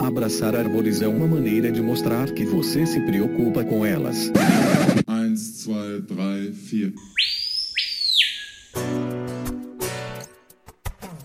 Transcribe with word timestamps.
Abraçar 0.00 0.54
árvores 0.54 1.02
é 1.02 1.08
uma 1.08 1.26
maneira 1.26 1.72
de 1.72 1.82
mostrar 1.82 2.30
que 2.30 2.44
você 2.44 2.86
se 2.86 3.00
preocupa 3.00 3.64
com 3.64 3.84
elas. 3.84 4.30
1, 5.08 5.34
2, 5.66 6.04
3, 6.06 6.56
4. 6.82 7.18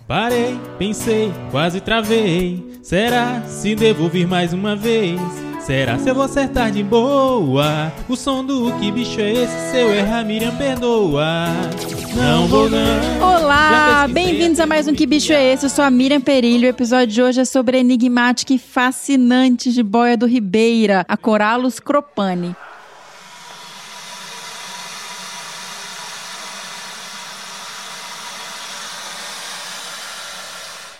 Parei, 0.07 0.59
pensei, 0.77 1.31
quase 1.49 1.79
travei. 1.81 2.63
Será 2.81 3.41
se 3.43 3.75
devo 3.75 4.09
vir 4.09 4.27
mais 4.27 4.53
uma 4.53 4.75
vez? 4.75 5.19
Será 5.61 5.97
se 5.97 6.09
eu 6.09 6.15
vou 6.15 6.25
acertar 6.25 6.71
de 6.71 6.83
boa? 6.83 7.91
O 8.09 8.15
som 8.17 8.43
do 8.43 8.73
que 8.79 8.91
bicho 8.91 9.21
é 9.21 9.31
esse? 9.31 9.71
Se 9.71 9.77
eu 9.77 9.93
errar, 9.93 10.25
Miriam 10.25 10.55
perdoa. 10.57 11.45
Não 12.15 12.47
vou 12.47 12.69
não. 12.69 12.79
Olá, 13.21 14.07
bem-vindos 14.07 14.59
a 14.59 14.67
mais 14.67 14.87
um 14.87 14.93
Que 14.93 15.05
Bicho 15.05 15.33
é 15.33 15.53
Esse? 15.53 15.65
Eu 15.65 15.69
sou 15.69 15.83
a 15.83 15.89
Miriam 15.89 16.21
Perilho. 16.21 16.67
O 16.67 16.69
episódio 16.69 17.07
de 17.07 17.21
hoje 17.21 17.41
é 17.41 17.45
sobre 17.45 17.77
a 17.77 17.79
enigmática 17.79 18.53
e 18.53 18.59
fascinante 18.59 19.71
jiboia 19.71 20.15
do 20.15 20.27
Ribeira, 20.27 21.03
a 21.07 21.17
Corallus 21.17 21.79
cropani. 21.79 22.55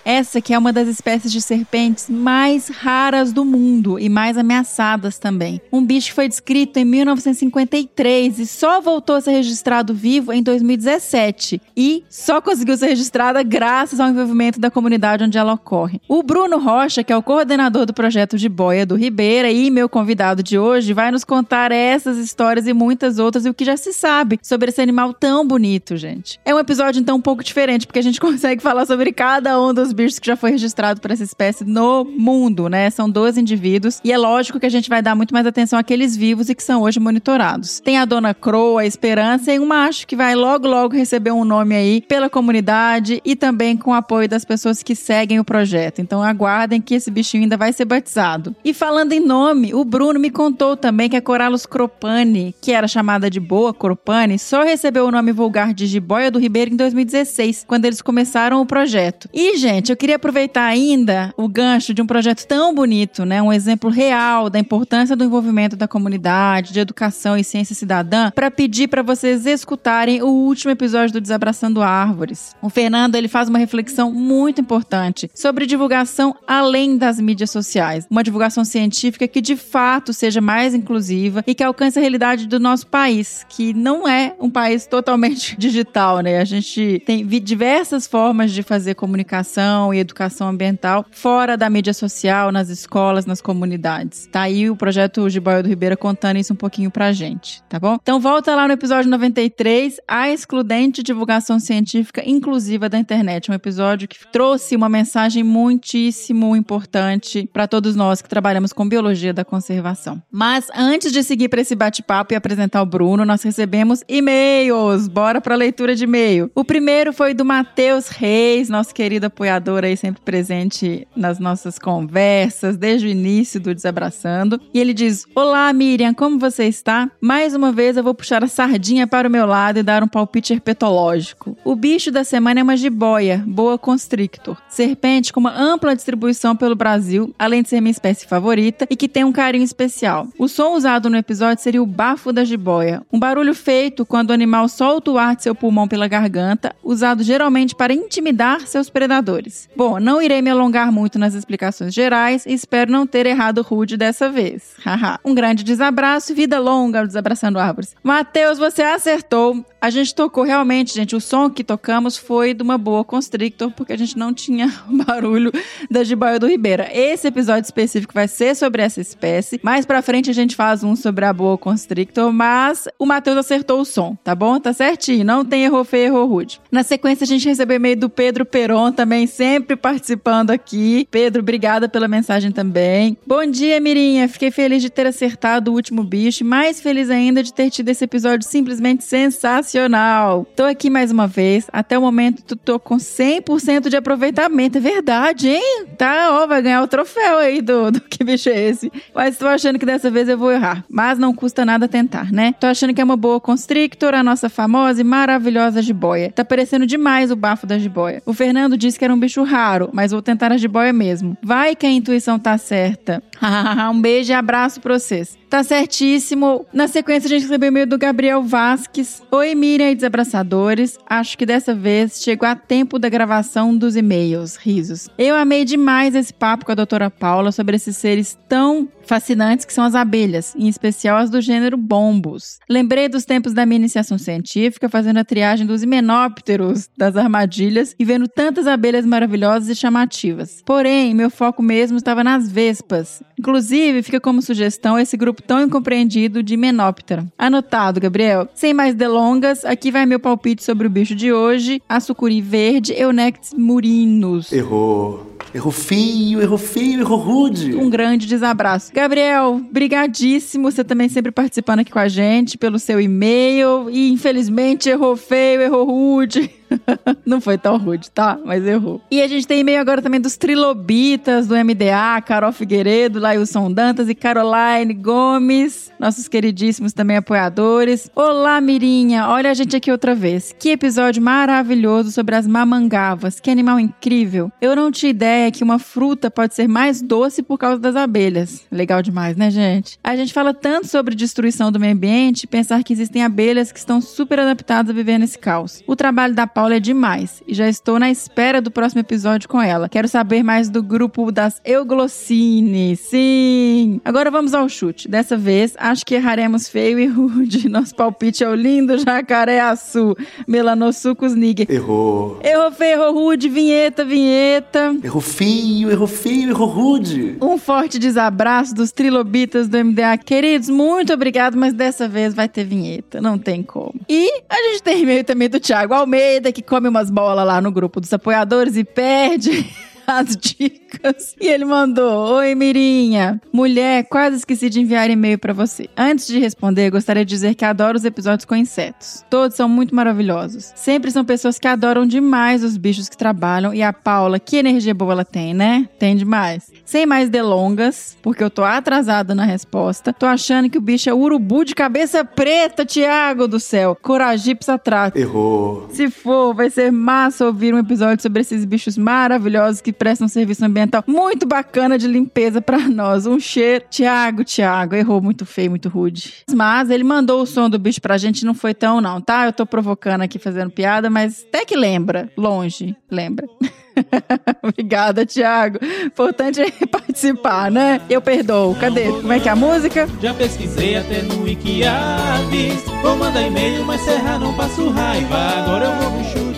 Essa 0.05 0.41
que 0.41 0.53
é 0.53 0.57
uma 0.57 0.73
das 0.73 0.87
espécies 0.87 1.31
de 1.31 1.41
serpentes 1.41 2.09
mais 2.09 2.67
raras 2.67 3.31
do 3.31 3.45
mundo 3.45 3.97
e 3.97 4.09
mais 4.09 4.37
ameaçadas 4.37 5.17
também. 5.17 5.61
Um 5.71 5.85
bicho 5.85 6.13
foi 6.13 6.27
descrito 6.27 6.77
em 6.77 6.85
1953 6.85 8.39
e 8.39 8.45
só 8.45 8.81
voltou 8.81 9.15
a 9.15 9.21
ser 9.21 9.31
registrado 9.31 9.93
vivo 9.93 10.33
em 10.33 10.43
2017 10.43 11.61
e 11.75 12.03
só 12.09 12.41
conseguiu 12.41 12.75
ser 12.75 12.87
registrada 12.87 13.41
graças 13.43 13.99
ao 13.99 14.09
envolvimento 14.09 14.59
da 14.59 14.69
comunidade 14.69 15.23
onde 15.23 15.37
ela 15.37 15.53
ocorre. 15.53 16.01
O 16.07 16.21
Bruno 16.21 16.57
Rocha, 16.59 17.03
que 17.03 17.13
é 17.13 17.17
o 17.17 17.23
coordenador 17.23 17.85
do 17.85 17.93
projeto 17.93 18.37
de 18.37 18.49
boia 18.49 18.85
do 18.85 18.95
Ribeira 18.95 19.49
e 19.49 19.71
meu 19.71 19.87
convidado 19.87 20.43
de 20.43 20.57
hoje, 20.57 20.93
vai 20.93 21.11
nos 21.11 21.23
contar 21.23 21.71
essas 21.71 22.17
histórias 22.17 22.67
e 22.67 22.73
muitas 22.73 23.19
outras 23.19 23.45
e 23.45 23.49
o 23.49 23.53
que 23.53 23.63
já 23.63 23.77
se 23.77 23.93
sabe 23.93 24.37
sobre 24.41 24.69
esse 24.69 24.81
animal 24.81 25.13
tão 25.13 25.47
bonito, 25.47 25.95
gente. 25.95 26.39
É 26.43 26.53
um 26.53 26.59
episódio 26.59 26.99
então 26.99 27.15
um 27.15 27.21
pouco 27.21 27.43
diferente 27.43 27.87
porque 27.87 27.99
a 27.99 28.03
gente 28.03 28.19
consegue 28.21 28.61
falar 28.61 28.85
sobre 28.85 29.13
cada 29.13 29.59
um 29.61 29.73
dos 29.73 29.92
bichos 29.93 30.19
que 30.19 30.27
já 30.27 30.35
foi 30.35 30.51
registrado 30.51 31.01
para 31.01 31.13
essa 31.13 31.23
espécie 31.23 31.63
no 31.63 32.03
mundo, 32.03 32.67
né? 32.67 32.89
São 32.89 33.09
12 33.09 33.39
indivíduos 33.39 33.99
e 34.03 34.11
é 34.11 34.17
lógico 34.17 34.59
que 34.59 34.65
a 34.65 34.69
gente 34.69 34.89
vai 34.89 35.01
dar 35.01 35.15
muito 35.15 35.33
mais 35.33 35.45
atenção 35.45 35.77
àqueles 35.77 36.15
vivos 36.15 36.49
e 36.49 36.55
que 36.55 36.63
são 36.63 36.81
hoje 36.81 36.99
monitorados. 36.99 37.79
Tem 37.79 37.97
a 37.97 38.05
Dona 38.05 38.33
Croa, 38.33 38.81
a 38.81 38.85
Esperança 38.85 39.53
e 39.53 39.59
um 39.59 39.65
macho 39.65 40.07
que 40.07 40.15
vai 40.15 40.35
logo 40.35 40.67
logo 40.67 40.95
receber 40.95 41.31
um 41.31 41.43
nome 41.43 41.75
aí 41.75 42.01
pela 42.01 42.29
comunidade 42.29 43.21
e 43.25 43.35
também 43.35 43.75
com 43.75 43.91
o 43.91 43.93
apoio 43.93 44.29
das 44.29 44.45
pessoas 44.45 44.81
que 44.81 44.95
seguem 44.95 45.39
o 45.39 45.43
projeto. 45.43 45.99
Então 45.99 46.23
aguardem 46.23 46.81
que 46.81 46.95
esse 46.95 47.11
bichinho 47.11 47.43
ainda 47.43 47.57
vai 47.57 47.73
ser 47.73 47.85
batizado. 47.85 48.55
E 48.63 48.73
falando 48.73 49.11
em 49.11 49.19
nome, 49.19 49.73
o 49.73 49.83
Bruno 49.83 50.19
me 50.19 50.29
contou 50.29 50.77
também 50.77 51.09
que 51.09 51.17
a 51.17 51.21
Corallus 51.21 51.65
cropani, 51.65 52.55
que 52.61 52.71
era 52.71 52.87
chamada 52.87 53.29
de 53.29 53.39
Boa 53.39 53.73
Cropani, 53.73 54.39
só 54.39 54.63
recebeu 54.63 55.05
o 55.05 55.11
nome 55.11 55.31
vulgar 55.31 55.73
de 55.73 55.85
Jiboia 55.85 56.31
do 56.31 56.39
Ribeiro 56.39 56.71
em 56.71 56.77
2016, 56.77 57.65
quando 57.67 57.85
eles 57.85 58.01
começaram 58.01 58.61
o 58.61 58.65
projeto. 58.65 59.27
E, 59.33 59.57
gente, 59.57 59.82
Gente, 59.83 59.91
eu 59.91 59.97
queria 59.97 60.15
aproveitar 60.15 60.63
ainda 60.63 61.33
o 61.35 61.45
gancho 61.45 61.93
de 61.93 62.01
um 62.01 62.07
projeto 62.07 62.47
tão 62.47 62.73
bonito, 62.73 63.25
né? 63.25 63.41
Um 63.41 63.51
exemplo 63.51 63.89
real 63.89 64.49
da 64.49 64.57
importância 64.57 65.13
do 65.13 65.25
envolvimento 65.25 65.75
da 65.75 65.89
comunidade, 65.89 66.71
de 66.71 66.79
educação 66.79 67.37
e 67.37 67.43
ciência 67.43 67.75
cidadã, 67.75 68.31
para 68.31 68.49
pedir 68.49 68.87
para 68.87 69.01
vocês 69.01 69.45
escutarem 69.45 70.21
o 70.23 70.27
último 70.27 70.71
episódio 70.71 71.11
do 71.11 71.19
Desabraçando 71.19 71.81
Árvores. 71.81 72.55
O 72.61 72.69
Fernando, 72.69 73.15
ele 73.15 73.27
faz 73.27 73.49
uma 73.49 73.59
reflexão 73.59 74.09
muito 74.09 74.61
importante 74.61 75.29
sobre 75.35 75.65
divulgação 75.65 76.33
além 76.47 76.97
das 76.97 77.19
mídias 77.19 77.51
sociais. 77.51 78.07
Uma 78.09 78.23
divulgação 78.23 78.63
científica 78.63 79.27
que 79.27 79.41
de 79.41 79.57
fato 79.57 80.13
seja 80.13 80.39
mais 80.39 80.73
inclusiva 80.73 81.43
e 81.45 81.53
que 81.53 81.61
alcance 81.61 81.99
a 81.99 82.01
realidade 82.01 82.47
do 82.47 82.57
nosso 82.57 82.87
país, 82.87 83.45
que 83.49 83.73
não 83.73 84.07
é 84.07 84.33
um 84.39 84.49
país 84.49 84.87
totalmente 84.87 85.57
digital, 85.59 86.21
né? 86.21 86.39
A 86.39 86.45
gente 86.45 87.03
tem 87.05 87.27
diversas 87.27 88.07
formas 88.07 88.53
de 88.53 88.63
fazer 88.63 88.95
comunicação 88.95 89.72
e 89.93 89.99
educação 89.99 90.49
ambiental 90.49 91.05
fora 91.11 91.55
da 91.55 91.69
mídia 91.69 91.93
social, 91.93 92.51
nas 92.51 92.69
escolas, 92.69 93.25
nas 93.25 93.41
comunidades. 93.41 94.27
Tá 94.31 94.41
aí 94.41 94.69
o 94.69 94.75
projeto 94.75 95.29
Jiboia 95.29 95.63
do 95.63 95.69
Ribeira 95.69 95.95
contando 95.95 96.37
isso 96.37 96.53
um 96.53 96.55
pouquinho 96.55 96.91
pra 96.91 97.11
gente, 97.11 97.63
tá 97.69 97.79
bom? 97.79 97.97
Então 98.01 98.19
volta 98.19 98.53
lá 98.55 98.67
no 98.67 98.73
episódio 98.73 99.09
93, 99.09 99.99
a 100.07 100.29
excludente 100.29 101.01
divulgação 101.01 101.59
científica 101.59 102.21
inclusiva 102.25 102.89
da 102.89 102.99
internet, 102.99 103.49
um 103.49 103.53
episódio 103.53 104.07
que 104.07 104.27
trouxe 104.31 104.75
uma 104.75 104.89
mensagem 104.89 105.43
muitíssimo 105.43 106.55
importante 106.55 107.49
para 107.51 107.67
todos 107.67 107.95
nós 107.95 108.21
que 108.21 108.29
trabalhamos 108.29 108.73
com 108.73 108.87
biologia 108.87 109.33
da 109.33 109.45
conservação. 109.45 110.21
Mas 110.31 110.67
antes 110.75 111.11
de 111.11 111.23
seguir 111.23 111.49
para 111.49 111.61
esse 111.61 111.75
bate-papo 111.75 112.33
e 112.33 112.35
apresentar 112.35 112.81
o 112.81 112.85
Bruno, 112.85 113.25
nós 113.25 113.41
recebemos 113.41 114.03
e-mails. 114.07 115.07
Bora 115.07 115.39
para 115.39 115.55
leitura 115.55 115.95
de 115.95 116.03
e-mail. 116.03 116.51
O 116.53 116.63
primeiro 116.63 117.13
foi 117.13 117.33
do 117.33 117.45
Matheus 117.45 118.09
Reis, 118.09 118.69
nosso 118.69 118.93
querido 118.93 119.27
apoiador 119.27 119.62
apoiador 119.63 119.85
aí 119.85 119.95
sempre 119.95 120.21
presente 120.21 121.07
nas 121.15 121.39
nossas 121.39 121.79
conversas, 121.79 122.75
desde 122.75 123.07
o 123.07 123.09
início 123.09 123.59
do 123.59 123.73
Desabraçando. 123.73 124.59
E 124.73 124.79
ele 124.79 124.93
diz: 124.93 125.25
Olá, 125.33 125.71
Miriam, 125.71 126.13
como 126.13 126.37
você 126.37 126.65
está? 126.65 127.09
Mais 127.21 127.55
uma 127.55 127.71
vez 127.71 127.95
eu 127.95 128.03
vou 128.03 128.13
puxar 128.13 128.43
a 128.43 128.47
sardinha 128.47 129.07
para 129.07 129.27
o 129.27 129.31
meu 129.31 129.45
lado 129.45 129.79
e 129.79 129.83
dar 129.83 130.03
um 130.03 130.07
palpite 130.07 130.53
herpetológico. 130.53 131.57
O 131.63 131.75
bicho 131.75 132.11
da 132.11 132.23
semana 132.23 132.59
é 132.59 132.63
uma 132.63 132.75
jiboia, 132.75 133.43
boa 133.47 133.77
constrictor. 133.77 134.57
Serpente 134.67 135.31
com 135.31 135.39
uma 135.39 135.57
ampla 135.57 135.95
distribuição 135.95 136.55
pelo 136.55 136.75
Brasil, 136.75 137.33
além 137.39 137.63
de 137.63 137.69
ser 137.69 137.79
minha 137.79 137.91
espécie 137.91 138.27
favorita 138.27 138.85
e 138.89 138.95
que 138.95 139.07
tem 139.07 139.23
um 139.23 139.31
carinho 139.31 139.63
especial. 139.63 140.27
O 140.37 140.47
som 140.47 140.75
usado 140.75 141.09
no 141.09 141.17
episódio 141.17 141.63
seria 141.63 141.81
o 141.81 141.87
bafo 141.87 142.33
da 142.33 142.43
jiboia, 142.43 143.01
um 143.11 143.19
barulho 143.19 143.55
feito 143.55 144.05
quando 144.05 144.31
o 144.31 144.33
animal 144.33 144.67
solta 144.67 145.11
o 145.11 145.17
ar 145.17 145.35
de 145.35 145.43
seu 145.43 145.55
pulmão 145.55 145.87
pela 145.87 146.07
garganta, 146.07 146.75
usado 146.83 147.23
geralmente 147.23 147.75
para 147.75 147.93
intimidar 147.93 148.67
seus 148.67 148.89
predadores. 148.89 149.52
Bom, 149.75 149.99
não 149.99 150.21
irei 150.21 150.41
me 150.41 150.49
alongar 150.49 150.91
muito 150.91 151.17
nas 151.19 151.33
explicações 151.33 151.93
gerais 151.93 152.45
e 152.45 152.53
espero 152.53 152.91
não 152.91 153.05
ter 153.05 153.25
errado 153.25 153.61
rude 153.61 153.97
dessa 153.97 154.29
vez. 154.29 154.73
Haha. 154.83 155.19
um 155.23 155.33
grande 155.33 155.63
desabraço 155.63 156.31
e 156.31 156.35
vida 156.35 156.59
longa 156.59 157.05
desabraçando 157.05 157.59
árvores. 157.59 157.95
Matheus, 158.03 158.57
você 158.57 158.81
acertou. 158.81 159.65
A 159.79 159.89
gente 159.89 160.15
tocou 160.15 160.43
realmente, 160.43 160.93
gente, 160.93 161.15
o 161.15 161.19
som 161.19 161.49
que 161.49 161.63
tocamos 161.63 162.17
foi 162.17 162.53
de 162.53 162.63
uma 162.63 162.77
boa 162.77 163.03
constrictor, 163.03 163.69
porque 163.71 163.93
a 163.93 163.97
gente 163.97 164.17
não 164.17 164.33
tinha 164.33 164.73
barulho 164.87 165.51
da 165.91 166.03
jiboia 166.03 166.39
do 166.39 166.47
Ribeira. 166.47 166.89
Esse 166.93 167.27
episódio 167.27 167.65
específico 167.65 168.13
vai 168.13 168.27
ser 168.27 168.55
sobre 168.55 168.81
essa 168.81 169.01
espécie. 169.01 169.59
Mais 169.61 169.85
pra 169.85 170.01
frente 170.01 170.29
a 170.29 170.33
gente 170.33 170.55
faz 170.55 170.83
um 170.83 170.95
sobre 170.95 171.25
a 171.25 171.33
boa 171.33 171.57
constrictor, 171.57 172.31
mas 172.31 172.87
o 172.97 173.05
Matheus 173.05 173.37
acertou 173.37 173.81
o 173.81 173.85
som, 173.85 174.15
tá 174.23 174.33
bom? 174.33 174.59
Tá 174.59 174.71
certinho, 174.71 175.25
não 175.25 175.43
tem 175.43 175.65
erro 175.65 175.83
feio, 175.83 176.05
erro 176.05 176.25
rude. 176.25 176.61
Na 176.71 176.83
sequência 176.83 177.25
a 177.25 177.27
gente 177.27 177.47
recebeu 177.47 177.75
e-mail 177.75 177.97
do 177.97 178.09
Pedro 178.09 178.45
Peron 178.45 178.91
também 178.91 179.27
sempre 179.27 179.42
participando 179.81 180.51
aqui. 180.51 181.07
Pedro, 181.09 181.41
obrigada 181.41 181.89
pela 181.89 182.07
mensagem 182.07 182.51
também. 182.51 183.17
Bom 183.25 183.45
dia, 183.45 183.79
Mirinha. 183.79 184.27
Fiquei 184.27 184.51
feliz 184.51 184.81
de 184.81 184.89
ter 184.89 185.05
acertado 185.05 185.71
o 185.71 185.73
último 185.75 186.03
bicho, 186.03 186.45
mais 186.45 186.81
feliz 186.81 187.09
ainda 187.09 187.43
de 187.43 187.53
ter 187.53 187.69
tido 187.69 187.89
esse 187.89 188.03
episódio 188.03 188.47
simplesmente 188.47 189.03
sensacional. 189.03 190.45
Tô 190.55 190.63
aqui 190.63 190.89
mais 190.89 191.11
uma 191.11 191.27
vez. 191.27 191.67
Até 191.71 191.97
o 191.97 192.01
momento, 192.01 192.43
tu 192.43 192.55
tô 192.55 192.79
com 192.79 192.97
100% 192.97 193.89
de 193.89 193.97
aproveitamento. 193.97 194.77
É 194.77 194.81
verdade, 194.81 195.49
hein? 195.49 195.85
Tá, 195.97 196.29
ó, 196.31 196.47
vai 196.47 196.61
ganhar 196.61 196.81
o 196.81 196.87
troféu 196.87 197.37
aí 197.37 197.61
do, 197.61 197.91
do 197.91 198.01
que 198.09 198.23
bicho 198.23 198.49
é 198.49 198.69
esse. 198.69 198.91
Mas 199.13 199.37
tô 199.37 199.47
achando 199.47 199.77
que 199.77 199.85
dessa 199.85 200.09
vez 200.09 200.29
eu 200.29 200.37
vou 200.37 200.51
errar. 200.51 200.83
Mas 200.89 201.17
não 201.17 201.33
custa 201.33 201.65
nada 201.65 201.87
tentar, 201.87 202.31
né? 202.31 202.53
Tô 202.59 202.67
achando 202.67 202.93
que 202.93 203.01
é 203.01 203.03
uma 203.03 203.17
boa 203.17 203.39
constrictor, 203.39 204.13
a 204.13 204.23
nossa 204.23 204.49
famosa 204.49 205.01
e 205.01 205.03
maravilhosa 205.03 205.81
jiboia. 205.81 206.31
Tá 206.31 206.45
parecendo 206.45 206.85
demais 206.85 207.31
o 207.31 207.35
bafo 207.35 207.67
da 207.67 207.77
jiboia. 207.77 208.21
O 208.25 208.33
Fernando 208.33 208.77
disse 208.77 208.97
que 208.97 209.05
era 209.05 209.13
um 209.13 209.19
bicho 209.19 209.32
raro, 209.41 209.89
mas 209.91 210.11
vou 210.11 210.21
tentar 210.21 210.51
a 210.51 210.57
jiboia 210.57 210.93
mesmo. 210.93 211.35
Vai 211.41 211.75
que 211.75 211.87
a 211.87 211.89
intuição 211.89 212.37
tá 212.37 212.55
certa. 212.57 213.23
um 213.91 213.99
beijo 213.99 214.31
e 214.31 214.35
abraço 214.35 214.79
pra 214.79 214.99
vocês. 214.99 215.35
Tá 215.49 215.63
certíssimo. 215.63 216.65
Na 216.73 216.87
sequência, 216.87 217.27
a 217.27 217.29
gente 217.29 217.43
recebeu 217.43 217.69
o 217.69 217.71
e-mail 217.71 217.87
do 217.87 217.97
Gabriel 217.97 218.41
Vasques. 218.41 219.21
Oi, 219.31 219.53
Miriam 219.55 219.91
e 219.91 219.95
desabraçadores. 219.95 220.97
Acho 221.07 221.37
que 221.37 221.45
dessa 221.45 221.73
vez 221.73 222.21
chegou 222.21 222.47
a 222.47 222.55
tempo 222.55 222.99
da 222.99 223.07
gravação 223.07 223.75
dos 223.75 223.95
e-mails. 223.95 224.55
Risos. 224.55 225.09
Eu 225.17 225.35
amei 225.35 225.63
demais 225.63 226.15
esse 226.15 226.33
papo 226.33 226.65
com 226.65 226.71
a 226.71 226.75
doutora 226.75 227.09
Paula 227.09 227.51
sobre 227.51 227.75
esses 227.75 227.95
seres 227.97 228.37
tão 228.49 228.87
fascinantes 229.05 229.65
que 229.65 229.73
são 229.73 229.83
as 229.83 229.95
abelhas, 229.95 230.55
em 230.55 230.67
especial 230.67 231.17
as 231.17 231.29
do 231.29 231.41
gênero 231.41 231.77
bombos. 231.77 232.59
Lembrei 232.69 233.07
dos 233.07 233.25
tempos 233.25 233.53
da 233.53 233.65
minha 233.65 233.79
iniciação 233.79 234.17
científica, 234.17 234.89
fazendo 234.89 235.17
a 235.17 235.25
triagem 235.25 235.65
dos 235.65 235.83
himenópteros 235.83 236.89
das 236.97 237.15
armadilhas 237.15 237.95
e 237.99 238.05
vendo 238.05 238.27
tantas 238.27 238.67
abelhas 238.67 239.05
maravilhosas 239.05 239.69
e 239.69 239.75
chamativas. 239.75 240.61
Porém, 240.65 241.13
meu 241.13 241.29
foco 241.29 241.61
mesmo 241.61 241.97
estava 241.97 242.23
nas 242.23 242.51
vespas. 242.51 243.21
Inclusive, 243.37 244.03
fica 244.03 244.19
como 244.19 244.41
sugestão 244.41 244.97
esse 244.97 245.17
grupo 245.17 245.41
tão 245.41 245.61
incompreendido 245.61 246.41
de 246.41 246.55
Menóptera. 246.55 247.25
Anotado, 247.37 247.99
Gabriel. 247.99 248.47
Sem 248.53 248.73
mais 248.73 248.95
delongas, 248.95 249.65
aqui 249.65 249.91
vai 249.91 250.05
meu 250.05 250.19
palpite 250.19 250.63
sobre 250.63 250.87
o 250.87 250.89
bicho 250.89 251.15
de 251.15 251.31
hoje, 251.33 251.81
a 251.89 251.99
sucuri 251.99 252.41
verde 252.41 252.93
Eunectes 252.93 253.53
murinus. 253.53 254.51
Errou. 254.51 255.33
Errou 255.53 255.71
feio, 255.71 256.41
errou 256.41 256.57
feio, 256.57 257.01
errou 257.01 257.17
rude. 257.17 257.75
Um 257.75 257.89
grande 257.89 258.25
desabraço. 258.25 258.91
Gabriel, 258.93 259.59
brigadíssimo. 259.71 260.71
Você 260.71 260.83
também 260.83 261.09
sempre 261.09 261.31
participando 261.31 261.79
aqui 261.79 261.91
com 261.91 261.97
a 261.97 262.07
gente 262.07 262.59
pelo 262.59 262.77
seu 262.77 263.01
e-mail. 263.01 263.89
E 263.89 264.11
infelizmente 264.11 264.87
errou 264.87 265.17
feio, 265.17 265.61
errou 265.61 265.85
rude. 265.85 266.49
Não 267.25 267.39
foi 267.39 267.57
tão 267.57 267.77
rude, 267.77 268.09
tá? 268.11 268.37
Mas 268.43 268.65
errou. 268.65 269.01
E 269.09 269.21
a 269.21 269.27
gente 269.27 269.47
tem 269.47 269.59
e-mail 269.59 269.79
agora 269.79 270.01
também 270.01 270.19
dos 270.19 270.37
trilobitas 270.37 271.47
do 271.47 271.55
MDA, 271.55 272.21
Carol 272.25 272.51
Figueiredo, 272.51 273.19
Lailson 273.19 273.71
Dantas 273.71 274.09
e 274.09 274.15
Caroline 274.15 274.93
Gomes, 274.93 275.91
nossos 275.99 276.27
queridíssimos 276.27 276.93
também 276.93 277.17
apoiadores. 277.17 278.09
Olá, 278.15 278.59
Mirinha, 278.61 279.27
olha 279.27 279.51
a 279.51 279.53
gente 279.53 279.75
aqui 279.75 279.91
outra 279.91 280.15
vez. 280.15 280.53
Que 280.57 280.69
episódio 280.69 281.21
maravilhoso 281.21 282.11
sobre 282.11 282.35
as 282.35 282.47
mamangavas. 282.47 283.39
Que 283.39 283.51
animal 283.51 283.79
incrível. 283.79 284.51
Eu 284.61 284.75
não 284.75 284.91
tinha 284.91 285.09
ideia 285.09 285.51
que 285.51 285.63
uma 285.63 285.79
fruta 285.79 286.29
pode 286.29 286.53
ser 286.53 286.67
mais 286.67 287.01
doce 287.01 287.43
por 287.43 287.57
causa 287.57 287.79
das 287.79 287.95
abelhas. 287.95 288.65
Legal 288.71 289.01
demais, 289.01 289.35
né, 289.35 289.49
gente? 289.51 289.99
A 290.03 290.15
gente 290.15 290.33
fala 290.33 290.53
tanto 290.53 290.87
sobre 290.87 291.15
destruição 291.15 291.71
do 291.71 291.79
meio 291.79 291.93
ambiente 291.93 292.47
pensar 292.47 292.83
que 292.83 292.93
existem 292.93 293.23
abelhas 293.23 293.71
que 293.71 293.79
estão 293.79 293.99
super 294.01 294.39
adaptadas 294.39 294.89
a 294.89 294.93
viver 294.93 295.17
nesse 295.17 295.37
caos. 295.37 295.83
O 295.87 295.95
trabalho 295.95 296.33
da 296.33 296.47
Paula 296.47 296.62
é 296.71 296.79
demais 296.79 297.41
e 297.47 297.53
já 297.53 297.67
estou 297.67 297.99
na 297.99 298.09
espera 298.09 298.61
do 298.61 298.71
próximo 298.71 299.01
episódio 299.01 299.49
com 299.49 299.61
ela. 299.61 299.89
Quero 299.89 300.07
saber 300.07 300.43
mais 300.43 300.69
do 300.69 300.81
grupo 300.83 301.31
das 301.31 301.61
Euglossine. 301.65 302.95
Sim! 302.95 303.99
Agora 304.05 304.29
vamos 304.29 304.53
ao 304.53 304.69
chute. 304.69 305.07
Dessa 305.07 305.35
vez, 305.35 305.73
acho 305.77 306.05
que 306.05 306.15
erraremos 306.15 306.67
feio 306.67 306.99
e 306.99 307.07
rude. 307.07 307.67
Nosso 307.69 307.95
palpite 307.95 308.43
é 308.43 308.49
o 308.49 308.55
lindo 308.55 308.97
jacaré 308.97 309.59
açu, 309.59 310.15
melanosucus 310.47 311.35
niger. 311.35 311.65
Errou. 311.69 312.39
Errou 312.43 312.71
feio, 312.71 312.93
errou 312.93 313.13
rude, 313.13 313.49
vinheta, 313.49 314.05
vinheta. 314.05 314.95
Errou 315.03 315.21
feio, 315.21 315.91
errou 315.91 316.07
feio, 316.07 316.49
errou 316.49 316.67
rude. 316.67 317.37
Um 317.41 317.57
forte 317.57 317.97
desabraço 317.99 318.73
dos 318.73 318.91
trilobitas 318.91 319.67
do 319.67 319.83
MDA. 319.83 320.17
Queridos, 320.17 320.69
muito 320.69 321.13
obrigado, 321.13 321.57
mas 321.57 321.73
dessa 321.73 322.07
vez 322.07 322.33
vai 322.33 322.47
ter 322.47 322.63
vinheta, 322.63 323.21
não 323.21 323.37
tem 323.37 323.63
como. 323.63 323.95
E 324.09 324.41
a 324.49 324.55
gente 324.69 324.83
tem 324.83 325.01
e-mail 325.01 325.23
também 325.23 325.49
do 325.49 325.59
Thiago 325.59 325.93
Almeida, 325.93 326.42
que 326.51 326.61
come 326.61 326.87
umas 326.87 327.09
bolas 327.09 327.45
lá 327.45 327.61
no 327.61 327.71
grupo 327.71 328.01
dos 328.01 328.11
apoiadores 328.13 328.75
e 328.75 328.83
perde. 328.83 329.69
as 330.07 330.35
dicas. 330.35 331.35
E 331.39 331.47
ele 331.47 331.65
mandou: 331.65 332.35
Oi, 332.35 332.55
Mirinha. 332.55 333.41
Mulher, 333.51 334.05
quase 334.05 334.37
esqueci 334.37 334.69
de 334.69 334.81
enviar 334.81 335.09
e-mail 335.09 335.37
para 335.37 335.53
você. 335.53 335.89
Antes 335.97 336.27
de 336.27 336.39
responder, 336.39 336.89
gostaria 336.89 337.25
de 337.25 337.29
dizer 337.29 337.55
que 337.55 337.65
adoro 337.65 337.97
os 337.97 338.05
episódios 338.05 338.45
com 338.45 338.55
insetos. 338.55 339.23
Todos 339.29 339.55
são 339.55 339.67
muito 339.69 339.95
maravilhosos. 339.95 340.71
Sempre 340.75 341.11
são 341.11 341.23
pessoas 341.23 341.59
que 341.59 341.67
adoram 341.67 342.05
demais 342.05 342.63
os 342.63 342.77
bichos 342.77 343.09
que 343.09 343.17
trabalham. 343.17 343.73
E 343.73 343.81
a 343.81 343.93
Paula, 343.93 344.39
que 344.39 344.57
energia 344.57 344.93
boa 344.93 345.13
ela 345.13 345.25
tem, 345.25 345.53
né? 345.53 345.87
Tem 345.97 346.15
demais. 346.15 346.71
Sem 346.85 347.05
mais 347.05 347.29
delongas, 347.29 348.17
porque 348.21 348.43
eu 348.43 348.49
tô 348.49 348.63
atrasada 348.63 349.33
na 349.33 349.45
resposta. 349.45 350.13
Tô 350.13 350.25
achando 350.25 350.69
que 350.69 350.77
o 350.77 350.81
bicho 350.81 351.09
é 351.09 351.13
urubu 351.13 351.63
de 351.63 351.75
cabeça 351.75 352.25
preta, 352.25 352.85
Tiago 352.85 353.47
do 353.47 353.59
céu. 353.59 353.97
Coragips 354.01 354.69
atrás. 354.69 355.15
Errou. 355.15 355.87
Se 355.91 356.09
for, 356.09 356.53
vai 356.53 356.69
ser 356.69 356.91
massa 356.91 357.45
ouvir 357.45 357.73
um 357.73 357.77
episódio 357.77 358.21
sobre 358.21 358.41
esses 358.41 358.65
bichos 358.65 358.97
maravilhosos 358.97 359.81
que 359.81 359.92
prestam 359.93 360.25
um 360.25 360.29
serviço 360.29 360.65
ambiental 360.65 361.03
muito 361.07 361.45
bacana 361.45 361.97
de 361.97 362.07
limpeza 362.07 362.61
para 362.61 362.79
nós. 362.79 363.25
Um 363.25 363.39
cheiro. 363.39 363.85
Tiago, 363.89 364.43
Tiago, 364.43 364.95
errou 364.95 365.21
muito 365.21 365.45
feio, 365.45 365.69
muito 365.69 365.89
rude. 365.89 366.33
Mas 366.53 366.89
ele 366.89 367.03
mandou 367.03 367.41
o 367.41 367.45
som 367.45 367.69
do 367.69 367.79
bicho 367.79 368.01
pra 368.01 368.17
gente, 368.17 368.45
não 368.45 368.53
foi 368.53 368.73
tão 368.73 368.99
não, 368.99 369.21
tá? 369.21 369.45
Eu 369.45 369.53
tô 369.53 369.65
provocando 369.65 370.21
aqui 370.21 370.39
fazendo 370.39 370.71
piada, 370.71 371.09
mas 371.09 371.45
até 371.47 371.65
que 371.65 371.75
lembra. 371.75 372.29
Longe, 372.37 372.95
lembra. 373.09 373.47
Obrigada, 374.63 375.25
Thiago. 375.25 375.79
Importante 376.05 376.61
é 376.61 376.71
participar, 376.87 377.71
né? 377.71 378.01
Eu 378.09 378.21
perdoo. 378.21 378.75
Cadê? 378.75 379.05
Como 379.05 379.31
é 379.31 379.39
que 379.39 379.47
é 379.47 379.51
a 379.51 379.55
música? 379.55 380.07
Já 380.21 380.33
pesquisei 380.33 380.97
até 380.97 381.21
no 381.21 381.43
Wikiavis. 381.43 382.83
Vou 383.01 383.15
mandar 383.15 383.41
e-mail, 383.41 383.85
mas 383.85 384.01
serra 384.01 384.39
não 384.39 384.55
passo 384.55 384.89
raiva. 384.89 385.35
Agora 385.35 385.85
eu 385.85 386.09
vou 386.09 386.23
chute. 386.23 386.52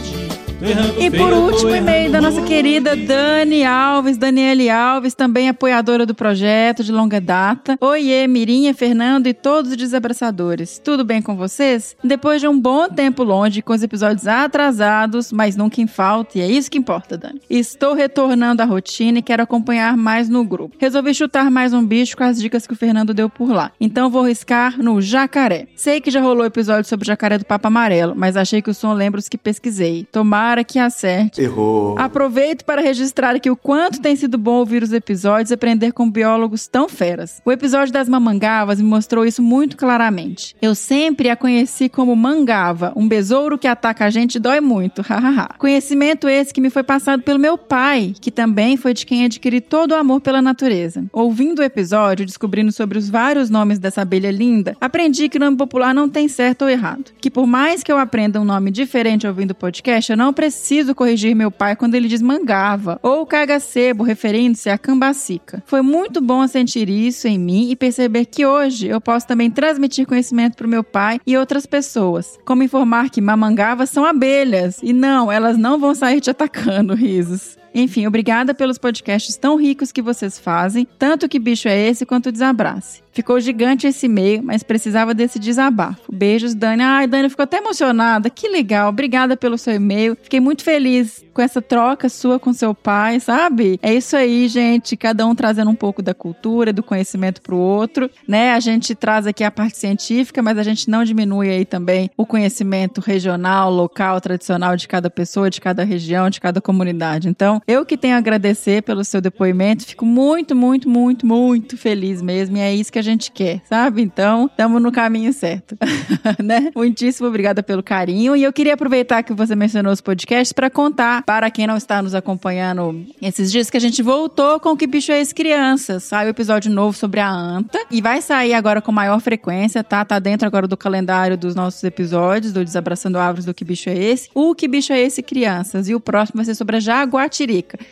E 0.98 1.12
por 1.12 1.34
último, 1.34 1.76
e-mail 1.76 2.12
da 2.12 2.22
nossa 2.22 2.42
querida 2.42 2.96
Dani 2.96 3.66
Alves, 3.66 4.18
Daniele 4.18 4.70
Alves, 4.70 5.14
também 5.14 5.50
apoiadora 5.50 6.06
do 6.06 6.16
projeto 6.16 6.84
de 6.84 6.92
longa 6.92 7.20
data. 7.20 7.78
Oiê, 7.82 8.26
Mirinha, 8.26 8.74
Fernando 8.74 9.28
e 9.28 9.34
todos 9.34 9.72
os 9.72 9.78
desabraçadores. 9.78 10.80
Tudo 10.84 11.04
bem 11.04 11.22
com 11.22 11.36
vocês? 11.36 11.96
Depois 12.04 12.40
de 12.40 12.48
um 12.48 12.58
bom 12.58 12.88
tempo 12.88 13.24
longe, 13.24 13.62
com 13.62 13.74
os 13.74 13.84
episódios 13.84 14.28
atrasados, 14.28 15.32
mas 15.32 15.58
nunca 15.58 15.82
em 15.82 15.88
falta, 15.88 16.38
e 16.38 16.42
é 16.42 16.48
isso 16.48 16.72
que 16.72 16.78
importa, 16.78 17.18
Dani. 17.18 17.42
Estou 17.50 17.94
retornando 17.94 18.62
à 18.62 18.66
rotina 18.66 19.20
e 19.20 19.22
quero 19.22 19.44
acompanhar 19.44 19.98
mais 19.98 20.30
no 20.30 20.44
grupo. 20.44 20.76
Resolvi 20.80 21.14
chutar 21.14 21.52
mais 21.52 21.74
um 21.74 21.86
bicho 21.86 22.16
com 22.16 22.24
as 22.24 22.42
dicas 22.42 22.66
que 22.66 22.74
o 22.74 22.78
Fernando 22.78 23.14
deu 23.14 23.30
por 23.30 23.52
lá. 23.52 23.72
Então 23.80 24.10
vou 24.10 24.26
riscar 24.26 24.82
no 24.82 25.02
jacaré. 25.02 25.68
Sei 25.76 26.00
que 26.00 26.10
já 26.10 26.22
rolou 26.22 26.46
episódio 26.46 26.90
sobre 26.90 27.04
o 27.04 27.08
jacaré 27.08 27.38
do 27.38 27.46
Papa 27.46 27.68
Amarelo, 27.68 28.14
mas 28.16 28.38
achei 28.38 28.62
que 28.62 28.70
o 28.70 28.74
som 28.74 28.94
lembra 28.94 29.20
os 29.20 29.28
que 29.28 29.38
pesquisei. 29.38 30.08
Tomara 30.12 30.45
que 30.64 30.80
acerte. 30.80 31.42
Errou. 31.42 31.98
Aproveito 31.98 32.64
para 32.64 32.82
registrar 32.82 33.36
aqui 33.36 33.50
o 33.50 33.56
quanto 33.56 34.02
tem 34.02 34.16
sido 34.16 34.38
bom 34.38 34.56
ouvir 34.56 34.84
os 34.84 34.94
episódios 34.94 35.52
e 35.52 35.54
aprender 35.54 35.92
com 35.92 36.10
biólogos 36.10 36.68
tão 36.68 36.88
feras. 36.88 37.42
O 37.44 37.52
episódio 37.52 37.94
das 37.94 38.08
mamangavas 38.08 38.80
me 38.80 38.88
mostrou 38.88 39.26
isso 39.26 39.42
muito 39.42 39.76
claramente. 39.76 40.56
Eu 40.62 40.76
sempre 40.76 41.30
a 41.30 41.36
conheci 41.36 41.90
como 41.90 42.16
mangava, 42.16 42.94
um 42.96 43.08
besouro 43.08 43.58
que 43.58 43.68
ataca 43.68 44.06
a 44.06 44.10
gente 44.10 44.36
e 44.36 44.40
dói 44.40 44.62
muito, 44.62 45.02
hahaha. 45.08 45.50
Conhecimento 45.58 46.28
esse 46.28 46.54
que 46.54 46.62
me 46.62 46.70
foi 46.70 46.84
passado 46.84 47.24
pelo 47.24 47.40
meu 47.40 47.58
pai, 47.58 48.14
que 48.20 48.32
também 48.32 48.78
foi 48.78 48.94
de 48.94 49.06
quem 49.06 49.26
adquiri 49.26 49.62
todo 49.62 49.92
o 49.92 49.96
amor 49.96 50.22
pela 50.22 50.42
natureza. 50.42 51.06
Ouvindo 51.12 51.60
o 51.60 51.64
episódio, 51.64 52.26
descobrindo 52.26 52.72
sobre 52.72 52.98
os 52.98 53.10
vários 53.10 53.50
nomes 53.50 53.80
dessa 53.80 54.02
abelha 54.02 54.32
linda, 54.32 54.76
aprendi 54.80 55.30
que 55.30 55.38
o 55.38 55.40
nome 55.40 55.58
popular 55.58 55.94
não 55.94 56.10
tem 56.10 56.28
certo 56.28 56.64
ou 56.64 56.70
errado. 56.70 57.12
Que 57.20 57.30
por 57.30 57.48
mais 57.48 57.84
que 57.84 57.92
eu 57.92 57.98
aprenda 57.98 58.40
um 58.40 58.46
nome 58.46 58.72
diferente 58.72 59.28
ouvindo 59.28 59.52
o 59.52 59.56
podcast, 59.56 60.12
eu 60.12 60.18
não 60.18 60.30
preciso 60.36 60.94
corrigir 60.94 61.36
meu 61.36 61.50
pai 61.50 61.76
quando 61.76 61.96
ele 61.96 62.08
diz 62.08 62.22
mangava 62.22 63.00
ou 63.02 63.26
caga-sebo, 63.26 64.04
referindo-se 64.04 64.70
a 64.70 64.78
cambacica. 64.78 65.64
Foi 65.66 65.82
muito 65.82 66.22
bom 66.22 66.46
sentir 66.48 66.90
isso 66.90 67.28
em 67.28 67.40
mim 67.40 67.72
e 67.72 67.76
perceber 67.76 68.26
que 68.26 68.46
hoje 68.46 68.88
eu 68.88 69.02
posso 69.02 69.26
também 69.26 69.50
transmitir 69.50 70.06
conhecimento 70.06 70.56
para 70.56 70.68
meu 70.68 70.84
pai 70.84 71.20
e 71.26 71.36
outras 71.36 71.66
pessoas, 71.66 72.38
como 72.46 72.62
informar 72.62 73.10
que 73.10 73.22
mamangavas 73.22 73.90
são 73.90 74.06
abelhas 74.06 74.80
e 74.84 74.94
não, 74.94 75.32
elas 75.32 75.58
não 75.58 75.80
vão 75.80 75.96
sair 75.96 76.22
te 76.22 76.30
atacando, 76.30 76.94
risos. 76.94 77.58
Enfim, 77.76 78.08
obrigada 78.08 78.54
pelos 78.54 78.78
podcasts 78.78 79.36
tão 79.36 79.58
ricos 79.58 79.92
que 79.92 80.02
vocês 80.02 80.40
fazem, 80.40 80.88
tanto 80.98 81.28
que 81.28 81.38
bicho 81.38 81.68
é 81.68 81.78
esse 81.78 82.06
quanto 82.06 82.32
desabrace. 82.32 83.04
Ficou 83.16 83.40
gigante 83.40 83.88
esse 83.88 84.08
e-mail, 84.08 84.44
mas 84.44 84.62
precisava 84.62 85.14
desse 85.14 85.40
desabafo. 85.40 86.12
Beijos, 86.12 86.54
Dani. 86.54 86.84
Ai, 86.84 87.08
Dani, 87.08 87.30
ficou 87.30 87.44
até 87.44 87.60
emocionada. 87.60 88.30
Que 88.30 88.50
legal. 88.50 88.90
Obrigada 88.90 89.38
pelo 89.38 89.58
seu 89.58 89.74
e-mail. 89.74 90.18
Fiquei 90.22 90.42
muito 90.42 90.66
feliz 90.66 91.24
com 91.34 91.42
essa 91.42 91.62
troca 91.62 92.10
sua 92.10 92.40
com 92.40 92.52
seu 92.52 92.76
pai, 92.76 93.22
sabe? 93.22 93.80
É 93.82 93.94
isso 93.94 94.18
aí, 94.18 94.50
gente. 94.50 94.98
Cada 94.98 95.26
um 95.26 95.34
trazendo 95.34 95.72
um 95.72 95.76
pouco 95.76 96.02
da 96.02 96.14
cultura, 96.14 96.74
do 96.74 96.84
conhecimento 96.84 97.42
pro 97.42 97.58
outro, 97.58 98.10
né? 98.28 98.52
A 98.52 98.60
gente 98.60 98.94
traz 98.94 99.26
aqui 99.26 99.46
a 99.46 99.52
parte 99.52 99.78
científica, 99.78 100.42
mas 100.42 100.58
a 100.58 100.64
gente 100.64 100.90
não 100.90 101.06
diminui 101.06 101.50
aí 101.50 101.64
também 101.64 102.10
o 102.18 102.26
conhecimento 102.26 103.00
regional, 103.00 103.72
local, 103.72 104.20
tradicional 104.20 104.76
de 104.76 104.90
cada 104.90 105.10
pessoa, 105.10 105.50
de 105.50 105.62
cada 105.62 105.86
região, 105.86 106.30
de 106.30 106.42
cada 106.42 106.60
comunidade. 106.60 107.30
Então, 107.30 107.62
eu 107.68 107.86
que 107.86 107.98
tenho 107.98 108.16
a 108.16 108.18
agradecer 108.18 108.84
pelo 108.84 109.04
seu 109.04 109.20
depoimento. 109.20 109.86
Fico 109.86 110.06
muito, 110.06 110.56
muito, 110.56 110.88
muito, 110.88 111.26
muito 111.26 111.78
feliz 111.78 112.22
mesmo. 112.22 112.58
E 112.58 112.60
é 112.60 112.74
isso 112.74 112.92
que 112.92 113.00
a 113.00 113.04
gente 113.04 113.32
quer, 113.32 113.62
sabe? 113.68 114.02
Então, 114.02 114.46
estamos 114.46 114.82
no 114.82 114.92
caminho 114.92 115.34
certo, 115.34 115.76
né? 116.44 116.72
Muitíssimo 116.76 117.28
obrigada 117.28 117.64
pelo 117.64 117.82
carinho. 117.82 118.36
E 118.36 118.44
eu 118.44 118.54
queria 118.54 118.76
aproveitar 118.76 119.24
que 119.24 119.34
você 119.34 119.56
mencionou 119.56 119.92
os 119.92 120.02
podcasts 120.02 120.54
para 120.54 120.70
contar 120.70 121.24
para 121.24 121.50
quem 121.50 121.66
não 121.66 121.78
está 121.78 122.02
nos 122.02 122.14
acompanhando 122.14 123.06
esses 123.22 123.52
dias 123.52 123.70
que 123.70 123.78
a 123.78 123.82
gente 123.82 124.04
voltou 124.04 124.60
com 124.60 124.70
o 124.70 124.78
Que 124.78 124.86
Bicho 124.86 125.12
é 125.12 125.20
Esse 125.20 125.34
Crianças. 125.34 126.04
Sai 126.04 126.28
o 126.28 126.30
episódio 126.30 126.72
novo 126.72 126.96
sobre 126.96 127.20
a 127.20 127.30
anta 127.30 127.80
e 127.90 128.02
vai 128.02 128.22
sair 128.22 128.54
agora 128.54 128.82
com 128.82 128.92
maior 128.92 129.20
frequência, 129.20 129.84
tá? 129.84 130.06
Tá 130.06 130.20
dentro 130.20 130.46
agora 130.48 130.68
do 130.68 130.78
calendário 130.78 131.38
dos 131.38 131.56
nossos 131.56 131.84
episódios, 131.84 132.54
do 132.54 132.64
Desabraçando 132.64 133.18
Árvores 133.18 133.46
do 133.46 133.54
Que 133.54 133.66
Bicho 133.66 133.90
é 133.90 133.98
Esse. 133.98 134.30
O 134.36 134.54
Que 134.54 134.68
Bicho 134.68 134.94
é 134.94 135.02
Esse 135.02 135.24
Crianças. 135.24 135.90
E 135.90 135.96
o 135.96 136.00
próximo 136.00 136.38
vai 136.38 136.46
ser 136.46 136.56
sobre 136.56 136.78
a 136.78 136.80
jaguatirica. 136.80 137.45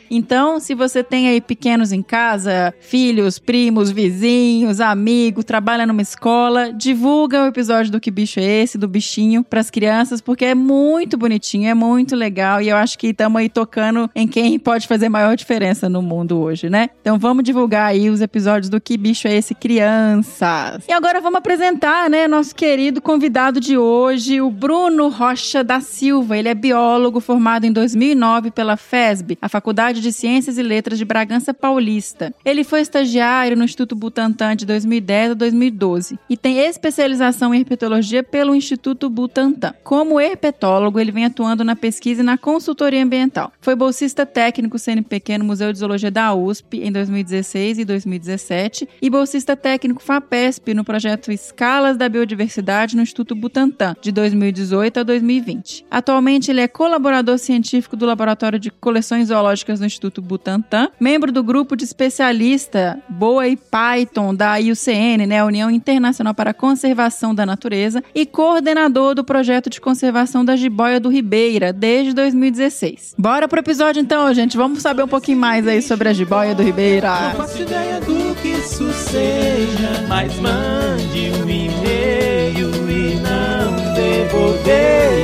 Então, 0.09 0.59
se 0.59 0.73
você 0.73 1.03
tem 1.03 1.27
aí 1.27 1.41
pequenos 1.41 1.91
em 1.91 2.01
casa, 2.01 2.73
filhos, 2.79 3.39
primos, 3.39 3.91
vizinhos, 3.91 4.79
amigo, 4.79 5.43
trabalha 5.43 5.85
numa 5.85 6.01
escola, 6.01 6.71
divulga 6.71 7.43
o 7.43 7.47
episódio 7.47 7.91
do 7.91 7.99
Que 7.99 8.11
Bicho 8.11 8.39
é 8.39 8.43
Esse, 8.43 8.77
do 8.77 8.87
bichinho, 8.87 9.43
pras 9.43 9.69
crianças, 9.69 10.21
porque 10.21 10.45
é 10.45 10.55
muito 10.55 11.17
bonitinho, 11.17 11.69
é 11.69 11.73
muito 11.73 12.15
legal 12.15 12.61
e 12.61 12.69
eu 12.69 12.77
acho 12.77 12.97
que 12.97 13.07
estamos 13.07 13.39
aí 13.39 13.49
tocando 13.49 14.09
em 14.15 14.27
quem 14.27 14.57
pode 14.59 14.87
fazer 14.87 15.09
maior 15.09 15.35
diferença 15.35 15.89
no 15.89 16.01
mundo 16.01 16.39
hoje, 16.39 16.69
né? 16.69 16.89
Então 17.01 17.17
vamos 17.17 17.43
divulgar 17.43 17.87
aí 17.87 18.09
os 18.09 18.21
episódios 18.21 18.69
do 18.69 18.79
Que 18.79 18.97
Bicho 18.97 19.27
é 19.27 19.35
Esse, 19.35 19.53
crianças. 19.53 20.83
E 20.87 20.91
agora 20.91 21.21
vamos 21.21 21.37
apresentar, 21.37 22.09
né, 22.09 22.27
nosso 22.27 22.55
querido 22.55 23.01
convidado 23.01 23.59
de 23.59 23.77
hoje, 23.77 24.41
o 24.41 24.49
Bruno 24.49 25.09
Rocha 25.09 25.63
da 25.63 25.79
Silva. 25.79 26.37
Ele 26.37 26.49
é 26.49 26.53
biólogo 26.53 27.19
formado 27.19 27.65
em 27.65 27.71
2009 27.71 28.51
pela 28.51 28.77
FESB, 28.77 29.37
a 29.43 29.49
Faculdade 29.49 29.99
de 29.99 30.13
Ciências 30.13 30.57
e 30.57 30.63
Letras 30.63 30.97
de 30.97 31.03
Bragança 31.03 31.53
Paulista. 31.53 32.33
Ele 32.45 32.63
foi 32.63 32.79
estagiário 32.79 33.57
no 33.57 33.65
Instituto 33.65 33.93
Butantan 33.93 34.55
de 34.55 34.65
2010 34.65 35.31
a 35.31 35.33
2012 35.33 36.17
e 36.29 36.37
tem 36.37 36.59
especialização 36.59 37.53
em 37.53 37.59
herpetologia 37.59 38.23
pelo 38.23 38.55
Instituto 38.55 39.09
Butantan. 39.09 39.73
Como 39.83 40.17
herpetólogo, 40.17 40.97
ele 40.97 41.11
vem 41.11 41.25
atuando 41.25 41.61
na 41.65 41.75
pesquisa 41.75 42.21
e 42.21 42.23
na 42.25 42.37
consultoria 42.37 43.03
ambiental. 43.03 43.51
Foi 43.59 43.75
bolsista 43.75 44.25
técnico 44.25 44.79
CNPq 44.79 45.37
no 45.39 45.43
Museu 45.43 45.73
de 45.73 45.79
Zoologia 45.79 46.09
da 46.09 46.33
USP 46.33 46.77
em 46.77 46.91
2016 46.91 47.79
e 47.79 47.83
2017 47.83 48.87
e 49.01 49.09
bolsista 49.09 49.57
técnico 49.57 50.01
FAPESP 50.01 50.73
no 50.73 50.85
projeto 50.85 51.33
Escalas 51.33 51.97
da 51.97 52.07
Biodiversidade 52.07 52.95
no 52.95 53.01
Instituto 53.01 53.35
Butantan 53.35 53.93
de 54.01 54.13
2018 54.13 55.01
a 55.01 55.03
2020. 55.03 55.85
Atualmente 55.91 56.49
ele 56.49 56.61
é 56.61 56.67
colaborador 56.69 57.37
científico 57.37 57.97
do 57.97 58.05
Laboratório 58.05 58.57
de 58.57 58.71
Coleções 58.71 59.32
Zoológicas 59.33 59.79
no 59.79 59.85
Instituto 59.87 60.21
Butantan, 60.21 60.89
membro 60.99 61.31
do 61.31 61.43
grupo 61.43 61.75
de 61.75 61.83
especialista 61.83 62.99
Boa 63.09 63.47
e 63.47 63.57
Python 63.57 64.35
da 64.35 64.57
IUCN, 64.57 65.25
né, 65.25 65.43
União 65.43 65.71
Internacional 65.71 66.35
para 66.35 66.51
a 66.51 66.53
Conservação 66.53 67.33
da 67.33 67.43
Natureza, 67.45 68.03
e 68.13 68.27
coordenador 68.27 69.15
do 69.15 69.23
projeto 69.23 69.71
de 69.71 69.81
conservação 69.81 70.45
da 70.45 70.55
jiboia 70.55 70.99
do 70.99 71.09
Ribeira 71.09 71.73
desde 71.73 72.13
2016. 72.13 73.15
Bora 73.17 73.47
pro 73.47 73.59
episódio 73.59 73.99
então, 73.99 74.31
gente. 74.33 74.55
Vamos 74.55 74.83
saber 74.83 75.03
um 75.03 75.07
pouquinho 75.07 75.39
mais 75.39 75.67
aí 75.67 75.81
sobre 75.81 76.09
a 76.09 76.13
jiboia 76.13 76.53
do 76.53 76.61
Ribeira. 76.61 77.09
Não 77.09 77.35
faço 77.35 77.61
ideia 77.61 77.99
do 78.01 78.35
que 78.39 78.49
isso 78.49 78.93
seja, 78.93 80.05
mas 80.07 80.37
mande 80.39 81.31
um 81.41 81.49
e-mail 81.49 82.69
e 82.87 83.15
não 83.15 83.93
devolverá. 83.95 85.22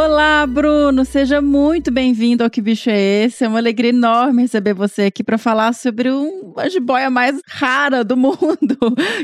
Olá, 0.00 0.46
Bruno. 0.46 1.04
Seja 1.04 1.42
muito 1.42 1.90
bem-vindo 1.90 2.44
ao 2.44 2.48
Que 2.48 2.62
Bicho 2.62 2.88
é 2.88 3.24
Esse? 3.24 3.44
É 3.44 3.48
uma 3.48 3.58
alegria 3.58 3.90
enorme 3.90 4.42
receber 4.42 4.72
você 4.72 5.02
aqui 5.02 5.24
para 5.24 5.36
falar 5.36 5.74
sobre 5.74 6.08
um, 6.08 6.52
a 6.56 6.68
jiboia 6.68 7.10
mais 7.10 7.40
rara 7.48 8.04
do 8.04 8.14
mundo, 8.16 8.78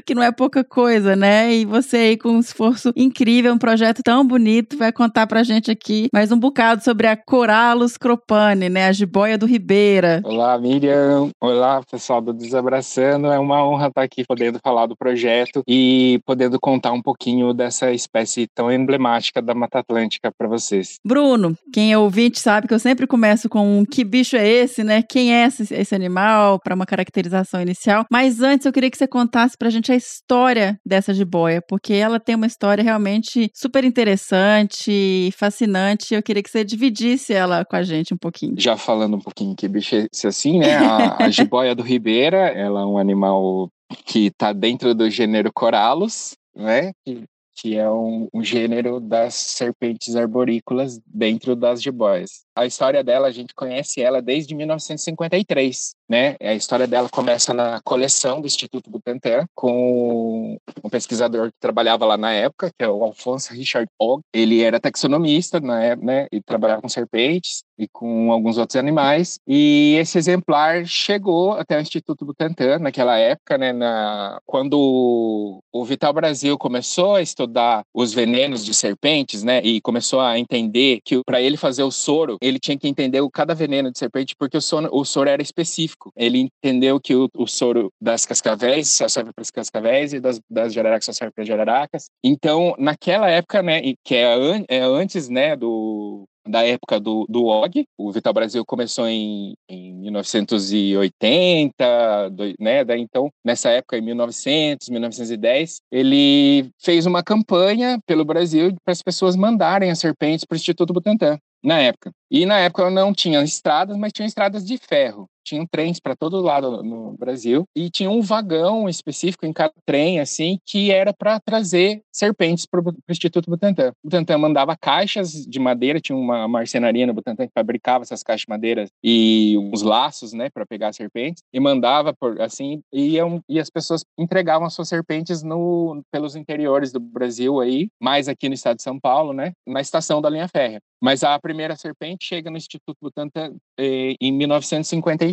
que 0.04 0.16
não 0.16 0.23
é 0.23 0.33
pouca 0.33 0.64
coisa, 0.64 1.14
né? 1.14 1.54
E 1.54 1.64
você 1.64 1.97
aí 1.97 2.16
com 2.16 2.31
um 2.31 2.40
esforço 2.40 2.93
incrível, 2.97 3.54
um 3.54 3.59
projeto 3.59 4.02
tão 4.02 4.26
bonito, 4.26 4.76
vai 4.76 4.90
contar 4.90 5.28
pra 5.28 5.45
gente 5.45 5.71
aqui 5.71 6.09
mais 6.12 6.33
um 6.33 6.37
bocado 6.37 6.83
sobre 6.83 7.07
a 7.07 7.16
Corallus 7.16 7.97
cropane, 7.97 8.69
né? 8.69 8.88
A 8.88 8.93
jiboia 8.93 9.38
do 9.38 9.47
Ribeira. 9.47 10.23
Olá, 10.25 10.59
Miriam. 10.59 11.31
Olá, 11.40 11.85
pessoal 11.88 12.21
do 12.21 12.33
Desabraçando. 12.33 13.28
É 13.28 13.38
uma 13.38 13.64
honra 13.64 13.87
estar 13.87 14.02
aqui 14.02 14.25
podendo 14.26 14.59
falar 14.59 14.87
do 14.87 14.97
projeto 14.97 15.62
e 15.69 16.21
podendo 16.26 16.59
contar 16.59 16.90
um 16.90 17.00
pouquinho 17.00 17.54
dessa 17.54 17.93
espécie 17.93 18.49
tão 18.52 18.73
emblemática 18.73 19.40
da 19.40 19.54
Mata 19.54 19.78
Atlântica 19.78 20.33
para 20.37 20.49
vocês. 20.75 20.99
Bruno, 21.04 21.57
quem 21.73 21.93
é 21.93 21.99
ouvinte 21.99 22.40
sabe 22.40 22.66
que 22.66 22.75
eu 22.75 22.78
sempre 22.78 23.07
começo 23.07 23.49
com 23.49 23.78
um 23.78 23.85
que 23.85 24.04
bicho 24.04 24.37
é 24.37 24.47
esse, 24.47 24.83
né? 24.83 25.02
Quem 25.02 25.35
é 25.35 25.47
esse, 25.47 25.73
esse 25.73 25.95
animal, 25.95 26.59
para 26.59 26.75
uma 26.75 26.87
caracterização 26.87 27.61
inicial. 27.61 28.04
Mas 28.11 28.40
antes 28.40 28.66
eu 28.66 28.73
queria 28.73 28.90
que 28.90 28.99
você 28.99 29.07
contasse 29.07 29.57
pra 29.57 29.71
gente 29.71 29.93
a 29.93 29.97
história 29.97 30.78
dessa 30.85 31.14
jiboia, 31.14 31.62
porque 31.69 31.95
ela 31.95 32.19
tem 32.19 32.35
uma 32.35 32.47
história 32.47 32.83
realmente 32.83 33.50
super 33.54 33.85
interessante, 33.85 35.31
fascinante. 35.37 36.14
Eu 36.14 36.23
queria 36.23 36.43
que 36.43 36.50
você 36.50 36.64
dividisse 36.64 37.33
ela 37.33 37.64
com 37.64 37.76
a 37.76 37.83
gente 37.83 38.12
um 38.12 38.19
pouquinho. 38.19 38.54
Já 38.59 38.76
falando 38.76 39.16
um 39.16 39.21
pouquinho 39.21 39.54
que 39.54 39.69
bicho 39.69 39.95
é 39.95 40.07
esse 40.12 40.26
assim, 40.26 40.59
né? 40.59 40.76
A, 40.76 41.25
a 41.25 41.28
jiboia 41.31 41.75
do 41.75 41.83
Ribeira, 41.83 42.49
ela 42.49 42.81
é 42.81 42.85
um 42.85 42.99
animal 42.99 43.69
que 44.07 44.26
está 44.26 44.52
dentro 44.52 44.95
do 44.95 45.09
gênero 45.09 45.52
Corallus, 45.52 46.35
né? 46.57 46.93
Que 47.04 47.25
que 47.54 47.76
é 47.76 47.88
um, 47.88 48.28
um, 48.34 48.42
gênero 48.42 48.99
das 48.99 49.34
serpentes 49.34 50.16
arborícolas 50.16 51.00
dentro 51.06 51.54
das 51.54 51.82
jiboias. 51.82 52.44
A 52.54 52.66
história 52.66 53.02
dela, 53.04 53.28
a 53.28 53.32
gente 53.32 53.54
conhece 53.54 54.00
ela 54.00 54.20
desde 54.20 54.54
1953, 54.54 55.94
né? 56.08 56.37
A 56.40 56.54
história 56.54 56.87
dela 56.87 57.08
começa 57.08 57.52
na 57.54 57.80
coleção 57.82 58.40
do 58.40 58.46
Instituto 58.46 58.90
Butantan, 58.90 59.44
com 59.54 60.56
um 60.82 60.88
pesquisador 60.88 61.49
que 61.49 61.58
trabalhava 61.61 62.04
lá 62.04 62.16
na 62.16 62.32
época, 62.32 62.70
que 62.76 62.84
é 62.84 62.88
o 62.88 63.02
Alphonse 63.02 63.54
Richard 63.54 63.88
Ogg. 63.99 64.23
Ele 64.32 64.62
era 64.62 64.80
taxonomista 64.80 65.61
na 65.61 65.82
época, 65.82 66.06
né? 66.06 66.26
E 66.32 66.40
trabalhava 66.40 66.82
com 66.82 66.88
serpentes 66.88 67.62
e 67.78 67.88
com 67.88 68.30
alguns 68.30 68.58
outros 68.58 68.76
animais. 68.76 69.38
E 69.46 69.96
esse 69.99 70.18
exemplar 70.18 70.84
chegou 70.87 71.52
até 71.52 71.76
o 71.76 71.80
Instituto 71.80 72.25
Butantan 72.25 72.78
naquela 72.78 73.16
época, 73.16 73.58
né? 73.58 73.73
Na, 73.73 74.38
quando 74.46 75.61
o 75.73 75.84
Vital 75.84 76.12
Brasil 76.12 76.56
começou 76.58 77.16
a 77.16 77.23
estudar 77.23 77.82
os 77.92 78.12
venenos 78.12 78.64
de 78.64 78.75
serpentes, 78.75 79.42
né? 79.42 79.61
E 79.62 79.80
começou 79.80 80.20
a 80.20 80.38
entender 80.38 81.00
que 81.04 81.23
para 81.25 81.40
ele 81.40 81.56
fazer 81.56 81.82
o 81.82 81.90
soro 81.90 82.37
ele 82.40 82.58
tinha 82.58 82.78
que 82.78 82.88
entender 82.88 83.23
cada 83.32 83.54
veneno 83.54 83.90
de 83.90 83.99
serpente, 83.99 84.34
porque 84.37 84.56
o 84.56 84.61
soro, 84.61 84.88
o 84.92 85.04
soro 85.04 85.30
era 85.30 85.42
específico. 85.42 85.94
Ele 86.17 86.41
entendeu 86.41 87.01
que 87.01 87.15
o, 87.15 87.29
o 87.37 87.47
soro 87.47 87.91
das 88.01 88.27
cascavéis 88.27 88.93
só 88.93 89.09
serve 89.09 89.33
para 89.33 89.43
as 89.43 89.51
cascavéis 89.51 90.13
e 90.13 90.21
das, 90.21 90.41
das 90.51 90.73
jararacas 90.73 91.07
só 91.07 91.13
serve 91.13 91.33
para 91.33 91.45
jararacas. 91.45 92.07
Então, 92.23 92.75
naquela 92.79 93.31
época, 93.31 93.63
né, 93.63 93.81
que 94.05 94.15
é, 94.15 94.35
an, 94.35 94.65
é 94.69 94.81
antes, 94.81 95.29
né, 95.29 95.57
do, 95.57 96.27
da 96.47 96.65
época 96.65 97.01
do, 97.01 97.27
do 97.29 97.47
OG. 97.47 97.87
O 97.99 98.13
Vital 98.13 98.33
Brasil 98.33 98.65
começou 98.65 99.09
em, 99.09 99.55
em 99.69 99.93
1980, 99.95 102.31
do, 102.31 102.45
né? 102.61 102.85
Então, 102.99 103.31
nessa 103.45 103.71
época, 103.71 103.97
em 103.97 104.03
1900, 104.03 104.89
1910, 104.89 105.79
ele 105.91 106.71
fez 106.81 107.07
uma 107.07 107.23
campanha 107.23 107.99
pelo 108.07 108.25
Brasil 108.25 108.75
para 108.85 108.93
as 108.93 109.03
pessoas 109.03 109.37
mandarem 109.37 109.91
as 109.91 109.99
serpentes 109.99 110.45
para 110.45 110.55
o 110.55 110.59
Instituto 110.59 110.93
Butantan 110.93 111.39
na 111.63 111.81
época. 111.81 112.11
E 112.31 112.45
na 112.45 112.59
época 112.59 112.91
não 112.91 113.15
tinha 113.15 113.43
estradas, 113.43 113.97
mas 113.97 114.13
tinha 114.13 114.27
estradas 114.27 114.65
de 114.65 114.77
ferro. 114.77 115.27
Tinham 115.45 115.67
trens 115.67 116.01
para 116.01 116.17
todo 116.17 116.41
lado 116.41 116.83
no 116.83 117.17
Brasil 117.19 117.65
e 117.77 117.91
tinha 117.91 118.11
um 118.11 118.21
vagão 118.21 118.89
específico 118.89 119.47
em 119.47 119.53
cada 119.53 119.75
trem, 119.85 120.21
assim, 120.21 120.59
que 120.65 120.91
era 120.91 121.13
para 121.13 121.39
trazer 121.41 122.03
serpentes 122.13 122.67
para 122.67 122.81
o 122.81 122.95
Instituto 123.09 123.51
Butantan. 123.51 123.91
O 124.03 124.09
Butantan 124.09 124.39
mandava 124.39 124.77
caixas 124.77 125.33
de 125.33 125.59
madeira, 125.59 126.01
tinha 126.01 126.17
uma 126.17 126.49
marcenaria 126.49 127.07
no 127.07 127.15
Butantan 127.15 127.47
que 127.47 127.53
fabricava 127.55 128.03
essas 128.03 128.23
caixas 128.23 128.43
de 128.43 128.49
madeira 128.49 128.87
e 129.03 129.57
uns 129.59 129.83
laços, 129.83 130.33
né, 130.33 130.49
para 130.51 130.67
pegar 130.67 130.93
serpentes, 130.93 131.43
e 131.53 131.61
mandava 131.61 132.15
por 132.15 132.41
assim, 132.41 132.81
e, 132.93 133.17
e 133.49 133.61
as 133.61 133.71
pessoas 133.71 134.05
entregavam 134.19 134.67
as 134.67 134.75
suas 134.75 134.89
serpentes 134.89 135.43
no, 135.43 136.03
pelos 136.11 136.37
interiores 136.37 136.93
do 136.93 137.01
Brasil 137.01 137.61
aí, 137.61 137.89
mais 138.01 138.29
aqui 138.29 138.49
no 138.49 138.55
estado 138.55 138.77
de 138.77 138.83
São 138.83 138.99
Paulo, 138.99 139.33
né, 139.33 139.53
na 139.67 139.81
estação 139.81 140.21
da 140.21 140.31
linha 140.31 140.49
férrea. 140.49 140.81
Mas 141.03 141.23
a 141.23 141.39
primeira 141.39 141.77
serpente 141.77 142.25
chega 142.25 142.51
no 142.51 142.57
Instituto 142.57 142.97
Butantan 143.03 143.55
eh, 143.79 144.15
em 144.19 144.33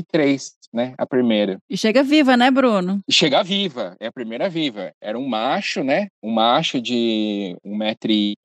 1953, 0.02 0.54
né? 0.74 0.94
A 0.98 1.06
primeira. 1.06 1.60
E 1.70 1.78
chega 1.78 2.04
viva, 2.04 2.38
né, 2.38 2.50
Bruno? 2.50 3.02
E 3.08 3.12
chega 3.14 3.44
viva, 3.44 3.96
é 4.00 4.08
a 4.08 4.12
primeira 4.12 4.50
viva. 4.50 4.94
Era 5.02 5.18
um 5.18 5.28
macho, 5.28 5.84
né? 5.84 6.08
Um 6.22 6.32
macho 6.32 6.82
de 6.82 7.56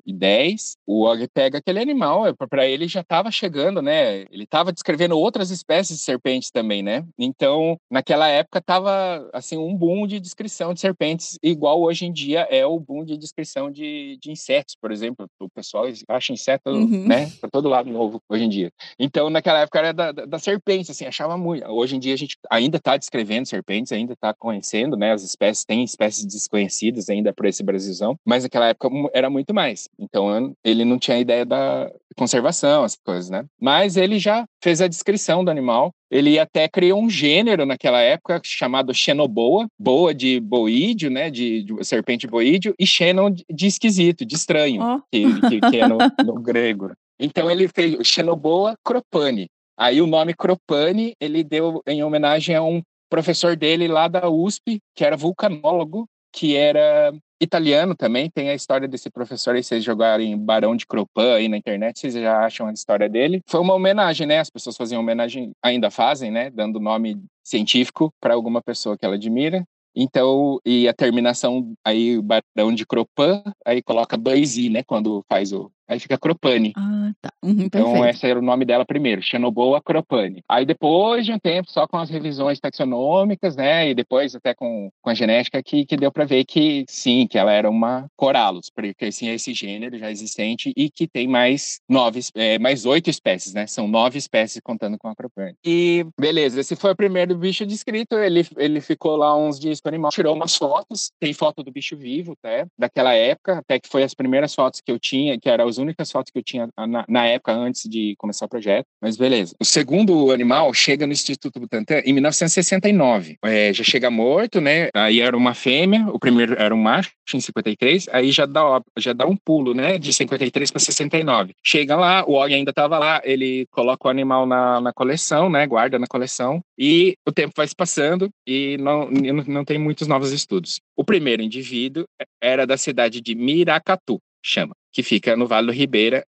1,10m. 0.07 0.77
O 0.87 1.05
Og 1.05 1.29
pega 1.33 1.59
aquele 1.59 1.81
animal, 1.81 2.23
para 2.49 2.67
ele 2.67 2.87
já 2.89 3.01
estava 3.01 3.31
chegando, 3.31 3.83
né? 3.83 4.23
Ele 4.31 4.45
estava 4.45 4.73
descrevendo 4.73 5.19
outras 5.19 5.51
espécies 5.51 5.99
de 5.99 6.03
serpentes 6.05 6.51
também, 6.51 6.83
né? 6.83 7.05
Então, 7.19 7.79
naquela 7.91 8.29
época 8.29 8.61
tava 8.61 9.29
assim 9.33 9.57
um 9.57 9.75
boom 9.75 10.07
de 10.07 10.21
descrição 10.21 10.73
de 10.73 10.81
serpentes, 10.81 11.39
igual 11.43 11.81
hoje 11.83 12.07
em 12.07 12.13
dia 12.13 12.47
é 12.51 12.65
o 12.67 12.79
boom 12.79 13.05
de 13.05 13.17
descrição 13.17 13.71
de, 13.71 14.19
de 14.21 14.31
insetos, 14.31 14.77
por 14.81 14.91
exemplo. 14.93 15.27
O 15.41 15.49
pessoal 15.49 15.85
acha 16.09 16.33
inseto, 16.33 16.71
Uhum. 16.71 17.07
né? 17.07 17.31
Pra 17.41 17.49
todo 17.51 17.69
lado 17.69 17.91
novo 17.91 18.21
hoje 18.29 18.45
em 18.45 18.49
dia. 18.49 18.71
Então, 18.99 19.31
naquela 19.31 19.61
época 19.61 19.79
era 19.79 19.93
da, 19.93 20.13
da, 20.13 20.25
da 20.25 20.39
serpente, 20.39 20.91
assim, 20.91 21.05
achava 21.05 21.37
muito. 21.37 21.67
Hoje 21.69 21.97
em 21.97 21.99
dia 21.99 22.15
a 22.15 22.17
gente 22.17 22.37
ainda 22.51 22.77
está 22.79 22.97
descrevendo 22.97 23.47
serpentes, 23.47 23.93
ainda 23.93 24.13
está 24.13 24.35
conhecendo, 24.35 24.97
né? 24.97 25.13
As 25.13 25.23
espécies, 25.23 25.65
tem 25.65 25.83
espécies 25.85 26.25
desconhecidas 26.25 27.09
ainda 27.09 27.33
por 27.33 27.47
esse 27.47 27.63
Brasilzão, 27.63 28.19
mas 28.25 28.43
naquela 28.43 28.69
época 28.69 28.89
era 29.13 29.29
muito 29.31 29.53
mais. 29.55 29.89
Então, 29.99 30.55
ele 30.65 30.85
não 30.85 30.99
tinha 30.99 31.19
ideia 31.19 31.45
da 31.45 31.91
conservação, 32.17 32.85
essas 32.85 32.99
coisas, 33.05 33.31
né? 33.31 33.45
Mas 33.61 33.97
ele 33.97 34.19
já 34.19 34.45
fez 34.63 34.81
a 34.81 34.89
descrição 34.89 35.45
do 35.45 35.51
animal. 35.51 35.91
Ele 36.11 36.39
até 36.39 36.69
criou 36.69 37.01
um 37.03 37.11
gênero 37.11 37.67
naquela 37.67 38.01
época 38.01 38.41
chamado 38.45 38.95
xenoboa, 38.95 39.67
boa 39.79 40.15
de 40.15 40.39
boídeo, 40.41 41.11
né? 41.11 41.31
De, 41.31 41.63
de 41.63 41.85
serpente 41.85 42.27
boídeo, 42.27 42.75
e 42.79 42.87
xenon 42.87 43.31
de- 43.31 43.67
esquisito, 43.67 44.25
de 44.25 44.35
estranho 44.35 44.81
Ó. 44.83 45.01
que, 45.11 45.41
que, 45.49 45.61
que 45.61 45.77
é 45.81 45.89
no, 45.89 45.99
no 46.25 46.35
grego. 46.41 46.93
Então 47.19 47.51
ele 47.51 47.67
fez 47.69 47.95
o 47.99 48.05
Xenoboa 48.05 48.75
cropane. 48.85 49.49
Aí 49.79 50.01
o 50.01 50.07
nome 50.07 50.35
cropane 50.35 51.15
ele 51.21 51.43
deu 51.43 51.83
em 51.87 52.03
homenagem 52.05 52.55
a 52.55 52.63
um 52.63 52.83
professor 53.11 53.57
dele 53.57 53.89
lá 53.89 54.09
da 54.09 54.29
USP, 54.29 54.79
que 54.95 55.05
era 55.05 55.17
vulcanólogo, 55.17 56.07
que 56.33 56.57
era 56.57 57.13
italiano 57.41 57.95
também. 57.95 58.31
Tem 58.31 58.51
a 58.51 58.55
história 58.55 58.89
desse 58.89 59.11
professor 59.11 59.55
aí, 59.55 59.63
vocês 59.63 59.85
jogarem 59.85 60.37
Barão 60.39 60.77
de 60.77 60.87
Cropan 60.87 61.35
aí 61.35 61.49
na 61.49 61.57
internet, 61.57 62.01
vocês 62.01 62.15
já 62.15 62.45
acham 62.45 62.67
a 62.67 62.73
história 62.73 63.09
dele. 63.09 63.43
Foi 63.47 63.61
uma 63.61 63.75
homenagem, 63.75 64.27
né? 64.27 64.41
As 64.41 64.51
pessoas 64.51 64.77
faziam 64.77 65.01
homenagem, 65.01 65.53
ainda 65.63 65.91
fazem, 65.91 66.31
né? 66.31 66.51
Dando 66.51 66.81
nome 66.81 67.23
científico 67.45 68.13
para 68.21 68.35
alguma 68.35 68.63
pessoa 68.63 68.97
que 68.97 69.05
ela 69.05 69.15
admira. 69.15 69.65
Então, 69.95 70.61
e 70.65 70.87
a 70.87 70.93
terminação 70.93 71.73
aí, 71.83 72.21
Barão 72.21 72.75
de 72.75 72.85
Cropan, 72.85 73.43
aí 73.65 73.83
coloca 73.83 74.19
i, 74.37 74.69
né? 74.69 74.83
Quando 74.83 75.25
faz 75.27 75.53
o, 75.53 75.71
Aí 75.89 75.99
fica 76.01 76.19
Cropani. 76.19 76.73
Ah, 76.77 77.13
tá. 77.21 77.31
Uhum, 77.43 77.57
Então, 77.61 78.07
esse 78.07 78.27
era 78.27 78.39
o 78.39 78.43
nome 78.43 78.65
dela 78.65 78.85
primeiro, 78.85 79.23
Xenoboa 79.23 79.81
Cropani. 79.81 80.43
Aí, 80.49 80.65
depois 80.65 81.25
de 81.25 81.33
um 81.33 81.39
tempo, 81.39 81.71
só 81.71 81.87
com 81.87 81.97
as 81.97 82.11
revisões 82.11 82.59
taxonômicas, 82.59 83.57
né, 83.57 83.91
e 83.91 83.95
depois 83.95 84.35
até 84.35 84.55
com, 84.55 84.91
com 85.01 85.11
a 85.11 85.15
genética, 85.15 85.63
que, 85.63 85.85
que 85.87 85.97
deu 85.97 86.11
para 86.11 86.25
ver 86.25 86.45
que, 86.45 86.85
sim, 86.89 87.27
que 87.29 87.39
ela 87.39 87.53
era 87.53 87.71
uma 87.71 88.07
Corallus, 88.17 88.71
porque, 88.71 89.13
sim, 89.13 89.29
é 89.29 89.35
esse 89.35 89.55
gênero 89.55 89.99
já 89.99 90.11
existente 90.11 90.73
e 90.77 90.91
que 90.91 91.07
tem 91.07 91.29
mais 91.29 91.81
nove, 91.89 92.21
é, 92.35 92.59
mais 92.59 92.85
oito 92.85 93.09
espécies, 93.11 93.55
né, 93.55 93.67
são 93.67 93.87
nove 93.87 94.19
espécies 94.19 94.61
contando 94.65 94.99
com 94.99 95.09
a 95.09 95.15
Cropani. 95.15 95.55
E, 95.65 96.05
beleza, 96.19 96.61
esse 96.61 96.75
foi 96.75 96.93
o 96.93 96.97
primeiro 96.97 97.37
bicho 97.37 97.65
descrito, 97.65 98.17
ele, 98.17 98.45
ele 98.57 98.81
ficou 98.81 99.17
lá 99.17 99.37
uns 99.37 99.59
dias 99.61 99.81
com 99.81 99.89
o 99.89 99.91
animal, 99.91 100.11
tirou 100.11 100.35
umas 100.35 100.57
fotos, 100.57 101.11
tem 101.21 101.33
foto 101.33 101.63
do 101.63 101.71
bicho 101.71 101.97
vivo, 101.97 102.33
até, 102.33 102.67
daquela 102.79 103.15
época, 103.15 103.59
até 103.59 103.79
que 103.79 103.89
foi 103.89 104.03
as 104.03 104.15
primeiras 104.15 104.55
fotos 104.55 104.81
que 104.81 104.91
eu 104.91 104.99
tinha, 104.99 105.39
que 105.39 105.49
eram 105.49 105.76
as 105.77 105.79
únicas 105.79 106.11
fotos 106.11 106.33
que 106.33 106.39
eu 106.39 106.43
tinha 106.43 106.69
na, 106.77 107.05
na 107.09 107.27
época 107.27 107.53
antes 107.53 107.89
de 107.89 108.15
começar 108.19 108.47
o 108.47 108.49
projeto, 108.49 108.87
mas 109.01 109.17
beleza. 109.17 109.55
O 109.61 109.65
segundo 109.65 110.33
animal 110.33 110.73
chega 110.73 111.07
no 111.07 111.13
Instituto 111.13 111.61
Butantan 111.61 112.01
em 112.05 112.13
1969. 112.13 113.37
É, 113.45 113.73
já 113.73 113.85
chega 113.85 114.11
morto, 114.11 114.61
né? 114.61 114.89
Aí 114.95 115.21
era 115.21 115.37
uma 115.37 115.55
fêmea, 115.55 116.07
o 116.09 116.19
primeiro 116.19 116.55
era 116.59 116.75
um 116.75 116.81
macho 116.81 117.13
em 117.35 117.41
53, 117.41 118.09
aí 118.13 118.31
já 118.31 118.47
dá, 118.47 118.81
já 118.99 119.13
dá 119.13 119.27
um 119.27 119.37
pulo, 119.37 119.75
né? 119.75 119.99
De 119.99 120.13
53 120.13 120.71
para 120.71 120.81
69. 120.81 121.55
Chega 121.63 121.97
lá, 121.97 122.25
o 122.27 122.33
Og 122.33 122.53
ainda 122.55 122.71
estava 122.71 122.99
lá, 122.99 123.21
ele 123.25 123.67
coloca 123.71 124.09
o 124.09 124.11
animal 124.11 124.47
na, 124.47 124.81
na 124.81 124.93
coleção, 124.93 125.51
né? 125.51 125.67
Guarda 125.67 125.99
na 125.99 126.07
coleção, 126.07 126.63
e 126.79 127.17
o 127.27 127.33
tempo 127.33 127.53
vai 127.57 127.67
se 127.67 127.75
passando 127.75 128.31
e 128.47 128.77
não, 128.79 129.11
não, 129.11 129.65
tem 129.65 129.79
muitos 129.79 130.07
novos 130.07 130.33
estudos. 130.33 130.81
O 130.97 131.05
primeiro 131.05 131.43
indivíduo 131.43 132.05
era 132.41 132.67
da 132.67 132.77
cidade 132.77 133.21
de 133.21 133.35
Miracatu, 133.35 134.21
chama, 134.43 134.75
que 134.97 135.03
fica 135.03 135.37
no 135.37 135.47
Vale 135.47 135.67
do 135.67 135.75
Ribeira, 135.75 136.25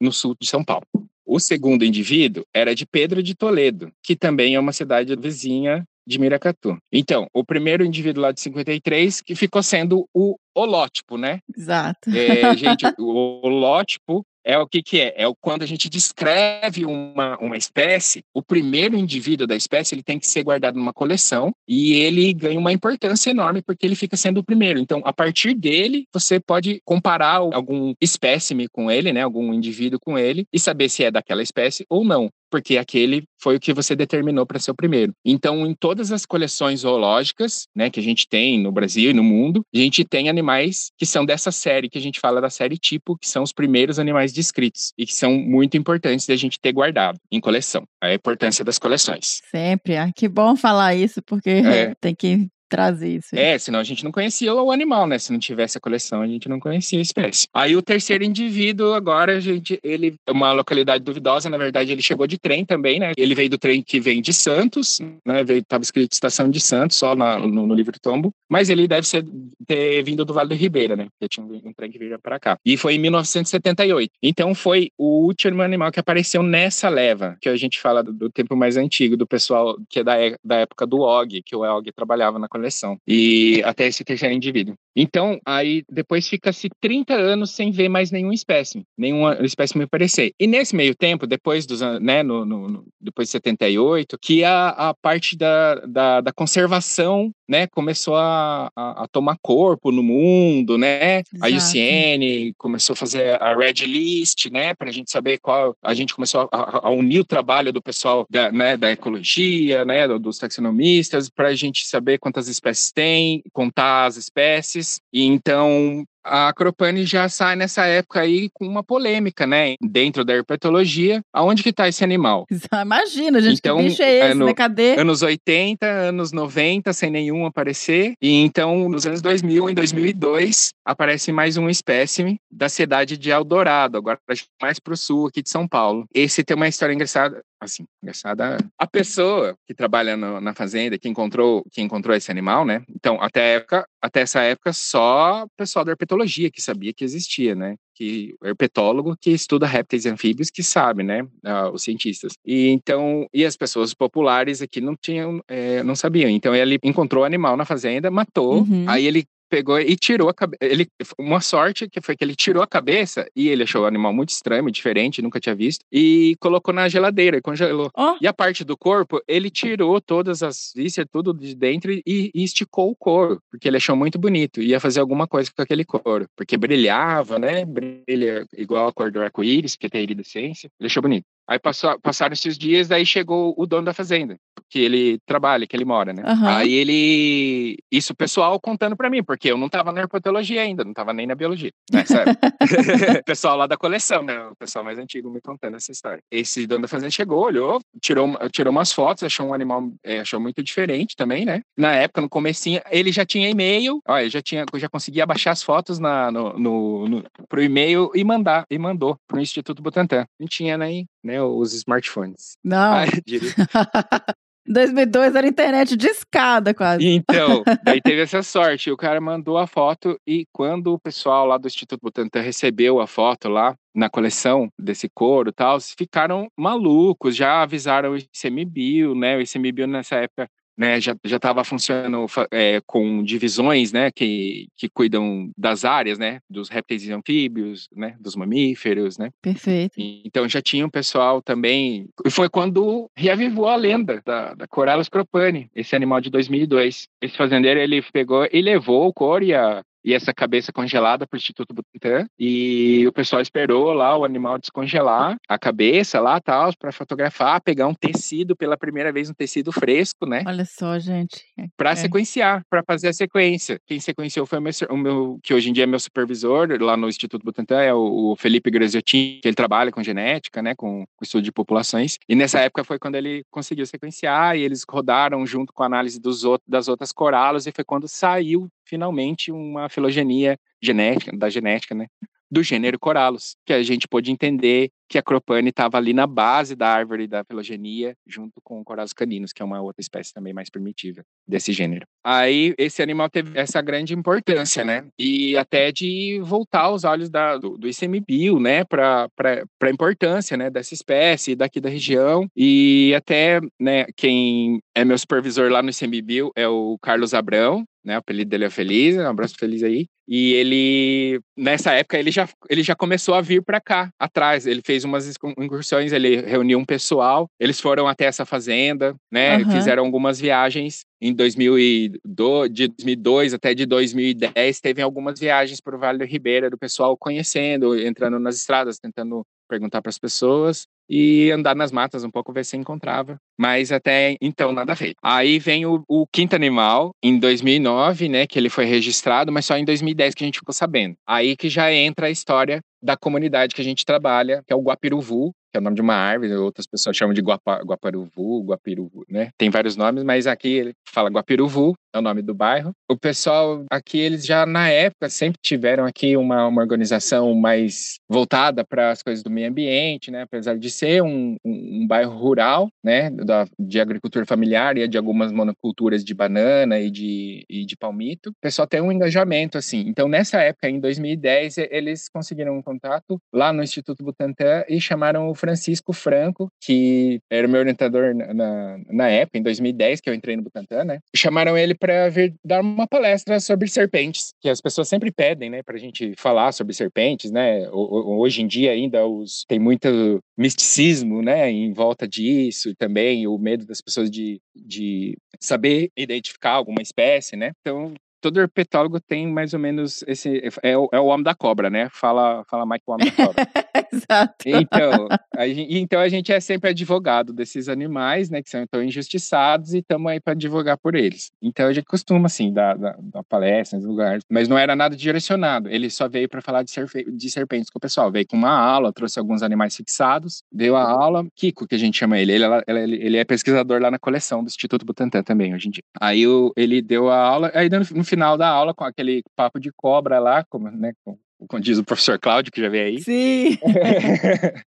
no 0.00 0.10
sul 0.10 0.34
de 0.40 0.48
São 0.48 0.64
Paulo. 0.64 0.84
O 1.24 1.38
segundo 1.38 1.84
indivíduo 1.84 2.44
era 2.52 2.74
de 2.74 2.84
Pedro 2.84 3.22
de 3.22 3.32
Toledo, 3.32 3.92
que 4.02 4.16
também 4.16 4.56
é 4.56 4.60
uma 4.60 4.72
cidade 4.72 5.14
vizinha 5.14 5.84
de 6.04 6.18
Miracatu. 6.18 6.76
Então, 6.92 7.28
o 7.32 7.44
primeiro 7.44 7.84
indivíduo 7.84 8.22
lá 8.24 8.32
de 8.32 8.40
53, 8.40 9.20
que 9.20 9.36
ficou 9.36 9.62
sendo 9.62 10.04
o 10.12 10.34
holótipo, 10.52 11.16
né? 11.16 11.38
Exato. 11.56 12.10
É, 12.10 12.56
gente, 12.56 12.86
o 12.98 13.46
holótipo 13.46 14.26
é 14.48 14.58
o 14.58 14.66
que, 14.66 14.82
que 14.82 14.98
é? 14.98 15.14
É 15.14 15.32
quando 15.42 15.62
a 15.62 15.66
gente 15.66 15.90
descreve 15.90 16.86
uma, 16.86 17.36
uma 17.38 17.54
espécie, 17.54 18.24
o 18.32 18.42
primeiro 18.42 18.96
indivíduo 18.96 19.46
da 19.46 19.54
espécie 19.54 19.94
ele 19.94 20.02
tem 20.02 20.18
que 20.18 20.26
ser 20.26 20.42
guardado 20.42 20.76
numa 20.76 20.92
coleção 20.92 21.52
e 21.68 21.92
ele 21.92 22.32
ganha 22.32 22.58
uma 22.58 22.72
importância 22.72 23.30
enorme 23.30 23.60
porque 23.60 23.84
ele 23.84 23.94
fica 23.94 24.16
sendo 24.16 24.38
o 24.38 24.44
primeiro. 24.44 24.78
Então, 24.78 25.02
a 25.04 25.12
partir 25.12 25.52
dele, 25.52 26.06
você 26.10 26.40
pode 26.40 26.80
comparar 26.82 27.36
algum 27.36 27.92
espécime 28.00 28.68
com 28.68 28.90
ele, 28.90 29.12
né? 29.12 29.22
Algum 29.22 29.52
indivíduo 29.52 30.00
com 30.00 30.18
ele 30.18 30.46
e 30.50 30.58
saber 30.58 30.88
se 30.88 31.04
é 31.04 31.10
daquela 31.10 31.42
espécie 31.42 31.84
ou 31.90 32.02
não. 32.02 32.30
Porque 32.50 32.78
aquele 32.78 33.24
foi 33.40 33.56
o 33.56 33.60
que 33.60 33.72
você 33.72 33.94
determinou 33.94 34.46
para 34.46 34.58
ser 34.58 34.70
o 34.70 34.74
primeiro. 34.74 35.12
Então, 35.24 35.66
em 35.66 35.74
todas 35.74 36.10
as 36.12 36.24
coleções 36.26 36.80
zoológicas, 36.80 37.66
né, 37.74 37.88
que 37.90 38.00
a 38.00 38.02
gente 38.02 38.26
tem 38.28 38.60
no 38.60 38.72
Brasil 38.72 39.10
e 39.10 39.14
no 39.14 39.22
mundo, 39.22 39.62
a 39.74 39.78
gente 39.78 40.04
tem 40.04 40.28
animais 40.28 40.90
que 40.98 41.06
são 41.06 41.24
dessa 41.24 41.52
série 41.52 41.88
que 41.88 41.98
a 41.98 42.00
gente 42.00 42.18
fala 42.20 42.40
da 42.40 42.50
série 42.50 42.76
tipo, 42.76 43.16
que 43.16 43.28
são 43.28 43.42
os 43.42 43.52
primeiros 43.52 43.98
animais 43.98 44.32
descritos 44.32 44.92
e 44.98 45.06
que 45.06 45.14
são 45.14 45.32
muito 45.38 45.76
importantes 45.76 46.26
de 46.26 46.32
a 46.32 46.36
gente 46.36 46.58
ter 46.58 46.72
guardado 46.72 47.18
em 47.30 47.40
coleção. 47.40 47.84
A 48.02 48.12
importância 48.14 48.64
das 48.64 48.78
coleções. 48.78 49.40
Sempre. 49.50 49.96
Ah, 49.96 50.10
que 50.14 50.28
bom 50.28 50.56
falar 50.56 50.94
isso, 50.94 51.22
porque 51.22 51.50
É. 51.50 51.94
tem 52.00 52.14
que 52.14 52.48
trazer 52.68 53.08
isso. 53.16 53.28
É, 53.34 53.58
senão 53.58 53.78
a 53.80 53.84
gente 53.84 54.04
não 54.04 54.12
conhecia 54.12 54.54
o 54.54 54.70
animal, 54.70 55.06
né? 55.06 55.18
Se 55.18 55.32
não 55.32 55.38
tivesse 55.38 55.78
a 55.78 55.80
coleção, 55.80 56.22
a 56.22 56.26
gente 56.26 56.48
não 56.48 56.60
conhecia 56.60 56.98
a 56.98 57.02
espécie. 57.02 57.46
Aí 57.54 57.74
o 57.76 57.82
terceiro 57.82 58.24
indivíduo, 58.24 58.92
agora, 58.94 59.36
a 59.36 59.40
gente, 59.40 59.78
ele 59.82 60.14
é 60.26 60.32
uma 60.32 60.52
localidade 60.52 61.02
duvidosa, 61.04 61.48
na 61.50 61.56
verdade, 61.58 61.92
ele 61.92 62.02
chegou 62.02 62.26
de 62.26 62.38
trem 62.38 62.64
também, 62.64 62.98
né? 63.00 63.12
Ele 63.16 63.34
veio 63.34 63.50
do 63.50 63.58
trem 63.58 63.82
que 63.82 63.98
vem 64.00 64.20
de 64.20 64.32
Santos, 64.32 64.98
né? 65.24 65.42
Veio, 65.44 65.64
tava 65.64 65.82
escrito 65.82 66.12
estação 66.12 66.50
de 66.50 66.60
Santos, 66.60 66.96
só 66.96 67.14
na- 67.14 67.38
no, 67.38 67.66
no 67.66 67.74
livro 67.74 67.98
tombo, 68.00 68.32
mas 68.48 68.68
ele 68.70 68.86
deve 68.86 69.06
ser, 69.06 69.24
ter 69.66 70.02
vindo 70.02 70.24
do 70.24 70.32
Vale 70.34 70.48
do 70.50 70.54
Ribeira, 70.54 70.96
né? 70.96 71.06
Porque 71.18 71.28
tinha 71.28 71.44
um, 71.46 71.54
um 71.64 71.72
trem 71.72 71.90
que 71.90 71.98
vinha 71.98 72.18
para 72.18 72.38
cá. 72.38 72.58
E 72.64 72.76
foi 72.76 72.94
em 72.94 72.98
1978. 72.98 74.10
Então 74.22 74.54
foi 74.54 74.90
o 74.98 75.24
último 75.24 75.62
animal 75.62 75.90
que 75.90 76.00
apareceu 76.00 76.42
nessa 76.42 76.88
leva, 76.88 77.36
que 77.40 77.48
a 77.48 77.56
gente 77.56 77.80
fala 77.80 78.02
do, 78.02 78.12
do 78.12 78.30
tempo 78.30 78.54
mais 78.56 78.76
antigo, 78.76 79.16
do 79.16 79.26
pessoal 79.26 79.76
que 79.88 80.00
é 80.00 80.04
da, 80.04 80.16
é- 80.20 80.36
da 80.44 80.56
época 80.56 80.86
do 80.86 80.98
Og, 81.00 81.42
que 81.42 81.54
o 81.56 81.60
Og 81.62 81.92
trabalhava 81.92 82.38
na 82.38 82.48
coleção. 82.48 82.57
E 83.06 83.62
até 83.64 83.86
esse 83.86 84.04
terceiro 84.04 84.34
indivíduo. 84.34 84.74
Então, 84.96 85.38
aí 85.46 85.84
depois 85.90 86.28
fica-se 86.28 86.68
30 86.80 87.14
anos 87.14 87.52
sem 87.52 87.70
ver 87.70 87.88
mais 87.88 88.10
nenhum 88.10 88.32
espécime, 88.32 88.84
nenhuma 88.96 89.38
espécime 89.44 89.84
aparecer. 89.84 90.32
E 90.38 90.46
nesse 90.46 90.74
meio 90.74 90.94
tempo, 90.94 91.26
depois 91.26 91.66
dos 91.66 91.80
né, 92.00 92.22
no, 92.22 92.44
no- 92.44 92.68
no- 92.68 92.84
depois 93.00 93.28
de 93.28 93.32
78, 93.32 94.18
que 94.20 94.42
a, 94.44 94.68
a 94.70 94.94
parte 94.94 95.36
da, 95.36 95.76
da, 95.86 96.20
da 96.20 96.32
conservação, 96.32 97.30
né, 97.48 97.66
começou 97.66 98.14
a, 98.16 98.70
a, 98.76 99.04
a 99.04 99.08
tomar 99.08 99.36
corpo 99.40 99.90
no 99.90 100.02
mundo, 100.02 100.76
né? 100.76 101.22
A 101.40 101.48
Exato. 101.48 101.76
IUCN 101.78 102.52
começou 102.58 102.92
a 102.92 102.96
fazer 102.96 103.40
a 103.42 103.54
Red 103.56 103.86
List, 103.86 104.50
né, 104.50 104.74
para 104.74 104.88
a 104.88 104.92
gente 104.92 105.10
saber 105.10 105.38
qual. 105.38 105.74
A 105.82 105.94
gente 105.94 106.14
começou 106.14 106.48
a, 106.52 106.86
a 106.88 106.90
unir 106.90 107.20
o 107.20 107.24
trabalho 107.24 107.72
do 107.72 107.80
pessoal 107.82 108.26
da, 108.28 108.52
né, 108.52 108.76
da 108.76 108.90
ecologia, 108.90 109.84
né, 109.84 110.06
do- 110.06 110.18
dos 110.18 110.38
taxonomistas, 110.38 111.28
para 111.30 111.48
a 111.48 111.54
gente 111.54 111.86
saber 111.86 112.18
quantas 112.18 112.48
espécies 112.48 112.92
tem, 112.92 113.42
contar 113.52 114.06
as 114.06 114.16
espécies. 114.16 115.00
E 115.12 115.24
então 115.24 116.04
a 116.24 116.48
Acropane 116.48 117.04
já 117.06 117.28
sai 117.28 117.56
nessa 117.56 117.86
época 117.86 118.20
aí 118.20 118.48
com 118.52 118.66
uma 118.66 118.82
polêmica, 118.82 119.46
né, 119.46 119.74
dentro 119.80 120.24
da 120.24 120.34
herpetologia. 120.34 121.20
Aonde 121.32 121.62
que 121.62 121.70
está 121.70 121.88
esse 121.88 122.04
animal? 122.04 122.46
Imagina, 122.82 123.40
gente, 123.40 123.58
Então, 123.58 123.78
que 123.78 123.84
bicho 123.84 124.02
é 124.02 124.12
esse, 124.18 124.30
é 124.30 124.34
no- 124.34 124.46
né? 124.46 124.54
Cadê? 124.54 124.94
anos 124.98 125.22
80, 125.22 125.86
anos 125.86 126.32
90, 126.32 126.92
sem 126.92 127.10
nenhum 127.10 127.46
aparecer. 127.46 128.14
E 128.20 128.32
então, 128.42 128.88
nos 128.88 129.06
anos 129.06 129.22
2000, 129.22 129.70
em 129.70 129.74
2002, 129.74 130.70
aparece 130.84 131.32
mais 131.32 131.56
um 131.56 131.68
espécime 131.68 132.38
da 132.50 132.68
cidade 132.68 133.16
de 133.16 133.30
Eldorado, 133.30 133.96
agora 133.96 134.18
mais 134.60 134.78
para 134.78 134.94
o 134.94 134.96
sul 134.96 135.26
aqui 135.26 135.42
de 135.42 135.50
São 135.50 135.66
Paulo. 135.68 136.04
Esse 136.14 136.42
tem 136.42 136.56
uma 136.56 136.68
história 136.68 136.92
engraçada, 136.92 137.40
assim, 137.60 137.84
engraçada. 138.02 138.56
A 138.78 138.86
pessoa 138.86 139.54
que 139.66 139.74
trabalha 139.74 140.16
no- 140.16 140.40
na 140.40 140.54
fazenda, 140.54 140.98
que 140.98 141.08
encontrou, 141.08 141.64
que 141.72 141.80
encontrou 141.82 142.14
esse 142.16 142.30
animal, 142.30 142.64
né? 142.64 142.82
Então, 142.94 143.20
até, 143.20 143.56
época, 143.56 143.86
até 144.00 144.20
essa 144.20 144.40
época, 144.42 144.72
só 144.72 145.44
o 145.44 145.48
pessoal 145.56 145.84
da 145.84 145.92
herpetologia 145.92 146.50
que 146.50 146.62
sabia 146.62 146.92
que 146.92 147.04
existia, 147.04 147.54
né? 147.54 147.74
que 147.94 148.32
o 148.40 148.46
herpetólogo 148.46 149.16
que 149.20 149.30
estuda 149.32 149.66
répteis 149.66 150.04
e 150.04 150.08
anfíbios 150.08 150.50
que 150.52 150.62
sabe, 150.62 151.02
né, 151.02 151.26
ah, 151.44 151.68
os 151.68 151.82
cientistas. 151.82 152.34
E 152.46 152.68
então, 152.68 153.26
e 153.34 153.44
as 153.44 153.56
pessoas 153.56 153.92
populares 153.92 154.62
aqui 154.62 154.80
não 154.80 154.94
tinham, 154.94 155.40
eh, 155.48 155.82
não 155.82 155.96
sabiam. 155.96 156.30
Então 156.30 156.54
ele 156.54 156.78
encontrou 156.84 157.24
o 157.24 157.26
animal 157.26 157.56
na 157.56 157.64
fazenda, 157.64 158.08
matou, 158.08 158.58
Uhum. 158.60 158.84
aí 158.86 159.04
ele 159.04 159.24
pegou 159.48 159.80
e 159.80 159.96
tirou 159.96 160.28
a 160.28 160.34
cabeça. 160.34 160.64
Ele 160.64 160.88
uma 161.18 161.40
sorte 161.40 161.88
que 161.88 162.00
foi 162.00 162.16
que 162.16 162.24
ele 162.24 162.34
tirou 162.34 162.62
a 162.62 162.66
cabeça 162.66 163.26
e 163.34 163.48
ele 163.48 163.62
achou 163.62 163.82
o 163.82 163.86
animal 163.86 164.12
muito 164.12 164.30
estranho, 164.30 164.70
diferente, 164.70 165.22
nunca 165.22 165.40
tinha 165.40 165.54
visto 165.54 165.84
e 165.92 166.36
colocou 166.40 166.72
na 166.74 166.88
geladeira 166.88 167.38
e 167.38 167.42
congelou. 167.42 167.90
Ó, 167.94 168.16
E 168.20 168.26
a 168.26 168.32
parte 168.32 168.64
do 168.64 168.76
corpo, 168.76 169.20
ele 169.26 169.50
tirou 169.50 170.00
todas 170.00 170.42
as 170.42 170.72
vísceras, 170.74 171.08
tudo 171.10 171.32
de 171.32 171.54
dentro 171.54 171.92
e, 171.92 172.02
e 172.06 172.44
esticou 172.44 172.90
o 172.90 172.96
couro, 172.96 173.40
porque 173.50 173.68
ele 173.68 173.76
achou 173.76 173.96
muito 173.96 174.18
bonito. 174.18 174.60
Ia 174.60 174.80
fazer 174.80 175.00
alguma 175.00 175.26
coisa 175.26 175.50
com 175.54 175.62
aquele 175.62 175.84
couro, 175.84 176.28
porque 176.36 176.56
brilhava, 176.56 177.38
né? 177.38 177.64
Brilha 177.64 178.46
igual 178.56 178.88
a 178.88 178.92
cor 178.92 179.10
do 179.10 179.20
arco-íris, 179.20 179.76
que 179.76 179.88
tem 179.88 180.02
iridescência. 180.02 180.70
Ele 180.78 180.86
achou 180.86 181.02
bonito. 181.02 181.24
Aí 181.48 181.58
passou, 181.58 181.98
passaram 182.00 182.34
esses 182.34 182.58
dias, 182.58 182.88
daí 182.88 183.06
chegou 183.06 183.54
o 183.56 183.66
dono 183.66 183.86
da 183.86 183.94
fazenda, 183.94 184.36
que 184.68 184.78
ele 184.78 185.18
trabalha, 185.24 185.66
que 185.66 185.74
ele 185.74 185.84
mora, 185.84 186.12
né? 186.12 186.22
Aham. 186.24 186.56
Aí 186.56 186.74
ele. 186.74 187.78
Isso 187.90 188.12
o 188.12 188.16
pessoal 188.16 188.60
contando 188.60 188.94
pra 188.94 189.08
mim, 189.08 189.22
porque 189.22 189.50
eu 189.50 189.56
não 189.56 189.68
tava 189.68 189.90
na 189.90 190.02
herpetologia 190.02 190.60
ainda, 190.60 190.84
não 190.84 190.92
tava 190.92 191.14
nem 191.14 191.26
na 191.26 191.34
biologia, 191.34 191.70
né? 191.90 192.04
Sabe? 192.04 192.32
o 192.32 192.36
pessoal 193.24 193.56
lá 193.56 193.66
da 193.66 193.78
coleção, 193.78 194.22
né? 194.22 194.38
O 194.48 194.56
pessoal 194.56 194.84
mais 194.84 194.98
antigo 194.98 195.30
me 195.30 195.40
contando 195.40 195.76
essa 195.76 195.90
história. 195.90 196.20
Esse 196.30 196.66
dono 196.66 196.82
da 196.82 196.88
fazenda 196.88 197.10
chegou, 197.10 197.42
olhou, 197.42 197.80
tirou, 198.00 198.36
tirou 198.52 198.70
umas 198.70 198.92
fotos, 198.92 199.22
achou 199.22 199.46
um 199.46 199.54
animal, 199.54 199.90
é, 200.04 200.20
achou 200.20 200.38
muito 200.38 200.62
diferente 200.62 201.16
também, 201.16 201.46
né? 201.46 201.62
Na 201.78 201.94
época, 201.94 202.20
no 202.20 202.28
comecinho, 202.28 202.82
ele 202.90 203.10
já 203.10 203.24
tinha 203.24 203.48
e-mail, 203.48 204.00
ó, 204.06 204.18
ele 204.18 204.28
já 204.28 204.42
tinha, 204.42 204.66
já 204.76 204.88
conseguia 204.88 205.24
baixar 205.24 205.52
as 205.52 205.62
fotos 205.62 205.98
na, 205.98 206.30
no, 206.30 206.58
no, 206.58 207.08
no, 207.08 207.24
pro 207.48 207.62
e-mail 207.62 208.10
e 208.14 208.22
mandar, 208.22 208.66
e 208.70 208.78
mandou 208.78 209.16
pro 209.26 209.40
Instituto 209.40 209.82
Butantan. 209.82 210.26
Não 210.38 210.46
tinha 210.46 210.76
nem 210.76 211.06
né, 211.38 211.42
os 211.42 211.74
smartphones. 211.74 212.56
não. 212.64 212.94
Ah, 212.94 213.04
direito. 213.24 213.54
2002 214.68 215.34
era 215.34 215.48
internet 215.48 215.96
de 215.96 216.08
escada, 216.08 216.74
quase. 216.74 217.06
Então, 217.06 217.62
daí 217.82 218.00
teve 218.02 218.20
essa 218.20 218.42
sorte. 218.42 218.90
O 218.90 218.96
cara 218.96 219.20
mandou 219.20 219.56
a 219.56 219.66
foto 219.66 220.20
e 220.26 220.44
quando 220.52 220.92
o 220.92 220.98
pessoal 221.00 221.46
lá 221.46 221.56
do 221.56 221.66
Instituto 221.66 222.00
Butantan 222.02 222.42
recebeu 222.42 223.00
a 223.00 223.06
foto 223.06 223.48
lá 223.48 223.74
na 223.94 224.10
coleção 224.10 224.68
desse 224.78 225.08
couro 225.08 225.48
e 225.48 225.52
tal, 225.52 225.78
ficaram 225.80 226.48
malucos, 226.56 227.34
já 227.34 227.62
avisaram 227.62 228.12
o 228.12 228.16
ICMBio, 228.16 229.14
né? 229.14 229.36
O 229.36 229.40
ICMBio 229.40 229.86
nessa 229.86 230.16
época 230.16 230.48
né, 230.78 231.00
já 231.00 231.16
já 231.24 231.36
estava 231.36 231.64
funcionando 231.64 232.26
é, 232.52 232.80
com 232.86 233.22
divisões, 233.22 233.92
né, 233.92 234.10
que, 234.12 234.68
que 234.76 234.88
cuidam 234.88 235.50
das 235.58 235.84
áreas, 235.84 236.18
né, 236.18 236.40
dos 236.48 236.68
répteis 236.68 237.04
e 237.04 237.12
anfíbios, 237.12 237.88
né, 237.94 238.14
dos 238.20 238.36
mamíferos, 238.36 239.18
né. 239.18 239.30
Perfeito. 239.42 239.98
E, 239.98 240.22
então 240.24 240.48
já 240.48 240.62
tinha 240.62 240.86
um 240.86 240.90
pessoal 240.90 241.42
também. 241.42 242.08
E 242.24 242.30
foi 242.30 242.48
quando 242.48 243.10
reavivou 243.16 243.66
a 243.66 243.74
lenda 243.76 244.22
da, 244.24 244.54
da 244.54 244.66
Corallus 244.68 245.08
cropani, 245.08 245.68
esse 245.74 245.96
animal 245.96 246.20
de 246.20 246.30
2002. 246.30 247.08
Esse 247.20 247.36
fazendeiro 247.36 247.80
ele 247.80 248.00
pegou 248.12 248.48
e 248.52 248.62
levou 248.62 249.08
o 249.08 249.12
couro 249.12 249.44
e 249.44 249.52
a 249.54 249.82
e 250.04 250.14
essa 250.14 250.32
cabeça 250.32 250.72
congelada 250.72 251.26
para 251.26 251.36
o 251.36 251.38
Instituto 251.38 251.74
Butantan. 251.74 252.26
E 252.38 253.04
o 253.06 253.12
pessoal 253.12 253.42
esperou 253.42 253.92
lá 253.92 254.16
o 254.16 254.24
animal 254.24 254.58
descongelar 254.58 255.36
a 255.48 255.58
cabeça 255.58 256.20
lá, 256.20 256.40
tal, 256.40 256.72
para 256.78 256.92
fotografar, 256.92 257.60
pegar 257.60 257.86
um 257.86 257.94
tecido 257.94 258.56
pela 258.56 258.76
primeira 258.76 259.12
vez, 259.12 259.28
um 259.30 259.34
tecido 259.34 259.72
fresco, 259.72 260.26
né? 260.26 260.42
Olha 260.46 260.64
só, 260.64 260.98
gente. 260.98 261.44
Para 261.76 261.90
É. 261.92 261.96
sequenciar, 261.96 262.62
para 262.70 262.82
fazer 262.82 263.08
a 263.08 263.12
sequência. 263.12 263.80
Quem 263.86 263.98
sequenciou 264.00 264.46
foi 264.46 264.58
o 264.58 264.62
meu, 264.62 264.72
o 264.90 264.96
meu- 264.96 265.40
que 265.42 265.52
hoje 265.54 265.70
em 265.70 265.72
dia 265.72 265.84
é 265.84 265.86
meu 265.86 265.98
supervisor 266.00 266.68
lá 266.80 266.96
no 266.96 267.08
Instituto 267.08 267.44
Butantan, 267.44 267.80
é 267.80 267.92
o, 267.94 268.32
o 268.32 268.36
Felipe 268.36 268.70
Graziotin, 268.70 269.40
que 269.42 269.48
ele 269.48 269.54
trabalha 269.54 269.90
com 269.90 270.02
genética, 270.02 270.62
né, 270.62 270.74
com, 270.74 271.04
com 271.16 271.24
estudo 271.24 271.42
de 271.42 271.52
populações. 271.52 272.18
E 272.28 272.34
nessa 272.34 272.60
época 272.60 272.84
foi 272.84 272.98
quando 272.98 273.16
ele 273.16 273.44
conseguiu 273.50 273.86
sequenciar 273.86 274.56
e 274.56 274.62
eles 274.62 274.84
rodaram 274.88 275.44
junto 275.46 275.72
com 275.72 275.82
a 275.82 275.86
análise 275.86 276.20
dos 276.20 276.44
outros, 276.44 276.68
das 276.68 276.88
outras 276.88 277.12
coralos 277.12 277.66
e 277.66 277.72
foi 277.72 277.84
quando 277.84 278.06
saiu 278.08 278.68
finalmente 278.88 279.52
uma 279.52 279.88
filogenia 279.88 280.56
genética, 280.82 281.36
da 281.36 281.50
genética, 281.50 281.94
né, 281.94 282.06
do 282.50 282.62
gênero 282.62 282.98
Corallus, 282.98 283.56
que 283.64 283.72
a 283.72 283.82
gente 283.82 284.08
pôde 284.08 284.32
entender 284.32 284.90
que 285.08 285.18
a 285.18 285.22
Cropane 285.22 285.70
estava 285.70 285.96
ali 285.96 286.12
na 286.12 286.26
base 286.26 286.76
da 286.76 286.88
árvore 286.88 287.26
da 287.26 287.42
filogenia, 287.44 288.14
junto 288.26 288.60
com 288.62 288.80
o 288.80 288.84
Corallus 288.84 289.12
caninos, 289.12 289.52
que 289.52 289.62
é 289.62 289.64
uma 289.64 289.80
outra 289.80 290.00
espécie 290.00 290.32
também 290.32 290.52
mais 290.52 290.68
primitiva 290.68 291.22
desse 291.46 291.72
gênero. 291.72 292.06
Aí 292.22 292.74
esse 292.76 293.02
animal 293.02 293.30
teve 293.30 293.58
essa 293.58 293.80
grande 293.80 294.14
importância, 294.14 294.84
né? 294.84 295.06
E 295.18 295.56
até 295.56 295.90
de 295.90 296.40
voltar 296.42 296.90
os 296.90 297.04
olhos 297.04 297.30
da, 297.30 297.56
do, 297.56 297.78
do 297.78 297.88
ICMBio, 297.88 298.60
né, 298.60 298.84
para 298.84 299.28
a 299.38 299.90
importância, 299.90 300.56
né, 300.56 300.68
dessa 300.68 300.92
espécie 300.92 301.56
daqui 301.56 301.80
da 301.80 301.88
região. 301.88 302.46
E 302.54 303.14
até, 303.16 303.60
né, 303.80 304.06
quem 304.14 304.80
é 304.94 305.04
meu 305.04 305.16
supervisor 305.16 305.70
lá 305.70 305.82
no 305.82 305.90
ICMBio 305.90 306.50
é 306.54 306.68
o 306.68 306.98
Carlos 307.00 307.32
Abrão, 307.32 307.84
né? 308.08 308.16
O 308.16 308.18
apelido 308.20 308.48
dele 308.48 308.64
é 308.64 308.70
Feliz, 308.70 309.16
um 309.16 309.26
abraço 309.26 309.54
feliz 309.58 309.82
aí. 309.82 310.06
E 310.26 310.54
ele, 310.54 311.40
nessa 311.56 311.92
época, 311.92 312.18
ele 312.18 312.30
já, 312.30 312.48
ele 312.68 312.82
já 312.82 312.94
começou 312.94 313.34
a 313.34 313.40
vir 313.40 313.62
para 313.62 313.80
cá, 313.80 314.10
atrás. 314.18 314.66
Ele 314.66 314.80
fez 314.84 315.04
umas 315.04 315.34
incursões, 315.58 316.12
ele 316.12 316.40
reuniu 316.40 316.78
um 316.78 316.84
pessoal, 316.84 317.48
eles 317.60 317.80
foram 317.80 318.08
até 318.08 318.24
essa 318.24 318.44
fazenda, 318.46 319.14
né? 319.30 319.56
Aham. 319.56 319.70
Fizeram 319.70 320.04
algumas 320.04 320.40
viagens 320.40 321.02
em 321.20 321.34
2002, 321.34 322.72
de 322.72 322.88
2002 322.88 323.54
até 323.54 323.74
de 323.74 323.84
2010, 323.84 324.80
teve 324.80 325.02
algumas 325.02 325.38
viagens 325.38 325.80
para 325.80 325.96
o 325.96 325.98
Vale 325.98 326.18
do 326.18 326.24
Ribeira, 326.24 326.70
do 326.70 326.78
pessoal 326.78 327.16
conhecendo, 327.16 327.98
entrando 327.98 328.38
nas 328.38 328.56
estradas, 328.56 328.98
tentando 328.98 329.44
perguntar 329.68 330.02
para 330.02 330.10
as 330.10 330.18
pessoas 330.18 330.86
e 331.08 331.50
andar 331.50 331.74
nas 331.74 331.90
matas 331.90 332.22
um 332.22 332.30
pouco, 332.30 332.52
ver 332.52 332.64
se 332.64 332.76
encontrava. 332.76 333.38
Mas 333.58 333.90
até 333.90 334.36
então, 334.40 334.72
nada 334.72 334.94
feito. 334.94 335.16
Aí 335.22 335.58
vem 335.58 335.86
o, 335.86 336.02
o 336.06 336.26
quinto 336.26 336.54
animal, 336.54 337.12
em 337.22 337.38
2009, 337.38 338.28
né, 338.28 338.46
que 338.46 338.58
ele 338.58 338.68
foi 338.68 338.84
registrado, 338.84 339.50
mas 339.50 339.64
só 339.64 339.76
em 339.76 339.84
2010 339.84 340.34
que 340.34 340.44
a 340.44 340.46
gente 340.46 340.58
ficou 340.58 340.74
sabendo. 340.74 341.16
Aí 341.26 341.56
que 341.56 341.68
já 341.68 341.92
entra 341.92 342.26
a 342.26 342.30
história 342.30 342.80
da 343.02 343.16
comunidade 343.16 343.74
que 343.74 343.80
a 343.80 343.84
gente 343.84 344.04
trabalha, 344.04 344.62
que 344.66 344.72
é 344.72 344.76
o 344.76 344.82
Guapiruvu, 344.82 345.52
é 345.78 345.80
o 345.80 345.84
nome 345.84 345.96
de 345.96 346.02
uma 346.02 346.14
árvore, 346.14 346.54
outras 346.54 346.86
pessoas 346.86 347.16
chamam 347.16 347.34
de 347.34 347.40
Guapa, 347.40 347.80
Guaparuvu, 347.82 348.64
Guapiruvu, 348.64 349.24
né? 349.28 349.50
Tem 349.56 349.70
vários 349.70 349.96
nomes, 349.96 350.24
mas 350.24 350.46
aqui 350.46 350.68
ele 350.68 350.92
fala 351.08 351.30
Guapiruvu, 351.30 351.94
é 352.12 352.18
o 352.18 352.22
nome 352.22 352.42
do 352.42 352.54
bairro. 352.54 352.92
O 353.10 353.16
pessoal 353.16 353.84
aqui, 353.90 354.18
eles 354.18 354.44
já 354.44 354.64
na 354.66 354.88
época 354.88 355.28
sempre 355.28 355.58
tiveram 355.62 356.04
aqui 356.04 356.36
uma, 356.36 356.66
uma 356.66 356.80
organização 356.82 357.54
mais 357.54 358.18
voltada 358.28 358.84
para 358.84 359.10
as 359.10 359.22
coisas 359.22 359.42
do 359.42 359.50
meio 359.50 359.68
ambiente, 359.68 360.30
né? 360.30 360.42
Apesar 360.42 360.78
de 360.78 360.90
ser 360.90 361.22
um, 361.22 361.56
um, 361.64 362.02
um 362.02 362.06
bairro 362.06 362.36
rural, 362.36 362.88
né? 363.04 363.30
Da, 363.30 363.66
de 363.78 364.00
agricultura 364.00 364.46
familiar 364.46 364.96
e 364.96 365.06
de 365.06 365.16
algumas 365.18 365.52
monoculturas 365.52 366.24
de 366.24 366.34
banana 366.34 366.98
e 366.98 367.10
de, 367.10 367.64
e 367.68 367.84
de 367.84 367.96
palmito, 367.96 368.50
o 368.50 368.54
pessoal 368.60 368.88
tem 368.88 369.00
um 369.00 369.12
engajamento 369.12 369.78
assim. 369.78 370.04
Então, 370.06 370.28
nessa 370.28 370.60
época, 370.60 370.88
em 370.88 371.00
2010, 371.00 371.78
e- 371.78 371.88
eles 371.90 372.28
conseguiram 372.28 372.76
um 372.76 372.82
contato 372.82 373.38
lá 373.52 373.72
no 373.72 373.82
Instituto 373.82 374.24
Butantan 374.24 374.84
e 374.88 375.00
chamaram 375.00 375.48
o 375.48 375.54
Francisco 375.68 376.12
Franco, 376.14 376.68
que 376.82 377.40
era 377.50 377.68
meu 377.68 377.80
orientador 377.80 378.34
na, 378.34 378.54
na, 378.54 378.98
na 379.10 379.28
época, 379.28 379.58
em 379.58 379.62
2010, 379.62 380.20
que 380.20 380.30
eu 380.30 380.34
entrei 380.34 380.56
no 380.56 380.62
Butantan, 380.62 381.04
né? 381.04 381.18
Chamaram 381.36 381.76
ele 381.76 381.94
para 381.94 382.28
vir 382.30 382.54
dar 382.64 382.80
uma 382.80 383.06
palestra 383.06 383.60
sobre 383.60 383.86
serpentes, 383.88 384.54
que 384.60 384.68
as 384.70 384.80
pessoas 384.80 385.08
sempre 385.08 385.30
pedem, 385.30 385.68
né, 385.68 385.82
para 385.82 385.96
a 385.96 385.98
gente 385.98 386.32
falar 386.38 386.72
sobre 386.72 386.94
serpentes, 386.94 387.50
né? 387.50 387.88
O- 387.90 388.38
Hoje 388.38 388.62
em 388.62 388.66
dia 388.66 388.92
ainda 388.92 389.26
os, 389.26 389.64
tem 389.68 389.78
muito 389.78 390.40
misticismo, 390.56 391.42
né, 391.42 391.70
em 391.70 391.92
volta 391.92 392.26
disso, 392.26 392.88
e 392.90 392.94
também 392.94 393.46
o 393.46 393.58
medo 393.58 393.84
das 393.84 394.00
pessoas 394.00 394.30
de, 394.30 394.60
de 394.74 395.36
saber 395.60 396.10
identificar 396.16 396.72
alguma 396.72 397.02
espécie, 397.02 397.56
né? 397.56 397.72
Então, 397.80 398.14
todo 398.40 398.60
herpetólogo 398.60 399.20
tem 399.20 399.46
mais 399.46 399.72
ou 399.74 399.80
menos 399.80 400.22
esse. 400.26 400.62
É 400.82 400.96
o, 400.96 401.08
é 401.12 401.18
o 401.20 401.26
homem 401.26 401.44
da 401.44 401.54
cobra, 401.54 401.88
né? 401.90 402.08
Fala, 402.12 402.64
fala 402.70 402.84
mais 402.86 403.02
que 403.02 403.10
o 403.10 403.14
homem 403.14 403.26
da 403.30 403.32
cobra. 403.46 403.68
Exato. 404.12 404.54
Então 404.66 405.28
a, 405.56 405.66
gente, 405.68 405.98
então, 405.98 406.20
a 406.20 406.28
gente 406.28 406.52
é 406.52 406.60
sempre 406.60 406.90
advogado 406.90 407.52
desses 407.52 407.88
animais, 407.88 408.48
né? 408.50 408.62
Que 408.62 408.70
são 408.70 408.86
tão 408.86 409.02
injustiçados 409.02 409.92
e 409.94 409.98
estamos 409.98 410.30
aí 410.30 410.40
para 410.40 410.52
advogar 410.52 410.96
por 410.98 411.14
eles. 411.14 411.50
Então 411.62 411.86
a 411.86 411.92
gente 411.92 412.04
costuma, 412.04 412.46
assim, 412.46 412.72
dar, 412.72 412.96
dar, 412.96 413.16
dar 413.20 413.42
palestra 413.44 413.98
nos 413.98 414.06
lugares, 414.06 414.42
mas 414.50 414.68
não 414.68 414.78
era 414.78 414.94
nada 414.96 415.14
direcionado. 415.16 415.88
Ele 415.88 416.08
só 416.10 416.28
veio 416.28 416.48
para 416.48 416.62
falar 416.62 416.82
de, 416.82 416.90
serfe- 416.90 417.24
de 417.30 417.50
serpentes 417.50 417.90
com 417.90 417.98
o 417.98 418.00
pessoal. 418.00 418.30
Veio 418.30 418.46
com 418.46 418.56
uma 418.56 418.70
aula, 418.70 419.12
trouxe 419.12 419.38
alguns 419.38 419.62
animais 419.62 419.94
fixados, 419.96 420.62
deu 420.72 420.96
a 420.96 421.02
aula. 421.02 421.46
Kiko, 421.54 421.86
que 421.86 421.94
a 421.94 421.98
gente 421.98 422.16
chama 422.18 422.38
ele. 422.38 422.52
Ele, 422.52 422.64
ele, 422.86 423.16
ele 423.16 423.36
é 423.36 423.44
pesquisador 423.44 424.00
lá 424.00 424.10
na 424.10 424.18
coleção 424.18 424.62
do 424.62 424.68
Instituto 424.68 425.04
Butantan 425.04 425.42
também, 425.42 425.74
hoje 425.74 425.88
em 425.88 425.90
dia. 425.90 426.02
Aí 426.20 426.46
o- 426.46 426.72
ele 426.76 427.02
deu 427.02 427.28
a 427.30 427.36
aula, 427.38 427.70
aí 427.74 427.88
no, 427.88 427.98
no 427.98 428.24
final 428.28 428.56
da 428.56 428.68
aula, 428.68 428.94
com 428.94 429.04
aquele 429.04 429.42
papo 429.56 429.80
de 429.80 429.90
cobra 429.96 430.38
lá, 430.38 430.64
como, 430.68 430.90
né? 430.90 431.12
com- 431.24 431.36
como 431.66 431.82
diz 431.82 431.98
o 431.98 432.04
professor 432.04 432.38
Cláudio, 432.38 432.70
que 432.70 432.80
já 432.80 432.88
veio 432.88 433.06
aí. 433.06 433.20
Sim. 433.20 433.76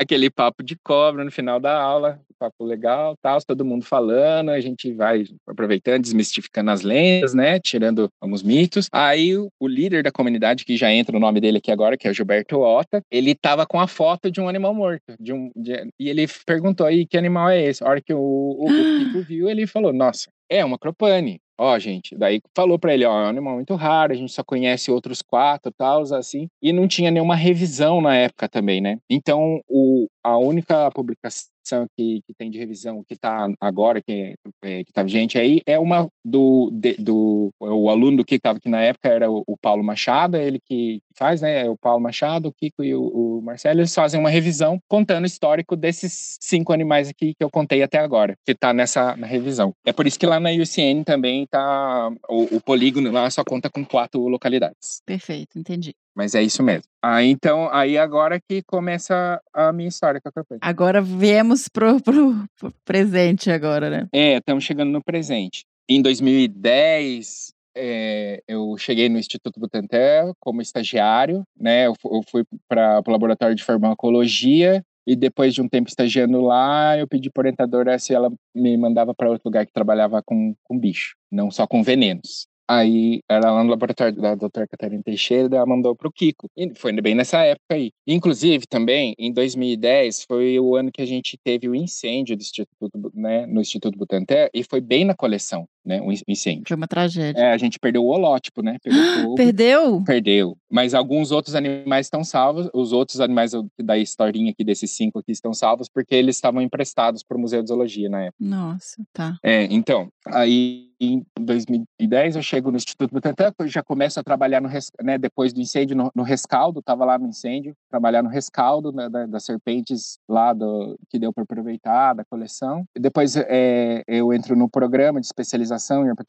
Aquele 0.00 0.30
papo 0.30 0.62
de 0.62 0.76
cobra 0.84 1.24
no 1.24 1.30
final 1.32 1.58
da 1.58 1.76
aula, 1.76 2.20
papo 2.38 2.64
legal, 2.64 3.16
tal, 3.20 3.40
todo 3.44 3.64
mundo 3.64 3.84
falando, 3.84 4.50
a 4.50 4.60
gente 4.60 4.92
vai 4.92 5.24
aproveitando, 5.44 6.02
desmistificando 6.02 6.70
as 6.70 6.82
lendas, 6.82 7.34
né, 7.34 7.58
tirando 7.58 8.08
alguns 8.20 8.40
mitos. 8.44 8.86
Aí 8.92 9.36
o, 9.36 9.48
o 9.58 9.66
líder 9.66 10.04
da 10.04 10.12
comunidade, 10.12 10.64
que 10.64 10.76
já 10.76 10.92
entra 10.92 11.16
o 11.16 11.20
nome 11.20 11.40
dele 11.40 11.58
aqui 11.58 11.72
agora, 11.72 11.96
que 11.96 12.06
é 12.06 12.12
o 12.12 12.14
Gilberto 12.14 12.60
Ota, 12.60 13.02
ele 13.10 13.34
tava 13.34 13.66
com 13.66 13.80
a 13.80 13.88
foto 13.88 14.30
de 14.30 14.40
um 14.40 14.48
animal 14.48 14.72
morto, 14.72 15.14
de 15.18 15.32
um, 15.32 15.50
de- 15.56 15.88
e 15.98 16.08
ele 16.08 16.26
perguntou 16.46 16.86
aí 16.86 17.04
que 17.04 17.18
animal 17.18 17.48
é 17.50 17.60
esse. 17.60 17.82
A 17.82 17.88
hora 17.88 18.00
que 18.00 18.14
o, 18.14 18.18
o, 18.20 18.66
o 18.66 18.68
Kiko 19.10 19.22
viu, 19.22 19.48
ele 19.50 19.66
falou, 19.66 19.92
nossa, 19.92 20.30
é 20.48 20.64
uma 20.64 20.78
cropane. 20.78 21.40
Ó, 21.60 21.76
gente, 21.76 22.16
daí 22.16 22.40
falou 22.54 22.78
pra 22.78 22.94
ele, 22.94 23.04
ó, 23.04 23.10
é 23.20 23.24
um 23.24 23.28
animal 23.28 23.54
muito 23.54 23.74
raro, 23.74 24.12
a 24.12 24.16
gente 24.16 24.30
só 24.30 24.44
conhece 24.44 24.92
outros 24.92 25.20
quatro, 25.22 25.72
tal, 25.72 26.02
assim, 26.14 26.48
e 26.62 26.72
não 26.72 26.86
tinha 26.86 27.10
nenhuma 27.10 27.34
revisão 27.34 28.00
na 28.00 28.14
época 28.14 28.48
também, 28.48 28.80
né? 28.80 28.98
Então, 29.10 29.60
o, 29.68 30.06
a 30.28 30.38
única 30.38 30.90
publicação 30.90 31.48
que, 31.96 32.22
que 32.26 32.34
tem 32.36 32.50
de 32.50 32.58
revisão 32.58 33.02
que 33.06 33.16
tá 33.16 33.48
agora, 33.60 34.00
que, 34.00 34.34
é, 34.62 34.84
que 34.84 34.92
tá 34.92 35.02
vigente 35.02 35.38
aí, 35.38 35.60
é 35.66 35.78
uma 35.78 36.08
do, 36.24 36.70
de- 36.72 36.94
do 36.94 37.50
o 37.60 37.90
aluno 37.90 38.18
do 38.18 38.24
Kiko 38.24 38.38
que 38.38 38.42
tava 38.42 38.58
aqui 38.58 38.68
na 38.68 38.80
época 38.80 39.08
era 39.08 39.30
o, 39.30 39.42
o 39.46 39.56
Paulo 39.56 39.82
Machado, 39.82 40.36
é 40.36 40.46
ele 40.46 40.60
que 40.60 41.00
faz, 41.14 41.40
né? 41.42 41.66
É 41.66 41.68
o 41.70 41.76
Paulo 41.76 42.00
Machado, 42.02 42.48
o 42.48 42.52
Kiko 42.52 42.82
e 42.84 42.94
o, 42.94 43.02
o 43.02 43.42
Marcelo, 43.42 43.80
eles 43.80 43.94
fazem 43.94 44.18
uma 44.18 44.30
revisão 44.30 44.78
contando 44.88 45.24
o 45.24 45.26
histórico 45.26 45.76
desses 45.76 46.36
cinco 46.40 46.72
animais 46.72 47.08
aqui 47.08 47.34
que 47.34 47.44
eu 47.44 47.50
contei 47.50 47.82
até 47.82 47.98
agora, 47.98 48.34
que 48.46 48.54
tá 48.54 48.72
nessa 48.72 49.12
revisão. 49.14 49.72
É 49.84 49.92
por 49.92 50.06
isso 50.06 50.18
que 50.18 50.26
lá 50.26 50.38
na 50.40 50.50
UCN 50.50 51.04
também 51.04 51.46
tá 51.46 52.10
o, 52.28 52.56
o 52.56 52.60
polígono 52.60 53.10
lá 53.10 53.28
só 53.30 53.42
conta 53.44 53.68
com 53.68 53.84
quatro 53.84 54.26
localidades. 54.28 55.02
Perfeito, 55.04 55.58
entendi. 55.58 55.94
Mas 56.18 56.34
é 56.34 56.42
isso 56.42 56.64
mesmo. 56.64 56.82
Aí 57.00 57.28
então, 57.30 57.68
aí 57.70 57.96
agora 57.96 58.40
que 58.40 58.60
começa 58.62 59.40
a 59.54 59.72
minha 59.72 59.88
história 59.88 60.20
com 60.20 60.28
a 60.28 60.32
campanha. 60.32 60.58
Agora 60.60 61.00
viemos 61.00 61.68
pro, 61.68 62.02
pro, 62.02 62.44
pro 62.58 62.74
presente 62.84 63.52
agora, 63.52 63.88
né? 63.88 64.08
É, 64.12 64.38
estamos 64.38 64.64
chegando 64.64 64.90
no 64.90 65.00
presente. 65.00 65.64
Em 65.88 66.02
2010, 66.02 67.52
é, 67.76 68.42
eu 68.48 68.76
cheguei 68.76 69.08
no 69.08 69.16
Instituto 69.16 69.60
Butantan 69.60 70.32
como 70.40 70.60
estagiário, 70.60 71.44
né? 71.56 71.86
Eu, 71.86 71.94
eu 72.06 72.20
fui 72.28 72.42
para 72.68 73.00
o 73.06 73.10
laboratório 73.12 73.54
de 73.54 73.62
farmacologia 73.62 74.82
E 75.06 75.14
depois 75.14 75.54
de 75.54 75.62
um 75.62 75.68
tempo 75.68 75.88
estagiando 75.88 76.40
lá, 76.40 76.98
eu 76.98 77.06
pedi 77.06 77.30
para 77.30 77.42
orientadora 77.42 77.96
se 77.96 78.12
ela 78.12 78.28
me 78.52 78.76
mandava 78.76 79.14
para 79.14 79.30
outro 79.30 79.46
lugar 79.46 79.64
que 79.64 79.72
trabalhava 79.72 80.20
com, 80.20 80.52
com 80.64 80.76
bicho, 80.76 81.14
não 81.30 81.48
só 81.48 81.64
com 81.64 81.80
venenos. 81.80 82.48
Aí, 82.70 83.22
ela 83.26 83.50
lá 83.50 83.64
no 83.64 83.70
laboratório 83.70 84.14
da 84.20 84.34
doutora 84.34 84.68
Catarina 84.68 85.02
Teixeira, 85.02 85.56
ela 85.56 85.64
mandou 85.64 85.96
para 85.96 86.06
o 86.06 86.12
Kiko. 86.12 86.50
E 86.54 86.70
foi 86.74 86.92
bem 87.00 87.14
nessa 87.14 87.42
época 87.42 87.74
aí. 87.74 87.92
Inclusive, 88.06 88.66
também, 88.66 89.14
em 89.18 89.32
2010, 89.32 90.24
foi 90.24 90.60
o 90.60 90.76
ano 90.76 90.92
que 90.92 91.00
a 91.00 91.06
gente 91.06 91.38
teve 91.42 91.66
o 91.66 91.74
incêndio 91.74 92.36
do 92.36 92.42
Instituto, 92.42 93.10
né, 93.14 93.46
no 93.46 93.62
Instituto 93.62 93.96
Butantan, 93.96 94.48
e 94.52 94.62
foi 94.62 94.82
bem 94.82 95.02
na 95.06 95.14
coleção, 95.14 95.66
né, 95.84 96.00
o 96.00 96.12
incêndio. 96.28 96.64
Foi 96.66 96.76
uma 96.76 96.88
tragédia. 96.88 97.40
É, 97.40 97.52
a 97.52 97.56
gente 97.56 97.78
perdeu 97.78 98.04
o 98.04 98.08
holótipo, 98.08 98.62
né? 98.62 98.76
Fogo. 99.22 99.34
Perdeu? 99.34 100.02
Perdeu. 100.04 100.56
Mas 100.70 100.92
alguns 100.94 101.30
outros 101.30 101.54
animais 101.54 102.06
estão 102.06 102.22
salvos. 102.22 102.68
Os 102.74 102.92
outros 102.92 103.20
animais 103.20 103.52
da 103.82 103.96
historinha 103.96 104.50
aqui, 104.50 104.62
desses 104.64 104.90
cinco 104.90 105.18
aqui, 105.18 105.32
estão 105.32 105.54
salvos 105.54 105.88
porque 105.88 106.14
eles 106.14 106.36
estavam 106.36 106.60
emprestados 106.60 107.22
para 107.22 107.36
o 107.36 107.40
Museu 107.40 107.62
de 107.62 107.68
Zoologia 107.68 108.08
na 108.08 108.24
época. 108.24 108.36
Nossa, 108.44 109.02
tá. 109.12 109.38
É, 109.42 109.64
então, 109.64 110.08
aí 110.26 110.88
em 111.00 111.24
2010 111.38 112.34
eu 112.36 112.42
chego 112.42 112.72
no 112.72 112.76
Instituto 112.76 113.12
Butantan, 113.12 113.52
já 113.66 113.82
começo 113.84 114.18
a 114.18 114.22
trabalhar 114.24 114.60
no, 114.60 114.68
né, 115.00 115.16
depois 115.16 115.52
do 115.52 115.60
incêndio, 115.60 115.96
no, 115.96 116.10
no 116.12 116.24
rescaldo, 116.24 116.80
estava 116.80 117.04
lá 117.04 117.16
no 117.16 117.28
incêndio, 117.28 117.72
trabalhar 117.88 118.20
no 118.20 118.28
rescaldo 118.28 118.90
né, 118.90 119.08
da- 119.08 119.26
das 119.26 119.44
serpentes 119.44 120.18
lá 120.28 120.52
do, 120.52 120.98
que 121.08 121.18
deu 121.18 121.32
para 121.32 121.44
aproveitar, 121.44 122.14
da 122.14 122.24
coleção. 122.24 122.84
Depois 122.98 123.36
é, 123.36 124.02
eu 124.08 124.32
entro 124.32 124.56
no 124.56 124.68
programa 124.68 125.20
de 125.20 125.26
especialização 125.26 125.77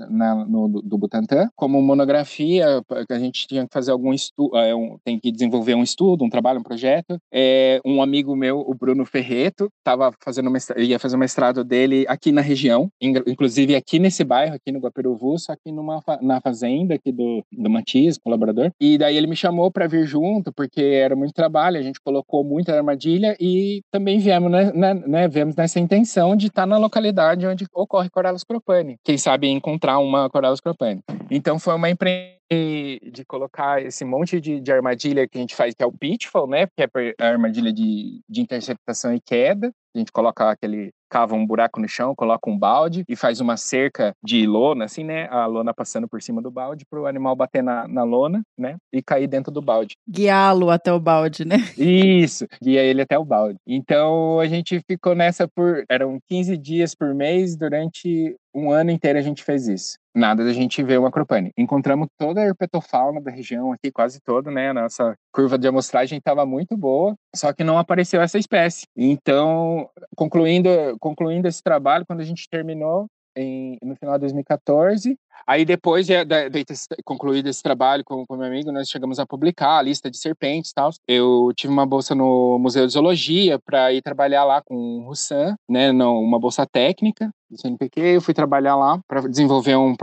na- 0.09 0.45
no, 0.45 0.67
do, 0.81 0.97
Butantan. 0.97 1.49
Como 1.55 1.81
monografia, 1.81 2.81
a 3.09 3.19
gente 3.19 3.47
tinha 3.47 3.65
que 3.65 3.73
fazer 3.73 3.91
algum 3.91 4.13
estudo, 4.13 4.51
tem 5.03 5.19
que 5.19 5.31
desenvolver 5.31 5.75
um 5.75 5.83
estudo, 5.83 6.23
um 6.23 6.29
trabalho, 6.29 6.59
um 6.59 6.63
projeto. 6.63 7.17
É, 7.31 7.79
um 7.85 8.01
amigo 8.01 8.35
meu, 8.35 8.59
o 8.59 8.73
Bruno 8.73 9.05
Ferreto, 9.05 9.69
tava 9.83 10.11
fazendo 10.23 10.49
mestra- 10.49 10.79
ia 10.81 10.99
fazer 10.99 11.15
o 11.15 11.19
mestrado 11.19 11.63
dele 11.63 12.05
aqui 12.07 12.31
na 12.31 12.41
região, 12.41 12.89
in- 13.01 13.13
inclusive 13.27 13.75
aqui 13.75 13.99
nesse 13.99 14.23
bairro, 14.23 14.55
aqui 14.55 14.71
no 14.71 14.79
Guapiruvu, 14.79 15.37
só 15.39 15.55
que 15.55 15.71
numa, 15.71 16.01
na 16.21 16.41
fazenda 16.41 16.95
aqui 16.95 17.11
do, 17.11 17.43
do 17.51 17.69
Matias, 17.69 18.17
colaborador. 18.17 18.71
E 18.79 18.97
daí 18.97 19.15
ele 19.17 19.27
me 19.27 19.35
chamou 19.35 19.71
para 19.71 19.87
vir 19.87 20.05
junto, 20.05 20.51
porque 20.53 20.81
era 20.81 21.15
muito 21.15 21.33
trabalho, 21.33 21.77
a 21.77 21.81
gente 21.81 21.99
colocou 22.01 22.43
muita 22.43 22.75
armadilha 22.75 23.35
e 23.39 23.81
também 23.91 24.19
viemos, 24.19 24.51
né, 24.51 24.71
né, 24.73 24.93
né, 24.93 25.27
viemos 25.27 25.55
nessa 25.55 25.79
intenção 25.79 26.35
de 26.35 26.47
estar 26.47 26.65
na 26.65 26.77
localidade 26.77 27.45
onde 27.45 27.65
ocorre 27.73 28.09
Corallus 28.09 28.43
cropani. 28.43 28.97
Quem 29.03 29.17
sabe 29.17 29.28
encontrar 29.37 29.99
uma 29.99 30.29
Corallus 30.29 30.59
cropani. 30.59 31.01
Então 31.29 31.59
foi 31.59 31.75
uma 31.75 31.89
empresa 31.89 32.39
de 32.49 33.23
colocar 33.25 33.81
esse 33.81 34.03
monte 34.03 34.41
de, 34.41 34.59
de 34.59 34.71
armadilha 34.71 35.27
que 35.27 35.37
a 35.37 35.41
gente 35.41 35.55
faz, 35.55 35.75
que 35.75 35.83
é 35.83 35.85
o 35.85 35.91
pitfall, 35.91 36.47
né? 36.47 36.65
Que 36.67 36.83
é 36.83 37.15
a 37.19 37.27
armadilha 37.27 37.71
de, 37.71 38.21
de 38.27 38.41
interceptação 38.41 39.13
e 39.13 39.19
queda. 39.19 39.71
A 39.99 40.01
gente 40.01 40.13
coloca 40.13 40.49
aquele 40.49 40.91
cava 41.09 41.35
um 41.35 41.45
buraco 41.45 41.81
no 41.81 41.89
chão, 41.89 42.15
coloca 42.15 42.49
um 42.49 42.57
balde 42.57 43.03
e 43.09 43.15
faz 43.15 43.41
uma 43.41 43.57
cerca 43.57 44.13
de 44.23 44.45
lona, 44.45 44.85
assim, 44.85 45.03
né? 45.03 45.27
A 45.29 45.45
lona 45.45 45.73
passando 45.73 46.07
por 46.07 46.21
cima 46.21 46.41
do 46.41 46.51
balde 46.51 46.85
para 46.89 47.01
o 47.01 47.05
animal 47.05 47.35
bater 47.35 47.61
na, 47.61 47.87
na 47.87 48.03
lona, 48.03 48.41
né? 48.57 48.77
E 48.93 49.01
cair 49.01 49.27
dentro 49.27 49.51
do 49.51 49.61
balde. 49.61 49.95
Guiá-lo 50.07 50.69
até 50.69 50.93
o 50.93 50.99
balde, 50.99 51.43
né? 51.43 51.57
Isso, 51.77 52.47
guia 52.61 52.81
ele 52.81 53.01
até 53.01 53.17
o 53.17 53.25
balde. 53.25 53.57
Então 53.67 54.39
a 54.39 54.47
gente 54.47 54.79
ficou 54.87 55.15
nessa 55.15 55.47
por. 55.47 55.83
Eram 55.89 56.19
15 56.29 56.55
dias 56.55 56.95
por 56.95 57.13
mês, 57.13 57.57
durante 57.57 58.37
um 58.53 58.71
ano 58.71 58.91
inteiro 58.91 59.19
a 59.19 59.21
gente 59.21 59.43
fez 59.43 59.67
isso. 59.67 59.97
Nada 60.15 60.43
da 60.43 60.51
gente 60.51 60.81
ver 60.83 60.99
uma 60.99 61.11
cropane. 61.11 61.51
Encontramos 61.57 62.07
toda 62.17 62.41
a 62.41 62.45
herpetofauna 62.45 63.21
da 63.21 63.29
região 63.29 63.71
aqui, 63.71 63.91
quase 63.91 64.19
toda, 64.21 64.49
né? 64.49 64.69
A 64.69 64.73
nossa 64.73 65.15
curva 65.31 65.57
de 65.57 65.67
amostragem 65.67 66.17
estava 66.17 66.45
muito 66.45 66.75
boa, 66.75 67.15
só 67.35 67.53
que 67.53 67.63
não 67.63 67.77
apareceu 67.77 68.21
essa 68.21 68.37
espécie. 68.37 68.85
Então, 68.95 69.89
concluindo, 70.15 70.69
concluindo 70.99 71.47
esse 71.47 71.61
trabalho, 71.61 72.05
quando 72.07 72.21
a 72.21 72.25
gente 72.25 72.49
terminou, 72.49 73.07
em, 73.39 73.77
no 73.81 73.95
final 73.95 74.15
de 74.15 74.21
2014. 74.21 75.17
Aí 75.47 75.65
depois 75.65 76.05
de, 76.05 76.23
de, 76.25 76.49
de 76.49 76.65
ter 76.65 76.75
concluído 77.03 77.47
esse 77.47 77.63
trabalho 77.63 78.03
com 78.03 78.25
o 78.27 78.37
meu 78.37 78.45
amigo, 78.45 78.71
nós 78.71 78.89
chegamos 78.89 79.19
a 79.19 79.25
publicar 79.25 79.77
a 79.77 79.81
lista 79.81 80.11
de 80.11 80.17
serpentes 80.17 80.71
e 80.71 80.73
tal. 80.75 80.91
Eu 81.07 81.51
tive 81.55 81.71
uma 81.71 81.85
bolsa 81.85 82.13
no 82.13 82.59
Museu 82.59 82.85
de 82.85 82.93
Zoologia 82.93 83.57
para 83.57 83.91
ir 83.93 84.01
trabalhar 84.01 84.43
lá 84.43 84.61
com 84.61 84.75
o 84.75 85.03
Roussan, 85.05 85.55
né, 85.67 85.91
uma 85.91 86.39
bolsa 86.39 86.65
técnica 86.65 87.31
do 87.49 87.59
CNPq. 87.59 87.99
Eu 87.99 88.21
fui 88.21 88.33
trabalhar 88.33 88.75
lá 88.75 88.99
para 89.07 89.21
desenvolver 89.21 89.75
um 89.75 89.95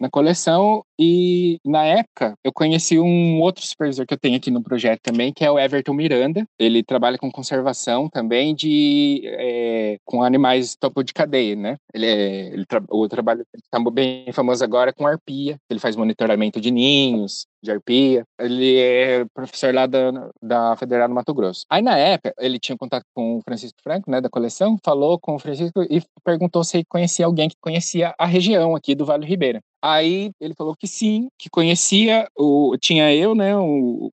na 0.00 0.08
coleção 0.10 0.82
e 0.98 1.58
na 1.64 1.84
época 1.84 2.34
eu 2.44 2.52
conheci 2.52 2.98
um 2.98 3.40
outro 3.40 3.64
supervisor 3.64 4.06
que 4.06 4.14
eu 4.14 4.18
tenho 4.18 4.36
aqui 4.36 4.50
no 4.50 4.62
projeto 4.62 5.00
também, 5.02 5.32
que 5.32 5.44
é 5.44 5.50
o 5.50 5.58
Everton 5.58 5.94
Miranda. 5.94 6.44
Ele 6.58 6.82
trabalha 6.82 7.18
com 7.18 7.30
conservação 7.30 8.08
também 8.08 8.54
de 8.54 9.22
é, 9.24 9.96
com 10.04 10.22
animais 10.22 10.76
topo 10.76 11.02
de 11.02 11.12
cadeia, 11.12 11.54
né? 11.54 11.76
Ele 11.94 12.06
é, 12.06 12.46
ele 12.52 12.66
tra 12.66 12.82
o 12.90 13.08
trabalho 13.08 13.44
está 13.54 13.78
bem 13.90 14.32
famoso 14.32 14.64
agora 14.64 14.92
com 14.92 15.06
arpia. 15.06 15.56
Ele 15.70 15.80
faz 15.80 15.96
monitoramento 15.96 16.60
de 16.60 16.70
ninhos, 16.70 17.46
de 17.62 17.70
arpia. 17.70 18.24
Ele 18.38 18.76
é 18.78 19.24
professor 19.34 19.74
lá 19.74 19.86
da, 19.86 20.30
da 20.42 20.76
Federal 20.76 21.08
do 21.08 21.14
Mato 21.14 21.34
Grosso. 21.34 21.64
Aí, 21.70 21.82
na 21.82 21.96
época, 21.96 22.34
ele 22.38 22.58
tinha 22.58 22.76
contato 22.76 23.04
com 23.14 23.36
o 23.36 23.42
Francisco 23.42 23.78
Franco, 23.82 24.10
né, 24.10 24.20
da 24.20 24.28
coleção, 24.28 24.78
falou 24.84 25.18
com 25.18 25.34
o 25.34 25.38
Francisco 25.38 25.82
e 25.82 26.02
perguntou 26.24 26.64
se 26.64 26.84
conhecia 26.88 27.26
alguém 27.26 27.48
que 27.48 27.56
conhecia 27.60 28.14
a 28.18 28.26
região 28.26 28.74
aqui 28.74 28.94
do 28.94 29.04
Vale 29.04 29.26
do 29.26 29.28
Ribeira. 29.28 29.60
Aí 29.80 30.32
ele 30.40 30.54
falou 30.54 30.74
que 30.74 30.86
sim, 30.88 31.28
que 31.38 31.48
conhecia, 31.48 32.28
o, 32.36 32.76
tinha 32.80 33.14
eu, 33.14 33.34
né, 33.34 33.56
o, 33.56 34.12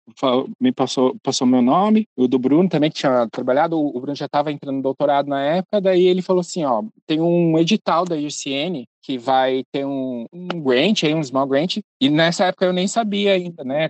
me 0.59 0.71
passou, 0.71 1.15
passou 1.23 1.47
meu 1.47 1.61
nome, 1.61 2.07
o 2.15 2.27
do 2.27 2.37
Bruno 2.37 2.69
também, 2.69 2.91
que 2.91 2.97
tinha 2.99 3.27
trabalhado, 3.29 3.79
o, 3.79 3.99
Bruno 3.99 4.15
já 4.15 4.25
estava 4.25 4.51
entrando 4.51 4.75
no 4.77 4.83
doutorado 4.83 5.27
na 5.27 5.41
época, 5.43 5.81
daí 5.81 6.05
ele 6.05 6.21
falou 6.21 6.41
assim, 6.41 6.63
ó, 6.63 6.83
tem 7.07 7.19
um 7.19 7.57
edital 7.57 8.05
da 8.05 8.15
UCN 8.15 8.87
que 9.05 9.19
vai 9.19 9.63
ter 9.71 9.85
um, 9.85 10.25
um 10.33 10.47
grant, 10.61 11.03
um 11.03 11.23
small 11.23 11.45
grant, 11.45 11.77
e 12.01 12.09
nessa 12.09 12.45
época 12.45 12.65
eu 12.65 12.73
nem 12.73 12.87
sabia 12.87 13.33
ainda, 13.33 13.63
né, 13.63 13.89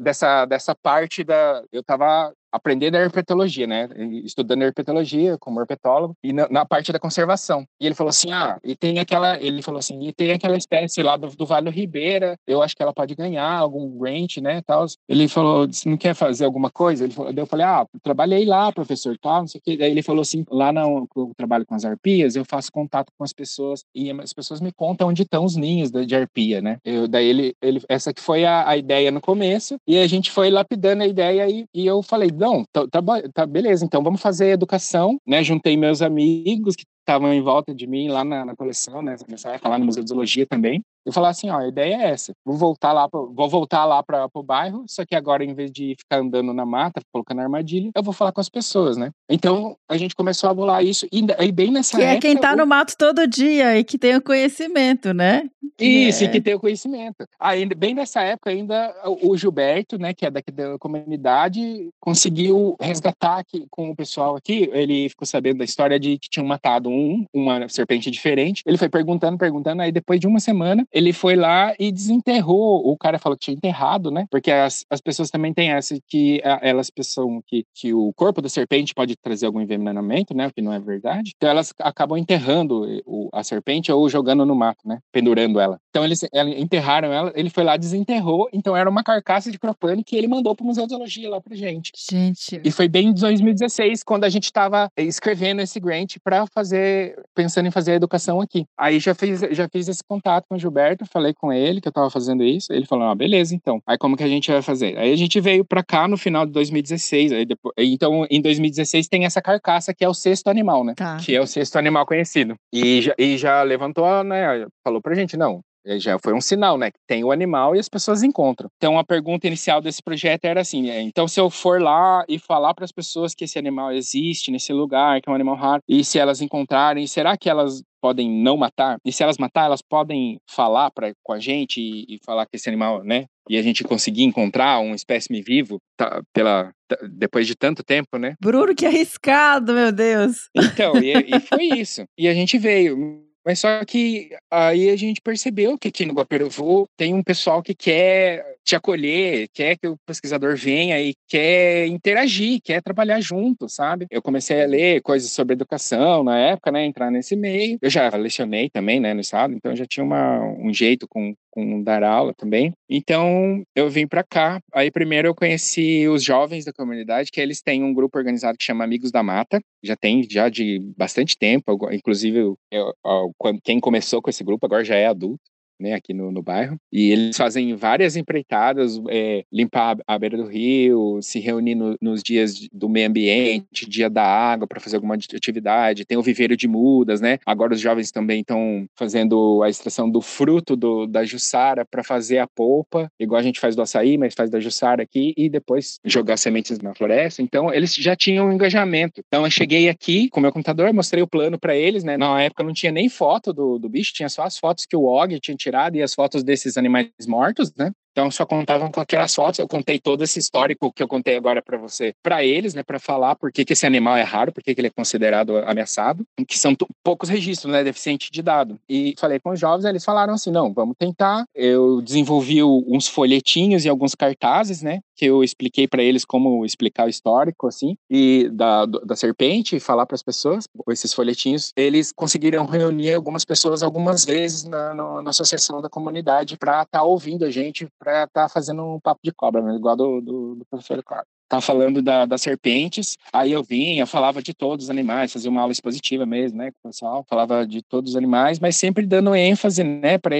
dessa, 0.00 0.44
dessa 0.44 0.74
parte 0.74 1.24
da... 1.24 1.62
Eu 1.72 1.80
estava 1.80 2.30
aprendendo 2.52 2.96
a 2.96 3.00
herpetologia, 3.00 3.66
né? 3.66 3.88
Estudando 4.24 4.62
herpetologia 4.62 5.38
como 5.38 5.60
herpetólogo 5.60 6.14
e 6.22 6.32
na, 6.32 6.48
na, 6.50 6.66
parte 6.66 6.92
da 6.92 6.98
conservação. 6.98 7.66
E 7.80 7.86
ele 7.86 7.94
falou 7.94 8.10
assim: 8.10 8.30
"Ah, 8.30 8.58
e 8.62 8.76
tem 8.76 8.98
aquela, 8.98 9.40
ele 9.40 9.62
falou 9.62 9.78
assim, 9.78 10.06
e 10.06 10.12
tem 10.12 10.32
aquela 10.32 10.56
espécie 10.56 11.02
lá 11.02 11.16
do, 11.16 11.28
do 11.28 11.46
Vale 11.46 11.70
Ribeira, 11.70 12.36
eu 12.46 12.62
acho 12.62 12.76
que 12.76 12.82
ela 12.82 12.92
pode 12.92 13.14
ganhar 13.14 13.50
algum 13.50 13.98
grant, 13.98 14.36
né, 14.36 14.60
tal". 14.66 14.84
Ele 15.08 15.26
falou: 15.26 15.66
"Você 15.66 15.88
não 15.88 15.96
quer 15.96 16.14
fazer 16.14 16.44
alguma 16.44 16.70
coisa?". 16.70 17.04
Ele 17.04 17.14
falou, 17.14 17.32
eu 17.34 17.46
falei: 17.46 17.64
"Ah, 17.64 17.86
trabalhei 18.02 18.44
lá, 18.44 18.70
professor, 18.70 19.16
tal, 19.18 19.40
não 19.40 19.48
sei 19.48 19.58
o 19.58 19.62
quê". 19.64 19.76
Daí 19.76 19.90
ele 19.90 20.02
falou 20.02 20.20
assim: 20.20 20.44
"Lá 20.50 20.72
no 20.72 21.08
trabalho 21.36 21.64
com 21.64 21.74
as 21.74 21.84
arpias, 21.84 22.36
eu 22.36 22.44
faço 22.44 22.70
contato 22.70 23.10
com 23.16 23.24
as 23.24 23.32
pessoas 23.32 23.84
e 23.94 24.10
as 24.10 24.32
pessoas 24.32 24.41
me 24.60 24.72
contam 24.72 25.08
onde 25.08 25.22
estão 25.22 25.44
os 25.44 25.56
ninhos 25.56 25.90
de 25.90 26.14
arpia, 26.14 26.60
né?". 26.60 26.78
Eu, 26.84 27.08
daí 27.08 27.26
ele, 27.26 27.54
ele 27.62 27.80
essa 27.88 28.12
que 28.12 28.20
foi 28.20 28.44
a, 28.44 28.68
a 28.68 28.76
ideia 28.76 29.10
no 29.10 29.20
começo 29.20 29.76
e 29.86 29.98
a 29.98 30.06
gente 30.06 30.30
foi 30.30 30.50
lapidando 30.50 31.02
a 31.02 31.06
ideia 31.06 31.48
e, 31.48 31.64
e 31.74 31.86
eu 31.86 32.02
falei: 32.02 32.30
não, 32.30 32.64
tá, 32.72 32.86
tá, 32.88 33.02
tá, 33.32 33.46
beleza, 33.46 33.84
então 33.84 34.02
vamos 34.02 34.20
fazer 34.20 34.50
educação, 34.50 35.18
né? 35.26 35.42
Juntei 35.42 35.76
meus 35.76 36.02
amigos 36.02 36.76
que 36.76 36.84
estavam 37.00 37.32
em 37.32 37.42
volta 37.42 37.74
de 37.74 37.86
mim 37.86 38.08
lá 38.08 38.24
na, 38.24 38.44
na 38.44 38.56
coleção, 38.56 39.02
né? 39.02 39.16
Nessa 39.28 39.50
época 39.50 39.68
lá 39.68 39.78
no 39.78 39.86
Museu 39.86 40.02
de 40.02 40.08
Zoologia 40.08 40.46
também. 40.46 40.82
Eu 41.04 41.12
falar 41.12 41.30
assim, 41.30 41.50
ó, 41.50 41.58
a 41.58 41.68
ideia 41.68 41.96
é 41.96 42.10
essa. 42.10 42.32
Vou 42.44 42.56
voltar 42.56 42.92
lá, 42.92 43.08
pro, 43.08 43.32
vou 43.32 43.48
voltar 43.48 43.84
lá 43.84 44.02
para 44.02 44.28
o 44.32 44.42
bairro, 44.42 44.84
só 44.88 45.04
que 45.04 45.14
agora 45.14 45.44
em 45.44 45.54
vez 45.54 45.70
de 45.70 45.94
ficar 45.98 46.18
andando 46.18 46.52
na 46.52 46.64
mata, 46.64 47.00
colocando 47.12 47.40
armadilha, 47.40 47.90
eu 47.94 48.02
vou 48.02 48.12
falar 48.12 48.32
com 48.32 48.40
as 48.40 48.48
pessoas, 48.48 48.96
né? 48.96 49.10
Então 49.28 49.76
a 49.88 49.96
gente 49.96 50.14
começou 50.14 50.48
a 50.50 50.54
bolar 50.54 50.84
isso 50.84 51.06
e, 51.12 51.24
e 51.40 51.52
bem 51.52 51.70
nessa 51.70 51.96
que 51.96 52.02
época. 52.02 52.20
Que 52.20 52.26
é 52.26 52.30
quem 52.30 52.40
tá 52.40 52.54
no 52.54 52.66
mato 52.66 52.96
todo 52.96 53.26
dia 53.26 53.78
e 53.78 53.84
que 53.84 53.98
tem 53.98 54.16
o 54.16 54.22
conhecimento, 54.22 55.12
né? 55.12 55.48
Isso, 55.78 56.22
é. 56.22 56.26
e 56.26 56.30
que 56.30 56.40
tem 56.40 56.54
o 56.54 56.60
conhecimento. 56.60 57.26
Ainda 57.38 57.74
bem 57.74 57.94
nessa 57.94 58.22
época 58.22 58.50
ainda 58.50 58.94
o 59.04 59.36
Gilberto, 59.36 59.98
né, 59.98 60.12
que 60.14 60.26
é 60.26 60.30
daqui 60.30 60.50
da 60.50 60.78
comunidade, 60.78 61.88
conseguiu 62.00 62.76
resgatar 62.80 63.38
aqui 63.38 63.66
com 63.70 63.90
o 63.90 63.96
pessoal 63.96 64.36
aqui. 64.36 64.70
Ele 64.72 65.08
ficou 65.08 65.26
sabendo 65.26 65.58
da 65.58 65.64
história 65.64 65.98
de 65.98 66.18
que 66.18 66.28
tinham 66.28 66.46
matado 66.46 66.88
um, 66.88 67.24
uma 67.32 67.68
serpente 67.68 68.10
diferente. 68.10 68.62
Ele 68.66 68.78
foi 68.78 68.88
perguntando, 68.88 69.38
perguntando, 69.38 69.82
aí 69.82 69.90
depois 69.90 70.20
de 70.20 70.26
uma 70.26 70.40
semana 70.40 70.86
ele 70.92 71.12
foi 71.12 71.36
lá 71.36 71.74
e 71.78 71.90
desenterrou. 71.90 72.86
O 72.86 72.96
cara 72.96 73.18
falou 73.18 73.36
que 73.36 73.44
tinha 73.46 73.54
enterrado, 73.56 74.10
né? 74.10 74.26
Porque 74.30 74.50
as, 74.50 74.84
as 74.90 75.00
pessoas 75.00 75.30
também 75.30 75.52
têm 75.52 75.70
essa 75.70 75.96
que 76.08 76.40
elas 76.60 76.90
pensam 76.90 77.42
que, 77.46 77.64
que 77.74 77.92
o 77.94 78.12
corpo 78.14 78.40
da 78.42 78.48
serpente 78.48 78.94
pode 78.94 79.16
trazer 79.16 79.46
algum 79.46 79.60
envenenamento, 79.60 80.34
né? 80.34 80.46
O 80.48 80.52
que 80.52 80.62
não 80.62 80.72
é 80.72 80.78
verdade. 80.78 81.32
Então 81.36 81.48
elas 81.48 81.72
acabam 81.80 82.18
enterrando 82.18 82.86
a 83.32 83.42
serpente 83.42 83.90
ou 83.90 84.08
jogando 84.08 84.44
no 84.44 84.54
mato, 84.54 84.86
né? 84.86 84.98
Pendurando 85.10 85.58
ela. 85.60 85.78
Então 85.90 86.04
eles 86.04 86.20
ela- 86.32 86.50
enterraram 86.50 87.12
ela, 87.12 87.32
ele 87.34 87.50
foi 87.50 87.64
lá, 87.64 87.76
desenterrou, 87.76 88.48
então 88.52 88.76
era 88.76 88.88
uma 88.88 89.02
carcaça 89.02 89.50
de 89.50 89.58
Cropane 89.58 90.04
que 90.04 90.16
ele 90.16 90.28
mandou 90.28 90.54
pro 90.54 90.64
Museu 90.64 90.84
de 90.86 90.90
Zoologia 90.90 91.28
lá 91.30 91.40
pra 91.40 91.54
gente. 91.54 91.92
Gente, 92.10 92.60
E 92.64 92.70
foi 92.70 92.88
bem 92.88 93.08
em 93.08 93.14
2016, 93.14 94.02
quando 94.02 94.24
a 94.24 94.28
gente 94.28 94.44
estava 94.44 94.88
escrevendo 94.96 95.60
esse 95.60 95.78
grant 95.80 96.16
para 96.22 96.46
fazer, 96.46 97.14
pensando 97.34 97.66
em 97.66 97.70
fazer 97.70 97.92
a 97.92 97.96
educação 97.96 98.40
aqui. 98.40 98.64
Aí 98.78 98.98
já 98.98 99.14
fiz, 99.14 99.40
já 99.50 99.68
fiz 99.68 99.88
esse 99.88 100.02
contato 100.06 100.44
com 100.48 100.54
o 100.54 100.58
Gilberto, 100.58 100.81
falei 101.10 101.32
com 101.34 101.52
ele 101.52 101.80
que 101.80 101.88
eu 101.88 101.90
estava 101.90 102.10
fazendo 102.10 102.42
isso. 102.42 102.72
Ele 102.72 102.86
falou: 102.86 103.06
ah, 103.06 103.14
beleza, 103.14 103.54
então. 103.54 103.82
Aí 103.86 103.98
como 103.98 104.16
que 104.16 104.22
a 104.22 104.28
gente 104.28 104.50
vai 104.50 104.62
fazer? 104.62 104.98
Aí 104.98 105.12
a 105.12 105.16
gente 105.16 105.40
veio 105.40 105.64
para 105.64 105.82
cá 105.82 106.06
no 106.06 106.16
final 106.16 106.46
de 106.46 106.52
2016. 106.52 107.32
Aí 107.32 107.44
depois, 107.44 107.74
então, 107.78 108.26
em 108.30 108.40
2016 108.40 109.08
tem 109.08 109.24
essa 109.24 109.42
carcaça 109.42 109.94
que 109.94 110.04
é 110.04 110.08
o 110.08 110.14
sexto 110.14 110.48
animal, 110.48 110.84
né? 110.84 110.94
Tá. 110.94 111.16
Que 111.16 111.34
é 111.34 111.40
o 111.40 111.46
sexto 111.46 111.76
animal 111.76 112.06
conhecido. 112.06 112.54
E 112.72 113.02
já, 113.02 113.14
e 113.18 113.36
já 113.36 113.62
levantou, 113.62 114.24
né? 114.24 114.66
Falou 114.84 115.00
pra 115.00 115.14
gente: 115.14 115.36
não, 115.36 115.60
Já 115.84 116.18
foi 116.18 116.32
um 116.32 116.40
sinal, 116.40 116.78
né? 116.78 116.90
Que 116.90 116.98
tem 117.06 117.24
o 117.24 117.32
animal 117.32 117.74
e 117.74 117.78
as 117.78 117.88
pessoas 117.88 118.22
encontram. 118.22 118.68
Então, 118.76 118.98
a 118.98 119.04
pergunta 119.04 119.46
inicial 119.46 119.80
desse 119.80 120.02
projeto 120.02 120.44
era 120.44 120.60
assim: 120.60 120.90
é, 120.90 121.00
então, 121.00 121.26
se 121.26 121.40
eu 121.40 121.50
for 121.50 121.80
lá 121.80 122.24
e 122.28 122.38
falar 122.38 122.74
para 122.74 122.84
as 122.84 122.92
pessoas 122.92 123.34
que 123.34 123.44
esse 123.44 123.58
animal 123.58 123.92
existe 123.92 124.50
nesse 124.50 124.72
lugar, 124.72 125.20
que 125.20 125.28
é 125.28 125.32
um 125.32 125.34
animal 125.34 125.56
raro, 125.56 125.82
e 125.88 126.04
se 126.04 126.18
elas 126.18 126.40
encontrarem, 126.40 127.06
será 127.06 127.36
que 127.36 127.50
elas 127.50 127.82
podem 128.00 128.28
não 128.28 128.56
matar? 128.56 128.98
E 129.04 129.12
se 129.12 129.22
elas 129.22 129.38
matar, 129.38 129.66
elas 129.66 129.80
podem 129.80 130.38
falar 130.50 130.90
pra, 130.90 131.12
com 131.22 131.32
a 131.32 131.38
gente 131.38 131.80
e, 131.80 132.16
e 132.16 132.18
falar 132.24 132.46
que 132.46 132.56
esse 132.56 132.68
animal, 132.68 133.04
né? 133.04 133.26
E 133.48 133.56
a 133.56 133.62
gente 133.62 133.84
conseguir 133.84 134.24
encontrar 134.24 134.80
um 134.80 134.94
espécime 134.94 135.40
vivo 135.40 135.78
tá, 135.96 136.22
pela, 136.32 136.72
depois 137.10 137.46
de 137.46 137.54
tanto 137.54 137.82
tempo, 137.82 138.18
né? 138.18 138.34
Bruno, 138.40 138.74
que 138.74 138.86
arriscado, 138.86 139.72
meu 139.72 139.92
Deus. 139.92 140.48
Então, 140.54 140.96
e, 140.96 141.12
e 141.12 141.40
foi 141.40 141.64
isso. 141.78 142.04
E 142.18 142.28
a 142.28 142.34
gente 142.34 142.58
veio. 142.58 143.24
Mas 143.44 143.58
só 143.58 143.84
que 143.84 144.30
aí 144.50 144.90
a 144.90 144.96
gente 144.96 145.20
percebeu 145.20 145.76
que 145.76 145.88
aqui 145.88 146.06
no 146.06 146.14
Guaperuvu 146.14 146.86
tem 146.96 147.12
um 147.12 147.22
pessoal 147.22 147.62
que 147.62 147.74
quer 147.74 148.44
te 148.64 148.76
acolher, 148.76 149.48
quer 149.52 149.76
que 149.76 149.88
o 149.88 149.96
pesquisador 150.06 150.56
venha 150.56 151.00
e 151.00 151.14
quer 151.28 151.86
interagir, 151.88 152.60
quer 152.62 152.80
trabalhar 152.80 153.20
junto, 153.20 153.68
sabe? 153.68 154.06
Eu 154.10 154.22
comecei 154.22 154.62
a 154.62 154.66
ler 154.66 155.02
coisas 155.02 155.30
sobre 155.32 155.54
educação 155.54 156.22
na 156.22 156.38
época, 156.38 156.70
né? 156.70 156.84
Entrar 156.84 157.10
nesse 157.10 157.34
meio. 157.34 157.78
Eu 157.82 157.90
já 157.90 158.08
lecionei 158.10 158.70
também, 158.70 159.00
né, 159.00 159.12
no 159.14 159.20
estado, 159.20 159.54
então 159.54 159.74
já 159.74 159.86
tinha 159.86 160.04
uma, 160.04 160.40
um 160.40 160.72
jeito 160.72 161.08
com, 161.08 161.34
com 161.52 161.82
dar 161.82 162.02
aula 162.02 162.34
também. 162.34 162.72
Então 162.90 163.62
eu 163.76 163.88
vim 163.90 164.06
para 164.06 164.24
cá. 164.24 164.60
Aí 164.72 164.90
primeiro 164.90 165.28
eu 165.28 165.34
conheci 165.34 166.08
os 166.08 166.24
jovens 166.24 166.64
da 166.64 166.72
comunidade, 166.72 167.30
que 167.30 167.40
eles 167.40 167.62
têm 167.62 167.84
um 167.84 167.94
grupo 167.94 168.18
organizado 168.18 168.58
que 168.58 168.64
chama 168.64 168.82
Amigos 168.84 169.12
da 169.12 169.22
Mata. 169.22 169.60
Já 169.84 169.94
tem 169.94 170.26
já 170.28 170.48
de 170.48 170.80
bastante 170.96 171.36
tempo. 171.38 171.64
Inclusive 171.92 172.38
eu- 172.38 172.58
eu- 172.72 173.32
quem 173.62 173.78
começou 173.78 174.22
com 174.22 174.30
esse 174.30 174.42
grupo 174.42 174.66
agora 174.66 174.84
já 174.84 174.96
é 174.96 175.06
adulto. 175.06 175.51
Né, 175.82 175.94
aqui 175.94 176.14
no, 176.14 176.30
no 176.30 176.40
bairro. 176.40 176.76
E 176.92 177.10
eles 177.10 177.36
fazem 177.36 177.74
várias 177.74 178.14
empreitadas, 178.14 179.00
é, 179.10 179.44
limpar 179.52 179.96
a 180.06 180.16
beira 180.16 180.36
do 180.36 180.46
rio, 180.46 181.20
se 181.20 181.40
reunir 181.40 181.74
no- 181.74 181.96
nos 182.00 182.22
dias 182.22 182.68
do 182.72 182.88
meio 182.88 183.08
ambiente, 183.08 183.88
dia 183.90 184.08
da 184.08 184.22
água, 184.22 184.64
para 184.66 184.78
fazer 184.78 184.94
alguma 184.96 185.14
atividade. 185.16 186.04
Tem 186.04 186.16
o 186.16 186.22
viveiro 186.22 186.56
de 186.56 186.68
mudas, 186.68 187.20
né? 187.20 187.38
Agora 187.44 187.74
os 187.74 187.80
jovens 187.80 188.12
também 188.12 188.42
estão 188.42 188.86
fazendo 188.96 189.60
a 189.64 189.68
extração 189.68 190.08
do 190.08 190.20
fruto 190.20 190.76
do, 190.76 191.04
da 191.04 191.24
jussara 191.24 191.84
para 191.84 192.04
fazer 192.04 192.38
a 192.38 192.46
polpa, 192.46 193.10
igual 193.18 193.40
a 193.40 193.42
gente 193.42 193.58
faz 193.58 193.74
do 193.74 193.82
açaí, 193.82 194.16
mas 194.16 194.34
faz 194.34 194.48
da 194.50 194.60
jussara 194.60 195.02
aqui 195.02 195.34
e 195.36 195.48
depois 195.50 195.98
jogar 196.04 196.36
sementes 196.36 196.78
na 196.78 196.94
floresta. 196.94 197.42
Então 197.42 197.74
eles 197.74 197.92
já 197.96 198.14
tinham 198.14 198.46
um 198.46 198.52
engajamento. 198.52 199.20
Então 199.26 199.44
eu 199.44 199.50
cheguei 199.50 199.88
aqui 199.88 200.28
com 200.28 200.40
meu 200.40 200.52
computador, 200.52 200.92
mostrei 200.92 201.24
o 201.24 201.26
plano 201.26 201.58
para 201.58 201.74
eles, 201.74 202.04
né? 202.04 202.16
Na 202.16 202.40
época 202.40 202.62
não 202.62 202.72
tinha 202.72 202.92
nem 202.92 203.08
foto 203.08 203.52
do, 203.52 203.80
do 203.80 203.88
bicho, 203.88 204.12
tinha 204.14 204.28
só 204.28 204.44
as 204.44 204.56
fotos 204.56 204.86
que 204.86 204.96
o 204.96 205.02
Og 205.02 205.40
tinha 205.40 205.56
tirado 205.56 205.71
e 205.96 206.02
as 206.02 206.14
fotos 206.14 206.42
desses 206.42 206.76
animais 206.76 207.10
mortos, 207.26 207.72
né? 207.74 207.92
Então 208.12 208.30
só 208.30 208.44
contavam 208.44 208.90
com 208.90 209.00
aquelas 209.00 209.34
fotos. 209.34 209.58
Eu 209.58 209.66
contei 209.66 209.98
todo 209.98 210.22
esse 210.22 210.38
histórico 210.38 210.92
que 210.92 211.02
eu 211.02 211.08
contei 211.08 211.36
agora 211.36 211.62
para 211.62 211.78
você, 211.78 212.14
para 212.22 212.44
eles, 212.44 212.74
né, 212.74 212.82
para 212.82 212.98
falar 212.98 213.34
por 213.36 213.50
que, 213.50 213.64
que 213.64 213.72
esse 213.72 213.86
animal 213.86 214.16
é 214.16 214.22
raro, 214.22 214.52
por 214.52 214.62
que, 214.62 214.74
que 214.74 214.80
ele 214.80 214.88
é 214.88 214.90
considerado 214.90 215.56
ameaçado, 215.58 216.24
que 216.46 216.58
são 216.58 216.76
poucos 217.02 217.28
registros, 217.28 217.72
né, 217.72 217.82
deficiente 217.82 218.30
de 218.30 218.42
dado. 218.42 218.78
E 218.88 219.14
falei 219.18 219.40
com 219.40 219.50
os 219.50 219.58
jovens, 219.58 219.86
eles 219.86 220.04
falaram 220.04 220.34
assim, 220.34 220.50
não, 220.50 220.72
vamos 220.72 220.94
tentar. 220.98 221.44
Eu 221.54 222.02
desenvolvi 222.02 222.62
uns 222.62 223.08
folhetinhos 223.08 223.84
e 223.84 223.88
alguns 223.88 224.14
cartazes, 224.14 224.82
né, 224.82 225.00
que 225.22 225.26
eu 225.26 225.44
expliquei 225.44 225.86
para 225.86 226.02
eles 226.02 226.24
como 226.24 226.66
explicar 226.66 227.06
o 227.06 227.08
histórico, 227.08 227.68
assim, 227.68 227.96
e 228.10 228.50
da, 228.52 228.84
da 228.86 229.14
serpente, 229.14 229.76
e 229.76 229.80
falar 229.80 230.04
para 230.04 230.16
as 230.16 230.22
pessoas. 230.22 230.64
Esses 230.88 231.14
folhetinhos, 231.14 231.72
eles 231.76 232.10
conseguiram 232.10 232.66
reunir 232.66 233.14
algumas 233.14 233.44
pessoas 233.44 233.84
algumas 233.84 234.24
vezes 234.24 234.64
na, 234.64 234.92
no- 234.92 235.22
na 235.22 235.30
associação 235.30 235.80
da 235.80 235.88
comunidade 235.88 236.56
para 236.58 236.82
estar 236.82 237.04
ouvindo 237.04 237.44
a 237.44 237.50
gente, 237.52 237.86
para 238.00 238.24
estar 238.24 238.48
fazendo 238.48 238.82
um 238.82 238.98
papo 238.98 239.20
de 239.22 239.30
cobra, 239.32 239.62
né, 239.62 239.76
igual 239.76 239.94
do, 239.94 240.20
do, 240.20 240.54
do 240.56 240.64
professor 240.68 241.00
Cláudio 241.04 241.28
tá 241.52 241.60
falando 241.60 242.00
da, 242.00 242.24
das 242.24 242.40
serpentes, 242.40 243.18
aí 243.30 243.52
eu 243.52 243.62
vinha, 243.62 244.06
falava 244.06 244.42
de 244.42 244.54
todos 244.54 244.86
os 244.86 244.90
animais, 244.90 245.34
fazia 245.34 245.50
uma 245.50 245.60
aula 245.60 245.70
expositiva 245.70 246.24
mesmo, 246.24 246.56
né, 246.56 246.70
com 246.70 246.88
o 246.88 246.90
pessoal, 246.90 247.26
falava 247.28 247.66
de 247.66 247.82
todos 247.82 248.12
os 248.12 248.16
animais, 248.16 248.58
mas 248.58 248.76
sempre 248.76 249.04
dando 249.04 249.34
ênfase, 249.34 249.84
né, 249.84 250.16
para 250.16 250.34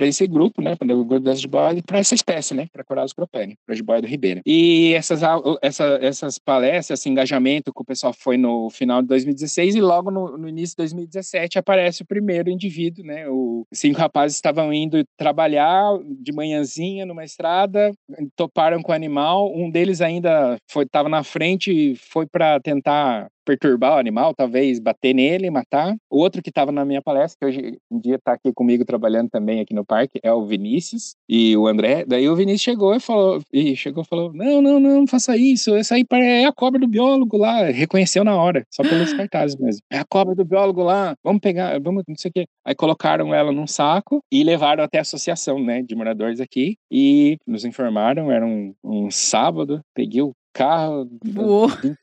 esse 0.00 0.26
grupo, 0.26 0.60
né, 0.60 0.74
para 0.74 0.92
o 0.92 1.04
grupo 1.04 1.20
das 1.20 1.40
jiboia 1.40 1.78
e 1.78 1.82
para 1.82 1.98
essa 1.98 2.12
espécie, 2.12 2.54
né, 2.54 2.66
para 2.72 2.82
Coralos 2.82 3.12
propene, 3.12 3.56
para 3.64 3.76
jiboia 3.76 4.02
do 4.02 4.08
Ribeira. 4.08 4.42
E 4.44 4.94
essas, 4.94 5.20
essa, 5.62 5.98
essas 6.02 6.38
palestras, 6.40 6.98
esse 6.98 7.08
engajamento 7.08 7.72
que 7.72 7.80
o 7.80 7.84
pessoal 7.84 8.12
foi 8.12 8.36
no 8.36 8.68
final 8.68 9.00
de 9.00 9.06
2016 9.06 9.76
e 9.76 9.80
logo 9.80 10.10
no, 10.10 10.36
no 10.36 10.48
início 10.48 10.74
de 10.74 10.82
2017 10.82 11.56
aparece 11.56 12.02
o 12.02 12.06
primeiro 12.06 12.50
indivíduo, 12.50 13.04
né, 13.04 13.28
o 13.28 13.64
cinco 13.72 14.00
rapazes 14.00 14.36
estavam 14.36 14.72
indo 14.72 15.04
trabalhar 15.16 15.96
de 16.20 16.32
manhãzinha 16.32 17.06
numa 17.06 17.22
estrada, 17.22 17.92
toparam 18.34 18.82
com 18.82 18.90
o 18.90 18.94
animal, 18.94 19.52
um 19.54 19.70
deles 19.70 20.00
ainda 20.00 20.47
foi 20.68 20.84
estava 20.84 21.08
na 21.08 21.22
frente 21.24 21.70
e 21.70 21.96
foi 21.96 22.26
para 22.26 22.60
tentar 22.60 23.28
perturbar 23.48 23.94
o 23.94 23.98
animal, 23.98 24.34
talvez 24.34 24.78
bater 24.78 25.14
nele, 25.14 25.50
matar. 25.50 25.96
O 26.10 26.18
outro 26.18 26.42
que 26.42 26.50
estava 26.50 26.70
na 26.70 26.84
minha 26.84 27.00
palestra, 27.00 27.38
que 27.40 27.46
hoje 27.46 27.78
em 27.90 27.98
dia 27.98 28.16
está 28.16 28.34
aqui 28.34 28.52
comigo 28.52 28.84
trabalhando 28.84 29.30
também 29.30 29.60
aqui 29.60 29.72
no 29.72 29.86
parque, 29.86 30.20
é 30.22 30.30
o 30.30 30.44
Vinícius 30.44 31.14
e 31.26 31.56
o 31.56 31.66
André. 31.66 32.04
Daí 32.06 32.28
o 32.28 32.36
Vinícius 32.36 32.60
chegou 32.60 32.94
e 32.94 33.00
falou, 33.00 33.40
e 33.50 33.74
chegou 33.74 34.02
e 34.02 34.06
falou: 34.06 34.32
"Não, 34.34 34.60
não, 34.60 34.78
não, 34.78 34.98
não 35.00 35.06
faça 35.06 35.34
isso. 35.36 35.74
Essa 35.74 35.94
aí 35.94 36.04
é 36.12 36.44
a 36.44 36.52
cobra 36.52 36.78
do 36.78 36.86
biólogo 36.86 37.38
lá". 37.38 37.64
Reconheceu 37.64 38.22
na 38.22 38.36
hora, 38.36 38.66
só 38.70 38.82
pelos 38.82 39.12
cartazes 39.14 39.56
mesmo. 39.56 39.80
É 39.90 39.98
a 39.98 40.04
cobra 40.04 40.34
do 40.34 40.44
biólogo 40.44 40.82
lá. 40.82 41.14
Vamos 41.24 41.40
pegar, 41.40 41.80
vamos, 41.80 42.04
não 42.06 42.16
sei 42.16 42.28
o 42.30 42.32
quê. 42.32 42.46
Aí 42.66 42.74
colocaram 42.74 43.34
ela 43.34 43.50
num 43.50 43.66
saco 43.66 44.20
e 44.30 44.44
levaram 44.44 44.84
até 44.84 44.98
a 44.98 45.02
associação, 45.02 45.58
né, 45.58 45.82
de 45.82 45.94
moradores 45.94 46.40
aqui 46.40 46.76
e 46.90 47.38
nos 47.46 47.64
informaram, 47.64 48.30
era 48.30 48.44
um, 48.44 48.74
um 48.84 49.10
sábado, 49.10 49.80
peguei 49.94 50.20
o 50.20 50.32
carro, 50.52 51.08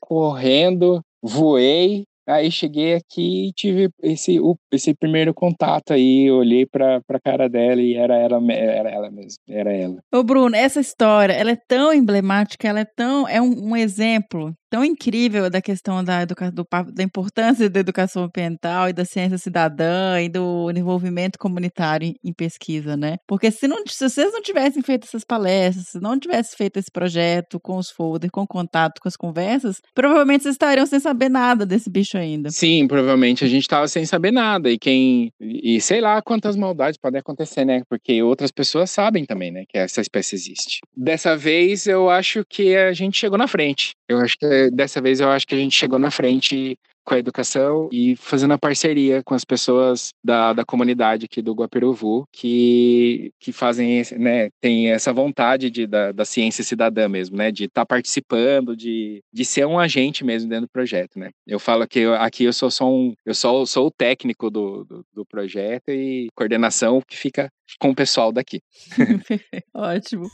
correndo, 0.00 1.02
voei. 1.22 2.04
Aí 2.28 2.50
cheguei 2.50 2.94
aqui 2.94 3.48
e 3.48 3.52
tive 3.52 3.88
esse, 4.02 4.36
esse 4.72 4.92
primeiro 4.92 5.32
contato 5.32 5.92
aí, 5.92 6.28
olhei 6.28 6.66
pra, 6.66 7.00
pra 7.06 7.20
cara 7.20 7.48
dela 7.48 7.80
e 7.80 7.94
era 7.94 8.16
ela, 8.16 8.40
era 8.52 8.90
ela 8.90 9.10
mesmo, 9.12 9.38
era 9.48 9.72
ela. 9.72 9.98
Ô, 10.12 10.24
Bruno, 10.24 10.56
essa 10.56 10.80
história, 10.80 11.32
ela 11.32 11.52
é 11.52 11.58
tão 11.68 11.92
emblemática, 11.92 12.66
ela 12.66 12.80
é 12.80 12.84
tão, 12.84 13.28
é 13.28 13.40
um, 13.40 13.68
um 13.68 13.76
exemplo 13.76 14.52
tão 14.70 14.84
incrível 14.84 15.48
da 15.50 15.60
questão 15.60 16.02
da, 16.02 16.22
educa, 16.22 16.50
do, 16.50 16.66
da 16.92 17.02
importância 17.02 17.68
da 17.68 17.80
educação 17.80 18.24
ambiental 18.24 18.88
e 18.88 18.92
da 18.92 19.04
ciência 19.04 19.38
cidadã 19.38 20.20
e 20.20 20.28
do 20.28 20.70
envolvimento 20.70 21.38
comunitário 21.38 22.14
em, 22.22 22.32
pesquisa, 22.32 22.96
né? 22.96 23.16
Porque 23.26 23.50
se, 23.50 23.66
não, 23.66 23.82
se 23.86 24.08
vocês 24.08 24.32
não 24.32 24.42
tivessem 24.42 24.82
feito 24.82 25.06
essas 25.06 25.24
palestras, 25.24 25.88
se 25.88 26.00
não 26.00 26.18
tivessem 26.18 26.56
feito 26.56 26.78
esse 26.78 26.90
projeto 26.90 27.58
com 27.60 27.76
os 27.76 27.90
folders, 27.90 28.30
com 28.30 28.46
contato, 28.46 29.00
com 29.00 29.08
as 29.08 29.16
conversas, 29.16 29.80
provavelmente 29.94 30.42
vocês 30.42 30.54
estariam 30.54 30.86
sem 30.86 31.00
saber 31.00 31.28
nada 31.28 31.64
desse 31.64 31.88
bicho 31.88 32.18
ainda. 32.18 32.50
Sim, 32.50 32.86
provavelmente 32.86 33.44
a 33.44 33.48
gente 33.48 33.66
tava 33.66 33.88
sem 33.88 34.04
saber 34.04 34.30
nada. 34.30 34.70
E 34.70 34.78
quem. 34.78 35.32
E 35.40 35.80
sei 35.80 36.00
lá 36.00 36.20
quantas 36.22 36.56
maldades 36.56 36.98
podem 36.98 37.20
acontecer, 37.20 37.64
né? 37.64 37.82
Porque 37.88 38.22
outras 38.22 38.50
pessoas 38.50 38.90
sabem 38.90 39.24
também, 39.24 39.50
né? 39.50 39.64
Que 39.68 39.78
essa 39.78 40.00
espécie 40.00 40.34
existe. 40.34 40.80
Dessa 40.96 41.36
vez 41.36 41.86
eu 41.86 42.10
acho 42.10 42.44
que 42.48 42.76
a 42.76 42.92
gente 42.92 43.18
chegou 43.18 43.38
na 43.38 43.48
frente. 43.48 43.94
Eu 44.08 44.18
acho 44.18 44.36
que 44.38 44.70
dessa 44.70 45.00
vez 45.00 45.20
eu 45.20 45.28
acho 45.28 45.46
que 45.46 45.54
a 45.54 45.58
gente 45.58 45.76
chegou 45.76 45.98
na 45.98 46.10
frente 46.10 46.78
com 47.06 47.14
a 47.14 47.18
educação 47.18 47.88
e 47.92 48.16
fazendo 48.16 48.52
a 48.52 48.58
parceria 48.58 49.22
com 49.22 49.32
as 49.32 49.44
pessoas 49.44 50.10
da, 50.24 50.52
da 50.52 50.64
comunidade 50.64 51.26
aqui 51.26 51.40
do 51.40 51.54
Guapiruvu 51.54 52.24
que, 52.32 53.30
que 53.38 53.52
fazem, 53.52 54.02
né, 54.18 54.50
tem 54.60 54.90
essa 54.90 55.12
vontade 55.12 55.70
de, 55.70 55.86
da, 55.86 56.10
da 56.10 56.24
ciência 56.24 56.64
cidadã 56.64 57.08
mesmo, 57.08 57.36
né, 57.36 57.52
de 57.52 57.64
estar 57.64 57.86
participando, 57.86 58.76
de, 58.76 59.22
de 59.32 59.44
ser 59.44 59.66
um 59.66 59.78
agente 59.78 60.24
mesmo 60.24 60.50
dentro 60.50 60.66
do 60.66 60.72
projeto, 60.72 61.16
né. 61.16 61.30
Eu 61.46 61.60
falo 61.60 61.86
que 61.86 62.00
eu, 62.00 62.14
aqui 62.14 62.42
eu 62.42 62.52
sou 62.52 62.72
só 62.72 62.90
um, 62.90 63.14
eu 63.24 63.34
sou, 63.34 63.64
sou 63.66 63.86
o 63.86 63.90
técnico 63.90 64.50
do, 64.50 64.84
do, 64.84 65.04
do 65.14 65.24
projeto 65.24 65.90
e 65.90 66.26
coordenação 66.34 67.00
que 67.06 67.16
fica 67.16 67.48
com 67.78 67.90
o 67.90 67.94
pessoal 67.94 68.32
daqui. 68.32 68.60
Ótimo. 69.72 70.26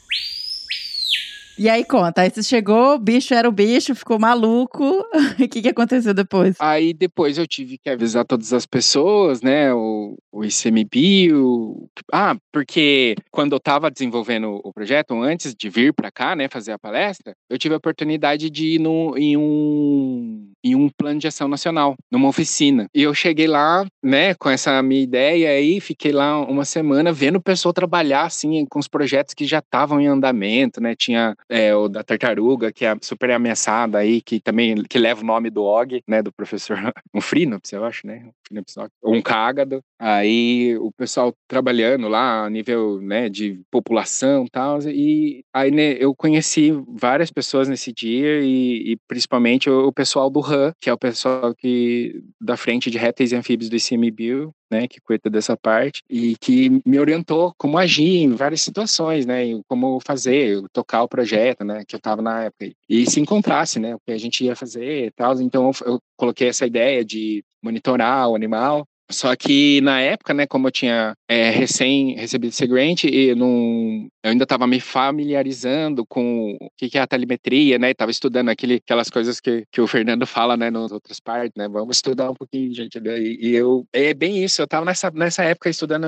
E 1.58 1.68
aí 1.68 1.84
conta, 1.84 2.22
aí 2.22 2.30
você 2.30 2.42
chegou, 2.42 2.94
o 2.94 2.98
bicho 2.98 3.34
era 3.34 3.48
o 3.48 3.52
bicho, 3.52 3.94
ficou 3.94 4.18
maluco. 4.18 5.04
O 5.42 5.48
que, 5.48 5.62
que 5.62 5.68
aconteceu 5.68 6.14
depois? 6.14 6.56
Aí 6.60 6.92
depois 6.94 7.36
eu 7.36 7.46
tive 7.46 7.76
que 7.76 7.90
avisar 7.90 8.24
todas 8.24 8.52
as 8.52 8.64
pessoas, 8.64 9.42
né? 9.42 9.72
O, 9.74 10.16
o 10.30 10.44
ICMBio. 10.44 11.88
Ah, 12.12 12.36
porque 12.52 13.16
quando 13.30 13.52
eu 13.52 13.58
estava 13.58 13.90
desenvolvendo 13.90 14.60
o 14.62 14.72
projeto, 14.72 15.14
antes 15.20 15.54
de 15.54 15.68
vir 15.68 15.92
para 15.92 16.10
cá, 16.10 16.36
né, 16.36 16.48
fazer 16.48 16.72
a 16.72 16.78
palestra, 16.78 17.34
eu 17.50 17.58
tive 17.58 17.74
a 17.74 17.78
oportunidade 17.78 18.48
de 18.50 18.74
ir 18.74 18.78
no, 18.78 19.16
em, 19.16 19.36
um, 19.36 20.51
em 20.64 20.74
um 20.74 20.88
plano 20.88 21.18
de 21.18 21.26
ação 21.26 21.48
nacional, 21.48 21.96
numa 22.10 22.28
oficina. 22.28 22.86
E 22.94 23.02
eu 23.02 23.14
cheguei 23.14 23.46
lá, 23.46 23.84
né, 24.02 24.34
com 24.34 24.48
essa 24.48 24.82
minha 24.82 25.02
ideia 25.02 25.50
aí, 25.50 25.80
fiquei 25.80 26.12
lá 26.12 26.40
uma 26.40 26.64
semana 26.64 27.12
vendo 27.12 27.36
o 27.36 27.42
pessoal 27.42 27.72
trabalhar, 27.72 28.24
assim, 28.24 28.64
com 28.66 28.78
os 28.78 28.88
projetos 28.88 29.34
que 29.34 29.44
já 29.44 29.58
estavam 29.58 30.00
em 30.00 30.06
andamento, 30.06 30.80
né? 30.80 30.94
Tinha 30.94 31.34
é, 31.48 31.74
o 31.74 31.88
da 31.88 32.02
tartaruga, 32.02 32.72
que 32.72 32.84
é 32.84 32.94
super 33.00 33.30
ameaçada 33.30 33.98
aí, 33.98 34.20
que 34.20 34.40
também 34.40 34.82
que 34.84 34.98
leva 34.98 35.22
o 35.22 35.26
nome 35.26 35.50
do 35.50 35.62
Og, 35.64 36.02
né, 36.06 36.22
do 36.22 36.32
professor, 36.32 36.76
um 37.14 37.20
Frinops, 37.20 37.72
eu 37.72 37.84
acho, 37.84 38.06
né? 38.06 38.22
Um 38.26 38.32
Frinops, 38.46 38.74
um 39.04 39.22
cágado. 39.22 39.80
Aí 39.98 40.76
o 40.78 40.90
pessoal 40.92 41.32
trabalhando 41.48 42.08
lá 42.08 42.44
a 42.44 42.50
nível, 42.50 43.00
né, 43.00 43.28
de 43.28 43.60
população 43.70 44.44
e 44.44 44.50
tal, 44.50 44.78
e 44.82 45.44
aí 45.52 45.70
né, 45.70 45.96
eu 45.98 46.14
conheci 46.14 46.72
várias 46.88 47.30
pessoas 47.30 47.68
nesse 47.68 47.92
dia 47.92 48.40
e, 48.40 48.92
e 48.92 48.96
principalmente 49.08 49.70
o, 49.70 49.92
pessoal 49.92 50.28
do 50.28 50.40
Que 50.80 50.90
é 50.90 50.92
o 50.92 50.98
pessoal 50.98 51.54
que 51.54 52.22
da 52.40 52.56
frente 52.56 52.90
de 52.90 52.98
répteis 52.98 53.32
e 53.32 53.36
anfíbios 53.36 53.68
do 53.68 53.76
ICMBio, 53.76 54.52
né, 54.70 54.88
que 54.88 55.00
cuida 55.00 55.28
dessa 55.28 55.56
parte 55.56 56.02
e 56.08 56.34
que 56.36 56.80
me 56.86 56.98
orientou 56.98 57.52
como 57.58 57.76
agir 57.76 58.22
em 58.22 58.34
várias 58.34 58.62
situações, 58.62 59.26
né, 59.26 59.44
como 59.68 60.00
fazer, 60.00 60.62
tocar 60.72 61.02
o 61.02 61.08
projeto, 61.08 61.64
né, 61.64 61.84
que 61.86 61.94
eu 61.94 61.98
estava 61.98 62.22
na 62.22 62.44
época 62.44 62.72
e 62.88 63.10
se 63.10 63.20
encontrasse, 63.20 63.78
né, 63.78 63.94
o 63.94 64.00
que 64.00 64.12
a 64.12 64.18
gente 64.18 64.44
ia 64.44 64.56
fazer 64.56 65.12
tal. 65.14 65.40
Então 65.40 65.70
eu 65.84 66.00
coloquei 66.16 66.48
essa 66.48 66.66
ideia 66.66 67.04
de 67.04 67.44
monitorar 67.62 68.28
o 68.28 68.34
animal 68.34 68.86
só 69.10 69.34
que 69.36 69.80
na 69.82 70.00
época, 70.00 70.32
né, 70.32 70.46
como 70.46 70.68
eu 70.68 70.72
tinha 70.72 71.14
é, 71.28 71.50
recém 71.50 72.14
recebido 72.16 72.50
esse 72.50 72.66
grant, 72.66 73.04
e 73.04 73.34
não, 73.34 74.08
eu 74.22 74.30
ainda 74.30 74.44
estava 74.44 74.66
me 74.66 74.80
familiarizando 74.80 76.04
com 76.06 76.56
o 76.60 76.68
que, 76.76 76.96
é 76.96 77.00
a 77.00 77.06
telemetria, 77.06 77.78
né? 77.78 77.90
Estava 77.90 78.10
estudando 78.10 78.48
aquele, 78.48 78.76
aquelas 78.76 79.10
coisas 79.10 79.40
que, 79.40 79.64
que 79.70 79.80
o 79.80 79.86
Fernando 79.86 80.26
fala, 80.26 80.56
né, 80.56 80.70
nas 80.70 80.92
outras 80.92 81.20
partes, 81.20 81.52
né? 81.56 81.68
Vamos 81.68 81.96
estudar 81.96 82.30
um 82.30 82.34
pouquinho, 82.34 82.72
gente. 82.74 83.00
Né? 83.00 83.18
E, 83.18 83.50
e 83.50 83.54
eu 83.54 83.86
é 83.92 84.14
bem 84.14 84.42
isso. 84.42 84.62
Eu 84.62 84.64
estava 84.64 84.84
nessa, 84.84 85.10
nessa 85.10 85.42
época 85.44 85.68
estudando, 85.68 86.06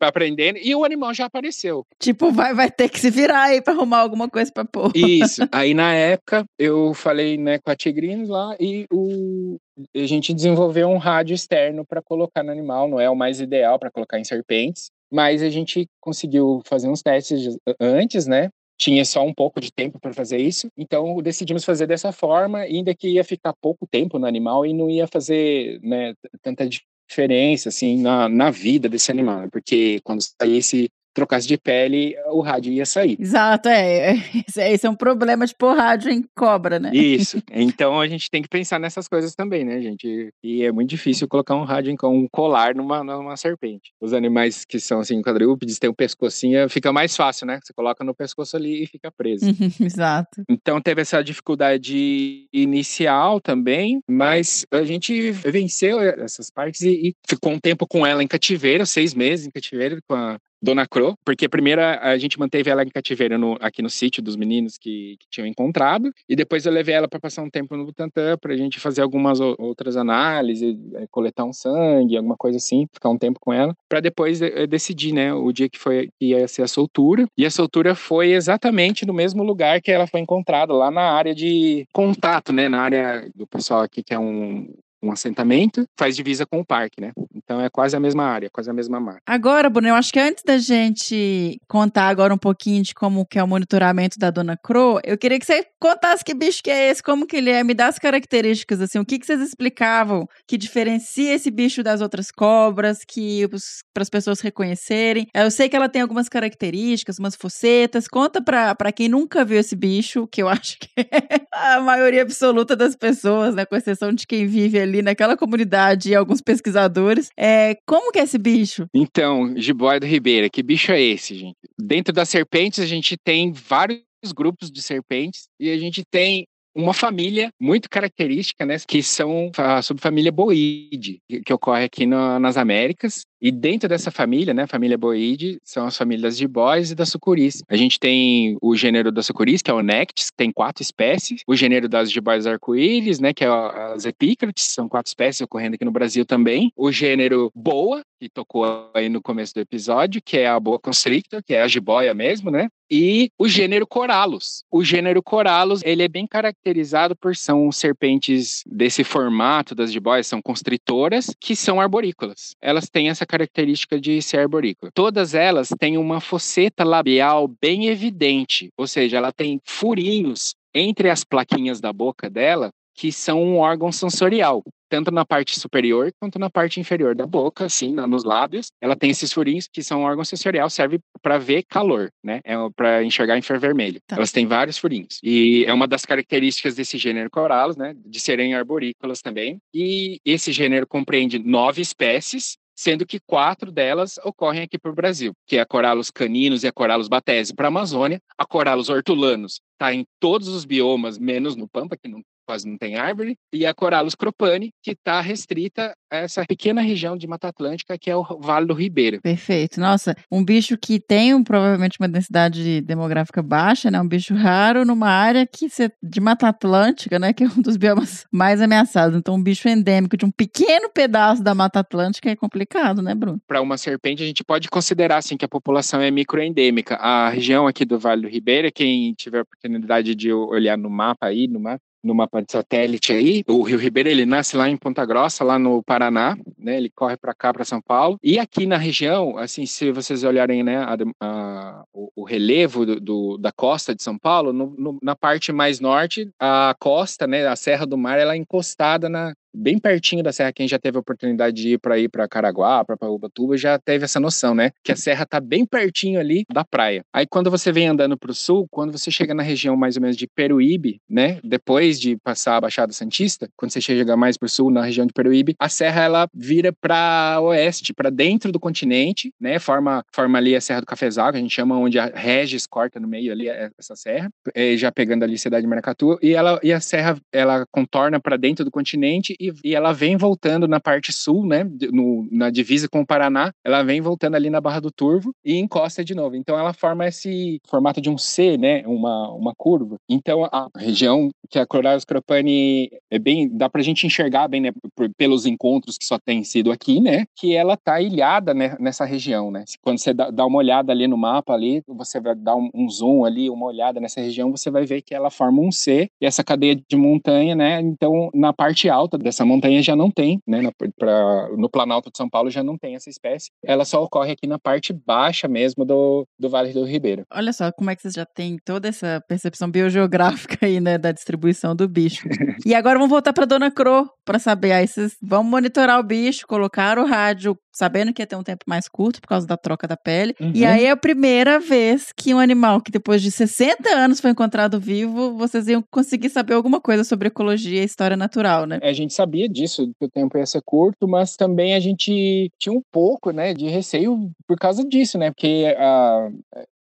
aprendendo, 0.00 0.58
e 0.62 0.74
o 0.74 0.84
animal 0.84 1.14
já 1.14 1.26
apareceu. 1.26 1.84
Tipo, 1.98 2.30
vai, 2.32 2.54
vai 2.54 2.70
ter 2.70 2.88
que 2.88 2.98
se 2.98 3.10
virar 3.10 3.44
aí 3.44 3.60
para 3.60 3.74
arrumar 3.74 4.00
alguma 4.00 4.28
coisa 4.28 4.50
para 4.52 4.64
pôr. 4.64 4.92
Isso. 4.94 5.42
Aí 5.52 5.74
na 5.74 5.94
época 5.94 6.44
eu 6.58 6.94
falei, 6.94 7.36
né, 7.36 7.58
com 7.58 7.70
a 7.70 7.76
Tigrinos 7.76 8.28
lá 8.28 8.56
e 8.58 8.86
o 8.90 9.58
a 9.94 10.06
gente 10.06 10.34
desenvolveu 10.34 10.88
um 10.88 10.98
rádio 10.98 11.34
externo 11.34 11.84
para 11.84 12.02
colocar 12.02 12.42
no 12.42 12.50
animal, 12.50 12.88
não 12.88 13.00
é 13.00 13.08
o 13.08 13.16
mais 13.16 13.40
ideal 13.40 13.78
para 13.78 13.90
colocar 13.90 14.18
em 14.18 14.24
serpentes, 14.24 14.90
mas 15.10 15.42
a 15.42 15.50
gente 15.50 15.86
conseguiu 16.00 16.62
fazer 16.64 16.88
uns 16.88 17.02
testes 17.02 17.56
antes, 17.80 18.26
né? 18.26 18.50
Tinha 18.78 19.04
só 19.04 19.24
um 19.24 19.32
pouco 19.32 19.60
de 19.60 19.70
tempo 19.70 20.00
para 20.00 20.12
fazer 20.12 20.38
isso, 20.38 20.68
então 20.76 21.16
decidimos 21.22 21.64
fazer 21.64 21.86
dessa 21.86 22.10
forma, 22.10 22.60
ainda 22.60 22.94
que 22.94 23.08
ia 23.08 23.22
ficar 23.22 23.54
pouco 23.60 23.86
tempo 23.86 24.18
no 24.18 24.26
animal 24.26 24.66
e 24.66 24.72
não 24.72 24.90
ia 24.90 25.06
fazer 25.06 25.78
né, 25.82 26.14
tanta 26.40 26.68
diferença 26.68 27.68
assim 27.68 28.00
na, 28.00 28.28
na 28.28 28.50
vida 28.50 28.88
desse 28.88 29.10
animal, 29.10 29.48
porque 29.50 30.00
quando 30.02 30.22
saísse 30.22 30.90
trocasse 31.14 31.46
de 31.46 31.56
pele, 31.56 32.14
o 32.30 32.40
rádio 32.40 32.72
ia 32.72 32.86
sair. 32.86 33.16
Exato, 33.20 33.68
é. 33.68 34.14
Esse 34.56 34.86
é 34.86 34.90
um 34.90 34.94
problema 34.94 35.46
de 35.46 35.54
pôr 35.54 35.76
rádio 35.76 36.10
em 36.10 36.24
cobra, 36.34 36.78
né? 36.78 36.90
Isso. 36.92 37.42
Então 37.72 38.00
a 38.00 38.06
gente 38.06 38.30
tem 38.30 38.42
que 38.42 38.48
pensar 38.48 38.78
nessas 38.78 39.06
coisas 39.06 39.34
também, 39.34 39.64
né, 39.64 39.80
gente? 39.80 40.32
E 40.42 40.64
é 40.64 40.72
muito 40.72 40.90
difícil 40.90 41.28
colocar 41.28 41.54
um 41.54 41.64
rádio, 41.64 41.94
um 42.04 42.26
colar 42.30 42.74
numa, 42.74 43.04
numa 43.04 43.36
serpente. 43.36 43.92
Os 44.00 44.12
animais 44.12 44.64
que 44.64 44.80
são 44.80 45.00
assim, 45.00 45.20
quadrúpedes, 45.22 45.78
tem 45.78 45.88
um 45.88 45.94
pescocinho, 45.94 46.68
fica 46.68 46.92
mais 46.92 47.16
fácil, 47.16 47.46
né? 47.46 47.60
Você 47.62 47.72
coloca 47.72 48.04
no 48.04 48.14
pescoço 48.14 48.56
ali 48.56 48.82
e 48.82 48.86
fica 48.86 49.10
preso. 49.10 49.44
Exato. 49.80 50.42
Então 50.48 50.80
teve 50.80 51.02
essa 51.02 51.22
dificuldade 51.22 52.46
inicial 52.52 53.40
também, 53.40 54.00
mas 54.08 54.66
a 54.70 54.82
gente 54.82 55.30
venceu 55.30 56.00
essas 56.00 56.50
partes 56.50 56.82
e, 56.82 57.08
e 57.08 57.14
ficou 57.26 57.52
um 57.52 57.58
tempo 57.58 57.86
com 57.86 58.06
ela 58.06 58.22
em 58.22 58.28
cativeiro, 58.28 58.86
seis 58.86 59.14
meses 59.14 59.46
em 59.46 59.50
cativeiro, 59.50 60.00
com 60.08 60.14
a, 60.14 60.38
Dona 60.62 60.86
Cro, 60.86 61.16
porque 61.24 61.48
primeiro 61.48 61.82
a 61.82 62.16
gente 62.16 62.38
manteve 62.38 62.70
ela 62.70 62.84
em 62.84 62.88
cativeiro 62.88 63.36
no, 63.36 63.56
aqui 63.60 63.82
no 63.82 63.90
sítio 63.90 64.22
dos 64.22 64.36
meninos 64.36 64.78
que, 64.78 65.16
que 65.18 65.26
tinham 65.30 65.46
encontrado, 65.46 66.12
e 66.28 66.36
depois 66.36 66.64
eu 66.64 66.72
levei 66.72 66.94
ela 66.94 67.08
para 67.08 67.18
passar 67.18 67.42
um 67.42 67.50
tempo 67.50 67.76
no 67.76 67.84
Butantan 67.84 68.36
para 68.38 68.52
a 68.52 68.56
gente 68.56 68.78
fazer 68.78 69.02
algumas 69.02 69.40
outras 69.40 69.96
análises, 69.96 70.76
é, 70.94 71.06
coletar 71.10 71.44
um 71.44 71.52
sangue, 71.52 72.16
alguma 72.16 72.36
coisa 72.36 72.58
assim, 72.58 72.86
ficar 72.92 73.08
um 73.08 73.18
tempo 73.18 73.40
com 73.40 73.52
ela, 73.52 73.74
para 73.88 74.00
depois 74.00 74.40
é, 74.40 74.66
decidir, 74.66 75.12
né, 75.12 75.34
o 75.34 75.50
dia 75.52 75.68
que 75.68 75.78
foi 75.78 76.10
que 76.18 76.26
ia 76.26 76.46
ser 76.46 76.62
a 76.62 76.68
soltura. 76.68 77.26
E 77.36 77.44
a 77.44 77.50
soltura 77.50 77.94
foi 77.94 78.32
exatamente 78.32 79.04
no 79.04 79.12
mesmo 79.12 79.42
lugar 79.42 79.80
que 79.80 79.90
ela 79.90 80.06
foi 80.06 80.20
encontrada, 80.20 80.72
lá 80.72 80.90
na 80.90 81.12
área 81.12 81.34
de 81.34 81.84
contato, 81.92 82.52
né, 82.52 82.68
na 82.68 82.80
área 82.80 83.28
do 83.34 83.46
pessoal 83.46 83.80
aqui 83.80 84.02
que 84.02 84.14
é 84.14 84.18
um 84.18 84.72
um 85.02 85.10
assentamento, 85.10 85.84
faz 85.98 86.14
divisa 86.14 86.46
com 86.46 86.60
o 86.60 86.64
parque, 86.64 87.00
né? 87.00 87.10
Então 87.52 87.60
é 87.60 87.68
quase 87.68 87.94
a 87.94 88.00
mesma 88.00 88.24
área, 88.24 88.48
quase 88.50 88.70
a 88.70 88.72
mesma 88.72 88.98
marca. 88.98 89.20
Agora, 89.26 89.68
Bruno, 89.68 89.88
eu 89.88 89.94
acho 89.94 90.10
que 90.10 90.18
antes 90.18 90.42
da 90.42 90.56
gente 90.56 91.60
contar 91.68 92.08
agora 92.08 92.32
um 92.32 92.38
pouquinho 92.38 92.82
de 92.82 92.94
como 92.94 93.26
que 93.26 93.38
é 93.38 93.44
o 93.44 93.46
monitoramento 93.46 94.18
da 94.18 94.30
Dona 94.30 94.56
Cro, 94.56 94.98
eu 95.04 95.18
queria 95.18 95.38
que 95.38 95.44
você 95.44 95.66
contasse 95.78 96.24
que 96.24 96.32
bicho 96.32 96.62
que 96.62 96.70
é 96.70 96.88
esse, 96.88 97.02
como 97.02 97.26
que 97.26 97.36
ele 97.36 97.50
é, 97.50 97.62
me 97.62 97.74
dá 97.74 97.88
as 97.88 97.98
características, 97.98 98.80
assim, 98.80 98.98
o 98.98 99.04
que, 99.04 99.18
que 99.18 99.26
vocês 99.26 99.42
explicavam 99.42 100.26
que 100.48 100.56
diferencia 100.56 101.34
esse 101.34 101.50
bicho 101.50 101.82
das 101.82 102.00
outras 102.00 102.30
cobras, 102.30 103.00
que 103.06 103.46
para 103.92 104.02
as 104.02 104.08
pessoas 104.08 104.40
reconhecerem. 104.40 105.26
Eu 105.34 105.50
sei 105.50 105.68
que 105.68 105.76
ela 105.76 105.90
tem 105.90 106.00
algumas 106.00 106.30
características, 106.30 107.18
umas 107.18 107.36
focetas. 107.36 108.08
Conta 108.08 108.40
para 108.40 108.92
quem 108.92 109.10
nunca 109.10 109.44
viu 109.44 109.58
esse 109.58 109.76
bicho, 109.76 110.26
que 110.26 110.42
eu 110.42 110.48
acho 110.48 110.78
que 110.78 110.88
é 110.96 111.46
a 111.52 111.80
maioria 111.80 112.22
absoluta 112.22 112.74
das 112.74 112.96
pessoas, 112.96 113.54
né, 113.54 113.66
com 113.66 113.76
exceção 113.76 114.10
de 114.10 114.26
quem 114.26 114.46
vive 114.46 114.80
ali 114.80 115.02
naquela 115.02 115.36
comunidade 115.36 116.10
e 116.10 116.14
alguns 116.14 116.40
pesquisadores. 116.40 117.28
É, 117.44 117.76
como 117.84 118.12
que 118.12 118.20
é 118.20 118.22
esse 118.22 118.38
bicho? 118.38 118.86
Então, 118.94 119.52
jiboia 119.56 119.98
do 119.98 120.06
Ribeira, 120.06 120.48
que 120.48 120.62
bicho 120.62 120.92
é 120.92 121.00
esse, 121.00 121.34
gente? 121.34 121.56
Dentro 121.76 122.12
das 122.12 122.28
serpentes, 122.28 122.78
a 122.78 122.86
gente 122.86 123.16
tem 123.16 123.50
vários 123.50 124.04
grupos 124.32 124.70
de 124.70 124.80
serpentes 124.80 125.48
e 125.58 125.68
a 125.68 125.76
gente 125.76 126.04
tem 126.08 126.46
uma 126.72 126.94
família 126.94 127.50
muito 127.60 127.90
característica, 127.90 128.64
né, 128.64 128.76
que 128.86 129.02
são 129.02 129.50
a 129.58 129.82
subfamília 129.82 130.30
boide, 130.30 131.18
que, 131.44 131.52
ocorre 131.52 131.84
aqui 131.84 132.06
no, 132.06 132.38
nas 132.38 132.56
Américas. 132.56 133.22
E 133.42 133.50
dentro 133.50 133.88
dessa 133.88 134.12
família, 134.12 134.54
né, 134.54 134.68
família 134.68 134.96
boide, 134.96 135.58
são 135.64 135.84
as 135.84 135.96
famílias 135.96 136.36
de 136.36 136.46
bois 136.46 136.92
e 136.92 136.94
da 136.94 137.04
sucuris. 137.04 137.60
A 137.68 137.74
gente 137.74 137.98
tem 137.98 138.56
o 138.62 138.76
gênero 138.76 139.10
da 139.10 139.20
sucuris, 139.20 139.60
que 139.60 139.70
é 139.70 139.74
o 139.74 139.82
Nectis, 139.82 140.30
que 140.30 140.36
tem 140.36 140.52
quatro 140.52 140.80
espécies. 140.80 141.42
O 141.44 141.56
gênero 141.56 141.88
das 141.88 142.08
jiboias 142.08 142.46
arco-íris, 142.46 143.18
né, 143.18 143.34
que 143.34 143.44
é 143.44 143.48
as 143.48 144.04
epícrates, 144.04 144.66
são 144.66 144.88
quatro 144.88 145.08
espécies 145.08 145.40
ocorrendo 145.40 145.74
aqui 145.74 145.84
no 145.84 145.90
Brasil 145.90 146.24
também. 146.24 146.72
O 146.76 146.92
gênero 146.92 147.50
boa, 147.52 148.04
que 148.20 148.28
tocou 148.28 148.88
aí 148.94 149.08
no 149.08 149.20
começo 149.20 149.52
do 149.52 149.60
episódio, 149.60 150.22
que 150.24 150.38
é 150.38 150.46
a 150.46 150.60
boa 150.60 150.78
constrictor, 150.78 151.42
que 151.42 151.52
é 151.52 151.62
a 151.62 151.66
jiboia 151.66 152.14
mesmo, 152.14 152.48
né? 152.48 152.68
E 152.94 153.30
o 153.38 153.48
gênero 153.48 153.86
Corallus. 153.86 154.64
O 154.70 154.84
gênero 154.84 155.22
Corallus, 155.22 155.80
ele 155.82 156.02
é 156.02 156.08
bem 156.08 156.26
caracterizado 156.26 157.16
por 157.16 157.34
são 157.34 157.72
serpentes 157.72 158.62
desse 158.66 159.02
formato 159.02 159.74
das 159.74 159.90
jiboias, 159.90 160.26
são 160.26 160.42
constritoras, 160.42 161.34
que 161.40 161.56
são 161.56 161.80
arborícolas. 161.80 162.54
Elas 162.60 162.90
têm 162.90 163.08
essa 163.08 163.26
característica 163.32 163.98
de 163.98 164.20
ser 164.20 164.40
arborícola. 164.40 164.92
Todas 164.94 165.32
elas 165.32 165.70
têm 165.78 165.96
uma 165.96 166.20
fosseta 166.20 166.84
labial 166.84 167.48
bem 167.48 167.86
evidente, 167.86 168.68
ou 168.76 168.86
seja, 168.86 169.16
ela 169.16 169.32
tem 169.32 169.58
furinhos 169.64 170.54
entre 170.74 171.08
as 171.08 171.24
plaquinhas 171.24 171.80
da 171.80 171.92
boca 171.92 172.28
dela 172.28 172.70
que 172.94 173.10
são 173.10 173.42
um 173.42 173.56
órgão 173.56 173.90
sensorial, 173.90 174.62
tanto 174.90 175.10
na 175.10 175.24
parte 175.24 175.58
superior 175.58 176.12
quanto 176.20 176.38
na 176.38 176.50
parte 176.50 176.78
inferior 176.78 177.14
da 177.14 177.26
boca, 177.26 177.64
assim, 177.64 177.94
nos 177.94 178.24
lábios. 178.24 178.66
Ela 178.82 178.94
tem 178.94 179.10
esses 179.10 179.32
furinhos 179.32 179.66
que 179.66 179.82
são 179.82 180.02
um 180.02 180.04
órgão 180.04 180.24
sensorial, 180.24 180.68
serve 180.68 181.00
para 181.22 181.38
ver 181.38 181.62
calor, 181.62 182.10
né? 182.22 182.40
É 182.44 182.54
para 182.76 183.02
enxergar 183.02 183.38
infravermelho. 183.38 183.98
Tá. 184.06 184.16
Elas 184.16 184.30
têm 184.30 184.46
vários 184.46 184.76
furinhos. 184.76 185.18
E 185.22 185.64
é 185.66 185.72
uma 185.72 185.88
das 185.88 186.04
características 186.04 186.74
desse 186.74 186.98
gênero 186.98 187.30
Corallus, 187.30 187.76
né? 187.76 187.94
De 188.04 188.20
serem 188.20 188.54
arborícolas 188.54 189.22
também. 189.22 189.58
E 189.72 190.20
esse 190.24 190.52
gênero 190.52 190.86
compreende 190.86 191.38
nove 191.38 191.80
espécies, 191.80 192.58
sendo 192.82 193.06
que 193.06 193.20
quatro 193.20 193.70
delas 193.70 194.18
ocorrem 194.24 194.62
aqui 194.62 194.76
para 194.76 194.90
o 194.90 194.94
Brasil, 194.94 195.32
que 195.46 195.56
é 195.56 195.60
a 195.60 195.66
Corallus 195.66 196.10
caninos 196.10 196.64
e 196.64 196.66
a 196.66 196.72
Corallus 196.72 197.06
batese 197.06 197.54
para 197.54 197.68
a 197.68 197.68
Amazônia, 197.68 198.20
a 198.36 198.44
Corallus 198.44 198.88
hortulanos. 198.88 199.60
Está 199.74 199.94
em 199.94 200.04
todos 200.18 200.48
os 200.48 200.64
biomas, 200.64 201.16
menos 201.16 201.54
no 201.54 201.68
Pampa, 201.68 201.96
que 201.96 202.08
não 202.08 202.20
quase 202.46 202.68
não 202.68 202.76
tem 202.76 202.96
árvore, 202.96 203.36
e 203.52 203.64
a 203.64 203.74
Corallus 203.74 204.14
cropani, 204.14 204.70
que 204.82 204.92
está 204.92 205.20
restrita 205.20 205.94
a 206.10 206.16
essa 206.18 206.44
pequena 206.46 206.80
região 206.80 207.16
de 207.16 207.26
Mata 207.26 207.48
Atlântica 207.48 207.96
que 207.98 208.10
é 208.10 208.16
o 208.16 208.22
Vale 208.40 208.66
do 208.66 208.74
Ribeira. 208.74 209.20
Perfeito. 209.22 209.80
Nossa, 209.80 210.16
um 210.30 210.44
bicho 210.44 210.76
que 210.76 211.00
tem 211.00 211.34
um, 211.34 211.42
provavelmente 211.42 211.98
uma 211.98 212.08
densidade 212.08 212.80
demográfica 212.80 213.42
baixa, 213.42 213.90
né? 213.90 214.00
Um 214.00 214.08
bicho 214.08 214.34
raro 214.34 214.84
numa 214.84 215.08
área 215.08 215.46
que 215.46 215.68
de 216.02 216.20
Mata 216.20 216.48
Atlântica, 216.48 217.18
né? 217.18 217.32
Que 217.32 217.44
é 217.44 217.46
um 217.46 217.62
dos 217.62 217.76
biomas 217.76 218.26
mais 218.32 218.60
ameaçados. 218.60 219.16
Então, 219.16 219.34
um 219.34 219.42
bicho 219.42 219.68
endêmico 219.68 220.16
de 220.16 220.24
um 220.24 220.30
pequeno 220.30 220.90
pedaço 220.90 221.42
da 221.42 221.54
Mata 221.54 221.80
Atlântica 221.80 222.30
é 222.30 222.36
complicado, 222.36 223.02
né, 223.02 223.14
Bruno? 223.14 223.40
Para 223.46 223.60
uma 223.60 223.78
serpente, 223.78 224.22
a 224.22 224.26
gente 224.26 224.44
pode 224.44 224.68
considerar 224.68 225.18
assim 225.18 225.36
que 225.36 225.44
a 225.44 225.48
população 225.48 226.00
é 226.00 226.10
microendêmica. 226.10 226.96
A 226.96 227.28
região 227.30 227.66
aqui 227.66 227.84
do 227.84 227.98
Vale 227.98 228.22
do 228.22 228.28
Ribeira, 228.28 228.70
quem 228.70 229.14
tiver 229.14 229.38
a 229.38 229.42
oportunidade 229.42 230.14
de 230.14 230.32
olhar 230.32 230.76
no 230.76 230.90
mapa 230.90 231.26
aí, 231.26 231.46
no 231.46 231.60
mapa, 231.60 231.80
no 232.02 232.14
mapa 232.14 232.42
de 232.42 232.50
satélite 232.50 233.12
aí, 233.12 233.44
o 233.46 233.62
Rio 233.62 233.78
Ribeira 233.78 234.10
ele 234.10 234.26
nasce 234.26 234.56
lá 234.56 234.68
em 234.68 234.76
Ponta 234.76 235.04
Grossa, 235.04 235.44
lá 235.44 235.58
no 235.58 235.82
Paraná, 235.82 236.36
né? 236.58 236.76
Ele 236.76 236.90
corre 236.90 237.16
para 237.16 237.34
cá, 237.34 237.52
para 237.52 237.64
São 237.64 237.80
Paulo. 237.80 238.18
E 238.22 238.38
aqui 238.38 238.66
na 238.66 238.76
região, 238.76 239.38
assim, 239.38 239.66
se 239.66 239.90
vocês 239.92 240.24
olharem, 240.24 240.62
né, 240.62 240.78
a, 240.78 240.96
a, 241.20 241.84
o, 241.92 242.10
o, 242.16 242.24
relevo 242.24 242.84
do, 242.84 243.00
do, 243.00 243.38
da 243.38 243.52
costa 243.52 243.94
de 243.94 244.02
São 244.02 244.18
Paulo, 244.18 244.52
no, 244.52 244.74
no, 244.76 244.98
na 245.02 245.14
parte 245.14 245.52
mais 245.52 245.80
norte, 245.80 246.30
a 246.38 246.74
costa, 246.78 247.26
né, 247.26 247.46
a 247.46 247.56
Serra 247.56 247.86
do 247.86 247.96
Mar, 247.96 248.18
ela 248.18 248.34
é 248.34 248.36
encostada 248.36 249.08
na, 249.08 249.32
bem 249.54 249.78
pertinho 249.78 250.22
da 250.22 250.32
serra, 250.32 250.52
quem 250.52 250.66
já 250.66 250.78
teve 250.78 250.96
a 250.96 251.00
oportunidade 251.00 251.56
de 251.56 251.74
ir 251.74 251.78
para 251.78 251.98
ir 251.98 252.08
para 252.08 252.28
Caraguá, 252.28 252.84
para 252.84 253.10
Ubatuba, 253.10 253.56
já 253.56 253.78
teve 253.78 254.04
essa 254.04 254.20
noção, 254.20 254.54
né? 254.54 254.70
Que 254.82 254.92
a 254.92 254.96
serra 254.96 255.26
tá 255.26 255.40
bem 255.40 255.64
pertinho 255.66 256.18
ali 256.18 256.44
da 256.52 256.64
praia. 256.64 257.04
Aí 257.12 257.26
quando 257.26 257.50
você 257.50 257.70
vem 257.72 257.88
andando 257.88 258.16
para 258.16 258.30
o 258.30 258.34
sul, 258.34 258.66
quando 258.70 258.92
você 258.92 259.10
chega 259.10 259.34
na 259.34 259.42
região 259.42 259.76
mais 259.76 259.96
ou 259.96 260.02
menos 260.02 260.16
de 260.16 260.26
Peruíbe, 260.26 261.00
né? 261.08 261.38
Depois 261.44 262.00
de 262.00 262.16
passar 262.16 262.56
a 262.56 262.60
Baixada 262.60 262.92
Santista, 262.92 263.48
quando 263.56 263.72
você 263.72 263.80
chega 263.80 264.16
mais 264.16 264.36
para 264.36 264.46
o 264.46 264.48
sul, 264.48 264.70
na 264.70 264.82
região 264.84 265.06
de 265.06 265.12
Peruíbe, 265.12 265.54
a 265.58 265.68
serra 265.68 266.02
ela 266.02 266.28
vira 266.34 266.72
para 266.72 267.40
oeste, 267.40 267.92
para 267.92 268.10
dentro 268.10 268.50
do 268.50 268.60
continente, 268.60 269.32
né? 269.40 269.58
Forma, 269.58 270.04
forma 270.12 270.38
ali 270.38 270.54
a 270.56 270.60
Serra 270.60 270.80
do 270.80 270.86
Cafezal, 270.86 271.30
que 271.30 271.38
a 271.38 271.40
gente 271.40 271.54
chama 271.54 271.76
onde 271.76 271.98
a 271.98 272.06
Regis 272.06 272.66
corta 272.66 272.98
no 272.98 273.08
meio 273.08 273.32
ali 273.32 273.48
é, 273.48 273.70
essa 273.78 273.96
serra, 273.96 274.30
é, 274.54 274.76
já 274.76 274.90
pegando 274.90 275.22
ali 275.24 275.34
a 275.34 275.38
cidade 275.38 275.62
de 275.62 275.68
Maracatu, 275.68 276.18
e 276.22 276.34
ela 276.34 276.58
e 276.62 276.72
a 276.72 276.80
serra 276.80 277.16
ela 277.32 277.66
contorna 277.70 278.20
para 278.20 278.36
dentro 278.36 278.64
do 278.64 278.70
continente 278.70 279.36
e, 279.42 279.52
e 279.64 279.74
ela 279.74 279.92
vem 279.92 280.16
voltando 280.16 280.68
na 280.68 280.78
parte 280.78 281.12
sul, 281.12 281.44
né, 281.44 281.64
no, 281.92 282.28
na 282.30 282.48
divisa 282.48 282.88
com 282.88 283.00
o 283.00 283.06
Paraná, 283.06 283.52
ela 283.64 283.82
vem 283.82 284.00
voltando 284.00 284.36
ali 284.36 284.48
na 284.48 284.60
Barra 284.60 284.80
do 284.80 284.90
Turvo 284.92 285.34
e 285.44 285.56
encosta 285.56 286.04
de 286.04 286.14
novo. 286.14 286.36
Então 286.36 286.56
ela 286.56 286.72
forma 286.72 287.06
esse 287.08 287.60
formato 287.68 288.00
de 288.00 288.08
um 288.08 288.16
C, 288.16 288.56
né, 288.56 288.84
uma, 288.86 289.32
uma 289.32 289.52
curva. 289.56 289.96
Então 290.08 290.44
a 290.44 290.68
região 290.76 291.30
que 291.50 291.58
a 291.58 291.66
Corallus 291.66 292.04
Cropani 292.04 292.90
é 293.10 293.18
bem, 293.18 293.48
dá 293.48 293.68
pra 293.68 293.82
gente 293.82 294.06
enxergar 294.06 294.48
bem, 294.48 294.60
né, 294.60 294.70
por, 294.94 295.10
pelos 295.18 295.44
encontros 295.44 295.98
que 295.98 296.06
só 296.06 296.18
tem 296.18 296.44
sido 296.44 296.70
aqui, 296.70 297.00
né, 297.00 297.24
que 297.36 297.54
ela 297.54 297.76
tá 297.76 298.00
ilhada 298.00 298.54
né, 298.54 298.76
nessa 298.78 299.04
região, 299.04 299.50
né. 299.50 299.64
Quando 299.82 299.98
você 299.98 300.14
dá, 300.14 300.30
dá, 300.30 300.46
uma 300.46 300.58
olhada 300.58 300.92
ali 300.92 301.06
no 301.06 301.16
mapa 301.16 301.52
ali, 301.52 301.82
você 301.86 302.20
vai 302.20 302.34
dar 302.34 302.56
um, 302.56 302.70
um 302.72 302.88
zoom 302.88 303.24
ali, 303.24 303.50
uma 303.50 303.66
olhada 303.66 304.00
nessa 304.00 304.20
região, 304.20 304.50
você 304.50 304.70
vai 304.70 304.86
ver 304.86 305.02
que 305.02 305.14
ela 305.14 305.30
forma 305.30 305.60
um 305.60 305.70
C 305.70 306.08
e 306.20 306.26
essa 306.26 306.42
cadeia 306.44 306.74
de 306.74 306.96
montanha, 306.96 307.54
né, 307.54 307.80
então 307.80 308.30
na 308.32 308.52
parte 308.52 308.88
alta 308.88 309.18
essa 309.32 309.44
montanha 309.44 309.82
já 309.82 309.96
não 309.96 310.10
tem, 310.10 310.38
né? 310.46 310.60
Na, 310.60 310.70
pra, 310.96 311.48
no 311.56 311.68
Planalto 311.68 312.10
de 312.10 312.16
São 312.16 312.28
Paulo 312.28 312.50
já 312.50 312.62
não 312.62 312.76
tem 312.78 312.94
essa 312.94 313.10
espécie. 313.10 313.48
Ela 313.64 313.84
só 313.84 314.02
ocorre 314.02 314.32
aqui 314.32 314.46
na 314.46 314.58
parte 314.58 314.92
baixa 314.92 315.48
mesmo 315.48 315.84
do, 315.84 316.26
do 316.38 316.48
Vale 316.48 316.72
do 316.72 316.84
Ribeiro. 316.84 317.24
Olha 317.32 317.52
só 317.52 317.72
como 317.72 317.90
é 317.90 317.96
que 317.96 318.02
vocês 318.02 318.14
já 318.14 318.24
têm 318.24 318.56
toda 318.64 318.88
essa 318.88 319.22
percepção 319.28 319.70
biogeográfica 319.70 320.64
aí, 320.64 320.80
né? 320.80 320.98
Da 320.98 321.12
distribuição 321.12 321.74
do 321.74 321.88
bicho. 321.88 322.28
e 322.64 322.74
agora 322.74 322.98
vamos 322.98 323.10
voltar 323.10 323.32
para 323.32 323.46
Dona 323.46 323.70
Cro 323.70 324.08
para 324.24 324.38
saber. 324.38 324.72
Aí 324.72 324.86
vocês 324.86 325.16
vão 325.22 325.42
monitorar 325.42 325.98
o 325.98 326.02
bicho, 326.04 326.46
colocar 326.46 326.98
o 326.98 327.06
rádio, 327.06 327.56
sabendo 327.72 328.12
que 328.12 328.20
ia 328.22 328.26
ter 328.26 328.36
um 328.36 328.42
tempo 328.42 328.64
mais 328.66 328.88
curto 328.88 329.20
por 329.20 329.28
causa 329.28 329.46
da 329.46 329.56
troca 329.56 329.88
da 329.88 329.96
pele. 329.96 330.34
Uhum. 330.38 330.52
E 330.54 330.64
aí 330.64 330.84
é 330.84 330.90
a 330.90 330.96
primeira 330.96 331.58
vez 331.58 332.12
que 332.14 332.34
um 332.34 332.38
animal 332.38 332.80
que 332.80 332.92
depois 332.92 333.22
de 333.22 333.30
60 333.30 333.88
anos 333.88 334.20
foi 334.20 334.30
encontrado 334.30 334.78
vivo, 334.78 335.36
vocês 335.36 335.66
iam 335.68 335.82
conseguir 335.90 336.28
saber 336.28 336.54
alguma 336.54 336.80
coisa 336.80 337.02
sobre 337.02 337.28
ecologia 337.28 337.80
e 337.82 337.84
história 337.84 338.16
natural, 338.16 338.66
né? 338.66 338.78
A 338.82 338.92
gente 338.92 339.14
sabia 339.14 339.48
disso, 339.48 339.90
que 339.98 340.04
o 340.04 340.10
tempo 340.10 340.36
ia 340.36 340.46
ser 340.46 340.62
curto, 340.64 341.08
mas 341.08 341.36
também 341.36 341.74
a 341.74 341.80
gente 341.80 342.50
tinha 342.58 342.72
um 342.72 342.82
pouco, 342.92 343.30
né, 343.30 343.54
de 343.54 343.68
receio 343.68 344.30
por 344.46 344.58
causa 344.58 344.84
disso, 344.84 345.16
né? 345.16 345.30
Porque 345.30 345.74
a, 345.78 346.28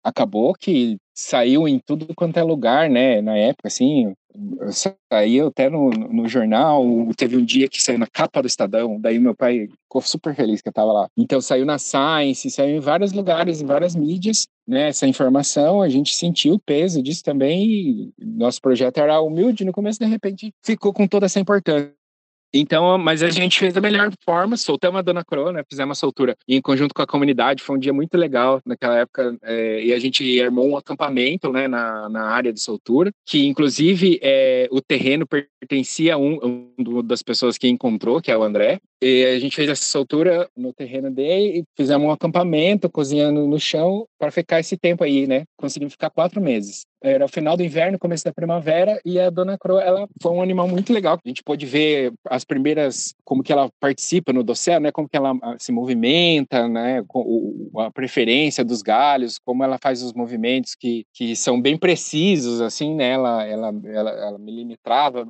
acabou 0.04 0.54
que 0.54 0.98
saiu 1.14 1.68
em 1.68 1.80
tudo 1.80 2.14
quanto 2.16 2.38
é 2.38 2.44
lugar, 2.44 2.90
né? 2.90 3.22
Na 3.22 3.36
época, 3.36 3.68
assim, 3.68 4.14
saiu 5.12 5.48
até 5.48 5.70
no, 5.70 5.90
no 5.90 6.28
jornal, 6.28 6.84
teve 7.16 7.38
um 7.38 7.46
dia 7.46 7.68
que 7.68 7.82
saiu 7.82 7.98
na 7.98 8.08
capa 8.08 8.42
do 8.42 8.48
Estadão, 8.48 9.00
daí 9.00 9.20
meu 9.20 9.36
pai 9.36 9.68
ficou 9.68 10.02
super 10.02 10.36
feliz 10.36 10.62
que 10.62 10.70
eu 10.70 10.74
tava 10.74 10.92
lá. 10.92 11.10
Então 11.18 11.40
saiu 11.42 11.66
na 11.66 11.78
Science, 11.78 12.50
saiu 12.52 12.78
em 12.78 12.80
vários 12.80 13.12
lugares, 13.14 13.62
em 13.62 13.66
várias 13.66 13.96
mídias, 13.96 14.48
né, 14.68 14.90
essa 14.90 15.08
informação, 15.08 15.82
a 15.82 15.90
gente 15.90 16.16
sentiu 16.16 16.56
o 16.56 16.60
peso 16.60 17.02
disso 17.02 17.24
também 17.24 18.12
nosso 18.18 18.62
projeto 18.62 18.98
era 18.98 19.22
humilde 19.22 19.64
no 19.64 19.72
começo, 19.72 20.00
de 20.00 20.06
repente 20.06 20.52
ficou 20.64 20.92
com 20.92 21.08
toda 21.08 21.26
essa 21.26 21.40
importância. 21.40 21.94
Então, 22.58 22.98
mas 22.98 23.22
a 23.22 23.30
gente 23.30 23.60
fez 23.60 23.74
da 23.74 23.82
melhor 23.82 24.10
forma, 24.24 24.56
soltamos 24.56 25.00
a 25.00 25.02
Dona 25.02 25.26
Coroa, 25.26 25.52
né, 25.52 25.62
fizemos 25.70 25.98
a 25.98 26.00
soltura 26.00 26.38
e 26.48 26.56
em 26.56 26.62
conjunto 26.62 26.94
com 26.94 27.02
a 27.02 27.08
comunidade, 27.08 27.62
foi 27.62 27.76
um 27.76 27.80
dia 27.80 27.92
muito 27.92 28.18
legal 28.18 28.62
naquela 28.66 28.98
época, 28.98 29.38
é, 29.44 29.84
e 29.84 29.94
a 29.94 30.00
gente 30.00 30.42
armou 30.42 30.70
um 30.70 30.78
acampamento, 30.78 31.52
né, 31.52 31.68
na, 31.68 32.08
na 32.08 32.24
área 32.24 32.54
de 32.54 32.62
soltura, 32.62 33.12
que 33.26 33.46
inclusive 33.46 34.20
é, 34.22 34.70
o 34.72 34.80
terreno 34.80 35.28
pertencia 35.28 36.16
a 36.16 36.18
um, 36.18 36.72
um 36.78 37.04
das 37.04 37.22
pessoas 37.22 37.58
que 37.58 37.68
encontrou, 37.68 38.22
que 38.22 38.32
é 38.32 38.38
o 38.38 38.44
André, 38.44 38.80
e 39.02 39.26
a 39.26 39.40
gente 39.40 39.56
fez 39.56 39.70
essa 39.70 39.84
soltura 39.84 40.50
no 40.56 40.74
terreno 40.74 41.12
dele 41.12 41.60
e 41.60 41.64
fizemos 41.76 42.08
um 42.08 42.12
acampamento, 42.12 42.90
cozinhando 42.90 43.48
no 43.48 43.60
chão, 43.60 44.08
para 44.18 44.32
ficar 44.32 44.60
esse 44.60 44.78
tempo 44.78 45.04
aí, 45.04 45.28
né, 45.28 45.44
conseguimos 45.58 45.94
ficar 45.94 46.10
quatro 46.10 46.42
meses. 46.42 46.86
Era 47.02 47.26
o 47.26 47.30
final 47.30 47.56
do 47.56 47.62
inverno, 47.62 48.00
começo 48.00 48.26
da 48.26 48.34
primavera, 48.34 49.00
e 49.06 49.20
a 49.20 49.30
Dona 49.30 49.60
Croa, 49.60 49.80
ela 49.84 50.08
foi 50.20 50.32
um 50.32 50.42
animal 50.42 50.68
muito 50.68 50.92
legal. 50.92 51.20
A 51.24 51.28
gente 51.28 51.44
pôde 51.44 51.64
ver 51.64 52.12
as 52.28 52.44
primeiras, 52.44 53.14
como 53.24 53.44
que 53.44 53.52
ela 53.52 53.70
participa 53.80 54.34
no 54.34 54.44
dossel, 54.44 54.80
né, 54.80 54.92
como 54.92 55.08
que 55.08 55.16
ela 55.16 55.38
ah, 55.44 55.56
se 55.60 55.72
movimenta, 55.72 56.68
né, 56.68 57.04
a 57.78 57.92
preferência 57.92 58.66
dos 58.66 58.82
galhos, 58.82 59.38
como 59.38 59.64
ela 59.64 59.78
faz 59.80 60.02
os 60.02 60.14
movimentos 60.14 60.74
que, 60.74 61.06
que 61.14 61.36
são 61.36 61.62
bem 61.62 61.78
precisos, 61.78 62.60
assim, 62.60 62.96
né, 62.96 63.12
ela, 63.12 63.46
ela, 63.46 63.74
ela, 63.86 64.10
ela 64.12 64.38
milimetrava, 64.40 65.28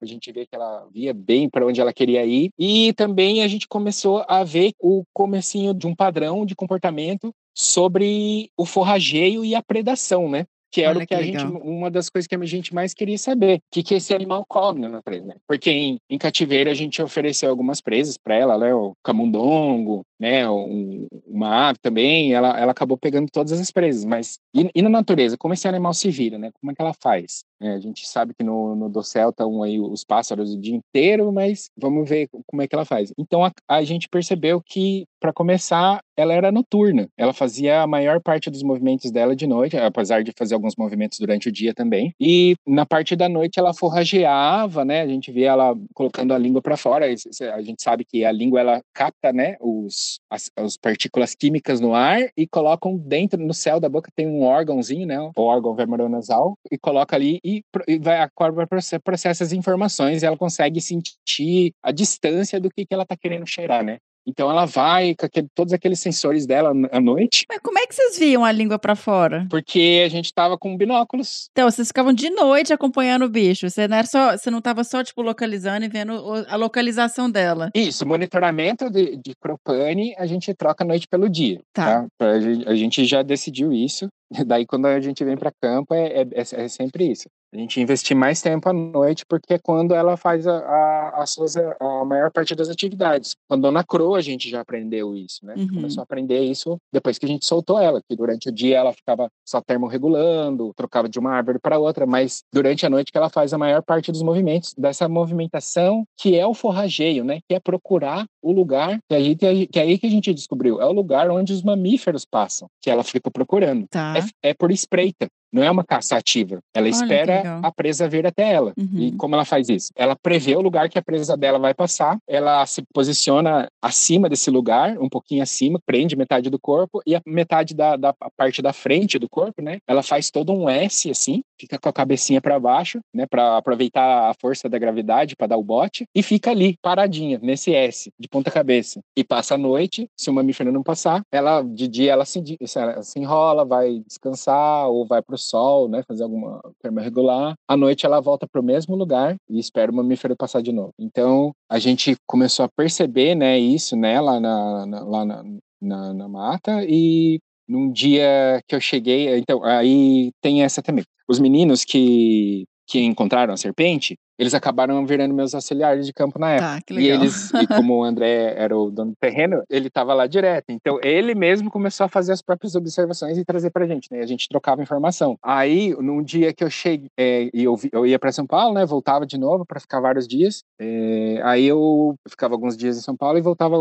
a 0.00 0.06
gente 0.06 0.30
ver 0.30 0.46
que 0.46 0.54
ela 0.54 0.86
via 0.92 1.12
bem 1.12 1.48
para 1.48 1.66
onde 1.66 1.80
ela 1.80 1.92
queria 1.92 2.24
ir, 2.24 2.50
e 2.56 2.92
também 2.98 3.44
a 3.44 3.48
gente 3.48 3.68
começou 3.68 4.24
a 4.26 4.42
ver 4.42 4.72
o 4.80 5.04
comecinho 5.14 5.72
de 5.72 5.86
um 5.86 5.94
padrão 5.94 6.44
de 6.44 6.56
comportamento 6.56 7.32
sobre 7.56 8.50
o 8.58 8.66
forrageio 8.66 9.44
e 9.44 9.54
a 9.54 9.62
predação, 9.62 10.28
né? 10.28 10.46
que 10.70 10.82
era 10.82 10.90
Olha 10.90 10.98
o 10.98 11.00
que, 11.00 11.06
que 11.06 11.14
a 11.14 11.22
gente, 11.22 11.44
uma 11.44 11.90
das 11.90 12.10
coisas 12.10 12.26
que 12.26 12.34
a 12.34 12.44
gente 12.44 12.74
mais 12.74 12.92
queria 12.92 13.16
saber, 13.16 13.58
o 13.58 13.60
que, 13.70 13.82
que 13.82 13.94
esse 13.94 14.12
animal 14.12 14.44
come 14.46 14.86
na 14.86 15.00
presa. 15.00 15.26
Né? 15.26 15.34
Porque 15.46 15.70
em, 15.70 15.98
em, 16.10 16.18
cativeiro 16.18 16.68
a 16.68 16.74
gente 16.74 17.00
ofereceu 17.00 17.48
algumas 17.48 17.80
presas 17.80 18.18
para 18.18 18.34
ela, 18.34 18.58
né? 18.58 18.74
o 18.74 18.92
camundongo, 19.02 20.04
né? 20.18 20.48
Um, 20.48 21.06
uma 21.26 21.68
ave 21.68 21.78
também, 21.80 22.32
ela, 22.32 22.58
ela 22.58 22.72
acabou 22.72 22.96
pegando 22.96 23.28
todas 23.30 23.52
as 23.52 23.70
presas. 23.70 24.04
Mas 24.04 24.38
e, 24.54 24.70
e 24.74 24.82
na 24.82 24.88
natureza, 24.88 25.36
como 25.36 25.54
esse 25.54 25.68
animal 25.68 25.94
se 25.94 26.10
vira, 26.10 26.38
né? 26.38 26.50
Como 26.60 26.72
é 26.72 26.74
que 26.74 26.82
ela 26.82 26.94
faz? 26.94 27.44
É, 27.60 27.72
a 27.72 27.80
gente 27.80 28.06
sabe 28.06 28.34
que 28.34 28.44
no, 28.44 28.74
no 28.76 28.88
dossel 28.88 29.30
estão 29.30 29.62
aí 29.62 29.80
os 29.80 30.04
pássaros 30.04 30.54
o 30.54 30.60
dia 30.60 30.76
inteiro, 30.76 31.32
mas 31.32 31.70
vamos 31.76 32.08
ver 32.08 32.28
como 32.46 32.62
é 32.62 32.68
que 32.68 32.74
ela 32.74 32.84
faz. 32.84 33.12
Então 33.18 33.44
a, 33.44 33.52
a 33.68 33.82
gente 33.82 34.08
percebeu 34.08 34.62
que, 34.64 35.04
para 35.20 35.32
começar, 35.32 36.00
ela 36.16 36.32
era 36.32 36.52
noturna. 36.52 37.08
Ela 37.16 37.32
fazia 37.32 37.82
a 37.82 37.86
maior 37.86 38.20
parte 38.20 38.50
dos 38.50 38.62
movimentos 38.62 39.10
dela 39.10 39.34
de 39.34 39.46
noite, 39.46 39.76
apesar 39.76 40.22
de 40.22 40.32
fazer 40.36 40.54
alguns 40.54 40.76
movimentos 40.76 41.18
durante 41.18 41.48
o 41.48 41.52
dia 41.52 41.74
também. 41.74 42.14
E 42.20 42.54
na 42.66 42.86
parte 42.86 43.16
da 43.16 43.28
noite 43.28 43.58
ela 43.58 43.74
forrageava, 43.74 44.84
né? 44.84 45.02
A 45.02 45.06
gente 45.08 45.32
via 45.32 45.50
ela 45.50 45.74
colocando 45.94 46.32
a 46.32 46.38
língua 46.38 46.62
para 46.62 46.76
fora. 46.76 47.06
A 47.06 47.62
gente 47.62 47.82
sabe 47.82 48.04
que 48.04 48.24
a 48.24 48.32
língua 48.32 48.60
ela 48.60 48.80
capta, 48.94 49.32
né? 49.32 49.56
Os 49.60 50.07
as, 50.30 50.50
as, 50.56 50.76
partículas 50.76 51.34
químicas 51.34 51.80
no 51.80 51.94
ar 51.94 52.20
e 52.36 52.46
colocam 52.46 52.96
dentro 52.96 53.38
no 53.38 53.54
céu 53.54 53.80
da 53.80 53.88
boca 53.88 54.10
tem 54.14 54.26
um 54.26 54.42
órgãozinho, 54.42 55.06
né? 55.06 55.18
O 55.20 55.42
órgão 55.42 55.74
vermelho-nasal 55.74 56.56
e 56.70 56.78
coloca 56.78 57.16
ali 57.16 57.40
e, 57.44 57.62
e 57.86 57.98
vai 57.98 58.20
a 58.20 58.28
corva 58.28 58.66
processa 58.66 59.44
as 59.44 59.52
informações 59.52 60.22
e 60.22 60.26
ela 60.26 60.36
consegue 60.36 60.80
sentir 60.80 61.72
a 61.82 61.92
distância 61.92 62.60
do 62.60 62.70
que, 62.70 62.86
que 62.86 62.94
ela 62.94 63.02
está 63.02 63.16
querendo 63.16 63.46
cheirar, 63.46 63.84
né? 63.84 63.98
Então 64.28 64.50
ela 64.50 64.66
vai 64.66 65.14
com 65.14 65.26
aquele, 65.26 65.48
todos 65.54 65.72
aqueles 65.72 65.98
sensores 66.00 66.46
dela 66.46 66.72
à 66.92 67.00
noite, 67.00 67.46
Mas 67.48 67.58
como 67.60 67.78
é 67.78 67.86
que 67.86 67.94
vocês 67.94 68.18
viam 68.18 68.44
a 68.44 68.52
língua 68.52 68.78
pra 68.78 68.94
fora? 68.94 69.46
porque 69.48 70.02
a 70.04 70.08
gente 70.08 70.32
tava 70.32 70.58
com 70.58 70.76
binóculos. 70.76 71.48
Então, 71.52 71.70
vocês 71.70 71.88
ficavam 71.88 72.12
de 72.12 72.30
noite 72.30 72.72
acompanhando 72.72 73.24
o 73.24 73.28
bicho. 73.28 73.68
Você 73.68 73.88
não, 73.88 73.96
era 73.96 74.06
só, 74.06 74.36
você 74.36 74.50
não 74.50 74.60
tava 74.60 74.84
só, 74.84 75.02
tipo, 75.02 75.22
localizando 75.22 75.84
e 75.84 75.88
vendo 75.88 76.12
a 76.48 76.56
localização 76.56 77.30
dela. 77.30 77.70
Isso, 77.74 78.06
monitoramento 78.06 78.90
de, 78.90 79.16
de 79.16 79.34
Cropane 79.40 80.14
a 80.18 80.26
gente 80.26 80.52
troca 80.54 80.84
noite 80.84 81.06
pelo 81.08 81.28
dia. 81.28 81.60
Tá. 81.72 82.06
Tá? 82.18 82.28
A 82.66 82.74
gente 82.74 83.04
já 83.04 83.22
decidiu 83.22 83.72
isso. 83.72 84.08
Daí 84.46 84.66
quando 84.66 84.86
a 84.86 85.00
gente 85.00 85.24
vem 85.24 85.36
para 85.36 85.52
campo 85.60 85.94
é, 85.94 86.20
é, 86.20 86.28
é 86.34 86.68
sempre 86.68 87.10
isso. 87.10 87.28
A 87.52 87.56
gente 87.56 87.80
investir 87.80 88.14
mais 88.14 88.42
tempo 88.42 88.68
à 88.68 88.72
noite 88.72 89.24
porque 89.26 89.54
é 89.54 89.58
quando 89.58 89.94
ela 89.94 90.16
faz 90.16 90.46
a, 90.46 90.58
a, 90.58 90.97
as 91.14 91.30
suas, 91.30 91.56
a 91.56 92.04
maior 92.04 92.30
parte 92.30 92.54
das 92.54 92.68
atividades. 92.68 93.34
Com 93.48 93.54
a 93.54 93.58
Dona 93.58 93.84
Cro 93.84 94.14
a 94.14 94.20
gente 94.20 94.48
já 94.48 94.60
aprendeu 94.60 95.14
isso, 95.14 95.44
né? 95.44 95.54
Uhum. 95.56 95.68
Começou 95.68 96.00
a 96.00 96.04
aprender 96.04 96.40
isso 96.40 96.78
depois 96.92 97.18
que 97.18 97.26
a 97.26 97.28
gente 97.28 97.46
soltou 97.46 97.78
ela, 97.78 98.00
que 98.08 98.16
durante 98.16 98.48
o 98.48 98.52
dia 98.52 98.78
ela 98.78 98.92
ficava 98.92 99.30
só 99.44 99.60
termorregulando, 99.60 100.72
trocava 100.74 101.08
de 101.08 101.18
uma 101.18 101.32
árvore 101.32 101.58
para 101.58 101.78
outra, 101.78 102.06
mas 102.06 102.42
durante 102.52 102.86
a 102.86 102.90
noite 102.90 103.12
que 103.12 103.18
ela 103.18 103.28
faz 103.28 103.52
a 103.52 103.58
maior 103.58 103.82
parte 103.82 104.10
dos 104.12 104.22
movimentos, 104.22 104.74
dessa 104.76 105.08
movimentação 105.08 106.04
que 106.16 106.36
é 106.36 106.46
o 106.46 106.54
forrageio, 106.54 107.24
né? 107.24 107.40
Que 107.48 107.54
é 107.54 107.60
procurar 107.60 108.26
o 108.42 108.52
lugar, 108.52 108.98
que, 109.08 109.14
a 109.14 109.20
gente, 109.20 109.66
que 109.66 109.78
é 109.78 109.82
aí 109.82 109.98
que 109.98 110.06
a 110.06 110.10
gente 110.10 110.32
descobriu, 110.32 110.80
é 110.80 110.86
o 110.86 110.92
lugar 110.92 111.30
onde 111.30 111.52
os 111.52 111.62
mamíferos 111.62 112.24
passam, 112.24 112.68
que 112.80 112.90
ela 112.90 113.04
fica 113.04 113.30
procurando. 113.30 113.86
Tá. 113.88 114.14
É, 114.42 114.50
é 114.50 114.54
por 114.54 114.70
espreita. 114.70 115.28
Não 115.52 115.62
é 115.62 115.70
uma 115.70 115.84
caça 115.84 116.16
ativa. 116.16 116.60
Ela 116.74 116.86
Olha, 116.86 116.90
espera 116.90 117.60
a 117.62 117.72
presa 117.72 118.08
vir 118.08 118.26
até 118.26 118.52
ela. 118.52 118.72
Uhum. 118.78 118.98
E 118.98 119.12
como 119.12 119.34
ela 119.34 119.44
faz 119.44 119.68
isso? 119.68 119.90
Ela 119.96 120.14
prevê 120.14 120.56
o 120.56 120.60
lugar 120.60 120.88
que 120.88 120.98
a 120.98 121.02
presa 121.02 121.36
dela 121.36 121.58
vai 121.58 121.74
passar, 121.74 122.18
ela 122.26 122.64
se 122.66 122.82
posiciona 122.92 123.68
acima 123.82 124.28
desse 124.28 124.50
lugar, 124.50 124.98
um 124.98 125.08
pouquinho 125.08 125.42
acima, 125.42 125.80
prende 125.84 126.16
metade 126.16 126.50
do 126.50 126.58
corpo 126.58 127.00
e 127.06 127.14
a 127.14 127.22
metade 127.26 127.74
da, 127.74 127.96
da 127.96 128.12
parte 128.36 128.60
da 128.60 128.72
frente 128.72 129.18
do 129.18 129.28
corpo, 129.28 129.62
né? 129.62 129.78
Ela 129.86 130.02
faz 130.02 130.30
todo 130.30 130.52
um 130.52 130.68
S 130.68 131.10
assim, 131.10 131.42
fica 131.58 131.78
com 131.78 131.88
a 131.88 131.92
cabecinha 131.92 132.40
para 132.40 132.58
baixo, 132.58 133.00
né? 133.14 133.26
Para 133.26 133.56
aproveitar 133.56 134.30
a 134.30 134.34
força 134.34 134.68
da 134.68 134.78
gravidade 134.78 135.36
para 135.36 135.48
dar 135.48 135.56
o 135.56 135.62
bote 135.62 136.06
e 136.14 136.22
fica 136.22 136.50
ali 136.50 136.76
paradinha 136.82 137.38
nesse 137.42 137.74
S 137.74 138.10
de 138.18 138.28
ponta 138.28 138.50
cabeça 138.50 139.00
e 139.16 139.24
passa 139.24 139.54
a 139.54 139.58
noite. 139.58 140.08
Se 140.16 140.30
o 140.30 140.32
mamífero 140.32 140.72
não 140.72 140.82
passar, 140.82 141.22
ela 141.32 141.62
de 141.62 141.88
dia 141.88 142.12
ela 142.12 142.24
se, 142.24 142.42
ela 142.76 143.02
se 143.02 143.18
enrola, 143.18 143.64
vai 143.64 144.00
descansar 144.06 144.88
ou 144.88 145.06
vai 145.06 145.22
pro 145.22 145.38
sol, 145.38 145.88
né? 145.88 146.02
Fazer 146.06 146.22
alguma 146.22 146.60
termo 146.80 147.00
regular. 147.00 147.54
À 147.66 147.76
noite 147.76 148.06
ela 148.06 148.20
volta 148.20 148.46
pro 148.46 148.62
mesmo 148.62 148.96
lugar 148.96 149.36
e 149.48 149.58
espera 149.58 149.90
o 149.90 149.94
mamífero 149.94 150.36
passar 150.36 150.62
de 150.62 150.72
novo. 150.72 150.92
Então 150.98 151.52
a 151.68 151.78
gente 151.78 152.16
começou 152.26 152.64
a 152.64 152.68
perceber, 152.68 153.34
né? 153.34 153.58
Isso 153.58 153.96
nela 153.96 154.40
na, 154.40 154.86
na, 154.86 155.04
lá 155.04 155.24
na, 155.24 155.44
na, 155.80 156.14
na 156.14 156.28
mata 156.28 156.84
e 156.84 157.40
num 157.68 157.90
dia 157.92 158.60
que 158.66 158.74
eu 158.74 158.80
cheguei, 158.80 159.36
então 159.38 159.62
aí 159.64 160.30
tem 160.40 160.62
essa 160.62 160.82
também. 160.82 161.04
Os 161.28 161.38
meninos 161.40 161.84
que 161.84 162.64
que 162.90 163.00
encontraram 163.00 163.52
a 163.52 163.56
serpente, 163.58 164.16
eles 164.38 164.54
acabaram 164.54 165.04
virando 165.04 165.34
meus 165.34 165.54
auxiliares 165.54 166.06
de 166.06 166.12
campo 166.12 166.38
na 166.38 166.52
época. 166.52 166.68
Tá, 166.76 166.80
que 166.80 166.94
E 166.94 166.96
legal. 166.96 167.20
eles, 167.22 167.50
e 167.50 167.66
como 167.86 167.98
o 167.98 168.04
André 168.04 168.54
era 168.56 168.76
o 168.76 168.90
dono 168.90 169.10
do 169.10 169.16
terreno, 169.20 169.62
ele 169.68 169.88
estava 169.88 170.14
lá 170.14 170.26
direto. 170.26 170.66
Então 170.70 170.98
ele 171.02 171.34
mesmo 171.34 171.70
começou 171.70 172.04
a 172.04 172.08
fazer 172.08 172.32
as 172.32 172.40
próprias 172.40 172.74
observações 172.74 173.36
e 173.36 173.44
trazer 173.44 173.70
pra 173.70 173.86
gente, 173.86 174.08
né? 174.12 174.20
A 174.20 174.26
gente 174.26 174.48
trocava 174.48 174.82
informação. 174.82 175.36
Aí, 175.42 175.94
num 176.00 176.22
dia 176.22 176.52
que 176.54 176.62
eu 176.62 176.70
cheguei, 176.70 177.08
é, 177.18 177.50
e 177.52 177.64
eu, 177.64 177.76
vi- 177.76 177.90
eu 177.92 178.06
ia 178.06 178.18
para 178.18 178.30
São 178.32 178.46
Paulo, 178.46 178.74
né? 178.74 178.86
Voltava 178.86 179.26
de 179.26 179.36
novo 179.38 179.64
para 179.66 179.80
ficar 179.80 180.00
vários 180.00 180.28
dias. 180.28 180.62
É, 180.80 181.40
aí 181.42 181.64
eu 181.64 182.14
ficava 182.28 182.54
alguns 182.54 182.76
dias 182.76 182.96
em 182.96 183.00
São 183.02 183.16
Paulo 183.16 183.38
e 183.38 183.42
voltava 183.42 183.76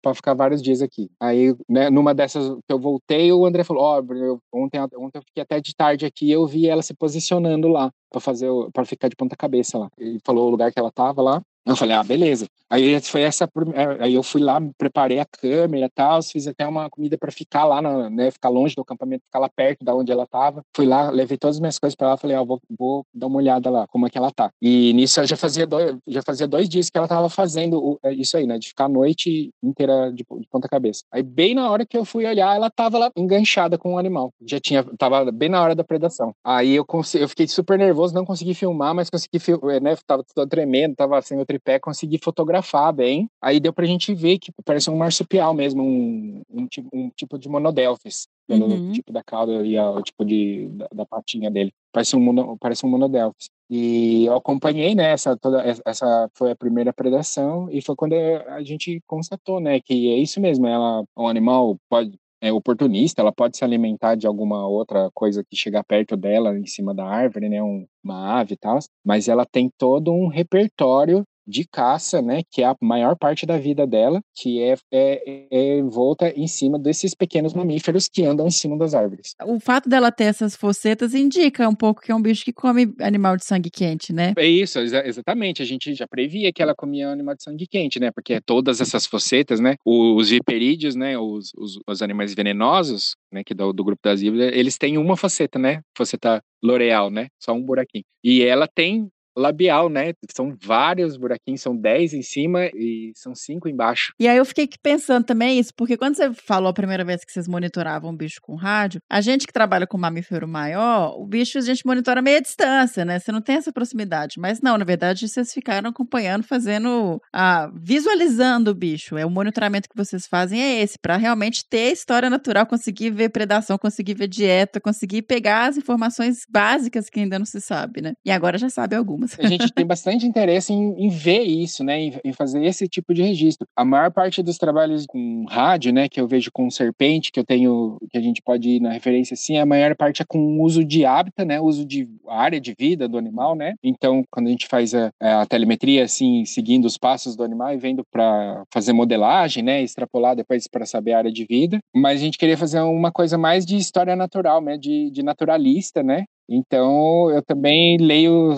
para 0.00 0.14
ficar 0.14 0.34
vários 0.34 0.62
dias 0.62 0.80
aqui. 0.80 1.10
Aí, 1.20 1.54
né, 1.68 1.90
numa 1.90 2.14
dessas 2.14 2.48
que 2.66 2.72
eu 2.72 2.78
voltei, 2.78 3.30
o 3.32 3.44
André 3.44 3.62
falou: 3.64 3.82
Ó, 3.82 4.02
eu- 4.14 4.38
ontem, 4.52 4.80
ontem 4.80 5.18
eu 5.18 5.22
fiquei 5.22 5.42
até 5.42 5.60
de 5.60 5.74
tarde 5.74 6.06
aqui 6.06 6.26
e 6.26 6.32
eu 6.32 6.46
vi 6.46 6.66
ela 6.68 6.82
se 6.82 6.94
posicionando 6.94 7.68
lá 7.68 7.90
para 8.12 8.20
fazer, 8.20 8.48
para 8.72 8.84
ficar 8.84 9.08
de 9.08 9.16
ponta 9.16 9.34
cabeça 9.34 9.78
lá. 9.78 9.90
Ele 9.98 10.20
falou 10.24 10.46
o 10.46 10.50
lugar 10.50 10.70
que 10.72 10.78
ela 10.78 10.92
tava 10.92 11.22
lá. 11.22 11.42
Eu 11.64 11.76
falei, 11.76 11.94
ah, 11.96 12.02
beleza. 12.02 12.46
Aí 12.68 12.98
foi 13.02 13.20
essa, 13.22 13.44
é, 13.74 14.04
aí 14.04 14.14
eu 14.14 14.22
fui 14.22 14.40
lá, 14.40 14.58
preparei 14.78 15.18
a 15.20 15.26
câmera 15.26 15.90
tal, 15.94 16.22
fiz 16.22 16.46
até 16.46 16.66
uma 16.66 16.88
comida 16.88 17.18
para 17.18 17.30
ficar 17.30 17.64
lá, 17.66 17.82
na, 17.82 18.08
né, 18.08 18.30
ficar 18.30 18.48
longe 18.48 18.74
do 18.74 18.80
acampamento, 18.80 19.24
ficar 19.26 19.38
lá 19.38 19.48
perto 19.48 19.84
da 19.84 19.94
onde 19.94 20.10
ela 20.10 20.26
tava. 20.26 20.64
Fui 20.74 20.86
lá, 20.86 21.10
levei 21.10 21.36
todas 21.36 21.56
as 21.56 21.60
minhas 21.60 21.78
coisas 21.78 21.94
para 21.94 22.08
ela, 22.08 22.16
falei, 22.16 22.36
ó, 22.36 22.44
vou, 22.44 22.60
vou 22.78 23.04
dar 23.14 23.26
uma 23.26 23.36
olhada 23.36 23.68
lá, 23.70 23.86
como 23.88 24.06
é 24.06 24.10
que 24.10 24.16
ela 24.16 24.30
tá. 24.30 24.50
E 24.60 24.92
nisso 24.94 25.20
eu 25.20 25.26
já 25.26 25.36
fazia 25.36 25.66
dois, 25.66 25.96
já 26.08 26.22
fazia 26.22 26.48
dois 26.48 26.68
dias 26.68 26.88
que 26.88 26.96
ela 26.96 27.06
tava 27.06 27.28
fazendo 27.28 28.00
é, 28.02 28.12
isso 28.14 28.36
aí, 28.36 28.46
né, 28.46 28.58
de 28.58 28.68
ficar 28.68 28.86
a 28.86 28.88
noite 28.88 29.50
inteira 29.62 30.10
de, 30.10 30.24
de 30.24 30.48
ponta 30.50 30.66
cabeça. 30.68 31.04
Aí 31.12 31.22
bem 31.22 31.54
na 31.54 31.70
hora 31.70 31.84
que 31.84 31.96
eu 31.96 32.04
fui 32.06 32.24
olhar, 32.24 32.56
ela 32.56 32.70
tava 32.70 32.98
lá 32.98 33.10
enganchada 33.14 33.76
com 33.76 33.94
o 33.94 33.98
animal. 33.98 34.32
Já 34.46 34.58
tinha, 34.58 34.82
tava 34.96 35.30
bem 35.30 35.50
na 35.50 35.62
hora 35.62 35.74
da 35.74 35.84
predação. 35.84 36.34
Aí 36.42 36.72
eu, 36.74 36.86
consi- 36.86 37.20
eu 37.20 37.28
fiquei 37.28 37.46
super 37.46 37.78
nervoso, 37.78 38.14
não 38.14 38.24
consegui 38.24 38.54
filmar, 38.54 38.94
mas 38.94 39.10
consegui, 39.10 39.38
é, 39.70 39.78
né, 39.78 39.94
tava 40.06 40.24
tremendo, 40.48 40.94
tava 40.96 41.20
sem 41.20 41.38
o 41.38 41.44
tripé, 41.52 41.78
consegui 41.78 42.18
fotografar 42.18 42.92
bem. 42.92 43.28
Aí 43.40 43.60
deu 43.60 43.72
pra 43.72 43.84
gente 43.86 44.14
ver 44.14 44.38
que 44.38 44.50
parece 44.64 44.90
um 44.90 44.96
marsupial 44.96 45.52
mesmo, 45.54 45.82
um, 45.82 46.42
um, 46.50 46.66
tipo, 46.66 46.88
um 46.92 47.10
tipo 47.10 47.38
de 47.38 47.48
monodelphis, 47.48 48.26
pelo 48.46 48.66
Uhum. 48.66 48.92
tipo 48.92 49.12
da 49.12 49.22
cauda 49.22 49.64
e 49.64 49.78
o 49.78 50.02
tipo 50.02 50.24
de, 50.24 50.68
da, 50.68 50.88
da 50.94 51.06
patinha 51.06 51.50
dele. 51.50 51.72
Parece 51.92 52.16
um, 52.16 52.20
mono, 52.20 52.56
parece 52.58 52.86
um 52.86 52.88
monodelphis. 52.88 53.48
E 53.70 54.24
eu 54.26 54.34
acompanhei, 54.36 54.94
né, 54.94 55.12
essa, 55.12 55.36
toda, 55.36 55.62
essa 55.84 56.28
foi 56.34 56.50
a 56.50 56.56
primeira 56.56 56.92
predação 56.92 57.68
e 57.70 57.80
foi 57.80 57.94
quando 57.96 58.14
a 58.14 58.62
gente 58.62 59.00
constatou, 59.06 59.60
né, 59.60 59.80
que 59.80 60.12
é 60.12 60.16
isso 60.16 60.40
mesmo, 60.40 60.66
ela 60.66 61.02
um 61.16 61.28
animal 61.28 61.76
pode 61.88 62.12
é 62.44 62.52
oportunista, 62.52 63.22
ela 63.22 63.32
pode 63.32 63.56
se 63.56 63.62
alimentar 63.64 64.16
de 64.16 64.26
alguma 64.26 64.66
outra 64.66 65.08
coisa 65.14 65.44
que 65.48 65.56
chegar 65.56 65.84
perto 65.84 66.16
dela, 66.16 66.58
em 66.58 66.66
cima 66.66 66.92
da 66.92 67.06
árvore, 67.06 67.48
né, 67.48 67.62
um, 67.62 67.86
uma 68.02 68.40
ave 68.40 68.54
e 68.54 68.56
tal, 68.56 68.80
mas 69.06 69.28
ela 69.28 69.46
tem 69.46 69.70
todo 69.78 70.12
um 70.12 70.26
repertório 70.26 71.22
de 71.46 71.66
caça, 71.66 72.22
né, 72.22 72.42
que 72.50 72.62
é 72.62 72.66
a 72.66 72.76
maior 72.80 73.16
parte 73.16 73.44
da 73.46 73.58
vida 73.58 73.86
dela, 73.86 74.20
que 74.34 74.60
é, 74.60 74.76
é, 74.92 75.46
é 75.50 75.82
volta 75.82 76.28
em 76.30 76.46
cima 76.46 76.78
desses 76.78 77.14
pequenos 77.14 77.54
mamíferos 77.54 78.08
que 78.08 78.24
andam 78.24 78.46
em 78.46 78.50
cima 78.50 78.76
das 78.76 78.94
árvores. 78.94 79.34
O 79.44 79.58
fato 79.60 79.88
dela 79.88 80.12
ter 80.12 80.24
essas 80.24 80.56
focetas 80.56 81.14
indica 81.14 81.68
um 81.68 81.74
pouco 81.74 82.00
que 82.00 82.12
é 82.12 82.14
um 82.14 82.22
bicho 82.22 82.44
que 82.44 82.52
come 82.52 82.94
animal 83.00 83.36
de 83.36 83.44
sangue 83.44 83.70
quente, 83.70 84.12
né? 84.12 84.32
É 84.36 84.46
isso, 84.46 84.78
exa- 84.78 85.06
exatamente. 85.06 85.62
A 85.62 85.64
gente 85.64 85.94
já 85.94 86.06
previa 86.06 86.52
que 86.52 86.62
ela 86.62 86.74
comia 86.74 87.08
animal 87.08 87.34
de 87.34 87.42
sangue 87.42 87.66
quente, 87.66 87.98
né? 87.98 88.10
Porque 88.10 88.40
todas 88.40 88.80
essas 88.80 89.06
focetas, 89.06 89.60
né? 89.60 89.76
Os 89.84 90.30
viperídeos, 90.30 90.94
né? 90.94 91.18
Os, 91.18 91.52
os, 91.56 91.78
os 91.86 92.02
animais 92.02 92.34
venenosos, 92.34 93.16
né? 93.32 93.42
Que 93.44 93.54
do, 93.54 93.72
do 93.72 93.84
grupo 93.84 94.00
das 94.02 94.22
híbridas, 94.22 94.56
eles 94.56 94.78
têm 94.78 94.98
uma 94.98 95.16
faceta, 95.16 95.58
né? 95.58 95.80
Faceta 95.96 96.42
L'Oreal, 96.62 97.10
né? 97.10 97.28
Só 97.38 97.52
um 97.52 97.62
buraquinho. 97.62 98.04
E 98.22 98.42
ela 98.42 98.68
tem 98.68 99.08
labial, 99.36 99.88
né? 99.88 100.12
São 100.34 100.56
vários 100.62 101.16
buraquinhos, 101.16 101.60
são 101.60 101.76
10 101.76 102.14
em 102.14 102.22
cima 102.22 102.66
e 102.74 103.12
são 103.14 103.34
cinco 103.34 103.68
embaixo. 103.68 104.12
E 104.18 104.28
aí 104.28 104.36
eu 104.36 104.44
fiquei 104.44 104.68
pensando 104.82 105.24
também 105.24 105.58
isso, 105.58 105.72
porque 105.74 105.96
quando 105.96 106.16
você 106.16 106.32
falou 106.32 106.70
a 106.70 106.74
primeira 106.74 107.04
vez 107.04 107.24
que 107.24 107.32
vocês 107.32 107.48
monitoravam 107.48 108.10
o 108.10 108.16
bicho 108.16 108.40
com 108.42 108.54
rádio, 108.54 109.00
a 109.10 109.20
gente 109.20 109.46
que 109.46 109.52
trabalha 109.52 109.86
com 109.86 109.98
mamífero 109.98 110.46
maior, 110.46 111.14
o 111.18 111.26
bicho 111.26 111.58
a 111.58 111.60
gente 111.60 111.86
monitora 111.86 112.22
meio 112.22 112.38
à 112.38 112.40
distância, 112.40 113.04
né? 113.04 113.18
Você 113.18 113.32
não 113.32 113.40
tem 113.40 113.56
essa 113.56 113.72
proximidade. 113.72 114.38
Mas 114.38 114.60
não, 114.60 114.76
na 114.76 114.84
verdade, 114.84 115.28
vocês 115.28 115.52
ficaram 115.52 115.90
acompanhando, 115.90 116.42
fazendo, 116.42 117.20
ah, 117.32 117.70
visualizando 117.74 118.70
o 118.70 118.74
bicho. 118.74 119.16
É 119.16 119.24
o 119.24 119.30
monitoramento 119.30 119.88
que 119.88 119.96
vocês 119.96 120.26
fazem 120.26 120.60
é 120.60 120.82
esse, 120.82 120.98
para 120.98 121.16
realmente 121.16 121.64
ter 121.68 121.88
a 121.88 121.92
história 121.92 122.30
natural, 122.30 122.66
conseguir 122.66 123.10
ver 123.10 123.30
predação, 123.30 123.78
conseguir 123.78 124.14
ver 124.14 124.28
dieta, 124.28 124.80
conseguir 124.80 125.22
pegar 125.22 125.68
as 125.68 125.76
informações 125.76 126.44
básicas 126.48 127.08
que 127.08 127.20
ainda 127.20 127.38
não 127.38 127.46
se 127.46 127.60
sabe, 127.60 128.00
né? 128.00 128.12
E 128.24 128.30
agora 128.30 128.58
já 128.58 128.68
sabe 128.68 128.96
algumas. 128.96 129.21
A 129.38 129.46
gente 129.46 129.72
tem 129.72 129.86
bastante 129.86 130.26
interesse 130.26 130.72
em, 130.72 131.06
em 131.06 131.08
ver 131.08 131.42
isso, 131.42 131.84
né? 131.84 132.00
Em, 132.00 132.20
em 132.24 132.32
fazer 132.32 132.64
esse 132.64 132.88
tipo 132.88 133.14
de 133.14 133.22
registro. 133.22 133.66
A 133.76 133.84
maior 133.84 134.10
parte 134.10 134.42
dos 134.42 134.58
trabalhos 134.58 135.06
com 135.06 135.44
rádio, 135.48 135.92
né? 135.92 136.08
Que 136.08 136.20
eu 136.20 136.28
vejo 136.28 136.50
com 136.52 136.70
serpente, 136.70 137.32
que 137.32 137.40
eu 137.40 137.44
tenho, 137.44 137.98
que 138.10 138.18
a 138.18 138.20
gente 138.20 138.42
pode 138.42 138.68
ir 138.68 138.80
na 138.80 138.90
referência 138.90 139.34
assim, 139.34 139.58
a 139.58 139.66
maior 139.66 139.94
parte 139.96 140.22
é 140.22 140.24
com 140.24 140.60
uso 140.60 140.84
de 140.84 141.04
hábitat, 141.04 141.46
né? 141.46 141.60
Uso 141.60 141.84
de 141.84 142.08
área 142.28 142.60
de 142.60 142.74
vida 142.78 143.08
do 143.08 143.18
animal, 143.18 143.54
né? 143.54 143.74
Então, 143.82 144.24
quando 144.30 144.46
a 144.46 144.50
gente 144.50 144.66
faz 144.66 144.94
a, 144.94 145.12
a 145.20 145.46
telemetria, 145.46 146.04
assim, 146.04 146.44
seguindo 146.44 146.84
os 146.84 146.98
passos 146.98 147.36
do 147.36 147.44
animal 147.44 147.72
e 147.72 147.76
vendo 147.76 148.04
para 148.10 148.62
fazer 148.72 148.92
modelagem, 148.92 149.62
né? 149.62 149.82
Extrapolar 149.82 150.36
depois 150.36 150.66
para 150.66 150.86
saber 150.86 151.12
a 151.12 151.18
área 151.18 151.32
de 151.32 151.44
vida. 151.44 151.78
Mas 151.94 152.20
a 152.20 152.24
gente 152.24 152.38
queria 152.38 152.56
fazer 152.56 152.80
uma 152.80 153.10
coisa 153.10 153.36
mais 153.38 153.64
de 153.64 153.76
história 153.76 154.16
natural, 154.16 154.60
né? 154.60 154.76
De, 154.76 155.10
de 155.10 155.22
naturalista, 155.22 156.02
né? 156.02 156.24
Então, 156.48 157.30
eu 157.30 157.42
também 157.42 157.96
leio, 157.98 158.52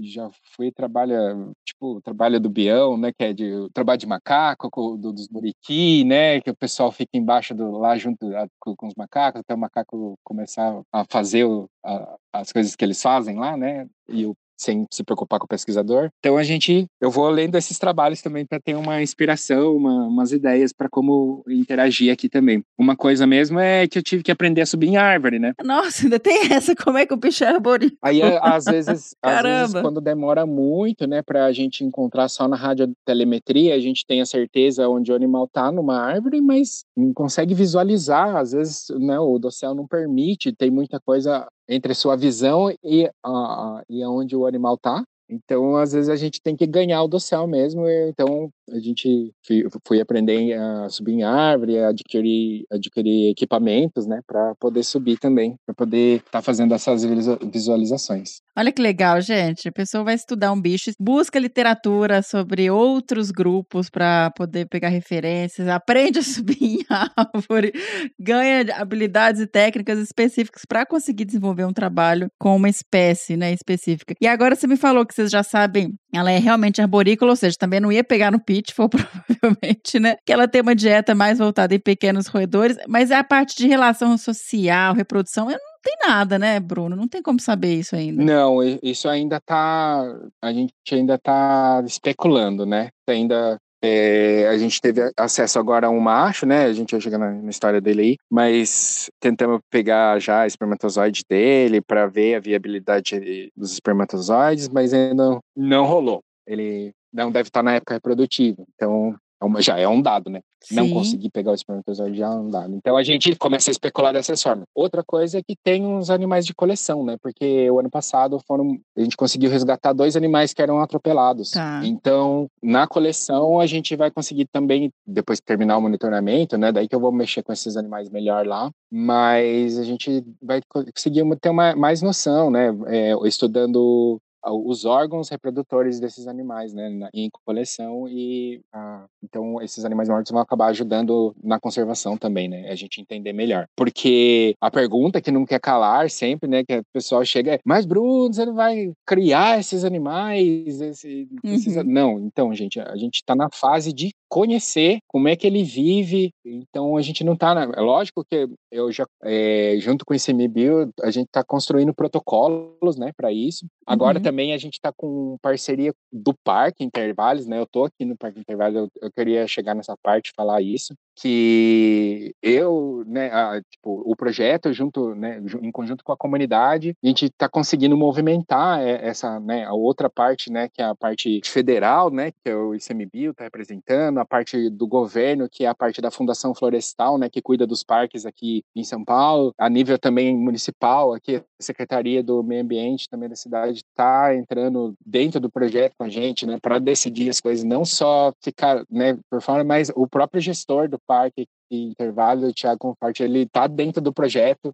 já 0.00 0.30
fui 0.56 0.70
trabalha, 0.72 1.34
tipo, 1.64 2.00
trabalho 2.00 2.40
do 2.40 2.48
Bião, 2.48 2.96
né, 2.96 3.12
que 3.12 3.24
é 3.24 3.32
de 3.32 3.52
o 3.54 3.68
trabalho 3.70 3.98
de 3.98 4.06
macaco, 4.06 4.70
co- 4.70 4.96
do, 4.96 5.12
dos 5.12 5.28
muriqui, 5.28 6.04
né, 6.04 6.40
que 6.40 6.50
o 6.50 6.56
pessoal 6.56 6.90
fica 6.92 7.10
embaixo 7.18 7.54
do 7.54 7.72
lá 7.72 7.96
junto 7.98 8.34
a- 8.36 8.46
com, 8.60 8.74
com 8.76 8.86
os 8.86 8.94
macacos, 8.96 9.40
até 9.40 9.54
o 9.54 9.58
macaco 9.58 10.16
começar 10.24 10.80
a 10.92 11.04
fazer 11.04 11.44
o- 11.44 11.68
a- 11.84 12.16
as 12.32 12.52
coisas 12.52 12.74
que 12.76 12.84
eles 12.84 13.02
fazem 13.02 13.36
lá, 13.36 13.56
né, 13.56 13.86
e 14.08 14.24
o 14.24 14.34
sem 14.58 14.86
se 14.90 15.04
preocupar 15.04 15.38
com 15.38 15.44
o 15.44 15.48
pesquisador. 15.48 16.10
Então 16.18 16.36
a 16.36 16.42
gente, 16.42 16.86
eu 17.00 17.10
vou 17.10 17.28
lendo 17.30 17.56
esses 17.56 17.78
trabalhos 17.78 18.20
também 18.20 18.44
para 18.44 18.60
ter 18.60 18.74
uma 18.74 19.00
inspiração, 19.02 19.76
uma, 19.76 20.06
umas 20.06 20.32
ideias 20.32 20.72
para 20.72 20.88
como 20.88 21.42
interagir 21.48 22.12
aqui 22.12 22.28
também. 22.28 22.62
Uma 22.76 22.96
coisa 22.96 23.26
mesmo 23.26 23.58
é 23.58 23.86
que 23.86 23.98
eu 23.98 24.02
tive 24.02 24.22
que 24.22 24.32
aprender 24.32 24.62
a 24.62 24.66
subir 24.66 24.88
em 24.88 24.96
árvore, 24.96 25.38
né? 25.38 25.52
Nossa, 25.62 26.04
ainda 26.04 26.18
tem 26.18 26.38
essa, 26.52 26.74
como 26.74 26.98
é 26.98 27.06
que 27.06 27.14
o 27.14 27.16
bicho 27.16 27.44
é 27.44 27.48
arborícola? 27.48 27.98
Aí 28.02 28.20
às 28.22 28.64
vezes, 28.64 29.14
às 29.22 29.42
vezes 29.42 29.80
quando 29.80 30.00
demora 30.00 30.44
muito, 30.44 31.06
né, 31.06 31.22
para 31.22 31.46
a 31.46 31.52
gente 31.52 31.84
encontrar 31.84 32.28
só 32.28 32.48
na 32.48 32.56
radiotelemetria, 32.56 33.74
a 33.74 33.78
gente 33.78 34.04
tem 34.06 34.20
a 34.20 34.26
certeza 34.26 34.88
onde 34.88 35.12
o 35.12 35.14
animal 35.14 35.48
tá 35.48 35.70
numa 35.70 35.98
árvore, 36.00 36.40
mas 36.40 36.84
não 36.96 37.12
consegue 37.12 37.54
visualizar, 37.54 38.36
às 38.36 38.52
vezes, 38.52 38.86
né, 38.98 39.18
o 39.18 39.38
dossel 39.38 39.74
não 39.74 39.86
permite, 39.86 40.52
tem 40.52 40.70
muita 40.70 41.00
coisa 41.00 41.46
entre 41.68 41.94
sua 41.94 42.16
visão 42.16 42.72
e, 42.82 43.08
a, 43.24 43.82
e 43.88 44.02
aonde 44.02 44.34
o 44.34 44.46
animal 44.46 44.76
tá. 44.76 45.02
Então, 45.30 45.76
às 45.76 45.92
vezes, 45.92 46.08
a 46.08 46.16
gente 46.16 46.40
tem 46.40 46.56
que 46.56 46.66
ganhar 46.66 47.02
o 47.02 47.08
dossel 47.08 47.46
mesmo. 47.46 47.86
Então, 48.08 48.48
a 48.72 48.78
gente 48.78 49.30
fui, 49.46 49.62
fui 49.86 50.00
aprender 50.00 50.54
a 50.54 50.88
subir 50.88 51.12
em 51.12 51.22
árvore, 51.22 51.78
a 51.78 51.88
adquirir, 51.88 52.64
adquirir 52.70 53.30
equipamentos, 53.30 54.06
né, 54.06 54.20
para 54.26 54.54
poder 54.58 54.82
subir 54.82 55.18
também, 55.18 55.54
para 55.66 55.74
poder 55.74 56.22
estar 56.24 56.40
fazendo 56.40 56.72
essas 56.72 57.02
visualiza- 57.02 57.38
visualizações. 57.52 58.40
Olha 58.58 58.72
que 58.72 58.82
legal, 58.82 59.20
gente. 59.20 59.68
A 59.68 59.72
pessoa 59.72 60.02
vai 60.02 60.16
estudar 60.16 60.50
um 60.50 60.60
bicho, 60.60 60.90
busca 60.98 61.38
literatura 61.38 62.22
sobre 62.22 62.68
outros 62.68 63.30
grupos 63.30 63.88
para 63.88 64.32
poder 64.32 64.66
pegar 64.66 64.88
referências, 64.88 65.68
aprende 65.70 66.18
a 66.18 66.22
subir 66.24 66.58
em 66.60 66.78
árvore, 66.90 67.72
ganha 68.18 68.66
habilidades 68.74 69.40
e 69.40 69.46
técnicas 69.46 70.00
específicas 70.00 70.64
para 70.64 70.84
conseguir 70.84 71.24
desenvolver 71.24 71.66
um 71.66 71.72
trabalho 71.72 72.28
com 72.36 72.56
uma 72.56 72.68
espécie, 72.68 73.36
né, 73.36 73.52
específica. 73.52 74.16
E 74.20 74.26
agora 74.26 74.56
você 74.56 74.66
me 74.66 74.76
falou 74.76 75.06
que 75.06 75.14
vocês 75.14 75.30
já 75.30 75.44
sabem, 75.44 75.96
ela 76.12 76.32
é 76.32 76.38
realmente 76.38 76.82
arborícola, 76.82 77.30
ou 77.30 77.36
seja, 77.36 77.56
também 77.56 77.78
não 77.78 77.92
ia 77.92 78.02
pegar 78.02 78.32
no 78.32 78.42
pitfall, 78.42 78.88
provavelmente, 78.90 80.00
né? 80.00 80.16
Que 80.26 80.32
ela 80.32 80.48
tem 80.48 80.62
uma 80.62 80.74
dieta 80.74 81.14
mais 81.14 81.38
voltada 81.38 81.76
em 81.76 81.80
pequenos 81.80 82.26
roedores, 82.26 82.76
mas 82.88 83.12
é 83.12 83.16
a 83.18 83.22
parte 83.22 83.56
de 83.56 83.68
relação 83.68 84.18
social, 84.18 84.94
reprodução, 84.94 85.44
não 85.46 85.77
tem 85.88 85.96
nada, 86.06 86.38
né, 86.38 86.60
Bruno? 86.60 86.94
Não 86.94 87.08
tem 87.08 87.22
como 87.22 87.40
saber 87.40 87.74
isso 87.74 87.96
ainda. 87.96 88.22
Não, 88.22 88.62
isso 88.82 89.08
ainda 89.08 89.40
tá. 89.40 90.02
A 90.42 90.52
gente 90.52 90.72
ainda 90.92 91.18
tá 91.18 91.82
especulando, 91.86 92.66
né? 92.66 92.90
Ainda. 93.08 93.58
é, 93.82 94.48
a 94.48 94.58
gente 94.58 94.80
teve 94.80 95.10
acesso 95.16 95.58
agora 95.58 95.86
a 95.86 95.90
um 95.90 96.00
macho, 96.00 96.44
né? 96.44 96.64
A 96.64 96.72
gente 96.72 96.90
vai 96.90 97.00
chegar 97.00 97.16
na, 97.18 97.30
na 97.30 97.50
história 97.50 97.80
dele 97.80 98.02
aí, 98.02 98.16
mas 98.30 99.08
tentamos 99.20 99.60
pegar 99.70 100.18
já 100.20 100.46
espermatozoide 100.46 101.22
dele 101.28 101.80
para 101.80 102.06
ver 102.06 102.34
a 102.34 102.40
viabilidade 102.40 103.50
dos 103.56 103.72
espermatozoides, 103.72 104.68
mas 104.68 104.92
ainda 104.92 105.14
não, 105.14 105.40
não 105.56 105.86
rolou. 105.86 106.20
Ele 106.46 106.92
não 107.12 107.30
deve 107.30 107.48
estar 107.48 107.62
na 107.62 107.74
época 107.74 107.94
reprodutiva, 107.94 108.62
então 108.74 109.16
uma- 109.42 109.62
já 109.62 109.78
é 109.78 109.86
um 109.88 110.00
dado, 110.00 110.30
né? 110.30 110.40
Não 110.72 110.86
Sim. 110.86 110.94
conseguir 110.94 111.30
pegar 111.30 111.52
o 111.52 111.54
espermatozoide 111.54 112.18
já 112.18 112.26
é 112.26 112.30
um 112.30 112.50
dado. 112.50 112.74
Então 112.74 112.96
a 112.96 113.02
gente 113.02 113.34
começa 113.36 113.70
a 113.70 113.72
especular 113.72 114.12
dessa 114.12 114.36
forma. 114.36 114.64
Outra 114.74 115.02
coisa 115.04 115.38
é 115.38 115.42
que 115.42 115.54
tem 115.62 115.86
uns 115.86 116.10
animais 116.10 116.44
de 116.44 116.52
coleção, 116.54 117.04
né? 117.04 117.16
Porque 117.22 117.70
o 117.70 117.78
ano 117.78 117.88
passado 117.90 118.40
foram 118.46 118.78
a 118.96 119.00
gente 119.00 119.16
conseguiu 119.16 119.50
resgatar 119.50 119.92
dois 119.92 120.16
animais 120.16 120.52
que 120.52 120.60
eram 120.60 120.80
atropelados. 120.80 121.52
Tá. 121.52 121.80
Então, 121.84 122.48
na 122.62 122.86
coleção 122.86 123.60
a 123.60 123.66
gente 123.66 123.94
vai 123.94 124.10
conseguir 124.10 124.46
também 124.52 124.90
depois 125.06 125.38
que 125.38 125.46
terminar 125.46 125.78
o 125.78 125.82
monitoramento, 125.82 126.58
né? 126.58 126.72
Daí 126.72 126.88
que 126.88 126.94
eu 126.94 127.00
vou 127.00 127.12
mexer 127.12 127.42
com 127.42 127.52
esses 127.52 127.76
animais 127.76 128.10
melhor 128.10 128.46
lá, 128.46 128.70
mas 128.90 129.78
a 129.78 129.84
gente 129.84 130.24
vai 130.42 130.60
conseguir 130.68 131.24
ter 131.40 131.50
uma, 131.50 131.76
mais 131.76 132.02
noção, 132.02 132.50
né? 132.50 132.74
É, 132.88 133.12
estudando 133.24 134.20
os 134.50 134.84
órgãos 134.84 135.28
reprodutores 135.28 136.00
desses 136.00 136.26
animais, 136.26 136.72
né, 136.72 137.08
em 137.14 137.28
coleção 137.44 138.06
e 138.08 138.60
ah, 138.72 139.04
então 139.22 139.60
esses 139.62 139.84
animais 139.84 140.08
mortos 140.08 140.30
vão 140.32 140.40
acabar 140.40 140.66
ajudando 140.68 141.34
na 141.42 141.58
conservação 141.60 142.16
também, 142.16 142.48
né, 142.48 142.68
a 142.70 142.74
gente 142.74 143.00
entender 143.00 143.32
melhor. 143.32 143.66
Porque 143.76 144.54
a 144.60 144.70
pergunta 144.70 145.20
que 145.20 145.30
não 145.30 145.44
quer 145.46 145.60
calar 145.60 146.10
sempre, 146.10 146.48
né, 146.48 146.64
que 146.64 146.78
o 146.78 146.82
pessoal 146.92 147.24
chega 147.24 147.54
é, 147.54 147.58
mas 147.64 147.86
Bruno, 147.86 148.32
você 148.32 148.44
não 148.46 148.54
vai 148.54 148.92
criar 149.06 149.58
esses 149.58 149.84
animais? 149.84 150.80
Esse, 150.80 151.28
esses-" 151.44 151.76
Uhum. 151.76 151.84
Não, 151.84 152.18
então, 152.20 152.54
gente, 152.54 152.80
a 152.80 152.96
gente 152.96 153.16
está 153.16 153.34
na 153.34 153.48
fase 153.52 153.92
de 153.92 154.10
conhecer 154.30 154.98
como 155.08 155.26
é 155.28 155.34
que 155.34 155.46
ele 155.46 155.62
vive, 155.64 156.30
então 156.44 156.96
a 156.96 157.02
gente 157.02 157.24
não 157.24 157.32
está, 157.32 157.54
na... 157.54 157.62
é 157.74 157.80
lógico 157.80 158.22
que 158.30 158.46
eu 158.70 158.92
já, 158.92 159.06
é, 159.22 159.76
junto 159.78 160.04
com 160.04 160.12
o 160.12 160.16
ICMBio, 160.16 160.90
a 161.02 161.10
gente 161.10 161.28
está 161.28 161.42
construindo 161.42 161.94
protocolos, 161.94 162.96
né, 162.98 163.10
para 163.16 163.32
isso. 163.32 163.64
Agora 163.86 164.18
Uhum. 164.18 164.22
também 164.22 164.37
a 164.52 164.58
gente 164.58 164.74
está 164.74 164.92
com 164.92 165.36
parceria 165.42 165.94
do 166.12 166.34
Parque 166.34 166.84
Intervalos, 166.84 167.46
né? 167.46 167.58
Eu 167.58 167.66
tô 167.66 167.84
aqui 167.84 168.04
no 168.04 168.16
Parque 168.16 168.40
Intervalos, 168.40 168.76
eu, 168.76 168.90
eu 169.02 169.12
queria 169.12 169.46
chegar 169.46 169.74
nessa 169.74 169.96
parte 169.96 170.28
e 170.28 170.32
falar 170.34 170.62
isso, 170.62 170.94
que 171.20 172.34
eu, 172.42 173.02
né, 173.06 173.30
a- 173.32 173.60
tipo, 173.70 174.02
o 174.06 174.14
projeto 174.14 174.72
junto, 174.72 175.14
né, 175.14 175.42
em 175.60 175.70
conjunto 175.72 176.04
com 176.04 176.12
a 176.12 176.16
comunidade, 176.16 176.94
a 177.02 177.06
gente 177.06 177.26
está 177.26 177.48
conseguindo 177.48 177.96
movimentar 177.96 178.80
é, 178.80 179.06
essa, 179.08 179.40
né, 179.40 179.64
a 179.64 179.72
outra 179.72 180.08
parte, 180.08 180.50
né, 180.50 180.68
que 180.72 180.80
é 180.80 180.84
a 180.84 180.94
parte 180.94 181.40
federal, 181.44 182.10
né, 182.10 182.30
que 182.30 182.50
é 182.50 182.54
o 182.54 182.74
ICMBio 182.74 183.32
está 183.32 183.44
representando, 183.44 184.18
a 184.18 184.24
parte 184.24 184.70
do 184.70 184.86
governo, 184.86 185.48
que 185.50 185.64
é 185.64 185.68
a 185.68 185.74
parte 185.74 186.00
da 186.00 186.10
Fundação 186.10 186.54
Florestal, 186.54 187.18
né, 187.18 187.28
que 187.28 187.42
cuida 187.42 187.66
dos 187.66 187.82
parques 187.82 188.24
aqui 188.24 188.62
em 188.76 188.84
São 188.84 189.04
Paulo, 189.04 189.52
a 189.58 189.68
nível 189.68 189.98
também 189.98 190.36
municipal, 190.36 191.12
aqui 191.14 191.36
a 191.36 191.42
Secretaria 191.60 192.22
do 192.22 192.42
Meio 192.42 192.62
Ambiente 192.62 193.08
também 193.08 193.28
da 193.28 193.34
cidade 193.36 193.78
está 193.78 194.34
entrando 194.34 194.94
dentro 195.04 195.40
do 195.40 195.50
projeto 195.50 195.94
com 195.98 196.04
a 196.04 196.08
gente, 196.08 196.46
né, 196.46 196.58
para 196.62 196.78
decidir 196.78 197.28
as 197.28 197.40
coisas, 197.40 197.64
não 197.64 197.84
só 197.84 198.32
ficar, 198.40 198.84
né, 198.90 199.18
por 199.28 199.42
fora, 199.42 199.64
mas 199.64 199.90
o 199.96 200.06
próprio 200.06 200.40
gestor 200.40 200.88
do 200.88 200.98
parque 201.08 201.46
e 201.70 201.82
intervalo, 201.84 202.46
o 202.48 202.52
Thiago 202.52 202.78
Confarte, 202.78 203.22
ele 203.22 203.40
está 203.40 203.66
dentro 203.66 204.00
do 204.02 204.12
projeto, 204.12 204.72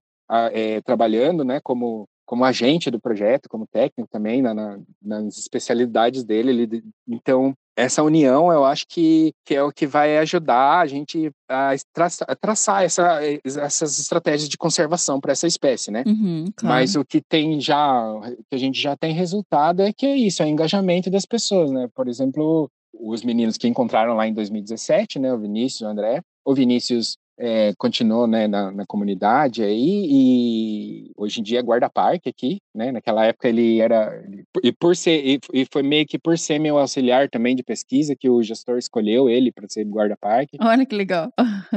é, 0.53 0.81
trabalhando, 0.83 1.45
né, 1.45 1.61
como 1.63 2.07
como 2.27 2.43
agente 2.43 2.91
do 2.91 2.99
projeto, 2.99 3.51
como 3.51 3.67
técnico 3.67 4.09
também 4.11 4.41
na, 4.41 4.55
na- 4.55 4.79
nas 5.03 5.37
especialidades 5.37 6.25
dele. 6.25 6.51
Ele, 6.63 6.83
então 7.07 7.53
essa 7.77 8.03
união, 8.03 8.51
eu 8.51 8.65
acho 8.65 8.87
que, 8.89 9.35
que 9.45 9.55
é 9.55 9.63
o 9.63 9.71
que 9.71 9.87
vai 9.87 10.17
ajudar 10.17 10.79
a 10.81 10.87
gente 10.87 11.31
a 11.47 11.73
traçar, 11.93 12.27
a 12.31 12.35
traçar 12.35 12.83
essa, 12.83 13.21
essas 13.45 13.99
estratégias 13.99 14.49
de 14.49 14.57
conservação 14.57 15.21
para 15.21 15.33
essa 15.33 15.47
espécie, 15.47 15.91
né? 15.91 16.03
Uhum, 16.07 16.47
claro. 16.57 16.75
Mas 16.75 16.97
o 16.97 17.05
que 17.05 17.21
tem 17.21 17.61
já, 17.61 18.03
que 18.49 18.55
a 18.55 18.59
gente 18.59 18.81
já 18.81 18.97
tem 18.97 19.13
resultado 19.13 19.83
é 19.83 19.93
que 19.93 20.07
é 20.07 20.17
isso, 20.17 20.43
é 20.43 20.47
o 20.47 20.49
engajamento 20.49 21.11
das 21.11 21.27
pessoas, 21.27 21.71
né? 21.71 21.89
Por 21.95 22.09
exemplo, 22.09 22.71
os 23.01 23.23
meninos 23.23 23.57
que 23.57 23.69
encontraram 23.69 24.15
lá 24.15 24.27
em 24.27 24.33
2017, 24.33 25.19
né? 25.19 25.33
O 25.33 25.39
Vinícius, 25.39 25.83
o 25.83 25.87
André. 25.87 26.23
O 26.45 26.55
Vinícius 26.55 27.17
é, 27.39 27.73
continuou 27.77 28.27
né, 28.27 28.47
na, 28.47 28.71
na 28.71 28.87
comunidade 28.87 29.63
aí 29.63 30.07
e 30.09 31.13
hoje 31.17 31.41
em 31.41 31.43
dia 31.43 31.61
é 31.61 31.63
guarda-parque 31.63 32.29
aqui, 32.29 32.61
né? 32.75 32.93
Naquela 32.93 33.25
época 33.25 33.49
ele 33.49 33.81
era 33.81 34.25
e 34.63 34.73
por 34.73 34.97
ser 34.97 35.25
e, 35.25 35.41
e 35.53 35.67
foi 35.71 35.83
meio 35.83 36.07
que 36.07 36.19
por 36.19 36.39
ser 36.39 36.59
meu 36.59 36.79
auxiliar 36.79 37.29
também 37.29 37.57
de 37.57 37.63
pesquisa 37.63 38.15
que 38.15 38.29
o 38.29 38.43
gestor 38.43 38.79
escolheu 38.79 39.29
ele 39.29 39.53
para 39.53 39.69
ser 39.69 39.85
guarda-parque. 39.85 40.57
Olha 40.61 40.87
que 40.87 40.95
legal. 40.95 41.33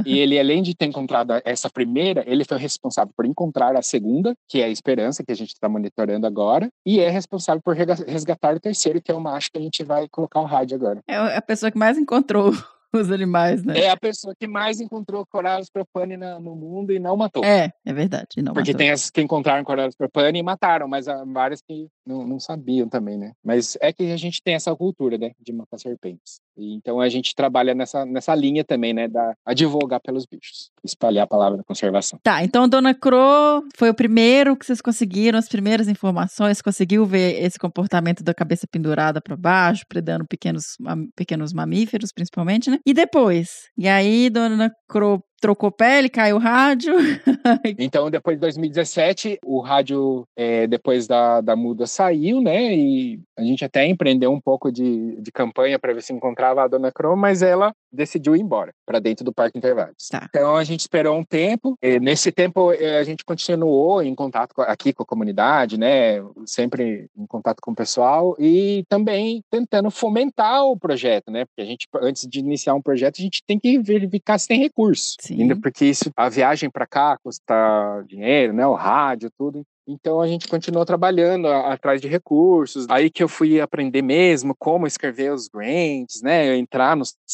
E 0.05 0.19
ele, 0.19 0.39
além 0.39 0.61
de 0.61 0.75
ter 0.75 0.85
encontrado 0.85 1.33
essa 1.43 1.69
primeira, 1.69 2.23
ele 2.27 2.43
foi 2.43 2.57
responsável 2.57 3.13
por 3.15 3.25
encontrar 3.25 3.75
a 3.75 3.81
segunda, 3.81 4.35
que 4.47 4.61
é 4.61 4.65
a 4.65 4.69
Esperança, 4.69 5.23
que 5.23 5.31
a 5.31 5.35
gente 5.35 5.49
está 5.49 5.67
monitorando 5.67 6.27
agora, 6.27 6.69
e 6.85 6.99
é 6.99 7.09
responsável 7.09 7.61
por 7.61 7.75
resgatar 7.75 8.55
o 8.55 8.59
terceiro, 8.59 9.01
que 9.01 9.11
é 9.11 9.15
o 9.15 9.21
macho 9.21 9.49
que 9.51 9.57
a 9.57 9.61
gente 9.61 9.83
vai 9.83 10.07
colocar 10.09 10.39
o 10.39 10.45
rádio 10.45 10.75
agora. 10.75 11.01
É 11.07 11.15
a 11.15 11.41
pessoa 11.41 11.71
que 11.71 11.77
mais 11.77 11.97
encontrou 11.97 12.53
os 12.97 13.11
animais, 13.11 13.63
né? 13.63 13.79
É 13.79 13.89
a 13.89 13.97
pessoa 13.97 14.33
que 14.37 14.47
mais 14.47 14.79
encontrou 14.79 15.25
Corallus 15.25 15.69
propane 15.69 16.17
na- 16.17 16.39
no 16.39 16.55
mundo 16.55 16.91
e 16.91 16.99
não 16.99 17.15
matou. 17.17 17.43
É, 17.43 17.71
é 17.85 17.93
verdade. 17.93 18.27
Não 18.37 18.53
Porque 18.53 18.71
matou. 18.71 18.77
tem 18.77 18.91
as 18.91 19.09
que 19.09 19.21
encontraram 19.21 19.63
Corallus 19.63 19.95
propane 19.95 20.39
e 20.39 20.43
mataram, 20.43 20.87
mas 20.87 21.07
há 21.07 21.23
várias 21.25 21.61
que 21.61 21.87
não, 22.05 22.25
não 22.27 22.39
sabiam 22.39 22.87
também, 22.89 23.17
né? 23.17 23.33
Mas 23.43 23.77
é 23.81 23.91
que 23.93 24.11
a 24.11 24.17
gente 24.17 24.41
tem 24.43 24.55
essa 24.55 24.75
cultura, 24.75 25.17
né, 25.17 25.31
de 25.39 25.53
matar 25.53 25.77
serpentes. 25.79 26.39
Então 26.57 26.99
a 26.99 27.09
gente 27.09 27.35
trabalha 27.35 27.73
nessa, 27.75 28.05
nessa 28.05 28.33
linha 28.33 28.63
também, 28.63 28.93
né, 28.93 29.07
da 29.07 29.33
advogar 29.45 29.99
pelos 30.01 30.25
bichos, 30.25 30.71
espalhar 30.83 31.25
a 31.25 31.27
palavra 31.27 31.57
da 31.57 31.63
conservação. 31.63 32.19
Tá, 32.23 32.43
então 32.43 32.67
Dona 32.67 32.93
Cro 32.93 33.63
foi 33.75 33.89
o 33.89 33.93
primeiro 33.93 34.55
que 34.57 34.65
vocês 34.65 34.81
conseguiram, 34.81 35.37
as 35.37 35.47
primeiras 35.47 35.87
informações, 35.87 36.61
conseguiu 36.61 37.05
ver 37.05 37.43
esse 37.43 37.59
comportamento 37.59 38.23
da 38.23 38.33
cabeça 38.33 38.67
pendurada 38.69 39.21
para 39.21 39.35
baixo, 39.35 39.83
predando 39.87 40.25
pequenos, 40.27 40.77
pequenos 41.15 41.53
mamíferos, 41.53 42.11
principalmente, 42.11 42.69
né? 42.69 42.79
E 42.85 42.93
depois? 42.93 43.69
E 43.77 43.87
aí 43.87 44.29
Dona 44.29 44.71
Cro 44.87 45.21
trocou 45.39 45.71
pele, 45.71 46.09
caiu 46.09 46.37
o 46.37 46.39
rádio. 46.39 46.93
Então, 47.79 48.09
depois 48.09 48.37
de 48.37 48.41
2017, 48.41 49.39
o 49.45 49.59
rádio, 49.61 50.27
é, 50.35 50.67
depois 50.67 51.07
da, 51.07 51.41
da 51.41 51.55
muda, 51.55 51.85
saiu, 51.85 52.41
né? 52.41 52.73
E 52.73 53.19
a 53.37 53.43
gente 53.43 53.63
até 53.63 53.85
empreendeu 53.85 54.31
um 54.31 54.39
pouco 54.39 54.71
de, 54.71 55.15
de 55.21 55.31
campanha 55.31 55.77
para 55.77 55.93
ver 55.93 56.01
se 56.01 56.13
encontrava 56.13 56.63
a 56.63 56.67
Dona 56.67 56.91
Cro, 56.91 57.15
mas 57.15 57.41
ela 57.41 57.73
decidiu 57.91 58.35
ir 58.35 58.41
embora 58.41 58.73
para 58.85 58.99
dentro 58.99 59.23
do 59.23 59.33
Parque 59.33 59.57
Intervalos. 59.57 60.07
Tá. 60.09 60.25
Então 60.29 60.55
a 60.55 60.63
gente 60.63 60.81
esperou 60.81 61.17
um 61.17 61.23
tempo. 61.23 61.77
E 61.81 61.99
nesse 61.99 62.31
tempo 62.31 62.71
eh, 62.73 62.97
a 62.99 63.03
gente 63.03 63.23
continuou 63.23 64.01
em 64.01 64.13
contato 64.15 64.53
aqui 64.61 64.93
com 64.93 65.03
a 65.03 65.05
comunidade, 65.05 65.77
né? 65.77 66.21
Sempre 66.45 67.09
em 67.17 67.25
contato 67.25 67.59
com 67.61 67.71
o 67.71 67.75
pessoal 67.75 68.35
e 68.39 68.83
também 68.89 69.43
tentando 69.49 69.89
fomentar 69.89 70.65
o 70.65 70.77
projeto, 70.77 71.31
né? 71.31 71.45
Porque 71.45 71.61
a 71.61 71.65
gente 71.65 71.87
antes 72.01 72.27
de 72.27 72.39
iniciar 72.39 72.73
um 72.73 72.81
projeto 72.81 73.15
a 73.19 73.21
gente 73.21 73.43
tem 73.45 73.59
que 73.59 73.79
verificar 73.79 74.37
se 74.37 74.47
tem 74.47 74.59
recurso, 74.59 75.15
Sim. 75.19 75.41
ainda 75.41 75.55
porque 75.55 75.85
isso 75.85 76.11
a 76.15 76.29
viagem 76.29 76.69
para 76.69 76.87
cá 76.87 77.17
custa 77.23 78.03
dinheiro, 78.07 78.53
né? 78.53 78.65
O 78.65 78.73
rádio, 78.73 79.31
tudo. 79.37 79.63
Então 79.87 80.19
a 80.19 80.27
gente 80.27 80.47
continuou 80.47 80.83
trabalhando 80.85 81.47
a- 81.47 81.71
atrás 81.73 82.01
de 82.01 82.07
recursos. 82.07 82.85
Aí 82.89 83.09
que 83.09 83.23
eu 83.23 83.29
fui 83.29 83.61
aprender 83.61 84.01
mesmo 84.01 84.53
como 84.57 84.85
escrever 84.85 85.31
os 85.31 85.47
grants, 85.47 86.21
né? 86.21 86.55
Entrar 86.57 86.95
nos 86.97 87.15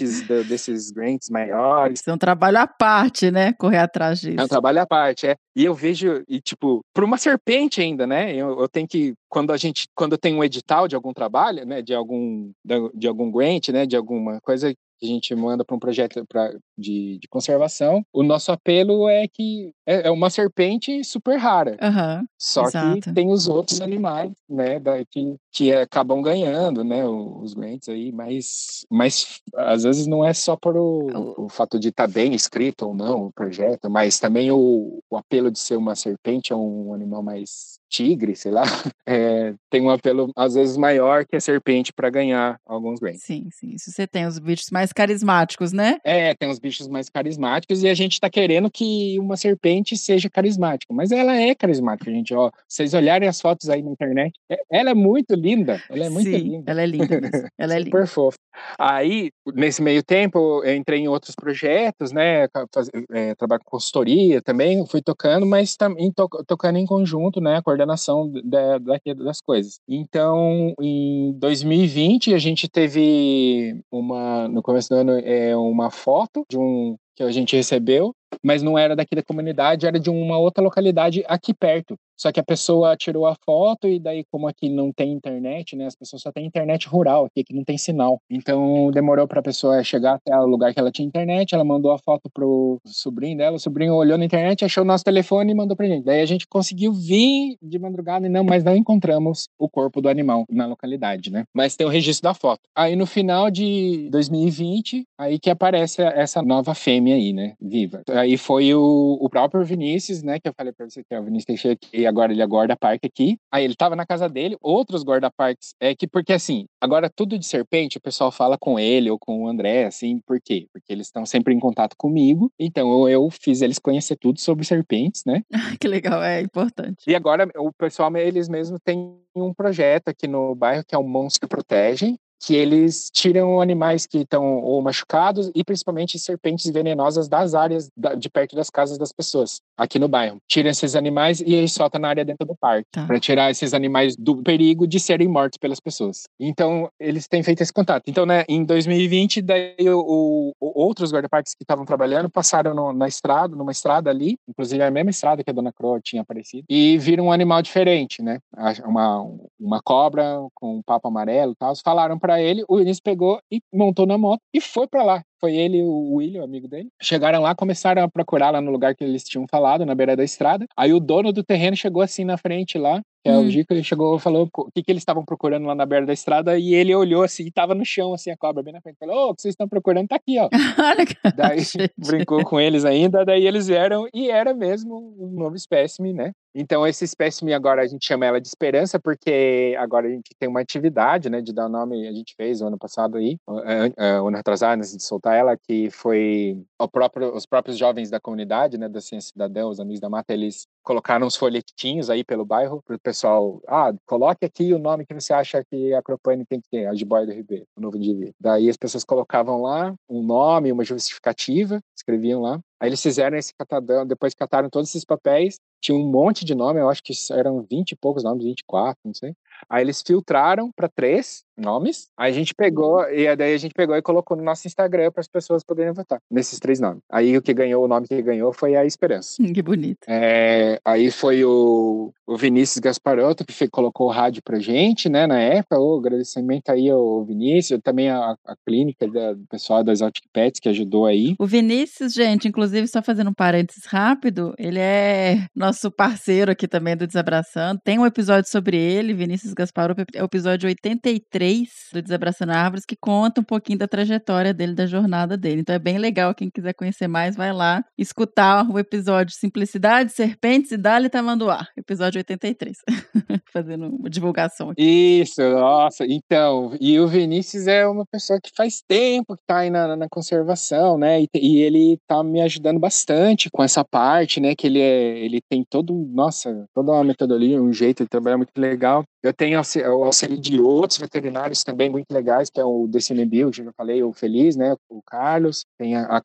sites 0.00 0.22
do- 0.22 0.44
desses 0.44 0.90
grants 0.90 1.28
maiores. 1.28 2.00
Isso 2.00 2.10
é 2.10 2.14
um 2.14 2.18
trabalho 2.18 2.58
à 2.58 2.66
parte, 2.66 3.30
né? 3.30 3.52
Correr 3.54 3.78
atrás 3.78 4.20
disso. 4.20 4.40
É 4.40 4.44
um 4.44 4.48
trabalho 4.48 4.80
à 4.80 4.86
parte, 4.86 5.26
é. 5.26 5.36
E 5.54 5.64
eu 5.64 5.74
vejo, 5.74 6.22
e 6.26 6.40
tipo, 6.40 6.80
para 6.94 7.04
uma 7.04 7.18
serpente 7.18 7.80
ainda, 7.82 8.06
né? 8.06 8.34
Eu, 8.34 8.58
eu 8.60 8.68
tenho 8.68 8.88
que, 8.88 9.12
quando 9.28 9.52
a 9.52 9.56
gente, 9.58 9.84
quando 9.94 10.16
tem 10.16 10.34
um 10.34 10.42
edital 10.42 10.88
de 10.88 10.96
algum 10.96 11.12
trabalho, 11.12 11.66
né? 11.66 11.82
De 11.82 11.94
algum, 11.94 12.50
de 12.94 13.06
algum 13.06 13.30
grant, 13.30 13.68
né? 13.68 13.84
De 13.84 13.96
alguma 13.96 14.40
coisa 14.40 14.72
que 15.02 15.06
a 15.06 15.08
gente 15.08 15.34
manda 15.34 15.64
para 15.64 15.74
um 15.74 15.80
projeto 15.80 16.24
pra, 16.28 16.54
de, 16.78 17.18
de 17.18 17.28
conservação, 17.28 18.06
o 18.12 18.22
nosso 18.22 18.52
apelo 18.52 19.08
é 19.08 19.26
que 19.26 19.74
é, 19.84 20.06
é 20.06 20.10
uma 20.10 20.30
serpente 20.30 21.02
super 21.02 21.36
rara. 21.36 21.76
Aham. 21.82 22.24
Só 22.38 22.66
Exato. 22.66 23.00
que 23.00 23.12
tem 23.12 23.30
os 23.30 23.48
outros 23.48 23.80
animais, 23.80 24.32
né, 24.48 24.78
da, 24.78 25.04
que, 25.04 25.36
que 25.50 25.72
acabam 25.72 26.22
ganhando, 26.22 26.84
né, 26.84 27.04
os 27.04 27.52
grants 27.52 27.88
aí, 27.88 28.12
mas, 28.12 28.86
mas 28.88 29.40
às 29.56 29.82
vezes 29.82 30.06
não 30.06 30.24
é 30.24 30.32
só 30.32 30.56
por 30.56 30.76
o, 30.76 31.34
o 31.36 31.48
fato 31.48 31.80
de 31.80 31.88
estar 31.88 32.06
bem 32.06 32.34
escrito 32.34 32.86
ou 32.86 32.94
não 32.94 33.26
o 33.26 33.32
projeto, 33.32 33.90
mas 33.90 34.20
também 34.20 34.52
o, 34.52 35.00
o 35.10 35.16
apelo 35.16 35.50
de 35.50 35.58
ser 35.58 35.76
uma 35.76 35.96
serpente 35.96 36.52
é 36.52 36.56
um 36.56 36.94
animal 36.94 37.22
mais 37.22 37.80
tigre, 37.92 38.34
sei 38.34 38.50
lá, 38.50 38.62
é, 39.06 39.54
tem 39.70 39.82
um 39.82 39.90
apelo 39.90 40.32
às 40.34 40.54
vezes 40.54 40.76
maior 40.76 41.26
que 41.26 41.36
a 41.36 41.40
serpente 41.40 41.92
para 41.92 42.08
ganhar 42.08 42.58
alguns 42.66 42.98
grants. 42.98 43.22
Sim, 43.22 43.48
sim. 43.52 43.74
Isso 43.74 43.90
você 43.90 44.06
tem 44.06 44.26
os 44.26 44.38
bichos 44.38 44.70
mais 44.70 44.92
carismáticos, 44.92 45.72
né? 45.72 45.98
É, 46.02 46.34
tem 46.34 46.48
os 46.50 46.58
bichos 46.58 46.88
mais 46.88 47.08
carismáticos 47.10 47.82
e 47.82 47.88
a 47.88 47.94
gente 47.94 48.18
tá 48.18 48.30
querendo 48.30 48.70
que 48.70 49.18
uma 49.18 49.36
serpente 49.36 49.96
seja 49.96 50.30
carismática. 50.30 50.92
Mas 50.94 51.12
ela 51.12 51.36
é 51.36 51.54
carismática, 51.54 52.10
gente. 52.10 52.34
Ó, 52.34 52.50
vocês 52.66 52.94
olharem 52.94 53.28
as 53.28 53.40
fotos 53.40 53.68
aí 53.68 53.82
na 53.82 53.90
internet, 53.90 54.32
é- 54.50 54.62
ela 54.70 54.90
é 54.90 54.94
muito 54.94 55.34
linda. 55.34 55.78
Ela 55.90 56.06
é 56.06 56.08
muito 56.08 56.30
sim, 56.30 56.36
linda. 56.38 56.70
ela 56.70 56.80
é 56.82 56.86
linda 56.86 57.20
mesmo. 57.20 57.48
Ela 57.58 57.74
é 57.74 57.78
linda. 57.78 57.90
Super 57.90 58.06
fofa. 58.06 58.38
Aí, 58.78 59.30
nesse 59.54 59.82
meio 59.82 60.02
tempo, 60.02 60.62
eu 60.64 60.74
entrei 60.74 61.00
em 61.00 61.08
outros 61.08 61.34
projetos, 61.34 62.10
né? 62.12 62.48
faz- 62.74 62.88
é, 63.12 63.34
trabalho 63.34 63.62
com 63.64 63.70
consultoria 63.72 64.40
também, 64.42 64.84
fui 64.86 65.00
tocando, 65.02 65.44
mas 65.46 65.76
também 65.76 66.10
to- 66.12 66.28
tocando 66.46 66.78
em 66.78 66.86
conjunto, 66.86 67.40
né? 67.40 67.56
A 67.56 67.62
coordenação 67.82 68.30
da, 68.44 68.78
das 68.78 69.40
coisas. 69.40 69.78
Então, 69.88 70.74
em 70.80 71.32
2020, 71.38 72.34
a 72.34 72.38
gente 72.38 72.68
teve 72.68 73.80
uma, 73.90 74.48
no 74.48 74.62
começo 74.62 74.88
do 74.88 74.94
ano, 74.96 75.12
é, 75.18 75.56
uma 75.56 75.90
foto 75.90 76.44
de 76.48 76.58
um 76.58 76.96
que 77.14 77.22
a 77.22 77.30
gente 77.30 77.54
recebeu, 77.54 78.14
mas 78.42 78.62
não 78.62 78.78
era 78.78 78.96
daqui 78.96 79.14
da 79.14 79.22
comunidade, 79.22 79.86
era 79.86 80.00
de 80.00 80.08
uma 80.08 80.38
outra 80.38 80.64
localidade 80.64 81.22
aqui 81.26 81.52
perto. 81.52 81.94
Só 82.22 82.30
que 82.30 82.38
a 82.38 82.44
pessoa 82.44 82.96
tirou 82.96 83.26
a 83.26 83.34
foto 83.34 83.88
e 83.88 83.98
daí, 83.98 84.22
como 84.30 84.46
aqui 84.46 84.68
não 84.68 84.92
tem 84.92 85.10
internet, 85.10 85.74
né? 85.74 85.86
As 85.86 85.96
pessoas 85.96 86.22
só 86.22 86.30
têm 86.30 86.46
internet 86.46 86.86
rural 86.86 87.24
aqui, 87.24 87.42
que 87.42 87.52
não 87.52 87.64
tem 87.64 87.76
sinal. 87.76 88.20
Então, 88.30 88.92
demorou 88.92 89.26
para 89.26 89.40
a 89.40 89.42
pessoa 89.42 89.82
chegar 89.82 90.14
até 90.14 90.32
o 90.38 90.46
lugar 90.46 90.72
que 90.72 90.78
ela 90.78 90.92
tinha 90.92 91.04
internet. 91.04 91.52
Ela 91.52 91.64
mandou 91.64 91.90
a 91.90 91.98
foto 91.98 92.30
pro 92.32 92.80
sobrinho 92.86 93.36
dela. 93.36 93.56
O 93.56 93.58
sobrinho 93.58 93.94
olhou 93.94 94.16
na 94.16 94.24
internet, 94.24 94.64
achou 94.64 94.84
o 94.84 94.86
nosso 94.86 95.02
telefone 95.02 95.50
e 95.50 95.54
mandou 95.56 95.76
pra 95.76 95.88
gente. 95.88 96.04
Daí 96.04 96.20
a 96.20 96.26
gente 96.26 96.46
conseguiu 96.46 96.92
vir 96.92 97.56
de 97.60 97.76
madrugada 97.76 98.24
e 98.24 98.30
não, 98.30 98.44
mas 98.44 98.62
não 98.62 98.76
encontramos 98.76 99.48
o 99.58 99.68
corpo 99.68 100.00
do 100.00 100.08
animal 100.08 100.44
na 100.48 100.66
localidade, 100.66 101.28
né? 101.28 101.42
Mas 101.52 101.74
tem 101.74 101.84
o 101.84 101.90
registro 101.90 102.22
da 102.28 102.34
foto. 102.34 102.60
Aí 102.72 102.94
no 102.94 103.04
final 103.04 103.50
de 103.50 104.08
2020, 104.12 105.02
aí 105.18 105.40
que 105.40 105.50
aparece 105.50 106.00
essa 106.00 106.40
nova 106.40 106.72
fêmea 106.72 107.16
aí, 107.16 107.32
né? 107.32 107.54
Viva. 107.60 108.02
Aí 108.10 108.36
foi 108.36 108.72
o, 108.76 109.18
o 109.20 109.28
próprio 109.28 109.64
Vinícius, 109.64 110.22
né? 110.22 110.38
Que 110.38 110.48
eu 110.48 110.54
falei 110.56 110.72
pra 110.72 110.88
você 110.88 111.02
que 111.02 111.12
é 111.12 111.18
o 111.18 111.24
Vinícius 111.24 111.46
Teixeira, 111.46 111.76
que 111.76 112.11
agora 112.12 112.32
ele 112.32 112.42
é 112.42 112.46
guarda-parque 112.46 113.06
aqui. 113.06 113.38
Aí 113.50 113.64
ele 113.64 113.74
tava 113.74 113.96
na 113.96 114.06
casa 114.06 114.28
dele, 114.28 114.56
outros 114.60 115.02
guarda-parques. 115.02 115.74
É 115.80 115.94
que, 115.94 116.06
porque 116.06 116.32
assim, 116.32 116.66
agora 116.80 117.10
tudo 117.10 117.38
de 117.38 117.46
serpente, 117.46 117.98
o 117.98 118.00
pessoal 118.00 118.30
fala 118.30 118.56
com 118.58 118.78
ele 118.78 119.10
ou 119.10 119.18
com 119.18 119.44
o 119.44 119.48
André, 119.48 119.84
assim, 119.84 120.20
por 120.26 120.40
quê? 120.40 120.66
Porque 120.72 120.92
eles 120.92 121.06
estão 121.06 121.26
sempre 121.26 121.54
em 121.54 121.60
contato 121.60 121.96
comigo. 121.96 122.50
Então 122.58 123.08
eu 123.08 123.28
fiz 123.30 123.62
eles 123.62 123.78
conhecer 123.78 124.16
tudo 124.16 124.40
sobre 124.40 124.64
serpentes, 124.64 125.22
né? 125.26 125.42
que 125.80 125.88
legal, 125.88 126.22
é 126.22 126.40
importante. 126.40 127.04
E 127.06 127.14
agora 127.14 127.48
o 127.56 127.72
pessoal, 127.72 128.14
eles 128.16 128.48
mesmos 128.48 128.78
têm 128.84 129.16
um 129.34 129.52
projeto 129.54 130.08
aqui 130.08 130.28
no 130.28 130.54
bairro 130.54 130.84
que 130.86 130.94
é 130.94 130.98
o 130.98 131.02
Mãos 131.02 131.38
que 131.38 131.46
Protegem, 131.46 132.18
que 132.44 132.54
eles 132.54 133.08
tiram 133.12 133.60
animais 133.60 134.04
que 134.06 134.18
estão 134.18 134.60
ou 134.62 134.82
machucados 134.82 135.50
e 135.54 135.62
principalmente 135.62 136.18
serpentes 136.18 136.68
venenosas 136.70 137.28
das 137.28 137.54
áreas 137.54 137.88
da- 137.96 138.14
de 138.14 138.28
perto 138.28 138.56
das 138.56 138.68
casas 138.68 138.98
das 138.98 139.12
pessoas, 139.12 139.60
aqui 139.76 139.98
no 139.98 140.08
bairro. 140.08 140.38
Tiram 140.48 140.68
esses 140.70 140.96
animais 140.96 141.40
e 141.40 141.54
aí 141.54 141.68
soltam 141.68 142.00
na 142.00 142.08
área 142.08 142.24
dentro 142.24 142.44
do 142.46 142.56
parque, 142.56 142.86
Tá. 142.90 143.06
para 143.06 143.20
tirar 143.20 143.50
esses 143.50 143.72
animais 143.72 144.16
do 144.16 144.42
perigo 144.42 144.86
de 144.86 144.98
serem 144.98 145.28
mortos 145.28 145.56
pelas 145.58 145.78
pessoas. 145.78 146.24
Então, 146.40 146.88
eles 146.98 147.28
têm 147.28 147.42
feito 147.42 147.60
esse 147.62 147.72
contato. 147.72 148.02
Então, 148.08 148.26
né, 148.26 148.44
em 148.48 148.64
2020, 148.64 149.40
daí 149.40 149.74
o, 149.88 150.52
o- 150.60 150.72
outros 150.82 151.12
guarda-parques 151.12 151.54
que 151.54 151.62
estavam 151.62 151.84
trabalhando 151.84 152.28
passaram 152.28 152.74
no- 152.74 152.92
na 152.92 153.06
estrada, 153.06 153.54
numa 153.54 153.70
estrada 153.72 154.10
ali, 154.10 154.36
inclusive 154.48 154.82
a 154.82 154.90
mesma 154.90 155.10
estrada 155.10 155.44
que 155.44 155.50
a 155.50 155.52
Dona 155.52 155.72
Croa 155.72 156.00
tinha 156.02 156.22
aparecido, 156.22 156.64
e 156.68 156.98
viram 156.98 157.26
um 157.26 157.32
animal 157.32 157.62
diferente, 157.62 158.20
né? 158.20 158.38
Uma, 158.84 159.24
uma 159.60 159.80
cobra 159.82 160.38
com 160.54 160.76
um 160.78 160.82
papo 160.82 161.06
amarelo 161.08 161.54
tal. 161.54 161.72
Falaram 161.84 162.18
para 162.18 162.31
ele, 162.40 162.64
o 162.68 162.76
Vinícius 162.76 163.00
pegou 163.00 163.40
e 163.50 163.60
montou 163.72 164.06
na 164.06 164.16
moto 164.16 164.40
e 164.54 164.60
foi 164.60 164.86
para 164.86 165.02
lá. 165.02 165.22
Foi 165.40 165.56
ele 165.56 165.78
e 165.78 165.82
o 165.82 166.14
William, 166.14 166.44
amigo 166.44 166.68
dele. 166.68 166.88
Chegaram 167.02 167.40
lá, 167.42 167.52
começaram 167.52 168.02
a 168.04 168.08
procurar 168.08 168.50
lá 168.50 168.60
no 168.60 168.70
lugar 168.70 168.94
que 168.94 169.02
eles 169.02 169.24
tinham 169.24 169.44
falado, 169.50 169.84
na 169.84 169.92
beira 169.92 170.14
da 170.14 170.22
estrada. 170.22 170.66
Aí 170.76 170.92
o 170.92 171.00
dono 171.00 171.32
do 171.32 171.42
terreno 171.42 171.74
chegou 171.76 172.00
assim 172.00 172.24
na 172.24 172.36
frente 172.36 172.78
lá, 172.78 173.00
que 173.24 173.28
é 173.28 173.36
Hum. 173.36 173.46
o 173.46 173.50
Gico, 173.50 173.72
ele 173.72 173.82
chegou 173.82 174.16
e 174.16 174.20
falou 174.20 174.48
o 174.56 174.70
que, 174.70 174.84
que 174.84 174.92
eles 174.92 175.00
estavam 175.00 175.24
procurando 175.24 175.66
lá 175.66 175.74
na 175.74 175.84
beira 175.84 176.06
da 176.06 176.12
estrada. 176.12 176.56
E 176.56 176.72
ele 176.74 176.94
olhou 176.94 177.24
assim, 177.24 177.44
e 177.44 177.50
tava 177.50 177.74
no 177.74 177.84
chão, 177.84 178.14
assim, 178.14 178.30
a 178.30 178.36
cobra 178.36 178.62
bem 178.62 178.72
na 178.72 178.80
frente. 178.80 178.98
Falou: 179.00 179.16
Ô, 179.16 179.30
o 179.30 179.34
que 179.34 179.42
vocês 179.42 179.52
estão 179.52 179.68
procurando 179.68 180.06
tá 180.06 180.14
aqui, 180.14 180.38
ó. 180.38 180.48
Daí 181.36 181.58
brincou 181.98 182.44
com 182.44 182.60
eles 182.60 182.84
ainda, 182.84 183.24
daí 183.24 183.44
eles 183.44 183.66
vieram 183.66 184.06
e 184.14 184.30
era 184.30 184.54
mesmo 184.54 185.14
um 185.18 185.30
novo 185.38 185.56
espécime, 185.56 186.12
né? 186.12 186.32
Então 186.54 186.86
esse 186.86 187.04
espécime 187.04 187.54
agora 187.54 187.82
a 187.82 187.86
gente 187.86 188.06
chama 188.06 188.26
ela 188.26 188.40
de 188.40 188.46
esperança 188.46 189.00
porque 189.00 189.74
agora 189.78 190.06
a 190.06 190.10
gente 190.10 190.30
tem 190.38 190.48
uma 190.48 190.60
atividade, 190.60 191.30
né, 191.30 191.40
de 191.40 191.52
dar 191.52 191.66
o 191.66 191.68
nome, 191.68 192.06
a 192.06 192.12
gente 192.12 192.34
fez 192.36 192.60
o 192.60 192.66
ano 192.66 192.78
passado 192.78 193.16
aí, 193.16 193.38
eh, 193.64 193.92
eh, 193.96 194.20
o 194.20 194.28
ano 194.28 194.36
atrasado, 194.36 194.78
antes 194.78 194.96
de 194.96 195.02
soltar 195.02 195.36
ela, 195.36 195.56
que 195.56 195.90
foi 195.90 196.62
o 196.78 196.88
próprio, 196.88 197.34
os 197.34 197.46
próprios 197.46 197.78
jovens 197.78 198.10
da 198.10 198.20
comunidade, 198.20 198.76
né, 198.76 198.88
da 198.88 199.00
Ciência 199.00 199.30
Cidadã, 199.32 199.66
os 199.66 199.80
Amigos 199.80 200.00
da 200.00 200.10
Mata, 200.10 200.32
eles 200.32 200.66
colocaram 200.82 201.26
uns 201.26 201.36
folhetinhos 201.36 202.10
aí 202.10 202.24
pelo 202.24 202.44
bairro 202.44 202.82
para 202.82 202.96
o 202.96 203.00
pessoal, 203.00 203.60
ah, 203.66 203.92
coloque 204.06 204.44
aqui 204.44 204.74
o 204.74 204.78
nome 204.78 205.06
que 205.06 205.14
você 205.14 205.32
acha 205.32 205.64
que 205.64 205.94
a 205.94 206.02
Cropane 206.02 206.44
tem 206.44 206.60
que 206.60 206.68
ter, 206.68 206.86
a 206.86 206.94
Jiboia 206.94 207.26
do 207.26 207.32
Ribeiro, 207.32 207.66
o 207.76 207.80
novo 207.80 207.96
indivíduo. 207.96 208.34
Daí 208.38 208.68
as 208.68 208.76
pessoas 208.76 209.04
colocavam 209.04 209.62
lá 209.62 209.94
um 210.08 210.22
nome, 210.22 210.72
uma 210.72 210.84
justificativa, 210.84 211.80
escreviam 211.96 212.40
lá. 212.42 212.60
Aí 212.82 212.88
eles 212.88 213.00
fizeram 213.00 213.36
esse 213.36 213.54
catadão, 213.54 214.04
depois 214.04 214.34
cataram 214.34 214.68
todos 214.68 214.88
esses 214.88 215.04
papéis, 215.04 215.60
tinha 215.80 215.96
um 215.96 216.04
monte 216.04 216.44
de 216.44 216.52
nome, 216.52 216.80
eu 216.80 216.90
acho 216.90 217.00
que 217.00 217.12
eram 217.30 217.64
20 217.70 217.92
e 217.92 217.96
poucos 217.96 218.24
nomes, 218.24 218.44
24, 218.44 218.98
não 219.04 219.14
sei. 219.14 219.36
Aí 219.70 219.84
eles 219.84 220.02
filtraram 220.04 220.68
para 220.74 220.88
três 220.88 221.44
nomes. 221.56 222.08
Aí 222.16 222.32
a 222.32 222.34
gente 222.34 222.52
pegou 222.52 223.02
e 223.08 223.36
daí 223.36 223.54
a 223.54 223.58
gente 223.58 223.72
pegou 223.72 223.96
e 223.96 224.02
colocou 224.02 224.36
no 224.36 224.42
nosso 224.42 224.66
Instagram 224.66 225.12
para 225.12 225.20
as 225.20 225.28
pessoas 225.28 225.62
poderem 225.62 225.92
votar 225.92 226.20
nesses 226.28 226.58
três 226.58 226.80
nomes. 226.80 227.02
Aí 227.08 227.36
o 227.36 227.42
que 227.42 227.54
ganhou, 227.54 227.84
o 227.84 227.88
nome 227.88 228.08
que 228.08 228.20
ganhou 228.20 228.52
foi 228.52 228.74
a 228.74 228.84
Esperança. 228.84 229.36
Que 229.52 229.62
bonito. 229.62 229.98
É, 230.08 230.80
aí 230.84 231.10
foi 231.10 231.44
o, 231.44 232.12
o 232.32 232.36
Vinícius 232.36 232.78
Gasparotto 232.78 233.44
que 233.44 233.68
colocou 233.68 234.08
o 234.08 234.10
rádio 234.10 234.42
pra 234.42 234.58
gente, 234.58 235.08
né, 235.08 235.26
na 235.26 235.38
época. 235.38 235.78
O 235.78 235.98
agradecimento 235.98 236.70
aí 236.70 236.88
ao 236.88 237.24
Vinícius, 237.24 237.80
também 237.82 238.08
a, 238.08 238.34
a 238.46 238.56
clínica 238.66 239.06
da- 239.08 239.34
do 239.34 239.44
pessoal 239.48 239.84
das 239.84 240.00
Exotic 240.00 240.24
Pets 240.32 240.60
que 240.60 240.68
ajudou 240.68 241.06
aí. 241.06 241.34
O 241.38 241.46
Vinícius, 241.46 242.12
gente, 242.14 242.48
inclusive, 242.48 242.86
só 242.88 243.02
fazendo 243.02 243.30
um 243.30 243.34
parênteses 243.34 243.84
rápido, 243.86 244.54
ele 244.58 244.78
é 244.78 245.46
nosso 245.54 245.90
parceiro 245.90 246.50
aqui 246.50 246.66
também 246.66 246.96
do 246.96 247.06
Desabraçando. 247.06 247.80
Tem 247.84 247.98
um 247.98 248.06
episódio 248.06 248.50
sobre 248.50 248.76
ele, 248.76 249.12
Vinícius 249.12 249.52
Gasparov, 249.52 249.98
é 250.14 250.22
o 250.22 250.26
episódio 250.26 250.68
83 250.68 251.68
do 251.92 252.02
Desabraçando 252.02 252.52
Árvores, 252.52 252.84
que 252.86 252.96
conta 252.96 253.40
um 253.40 253.44
pouquinho 253.44 253.78
da 253.78 253.86
trajetória 253.88 254.54
dele, 254.54 254.74
da 254.74 254.86
jornada 254.86 255.36
dele. 255.36 255.60
Então 255.60 255.74
é 255.74 255.78
bem 255.78 255.98
legal, 255.98 256.34
quem 256.34 256.50
quiser 256.50 256.72
conhecer 256.74 257.08
mais, 257.08 257.36
vai 257.36 257.52
lá 257.52 257.84
escutar 257.98 258.68
o 258.70 258.78
episódio 258.78 259.34
Simplicidade, 259.36 260.12
Serpentes 260.12 260.72
e 260.72 260.76
Dali 260.76 261.08
Tamanduá, 261.08 261.66
episódio 261.76 262.21
83. 262.22 262.78
Fazendo 263.52 263.88
uma 263.88 264.08
divulgação 264.08 264.70
aqui. 264.70 264.82
Isso, 264.82 265.42
nossa. 265.42 266.04
Então, 266.06 266.76
e 266.80 266.98
o 266.98 267.06
Vinícius 267.06 267.66
é 267.66 267.86
uma 267.86 268.06
pessoa 268.06 268.38
que 268.42 268.50
faz 268.56 268.82
tempo 268.86 269.36
que 269.36 269.42
tá 269.46 269.58
aí 269.58 269.70
na, 269.70 269.96
na 269.96 270.08
conservação, 270.08 270.96
né? 270.98 271.22
E, 271.22 271.28
e, 271.34 271.62
ele 271.62 271.98
tá 272.06 272.22
me 272.22 272.40
ajudando 272.40 272.78
bastante 272.78 273.50
com 273.50 273.62
essa 273.62 273.84
parte, 273.84 274.40
né? 274.40 274.54
Que 274.54 274.66
ele 274.66 274.80
é, 274.80 275.18
ele 275.18 275.40
tem 275.48 275.64
todo, 275.68 275.94
nossa, 276.12 276.66
toda 276.74 276.92
uma 276.92 277.04
metodologia, 277.04 277.60
um 277.60 277.72
jeito 277.72 278.02
de 278.04 278.08
trabalhar 278.08 278.36
muito 278.36 278.52
legal. 278.56 279.04
Eu 279.22 279.32
tenho 279.32 279.60
o 279.60 280.04
auxílio 280.04 280.36
de 280.36 280.60
outros 280.60 280.98
veterinários 280.98 281.62
também 281.62 281.88
muito 281.88 282.10
legais, 282.10 282.50
que 282.50 282.60
é 282.60 282.64
o 282.64 282.88
DCNBio, 282.88 283.50
que 283.50 283.60
eu 283.60 283.72
falei, 283.76 284.02
o 284.02 284.12
Feliz, 284.12 284.56
né? 284.56 284.74
O 284.90 285.00
Carlos, 285.02 285.64
tem 285.78 285.94
a, 285.96 286.06
a 286.06 286.20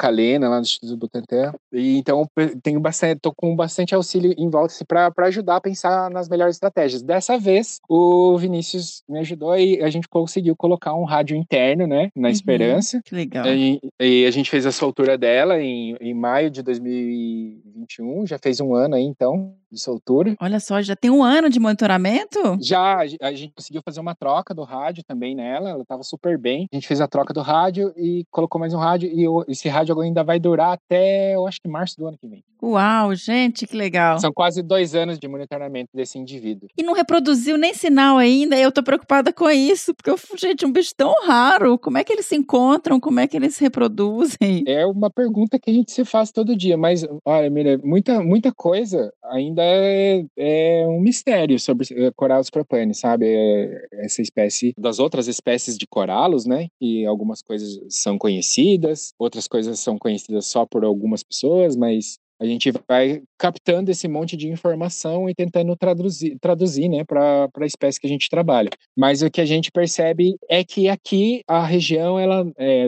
lá 0.49 0.59
do 0.59 0.63
Instituto 0.63 0.97
Butantan. 0.97 1.53
E 1.71 1.97
então 1.97 2.25
tenho 2.63 2.79
bastante, 2.79 3.19
tô 3.21 3.31
com 3.35 3.55
bastante 3.55 3.93
auxílio 3.93 4.33
em 4.37 4.49
volta 4.49 4.73
assim, 4.73 4.85
para 4.85 5.11
ajudar 5.27 5.57
a 5.57 5.61
pensar 5.61 5.76
nas 6.11 6.29
melhores 6.29 6.55
estratégias. 6.55 7.01
Dessa 7.01 7.37
vez, 7.37 7.79
o 7.89 8.37
Vinícius 8.37 9.03
me 9.07 9.19
ajudou 9.19 9.57
e 9.57 9.81
a 9.81 9.89
gente 9.89 10.07
conseguiu 10.07 10.55
colocar 10.55 10.93
um 10.93 11.03
rádio 11.03 11.35
interno, 11.35 11.87
né? 11.87 12.09
Na 12.15 12.27
Uhum, 12.27 12.33
Esperança. 12.33 13.01
Que 13.03 13.15
legal. 13.15 13.45
E, 13.47 13.79
e 13.99 14.25
a 14.25 14.31
gente 14.31 14.49
fez 14.49 14.65
a 14.65 14.71
soltura 14.71 15.17
dela 15.17 15.59
em, 15.61 15.95
em 15.99 16.13
maio 16.13 16.49
de 16.49 16.61
2021, 16.61 18.25
já 18.25 18.37
fez 18.37 18.59
um 18.59 18.73
ano 18.73 18.95
aí 18.95 19.03
então 19.03 19.55
de 19.71 19.79
soltura. 19.79 20.35
Olha 20.41 20.59
só, 20.59 20.81
já 20.81 20.95
tem 20.95 21.11
um 21.11 21.23
ano 21.23 21.49
de 21.49 21.59
monitoramento? 21.59 22.57
Já, 22.61 22.99
a 23.21 23.33
gente 23.33 23.53
conseguiu 23.55 23.81
fazer 23.83 23.99
uma 23.99 24.15
troca 24.15 24.53
do 24.53 24.63
rádio 24.63 25.03
também 25.05 25.35
nela, 25.35 25.69
ela 25.69 25.81
estava 25.81 26.03
super 26.03 26.37
bem. 26.37 26.67
A 26.71 26.75
gente 26.75 26.87
fez 26.87 27.01
a 27.01 27.07
troca 27.07 27.33
do 27.33 27.41
rádio 27.41 27.93
e 27.95 28.25
colocou 28.31 28.59
mais 28.59 28.73
um 28.73 28.77
rádio, 28.77 29.09
e 29.09 29.25
esse 29.51 29.67
rádio 29.67 29.99
ainda 29.99 30.23
vai 30.23 30.39
durar 30.39 30.73
até, 30.73 31.35
eu 31.35 31.47
acho 31.47 31.59
que 31.61 31.67
março 31.67 31.97
do 31.97 32.07
ano 32.07 32.17
que 32.17 32.27
vem. 32.27 32.43
Uau, 32.61 33.13
gente, 33.13 33.67
que 33.67 33.75
legal. 33.75 34.19
São 34.19 34.33
quase 34.33 34.63
dois 34.63 34.95
anos 34.95 35.19
de 35.19 35.27
monitoramento 35.27 35.89
desse 35.93 36.17
indivíduo. 36.17 36.67
E 36.75 36.81
não 36.81 36.93
reproduziu 36.93 37.55
nem 37.57 37.73
sinal 37.73 38.17
ainda. 38.17 38.57
Eu 38.57 38.71
tô 38.71 38.81
preocupada 38.81 39.31
com 39.31 39.49
isso, 39.49 39.93
porque, 39.93 40.09
eu, 40.09 40.17
gente, 40.35 40.65
um 40.65 40.71
bicho 40.71 40.91
tão 40.97 41.13
raro. 41.23 41.77
Como 41.77 41.97
é 41.97 42.03
que 42.03 42.11
eles 42.11 42.25
se 42.25 42.35
encontram? 42.35 42.99
Como 42.99 43.19
é 43.19 43.27
que 43.27 43.37
eles 43.37 43.55
se 43.55 43.61
reproduzem? 43.63 44.63
É 44.65 44.85
uma 44.87 45.09
pergunta 45.09 45.59
que 45.59 45.69
a 45.69 45.73
gente 45.73 45.91
se 45.91 46.03
faz 46.03 46.31
todo 46.31 46.55
dia, 46.55 46.77
mas 46.77 47.05
olha, 47.23 47.49
Mira, 47.49 47.77
muita, 47.83 48.21
muita 48.21 48.51
coisa 48.51 49.13
ainda 49.23 49.56
é, 49.63 50.25
é 50.37 50.87
um 50.87 50.99
mistério 50.99 51.59
sobre 51.59 51.87
eh, 51.91 52.11
Corallus 52.15 52.49
propanes, 52.49 52.99
sabe? 52.99 53.25
É, 53.27 53.87
Essa 54.05 54.21
espécie 54.21 54.73
das 54.77 54.99
outras 54.99 55.27
espécies 55.27 55.77
de 55.77 55.87
coralos, 55.87 56.45
né? 56.45 56.67
E 56.79 57.05
algumas 57.05 57.41
coisas 57.41 57.79
são 57.89 58.17
conhecidas, 58.17 59.13
outras 59.19 59.47
coisas 59.47 59.79
são 59.79 59.97
conhecidas 59.97 60.45
só 60.47 60.65
por 60.65 60.83
algumas 60.83 61.23
pessoas, 61.23 61.75
mas 61.75 62.19
a 62.39 62.45
gente 62.45 62.71
vai 62.87 63.21
captando 63.37 63.91
esse 63.91 64.07
monte 64.07 64.37
de 64.37 64.47
informação 64.47 65.29
e 65.29 65.33
tentando 65.33 65.75
traduzir, 65.75 66.37
traduzir 66.39 66.87
né, 66.89 67.03
para 67.03 67.49
a 67.55 67.65
espécie 67.65 67.99
que 67.99 68.07
a 68.07 68.09
gente 68.09 68.29
trabalha. 68.29 68.69
Mas 68.95 69.21
o 69.21 69.29
que 69.29 69.41
a 69.41 69.45
gente 69.45 69.71
percebe 69.71 70.35
é 70.49 70.63
que 70.63 70.87
aqui 70.87 71.41
a 71.47 71.65
região 71.65 72.19
ela, 72.19 72.45
é, 72.57 72.85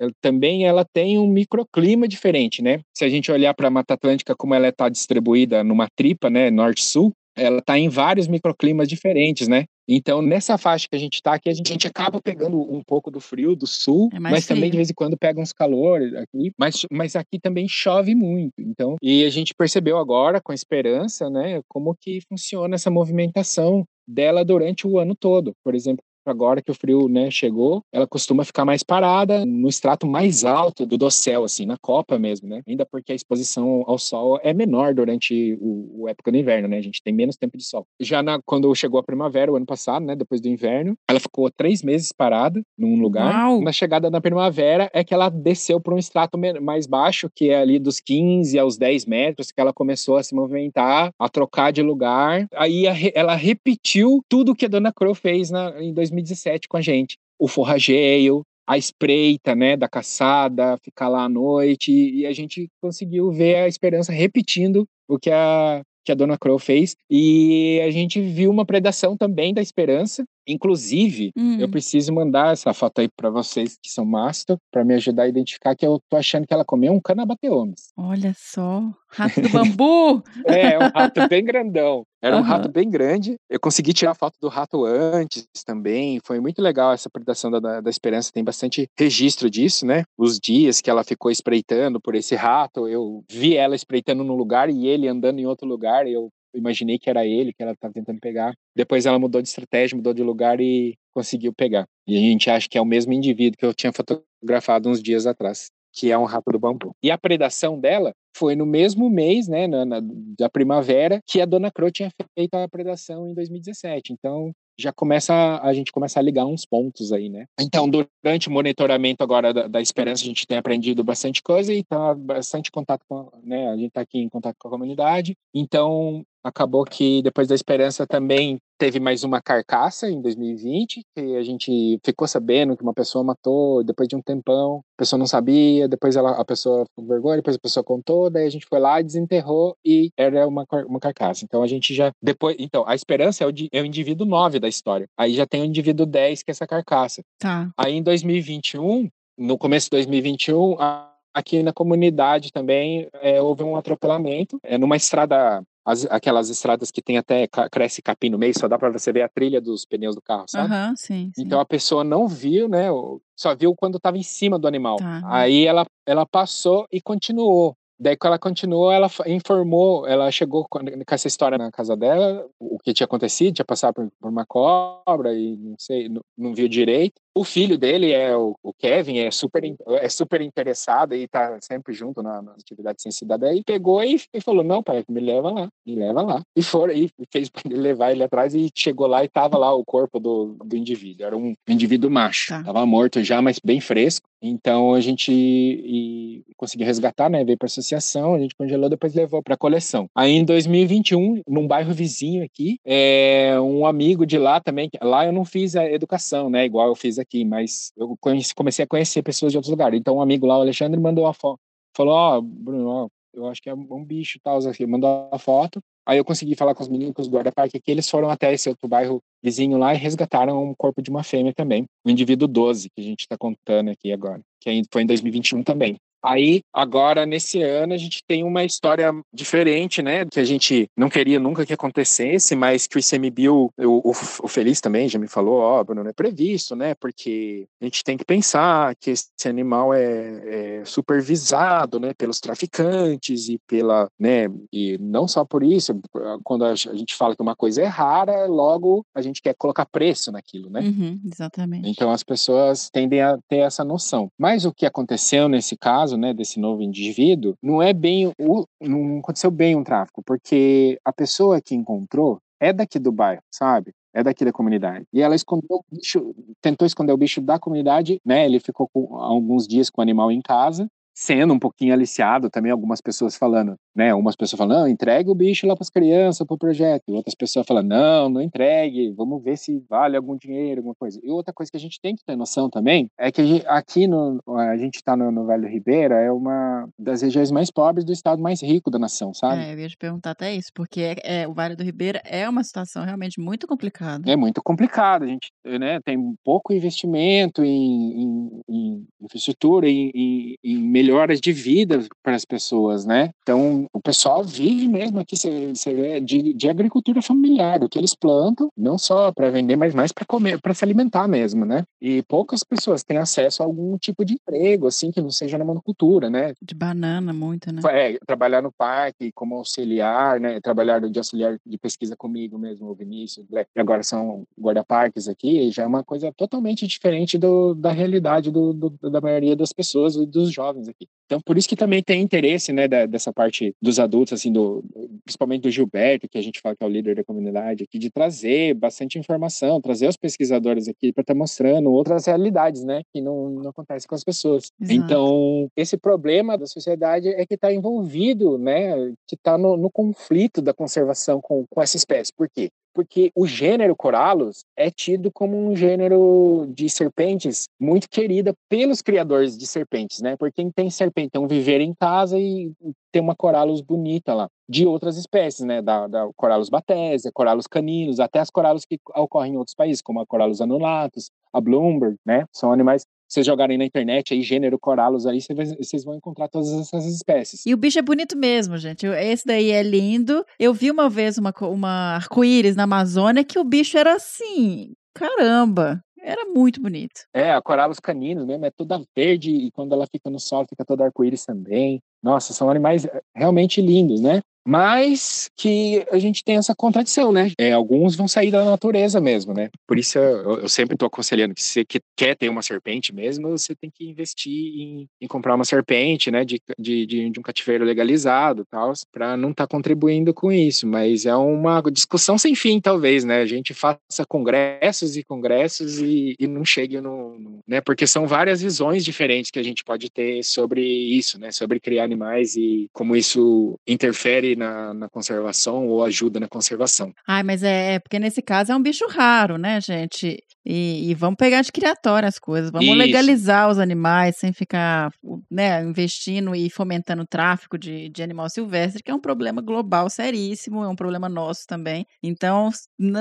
é, 0.00 0.08
também 0.20 0.66
ela 0.66 0.84
tem 0.84 1.18
um 1.18 1.26
microclima 1.26 2.08
diferente, 2.08 2.62
né? 2.62 2.80
Se 2.96 3.04
a 3.04 3.08
gente 3.08 3.30
olhar 3.30 3.54
para 3.54 3.68
a 3.68 3.70
Mata 3.70 3.94
Atlântica 3.94 4.34
como 4.36 4.54
ela 4.54 4.68
está 4.68 4.88
distribuída 4.88 5.62
numa 5.62 5.88
tripa, 5.94 6.30
né, 6.30 6.50
norte-sul, 6.50 7.12
ela 7.36 7.58
está 7.58 7.78
em 7.78 7.88
vários 7.88 8.26
microclimas 8.26 8.88
diferentes, 8.88 9.46
né? 9.46 9.64
Então, 9.88 10.20
nessa 10.20 10.58
faixa 10.58 10.88
que 10.88 10.96
a 10.96 10.98
gente 10.98 11.14
está 11.14 11.34
aqui, 11.34 11.48
a 11.48 11.54
gente, 11.54 11.68
a 11.70 11.72
gente 11.72 11.86
acaba 11.86 12.20
pegando 12.20 12.58
um 12.60 12.82
pouco 12.82 13.10
do 13.10 13.20
frio 13.20 13.54
do 13.54 13.66
sul, 13.66 14.08
É 14.12 14.18
mas 14.18 14.46
também 14.46 14.62
frio. 14.62 14.70
de 14.72 14.76
vez 14.78 14.90
em 14.90 14.94
quando 14.94 15.16
pega 15.16 15.40
uns 15.40 15.52
calores 15.52 16.12
aqui, 16.14 16.52
mas, 16.58 16.84
mas 16.90 17.14
aqui 17.14 17.38
também 17.38 17.68
chove 17.68 18.14
muito. 18.14 18.54
Então, 18.58 18.96
e 19.00 19.24
a 19.24 19.30
gente 19.30 19.54
percebeu 19.54 19.98
agora, 19.98 20.40
com 20.40 20.52
esperança, 20.52 21.30
né, 21.30 21.60
como 21.68 21.94
que 21.94 22.20
funciona 22.28 22.74
essa 22.74 22.90
movimentação 22.90 23.84
dela 24.06 24.44
durante 24.44 24.86
o 24.86 24.98
ano 24.98 25.14
todo. 25.14 25.52
Por 25.64 25.74
exemplo, 25.74 26.02
agora 26.30 26.62
que 26.62 26.70
o 26.70 26.74
frio 26.74 27.08
né, 27.08 27.30
chegou, 27.30 27.82
ela 27.92 28.06
costuma 28.06 28.44
ficar 28.44 28.64
mais 28.64 28.82
parada 28.82 29.44
no 29.44 29.68
extrato 29.68 30.06
mais 30.06 30.44
alto 30.44 30.86
do 30.86 30.96
dossel, 30.96 31.44
assim, 31.44 31.66
na 31.66 31.76
copa 31.76 32.18
mesmo, 32.18 32.48
né? 32.48 32.62
Ainda 32.66 32.84
porque 32.84 33.12
a 33.12 33.14
exposição 33.14 33.84
ao 33.86 33.98
sol 33.98 34.38
é 34.42 34.52
menor 34.52 34.94
durante 34.94 35.56
o, 35.60 36.02
o 36.02 36.08
época 36.08 36.30
do 36.30 36.38
inverno, 36.38 36.68
né? 36.68 36.78
A 36.78 36.82
gente 36.82 37.02
tem 37.02 37.12
menos 37.12 37.36
tempo 37.36 37.56
de 37.56 37.64
sol. 37.64 37.86
Já 38.00 38.22
na, 38.22 38.40
quando 38.44 38.74
chegou 38.74 38.98
a 39.00 39.02
primavera, 39.02 39.52
o 39.52 39.56
ano 39.56 39.66
passado, 39.66 40.04
né? 40.04 40.14
Depois 40.14 40.40
do 40.40 40.48
inverno, 40.48 40.96
ela 41.08 41.20
ficou 41.20 41.50
três 41.50 41.82
meses 41.82 42.12
parada 42.12 42.60
num 42.78 43.00
lugar. 43.00 43.32
Uau! 43.34 43.62
Na 43.62 43.72
chegada 43.72 44.10
da 44.10 44.20
primavera 44.20 44.90
é 44.92 45.04
que 45.04 45.14
ela 45.14 45.28
desceu 45.28 45.80
para 45.80 45.94
um 45.94 45.98
extrato 45.98 46.38
mais 46.60 46.86
baixo, 46.86 47.30
que 47.34 47.50
é 47.50 47.60
ali 47.60 47.78
dos 47.78 48.00
15 48.00 48.58
aos 48.58 48.76
10 48.76 49.06
metros, 49.06 49.50
que 49.50 49.60
ela 49.60 49.72
começou 49.72 50.16
a 50.16 50.22
se 50.22 50.34
movimentar, 50.34 51.10
a 51.18 51.28
trocar 51.28 51.72
de 51.72 51.82
lugar. 51.82 52.46
Aí 52.54 52.86
a 52.86 52.96
ela 53.14 53.34
repetiu 53.34 54.22
tudo 54.28 54.54
que 54.54 54.66
a 54.66 54.68
Dona 54.68 54.92
Crow 54.92 55.14
fez 55.14 55.50
na, 55.50 55.82
em 55.82 55.92
2017 56.22 56.68
com 56.68 56.76
a 56.76 56.80
gente. 56.80 57.16
O 57.38 57.48
forrageio, 57.48 58.42
a 58.66 58.76
espreita, 58.76 59.54
né, 59.54 59.76
da 59.76 59.88
caçada, 59.88 60.76
ficar 60.82 61.08
lá 61.08 61.24
à 61.24 61.28
noite, 61.28 61.92
e 61.92 62.26
a 62.26 62.32
gente 62.32 62.68
conseguiu 62.80 63.30
ver 63.30 63.56
a 63.56 63.68
esperança 63.68 64.12
repetindo 64.12 64.86
o 65.08 65.18
que 65.18 65.30
a 65.30 65.82
que 66.04 66.12
a 66.12 66.14
Dona 66.14 66.38
Crow 66.38 66.56
fez, 66.56 66.94
e 67.10 67.80
a 67.84 67.90
gente 67.90 68.20
viu 68.20 68.48
uma 68.48 68.64
predação 68.64 69.16
também 69.16 69.52
da 69.52 69.60
esperança, 69.60 70.24
inclusive, 70.46 71.30
Hum. 71.36 71.58
eu 71.60 71.68
preciso 71.68 72.12
mandar 72.12 72.52
essa 72.52 72.72
foto 72.72 73.00
aí 73.00 73.08
para 73.08 73.30
vocês 73.30 73.76
que 73.82 73.90
são 73.90 74.04
master, 74.04 74.56
para 74.70 74.84
me 74.84 74.94
ajudar 74.94 75.24
a 75.24 75.28
identificar 75.28 75.74
que 75.74 75.86
eu 75.86 76.00
tô 76.08 76.16
achando 76.16 76.46
que 76.46 76.54
ela 76.54 76.64
comeu 76.64 76.92
um 76.92 77.00
canabateomes. 77.00 77.92
Olha 77.96 78.32
só. 78.36 78.82
Rato 79.08 79.40
do 79.40 79.48
bambu. 79.48 80.22
É, 80.46 80.78
um 80.78 80.88
rato 80.94 81.26
bem 81.28 81.44
grandão. 81.44 82.04
Era 82.22 82.36
um 82.36 82.40
Aham. 82.40 82.48
rato 82.48 82.68
bem 82.68 82.88
grande. 82.90 83.36
Eu 83.48 83.60
consegui 83.60 83.92
tirar 83.92 84.14
foto 84.14 84.34
do 84.40 84.48
rato 84.48 84.84
antes 84.84 85.46
também. 85.64 86.18
Foi 86.24 86.40
muito 86.40 86.60
legal 86.60 86.92
essa 86.92 87.08
predação 87.08 87.50
da, 87.50 87.60
da, 87.60 87.80
da 87.80 87.90
Esperança. 87.90 88.32
Tem 88.32 88.42
bastante 88.42 88.88
registro 88.98 89.48
disso, 89.48 89.86
né? 89.86 90.02
Os 90.18 90.38
dias 90.38 90.80
que 90.80 90.90
ela 90.90 91.04
ficou 91.04 91.30
espreitando 91.30 92.00
por 92.00 92.14
esse 92.14 92.34
rato. 92.34 92.88
Eu 92.88 93.22
vi 93.30 93.54
ela 93.56 93.76
espreitando 93.76 94.24
num 94.24 94.34
lugar 94.34 94.68
e 94.70 94.86
ele 94.86 95.06
andando 95.08 95.38
em 95.38 95.46
outro 95.46 95.66
lugar. 95.68 96.06
Eu 96.06 96.28
imaginei 96.56 96.98
que 96.98 97.10
era 97.10 97.26
ele 97.26 97.52
que 97.52 97.62
ela 97.62 97.72
estava 97.72 97.92
tentando 97.92 98.20
pegar. 98.20 98.54
Depois 98.74 99.06
ela 99.06 99.18
mudou 99.18 99.42
de 99.42 99.48
estratégia, 99.48 99.96
mudou 99.96 100.14
de 100.14 100.22
lugar 100.22 100.60
e 100.60 100.96
conseguiu 101.14 101.52
pegar. 101.52 101.86
E 102.06 102.16
a 102.16 102.20
gente 102.20 102.50
acha 102.50 102.68
que 102.68 102.78
é 102.78 102.80
o 102.80 102.86
mesmo 102.86 103.12
indivíduo 103.12 103.58
que 103.58 103.66
eu 103.66 103.74
tinha 103.74 103.92
fotografado 103.92 104.88
uns 104.88 105.02
dias 105.02 105.26
atrás 105.26 105.68
que 105.96 106.12
é 106.12 106.18
um 106.18 106.24
rato 106.24 106.52
do 106.52 106.58
bambu. 106.58 106.94
E 107.02 107.10
a 107.10 107.16
predação 107.16 107.80
dela 107.80 108.12
foi 108.36 108.54
no 108.54 108.66
mesmo 108.66 109.08
mês, 109.08 109.48
né, 109.48 109.66
na, 109.66 109.84
na- 109.86 110.00
da 110.38 110.48
primavera, 110.50 111.20
que 111.26 111.40
a 111.40 111.46
Dona 111.46 111.70
Crow 111.72 111.90
tinha 111.90 112.10
feito 112.38 112.54
a 112.54 112.68
predação 112.68 113.30
em 113.30 113.34
2017. 113.34 114.12
Então, 114.12 114.52
já 114.78 114.92
começa, 114.92 115.58
a 115.62 115.72
gente 115.72 115.90
começa 115.90 116.20
a 116.20 116.22
ligar 116.22 116.44
uns 116.44 116.66
pontos 116.66 117.12
aí, 117.12 117.30
né? 117.30 117.46
Então, 117.58 117.88
durante 117.88 118.48
o 118.48 118.52
monitoramento 118.52 119.24
agora 119.24 119.54
da, 119.54 119.66
da 119.66 119.80
Esperança, 119.80 120.22
a 120.22 120.26
gente 120.26 120.46
tem 120.46 120.58
aprendido 120.58 121.02
bastante 121.02 121.42
coisa 121.42 121.72
e 121.72 121.82
tá 121.82 122.14
bastante 122.14 122.70
contato 122.70 123.00
com, 123.08 123.30
né, 123.42 123.70
a 123.70 123.76
gente 123.78 123.92
tá 123.92 124.02
aqui 124.02 124.18
em 124.18 124.28
contato 124.28 124.56
com 124.58 124.68
a 124.68 124.70
comunidade. 124.70 125.34
Então, 125.54 126.22
acabou 126.46 126.84
que 126.84 127.22
depois 127.22 127.48
da 127.48 127.54
Esperança 127.54 128.06
também 128.06 128.58
teve 128.78 129.00
mais 129.00 129.24
uma 129.24 129.40
carcaça 129.40 130.08
em 130.10 130.20
2020, 130.20 131.00
que 131.14 131.36
a 131.36 131.42
gente 131.42 131.98
ficou 132.04 132.28
sabendo 132.28 132.76
que 132.76 132.82
uma 132.82 132.92
pessoa 132.92 133.24
matou 133.24 133.82
depois 133.82 134.06
de 134.08 134.14
um 134.14 134.20
tempão, 134.20 134.78
a 134.96 134.98
pessoa 135.02 135.18
não 135.18 135.26
sabia, 135.26 135.88
depois 135.88 136.14
ela, 136.14 136.32
a 136.32 136.44
pessoa 136.44 136.84
ficou 136.84 137.04
com 137.04 137.08
vergonha, 137.08 137.36
depois 137.36 137.56
a 137.56 137.58
pessoa 137.58 137.82
contou, 137.82 138.28
daí 138.30 138.46
a 138.46 138.50
gente 138.50 138.66
foi 138.68 138.78
lá 138.78 139.00
desenterrou 139.02 139.74
e 139.84 140.10
era 140.16 140.46
uma, 140.46 140.66
uma 140.86 141.00
carcaça. 141.00 141.44
Então 141.44 141.62
a 141.62 141.66
gente 141.66 141.94
já, 141.94 142.10
depois, 142.22 142.54
então, 142.58 142.84
a 142.86 142.94
Esperança 142.94 143.44
é 143.44 143.46
o, 143.46 143.50
é 143.72 143.80
o 143.80 143.84
indivíduo 143.86 144.26
9 144.26 144.58
da 144.60 144.68
história. 144.68 145.06
Aí 145.18 145.34
já 145.34 145.46
tem 145.46 145.62
o 145.62 145.64
indivíduo 145.64 146.04
10, 146.06 146.42
que 146.42 146.50
é 146.50 146.52
essa 146.52 146.66
carcaça. 146.66 147.22
Tá. 147.38 147.70
Aí 147.76 147.94
em 147.94 148.02
2021, 148.02 149.08
no 149.38 149.56
começo 149.58 149.86
de 149.86 149.90
2021, 149.90 150.76
a- 150.78 151.12
aqui 151.34 151.62
na 151.62 151.72
comunidade 151.72 152.50
também 152.50 153.08
é, 153.20 153.40
houve 153.42 153.62
um 153.62 153.76
atropelamento. 153.76 154.58
É 154.62 154.78
numa 154.78 154.96
estrada, 154.96 155.62
as- 155.86 156.04
aquelas 156.10 156.50
estradas 156.50 156.90
que 156.90 157.00
tem 157.00 157.16
até 157.16 157.46
cresce 157.70 158.02
capim 158.02 158.28
no 158.28 158.36
meio, 158.36 158.52
só 158.58 158.66
dá 158.66 158.76
para 158.76 158.90
você 158.90 159.12
ver 159.12 159.22
a 159.22 159.28
trilha 159.28 159.60
dos 159.60 159.84
pneus 159.86 160.16
do 160.16 160.20
carro, 160.20 160.44
sabe? 160.48 160.66
Aham, 160.74 160.96
sim, 160.96 161.30
sim. 161.34 161.42
Então 161.42 161.60
a 161.60 161.64
pessoa 161.64 162.02
não 162.02 162.26
viu, 162.26 162.68
né? 162.68 162.88
Só 163.36 163.54
viu 163.54 163.74
quando 163.74 163.96
estava 163.96 164.18
em 164.18 164.22
cima 164.22 164.58
do 164.58 164.66
animal. 164.66 164.96
Tá. 164.96 165.22
Aí 165.24 165.64
ela, 165.64 165.86
ela 166.04 166.26
passou 166.26 166.86
e 166.90 167.00
continuou. 167.00 167.76
Daí, 167.98 168.14
quando 168.14 168.32
ela 168.32 168.38
continuou, 168.38 168.92
ela 168.92 169.08
informou, 169.26 170.06
ela 170.06 170.30
chegou 170.30 170.66
com 170.68 170.80
essa 171.10 171.28
história 171.28 171.56
na 171.56 171.70
casa 171.70 171.96
dela, 171.96 172.46
o 172.60 172.78
que 172.78 172.92
tinha 172.92 173.06
acontecido, 173.06 173.54
tinha 173.54 173.64
passado 173.64 173.94
por, 173.94 174.10
por 174.20 174.28
uma 174.28 174.44
cobra 174.44 175.32
e 175.32 175.56
não 175.56 175.76
sei, 175.78 176.06
não, 176.08 176.20
não 176.36 176.52
viu 176.52 176.68
direito. 176.68 177.14
O 177.36 177.44
filho 177.44 177.76
dele 177.76 178.12
é 178.12 178.34
o, 178.34 178.56
o 178.62 178.72
Kevin, 178.72 179.18
é 179.18 179.30
super, 179.30 179.62
é 179.86 180.08
super 180.08 180.40
interessado 180.40 181.14
e 181.14 181.28
tá 181.28 181.58
sempre 181.60 181.92
junto 181.92 182.22
na, 182.22 182.40
nas 182.40 182.56
atividades 182.56 183.02
sem 183.02 183.12
cidadã. 183.12 183.52
E 183.52 183.62
pegou 183.62 184.02
e, 184.02 184.18
e 184.32 184.40
falou: 184.40 184.64
Não, 184.64 184.82
pai, 184.82 185.04
me 185.06 185.20
leva 185.20 185.50
lá, 185.50 185.68
me 185.86 185.94
leva 185.94 186.22
lá. 186.22 186.42
E 186.56 186.62
foram, 186.62 186.94
e 186.94 187.10
fez 187.30 187.50
para 187.50 187.62
ele 187.66 187.78
levar 187.78 188.12
ele 188.12 188.22
atrás 188.22 188.54
e 188.54 188.70
chegou 188.74 189.06
lá 189.06 189.22
e 189.22 189.28
tava 189.28 189.58
lá 189.58 189.70
o 189.74 189.84
corpo 189.84 190.18
do, 190.18 190.56
do 190.64 190.76
indivíduo. 190.78 191.26
Era 191.26 191.36
um 191.36 191.52
indivíduo 191.68 192.10
macho. 192.10 192.48
Tá. 192.48 192.64
Tava 192.64 192.86
morto 192.86 193.22
já, 193.22 193.42
mas 193.42 193.58
bem 193.62 193.82
fresco. 193.82 194.26
Então 194.40 194.94
a 194.94 195.00
gente 195.00 195.32
e, 195.32 196.42
conseguiu 196.56 196.86
resgatar, 196.86 197.28
né? 197.28 197.44
Veio 197.44 197.58
para 197.58 197.66
associação, 197.66 198.34
a 198.34 198.38
gente 198.38 198.54
congelou, 198.54 198.88
depois 198.88 199.14
levou 199.14 199.42
para 199.42 199.56
coleção. 199.56 200.08
Aí 200.14 200.32
em 200.32 200.44
2021, 200.44 201.42
num 201.46 201.66
bairro 201.66 201.92
vizinho 201.92 202.44
aqui, 202.44 202.78
é, 202.84 203.58
um 203.60 203.86
amigo 203.86 204.26
de 204.26 204.38
lá 204.38 204.60
também, 204.60 204.88
lá 205.02 205.26
eu 205.26 205.32
não 205.32 205.44
fiz 205.44 205.76
a 205.76 205.84
educação, 205.90 206.50
né? 206.50 206.64
Igual 206.64 206.88
eu 206.88 206.94
fiz 206.94 207.18
aqui, 207.18 207.25
mas 207.44 207.92
eu 207.96 208.16
conheci- 208.20 208.54
comecei 208.54 208.84
a 208.84 208.88
conhecer 208.88 209.22
pessoas 209.22 209.52
de 209.52 209.58
outros 209.58 209.70
lugares. 209.70 209.98
Então 209.98 210.16
um 210.16 210.22
amigo 210.22 210.46
lá, 210.46 210.58
o 210.58 210.62
Alexandre, 210.62 211.00
mandou 211.00 211.24
uma 211.24 211.34
foto, 211.34 211.60
falou: 211.96 212.14
Ó, 212.14 212.40
Bruno, 212.40 212.88
ó, 212.88 213.08
eu 213.34 213.46
acho 213.46 213.60
que 213.62 213.68
é 213.68 213.74
um 213.74 214.04
bicho 214.04 214.38
e 214.38 214.40
tal, 214.40 214.56
assim, 214.58 214.86
mandou 214.86 215.28
a 215.30 215.38
foto. 215.38 215.80
Aí 216.06 216.18
eu 216.18 216.24
consegui 216.24 216.54
falar 216.54 216.74
com 216.74 216.82
os 216.82 216.88
meninos, 216.88 217.14
com 217.14 217.20
os 217.20 217.28
guarda-parque 217.28 217.76
aqui, 217.76 217.90
eles 217.90 218.08
foram 218.08 218.30
até 218.30 218.52
esse 218.52 218.68
outro 218.68 218.88
bairro 218.88 219.20
vizinho 219.42 219.76
lá 219.76 219.92
e 219.92 219.98
resgataram 219.98 220.62
um 220.62 220.72
corpo 220.74 221.02
de 221.02 221.10
uma 221.10 221.24
fêmea 221.24 221.52
também, 221.52 221.84
o 222.04 222.10
indivíduo 222.10 222.46
12, 222.46 222.88
que 222.90 223.00
a 223.00 223.04
gente 223.04 223.20
está 223.20 223.36
contando 223.36 223.90
aqui 223.90 224.12
agora, 224.12 224.40
que 224.60 224.82
foi 224.92 225.02
em 225.02 225.06
2021 225.06 225.64
também. 225.64 225.96
Aí, 226.26 226.62
agora, 226.72 227.24
nesse 227.24 227.62
ano, 227.62 227.94
a 227.94 227.96
gente 227.96 228.20
tem 228.26 228.42
uma 228.42 228.64
história 228.64 229.12
diferente, 229.32 230.02
né? 230.02 230.24
Que 230.24 230.40
a 230.40 230.44
gente 230.44 230.88
não 230.96 231.08
queria 231.08 231.38
nunca 231.38 231.64
que 231.64 231.72
acontecesse, 231.72 232.56
mas 232.56 232.88
que 232.88 232.96
o 232.96 233.00
ICMBio, 233.00 233.70
o, 233.78 234.10
o, 234.10 234.10
o 234.10 234.48
Feliz 234.48 234.80
também 234.80 235.08
já 235.08 235.20
me 235.20 235.28
falou, 235.28 235.60
ó, 235.60 235.84
Bruno, 235.84 236.02
não 236.02 236.10
é 236.10 236.12
previsto, 236.12 236.74
né? 236.74 236.94
Porque 236.94 237.68
a 237.80 237.84
gente 237.84 238.02
tem 238.02 238.16
que 238.16 238.24
pensar 238.24 238.96
que 238.96 239.10
esse 239.10 239.48
animal 239.48 239.94
é, 239.94 240.80
é 240.80 240.84
supervisado, 240.84 242.00
né? 242.00 242.12
Pelos 242.14 242.40
traficantes 242.40 243.48
e 243.48 243.60
pela, 243.66 244.08
né? 244.18 244.48
E 244.72 244.98
não 244.98 245.28
só 245.28 245.44
por 245.44 245.62
isso, 245.62 245.96
quando 246.42 246.64
a 246.64 246.74
gente 246.74 247.14
fala 247.14 247.36
que 247.36 247.42
uma 247.42 247.54
coisa 247.54 247.82
é 247.82 247.86
rara, 247.86 248.46
logo 248.46 249.06
a 249.14 249.22
gente 249.22 249.40
quer 249.40 249.54
colocar 249.54 249.86
preço 249.86 250.32
naquilo, 250.32 250.70
né? 250.70 250.80
Uhum, 250.80 251.20
exatamente. 251.32 251.88
Então 251.88 252.10
as 252.10 252.24
pessoas 252.24 252.90
tendem 252.90 253.20
a 253.20 253.38
ter 253.48 253.58
essa 253.58 253.84
noção. 253.84 254.28
Mas 254.36 254.64
o 254.64 254.72
que 254.72 254.84
aconteceu 254.84 255.48
nesse 255.48 255.76
caso, 255.76 256.15
né, 256.16 256.34
desse 256.34 256.58
novo 256.60 256.82
indivíduo, 256.82 257.54
não 257.62 257.82
é 257.82 257.92
bem 257.92 258.32
o 258.38 258.64
não 258.80 259.18
aconteceu 259.18 259.50
bem 259.50 259.76
um 259.76 259.84
tráfico, 259.84 260.22
porque 260.24 260.98
a 261.04 261.12
pessoa 261.12 261.60
que 261.60 261.74
encontrou 261.74 262.38
é 262.60 262.72
daqui 262.72 262.98
do 262.98 263.12
bairro, 263.12 263.42
sabe? 263.50 263.92
É 264.14 264.22
daqui 264.22 264.44
da 264.44 264.52
comunidade. 264.52 265.04
E 265.12 265.20
ela 265.20 265.34
escondeu 265.34 265.78
o 265.78 265.84
bicho, 265.90 266.34
tentou 266.62 266.86
esconder 266.86 267.12
o 267.12 267.16
bicho 267.18 267.40
da 267.40 267.58
comunidade, 267.58 268.18
né? 268.24 268.46
Ele 268.46 268.58
ficou 268.58 268.88
com, 268.88 269.16
alguns 269.16 269.66
dias 269.66 269.90
com 269.90 270.00
o 270.00 270.02
animal 270.02 270.32
em 270.32 270.40
casa, 270.40 270.88
sendo 271.18 271.54
um 271.54 271.58
pouquinho 271.58 271.94
aliciado 271.94 272.50
também, 272.50 272.70
algumas 272.70 273.00
pessoas 273.00 273.34
falando, 273.36 273.74
né? 273.94 274.14
Umas 274.14 274.36
pessoas 274.36 274.58
falando, 274.58 274.80
não, 274.80 274.86
entregue 274.88 275.30
o 275.30 275.34
bicho 275.34 275.66
lá 275.66 275.74
para 275.74 275.82
as 275.82 275.88
crianças, 275.88 276.46
para 276.46 276.54
o 276.54 276.58
projeto. 276.58 277.04
E 277.08 277.12
outras 277.12 277.34
pessoas 277.34 277.66
falando, 277.66 277.88
não, 277.88 278.28
não 278.28 278.42
entregue, 278.42 279.10
vamos 279.12 279.42
ver 279.42 279.56
se 279.56 279.82
vale 279.88 280.14
algum 280.14 280.36
dinheiro, 280.36 280.80
alguma 280.80 280.94
coisa. 280.94 281.18
E 281.24 281.30
outra 281.30 281.54
coisa 281.54 281.70
que 281.72 281.76
a 281.78 281.80
gente 281.80 281.98
tem 282.02 282.14
que 282.14 282.22
ter 282.22 282.36
noção 282.36 282.68
também 282.68 283.08
é 283.18 283.32
que 283.32 283.42
gente- 283.46 283.66
aqui 283.66 284.06
no, 284.06 284.38
a 284.46 284.76
gente 284.76 284.96
está 284.96 285.16
no, 285.16 285.30
no 285.32 285.46
Vale 285.46 285.62
do 285.66 285.72
Ribeira, 285.72 286.16
é 286.20 286.30
uma 286.30 286.86
das 286.98 287.22
regiões 287.22 287.50
mais 287.50 287.70
pobres 287.70 288.04
do 288.04 288.12
estado 288.12 288.42
mais 288.42 288.62
rico 288.62 288.90
da 288.90 288.98
nação, 288.98 289.32
sabe? 289.32 289.62
É, 289.62 289.72
eu 289.72 289.78
ia 289.78 289.88
te 289.88 289.96
perguntar 289.96 290.32
até 290.32 290.54
isso, 290.54 290.70
porque 290.74 291.00
é, 291.00 291.42
é- 291.42 291.48
o 291.48 291.54
Vale 291.54 291.74
do 291.74 291.82
Ribeira 291.82 292.20
é 292.26 292.46
uma 292.46 292.62
situação 292.62 293.04
realmente 293.04 293.40
muito 293.40 293.66
complicada. 293.66 294.30
É 294.30 294.36
muito 294.36 294.62
complicado. 294.62 295.22
A 295.22 295.26
gente 295.28 295.48
né, 295.64 295.98
tem 296.04 296.18
pouco 296.44 296.74
investimento 296.74 297.64
em, 297.64 298.22
em- 298.22 298.60
em 298.68 299.06
infraestrutura, 299.22 299.88
em, 299.88 300.10
em- 300.14 300.54
em 300.62 300.76
melhoras 301.06 301.40
de 301.40 301.52
vida 301.52 302.04
para 302.22 302.34
as 302.34 302.44
pessoas, 302.44 303.06
né? 303.06 303.30
Então, 303.42 303.86
o 303.92 304.00
pessoal 304.00 304.42
vive 304.42 304.88
mesmo 304.88 305.20
aqui 305.20 305.36
você, 305.36 305.94
vê, 305.94 306.20
de, 306.20 306.52
de 306.52 306.68
agricultura 306.68 307.22
familiar, 307.22 307.82
o 307.82 307.88
que 307.88 307.98
eles 307.98 308.14
plantam, 308.14 308.68
não 308.76 308.98
só 308.98 309.30
para 309.32 309.50
vender, 309.50 309.76
mas 309.76 309.94
mais 309.94 310.10
para 310.12 310.24
comer, 310.26 310.60
para 310.60 310.74
se 310.74 310.84
alimentar 310.84 311.28
mesmo, 311.28 311.64
né? 311.64 311.84
E 312.00 312.22
poucas 312.22 312.64
pessoas 312.64 313.04
têm 313.04 313.18
acesso 313.18 313.62
a 313.62 313.66
algum 313.66 313.96
tipo 313.96 314.24
de 314.24 314.34
emprego, 314.34 314.86
assim, 314.88 315.10
que 315.12 315.20
não 315.20 315.30
seja 315.30 315.56
na 315.56 315.64
monocultura, 315.64 316.28
né? 316.28 316.52
De 316.60 316.74
banana, 316.74 317.32
muito, 317.32 317.72
né? 317.72 317.80
É, 317.88 318.18
trabalhar 318.26 318.62
no 318.62 318.72
parque 318.72 319.30
como 319.32 319.54
auxiliar, 319.56 320.40
né? 320.40 320.60
Trabalhar 320.60 321.00
de 321.00 321.18
auxiliar 321.18 321.56
de 321.64 321.78
pesquisa 321.78 322.16
comigo 322.16 322.58
mesmo, 322.58 322.90
o 322.90 322.94
Vinícius, 322.94 323.46
Black, 323.46 323.70
e 323.76 323.80
agora 323.80 324.02
são 324.02 324.44
guarda-parques 324.60 325.28
aqui, 325.28 325.70
já 325.70 325.84
é 325.84 325.86
uma 325.86 326.02
coisa 326.02 326.32
totalmente 326.36 326.86
diferente 326.86 327.38
do, 327.38 327.74
da 327.74 327.92
realidade 327.92 328.50
do, 328.50 328.72
do- 328.72 329.10
da 329.10 329.20
maioria 329.20 329.54
das 329.54 329.72
pessoas 329.72 330.16
e 330.16 330.26
dos 330.26 330.50
jovens 330.52 330.88
aqui. 330.96 331.08
Então, 331.26 331.40
por 331.44 331.58
isso 331.58 331.68
que 331.68 331.74
também 331.74 332.00
tem 332.02 332.22
interesse, 332.22 332.72
né, 332.72 332.86
da- 332.86 333.04
dessa 333.04 333.32
parte 333.32 333.74
dos 333.82 333.98
adultos, 333.98 334.32
assim, 334.32 334.52
do, 334.52 334.84
principalmente 335.24 335.62
do 335.62 335.70
Gilberto, 335.70 336.28
que 336.28 336.38
a 336.38 336.42
gente 336.42 336.60
fala 336.60 336.76
que 336.76 336.84
é 336.84 336.86
o 336.86 336.90
líder 336.90 337.16
da 337.16 337.24
comunidade 337.24 337.82
aqui, 337.82 337.98
de 337.98 338.10
trazer 338.10 338.74
bastante 338.74 339.18
informação, 339.18 339.80
trazer 339.80 340.06
os 340.06 340.16
pesquisadores 340.16 340.86
aqui 340.86 341.12
para 341.12 341.22
estar 341.22 341.34
mostrando 341.34 341.90
outras 341.90 342.26
realidades, 342.26 342.84
né, 342.84 343.02
que 343.12 343.20
não, 343.20 343.50
não 343.50 343.70
acontecem 343.70 344.08
com 344.08 344.14
as 344.14 344.22
pessoas. 344.22 344.70
Exato. 344.80 344.94
Então, 345.00 345.68
esse 345.76 345.96
problema 345.96 346.56
da 346.56 346.66
sociedade 346.66 347.28
é 347.28 347.44
que 347.44 347.54
está 347.54 347.72
envolvido, 347.72 348.56
né, 348.56 348.94
que 349.26 349.34
está 349.34 349.58
no, 349.58 349.76
no 349.76 349.90
conflito 349.90 350.62
da 350.62 350.72
conservação 350.72 351.40
com, 351.40 351.64
com 351.68 351.82
essa 351.82 351.96
espécie. 351.96 352.32
Por 352.32 352.48
quê? 352.48 352.70
Porque 352.96 353.30
o 353.34 353.46
gênero 353.46 353.94
Corallus 353.94 354.64
é 354.74 354.90
tido 354.90 355.30
como 355.30 355.54
um 355.54 355.76
gênero 355.76 356.66
de 356.70 356.88
serpentes 356.88 357.68
muito 357.78 358.08
querida 358.08 358.54
pelos 358.70 359.02
criadores 359.02 359.58
de 359.58 359.66
serpentes, 359.66 360.22
né? 360.22 360.34
Porque 360.34 360.62
quem 360.62 360.70
tem 360.70 360.88
serpente 360.88 361.32
tem 361.32 361.42
um 361.42 361.46
viver 361.46 361.82
em 361.82 361.92
casa 361.92 362.38
e 362.38 362.72
tem 363.12 363.20
uma 363.20 363.36
Corallus 363.36 363.82
bonita 363.82 364.32
lá, 364.32 364.48
de 364.66 364.86
outras 364.86 365.18
espécies, 365.18 365.66
né? 365.66 365.82
Da, 365.82 366.06
da 366.06 366.26
Corallus 366.34 366.70
batésia, 366.70 367.30
Corallus 367.34 367.66
caninos, 367.66 368.18
até 368.18 368.40
as 368.40 368.48
Corallus 368.48 368.86
que 368.86 368.98
ocorrem 369.14 369.52
em 369.52 369.56
outros 369.58 369.74
países, 369.74 370.00
como 370.00 370.20
a 370.20 370.26
Corallus 370.26 370.62
annulatus, 370.62 371.30
a 371.52 371.60
Bloomberg, 371.60 372.16
né? 372.24 372.46
São 372.50 372.72
animais 372.72 373.04
vocês 373.28 373.44
jogarem 373.44 373.76
na 373.76 373.84
internet 373.84 374.34
aí, 374.34 374.42
gênero 374.42 374.78
Corallus 374.78 375.26
aí, 375.26 375.40
vocês 375.78 376.04
vão 376.04 376.14
encontrar 376.14 376.48
todas 376.48 376.72
essas 376.72 377.04
espécies. 377.06 377.64
E 377.66 377.74
o 377.74 377.76
bicho 377.76 377.98
é 377.98 378.02
bonito 378.02 378.36
mesmo, 378.36 378.76
gente. 378.78 379.06
Esse 379.06 379.46
daí 379.46 379.70
é 379.70 379.82
lindo. 379.82 380.44
Eu 380.58 380.72
vi 380.72 380.90
uma 380.90 381.08
vez 381.08 381.36
uma, 381.36 381.52
uma 381.62 382.14
arco-íris 382.16 382.76
na 382.76 382.84
Amazônia 382.84 383.44
que 383.44 383.58
o 383.58 383.64
bicho 383.64 383.98
era 383.98 384.14
assim, 384.14 384.94
caramba. 385.14 386.00
Era 386.26 386.44
muito 386.46 386.80
bonito. 386.80 387.20
É, 387.32 387.52
a 387.52 387.62
Corallus 387.62 388.00
caninos 388.00 388.44
mesmo, 388.44 388.66
é 388.66 388.70
toda 388.70 389.00
verde 389.14 389.48
e 389.48 389.70
quando 389.70 389.92
ela 389.92 390.06
fica 390.10 390.28
no 390.28 390.40
sol 390.40 390.66
fica 390.68 390.84
toda 390.84 391.04
arco-íris 391.04 391.44
também. 391.44 392.02
Nossa, 392.26 392.52
são 392.52 392.68
animais 392.68 393.04
eh, 393.04 393.22
realmente 393.36 393.80
lindos, 393.80 394.20
né? 394.20 394.40
Mas 394.68 395.48
que 395.56 396.04
a 396.10 396.18
gente 396.18 396.42
tem 396.42 396.56
essa 396.56 396.74
contradição, 396.74 397.30
né? 397.30 397.52
É, 397.56 397.70
alguns 397.70 398.16
vão 398.16 398.26
sair 398.26 398.50
da 398.50 398.64
natureza 398.64 399.20
mesmo, 399.20 399.54
né? 399.54 399.68
Por 399.86 399.96
isso 399.96 400.18
eu, 400.18 400.62
eu 400.62 400.68
sempre 400.68 400.96
estou 400.96 401.06
aconselhando 401.06 401.54
que 401.54 401.62
se 401.62 401.68
você 401.70 401.84
que- 401.84 402.00
quer 402.16 402.34
ter 402.36 402.48
uma 402.48 402.62
serpente 402.62 403.14
mesmo, 403.14 403.48
você 403.50 403.76
tem 403.76 403.88
que 403.94 404.04
investir 404.10 404.52
em, 404.52 405.06
em 405.20 405.28
comprar 405.28 405.54
uma 405.54 405.64
serpente, 405.64 406.32
né? 406.32 406.44
De, 406.44 406.60
de, 406.76 407.06
de, 407.06 407.30
de 407.30 407.38
um 407.38 407.42
cativeiro 407.44 407.84
legalizado 407.84 408.64
tal, 408.68 408.92
para 409.12 409.36
não 409.36 409.52
estar 409.52 409.68
contribuindo 409.68 410.34
com 410.34 410.50
isso. 410.50 410.84
Mas 410.84 411.26
é 411.26 411.36
uma 411.36 411.80
discussão 411.82 412.36
sem 412.36 412.56
fim, 412.56 412.80
talvez, 412.80 413.22
né? 413.24 413.36
A 413.42 413.46
gente 413.46 413.72
faça 413.72 414.26
congressos 414.28 415.16
e 415.16 415.22
congressos 415.22 416.00
e, 416.00 416.34
e 416.40 416.46
não 416.48 416.64
chegue 416.64 417.00
no, 417.00 417.38
no- 417.38 417.60
né? 417.68 417.80
Porque 417.80 418.04
são 418.04 418.26
várias 418.26 418.60
visões 418.62 419.04
diferentes 419.04 419.48
que 419.52 419.60
a 419.60 419.62
gente 419.62 419.84
pode 419.84 420.10
ter 420.10 420.42
sobre 420.42 420.80
isso, 420.82 421.38
né? 421.38 421.52
Sobre 421.52 421.78
criar 421.78 422.08
animais 422.16 422.56
e 422.56 422.88
como 422.92 423.14
isso 423.14 423.78
interfere 423.86 424.56
na, 424.56 424.94
na 424.94 425.08
conservação 425.08 425.86
ou 425.86 426.02
ajuda 426.02 426.40
na 426.40 426.48
conservação. 426.48 427.12
Ai, 427.26 427.42
mas 427.42 427.62
é, 427.62 427.94
é 427.94 427.98
porque 427.98 428.18
nesse 428.18 428.40
caso 428.40 428.72
é 428.72 428.76
um 428.76 428.82
bicho 428.82 429.06
raro, 429.08 429.58
né, 429.58 429.80
gente? 429.80 430.42
E, 430.68 431.10
e 431.10 431.14
vamos 431.14 431.36
pegar 431.36 431.62
de 431.62 431.70
criatório 431.70 432.28
as 432.28 432.40
coisas. 432.40 432.72
Vamos 432.72 432.88
Isso. 432.88 432.96
legalizar 432.96 433.70
os 433.70 433.78
animais 433.78 434.36
sem 434.36 434.52
ficar 434.52 435.12
né, 435.48 435.80
investindo 435.84 436.56
e 436.56 436.68
fomentando 436.68 437.22
o 437.22 437.26
tráfico 437.26 437.78
de, 437.78 438.08
de 438.08 438.20
animal 438.20 438.50
silvestre, 438.50 439.00
que 439.00 439.10
é 439.12 439.14
um 439.14 439.20
problema 439.20 439.62
global 439.62 440.10
seríssimo, 440.10 440.82
é 440.82 440.88
um 440.88 440.96
problema 440.96 441.28
nosso 441.28 441.66
também. 441.68 442.04
Então, 442.20 442.70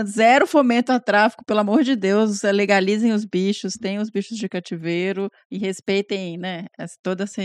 zero 0.07 0.47
fomento 0.47 0.91
a 0.91 0.99
tráfico, 0.99 1.45
pelo 1.45 1.59
amor 1.59 1.83
de 1.83 1.95
Deus. 1.95 2.41
Legalizem 2.41 3.11
os 3.11 3.25
bichos, 3.25 3.73
tenham 3.73 4.01
os 4.01 4.09
bichos 4.09 4.37
de 4.37 4.49
cativeiro 4.49 5.29
e 5.51 5.59
respeitem, 5.59 6.39
né, 6.39 6.65
toda 7.03 7.25
essa 7.25 7.41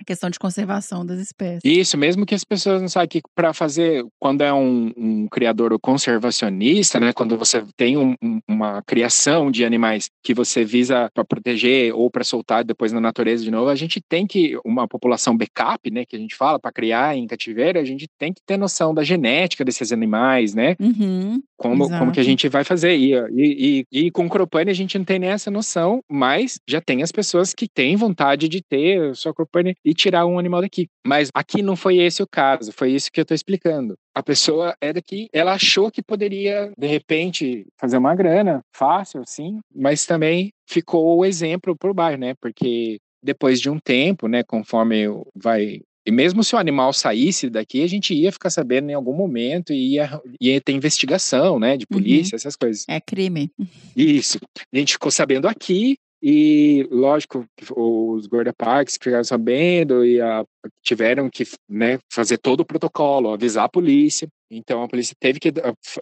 A 0.00 0.04
questão 0.04 0.30
de 0.30 0.38
conservação 0.38 1.04
das 1.04 1.18
espécies. 1.18 1.60
Isso, 1.64 1.98
mesmo 1.98 2.24
que 2.24 2.34
as 2.34 2.44
pessoas 2.44 2.80
não 2.80 2.88
saibam 2.88 3.08
que 3.08 3.22
para 3.34 3.52
fazer, 3.52 4.04
quando 4.18 4.42
é 4.42 4.52
um, 4.52 4.92
um, 4.96 5.28
criador 5.28 5.76
conservacionista, 5.80 7.00
né, 7.00 7.12
quando 7.12 7.36
você 7.36 7.64
tem 7.76 7.96
um, 7.96 8.14
uma 8.46 8.82
criação 8.82 9.50
de 9.50 9.64
animais 9.64 10.08
que 10.22 10.32
você 10.32 10.64
visa 10.64 11.10
para 11.12 11.24
proteger 11.24 11.92
ou 11.94 12.10
para 12.10 12.22
soltar 12.22 12.64
depois 12.64 12.92
na 12.92 13.00
natureza 13.00 13.42
de 13.42 13.50
novo, 13.50 13.70
a 13.70 13.74
gente 13.74 14.00
tem 14.00 14.26
que, 14.26 14.58
uma 14.64 14.86
população 14.86 15.36
backup, 15.36 15.90
né, 15.90 16.04
que 16.04 16.14
a 16.14 16.18
gente 16.18 16.36
fala, 16.36 16.58
para 16.60 16.70
criar 16.70 17.16
em 17.16 17.26
cativeiro, 17.26 17.78
a 17.78 17.84
gente 17.84 18.06
tem 18.18 18.32
que 18.32 18.40
ter 18.46 18.56
noção 18.56 18.94
da 18.94 19.02
genética 19.02 19.64
desses 19.64 19.90
animais, 19.90 20.54
né? 20.54 20.76
Uhum, 20.78 21.42
como, 21.56 21.88
como 21.88 22.12
que 22.12 22.20
a 22.20 22.24
gente 22.24 22.48
vai 22.48 22.62
fazer. 22.62 22.96
E, 22.96 23.14
e, 23.14 23.86
e, 23.92 24.06
e 24.06 24.10
com 24.10 24.28
Cropane 24.28 24.70
a 24.70 24.74
gente 24.74 24.96
não 24.96 25.04
tem 25.04 25.18
nem 25.18 25.30
essa 25.30 25.50
noção, 25.50 26.00
mas 26.08 26.60
já 26.68 26.80
tem 26.80 27.02
as 27.02 27.10
pessoas 27.10 27.52
que 27.52 27.68
têm 27.68 27.96
vontade 27.96 28.48
de 28.48 28.62
ter 28.62 29.14
sua 29.16 29.34
Cropane 29.34 29.74
e 29.88 29.94
tirar 29.94 30.26
um 30.26 30.38
animal 30.38 30.60
daqui. 30.60 30.86
Mas 31.06 31.30
aqui 31.32 31.62
não 31.62 31.74
foi 31.74 31.96
esse 31.96 32.22
o 32.22 32.26
caso, 32.26 32.72
foi 32.72 32.92
isso 32.92 33.10
que 33.10 33.18
eu 33.18 33.22
estou 33.22 33.34
explicando. 33.34 33.94
A 34.14 34.22
pessoa 34.22 34.76
é 34.82 34.92
daqui, 34.92 35.28
ela 35.32 35.54
achou 35.54 35.90
que 35.90 36.02
poderia, 36.02 36.70
de 36.76 36.86
repente, 36.86 37.66
fazer 37.80 37.96
uma 37.96 38.14
grana, 38.14 38.60
fácil, 38.70 39.22
sim, 39.26 39.60
mas 39.74 40.04
também 40.04 40.52
ficou 40.68 41.16
o 41.16 41.24
exemplo 41.24 41.74
para 41.74 41.90
o 41.90 41.94
bairro, 41.94 42.20
né? 42.20 42.34
Porque 42.38 42.98
depois 43.22 43.58
de 43.60 43.70
um 43.70 43.78
tempo, 43.78 44.28
né, 44.28 44.42
conforme 44.42 45.06
vai 45.34 45.80
e 46.06 46.10
mesmo 46.10 46.42
se 46.42 46.54
o 46.54 46.58
animal 46.58 46.90
saísse 46.94 47.50
daqui, 47.50 47.82
a 47.82 47.86
gente 47.86 48.14
ia 48.14 48.32
ficar 48.32 48.48
sabendo 48.48 48.88
em 48.88 48.94
algum 48.94 49.14
momento 49.14 49.74
e 49.74 49.94
ia, 49.94 50.18
ia 50.40 50.58
ter 50.58 50.72
investigação, 50.72 51.58
né, 51.58 51.76
de 51.76 51.84
uhum. 51.84 51.98
polícia, 51.98 52.34
uhum. 52.34 52.36
essas 52.36 52.56
coisas. 52.56 52.84
É 52.88 52.98
crime. 52.98 53.50
Isso. 53.94 54.38
A 54.72 54.78
gente 54.78 54.94
ficou 54.94 55.10
sabendo 55.10 55.46
aqui 55.46 55.98
e, 56.22 56.86
lógico, 56.90 57.46
os 57.76 58.26
guarda 58.26 58.52
parques 58.52 58.98
ficaram 59.00 59.24
sabendo 59.24 60.04
e 60.04 60.20
a, 60.20 60.44
tiveram 60.82 61.30
que 61.30 61.44
né, 61.68 61.98
fazer 62.12 62.38
todo 62.38 62.60
o 62.60 62.66
protocolo, 62.66 63.32
avisar 63.32 63.64
a 63.64 63.68
polícia. 63.68 64.28
Então 64.50 64.82
a 64.82 64.88
polícia 64.88 65.14
teve 65.18 65.38
que 65.38 65.52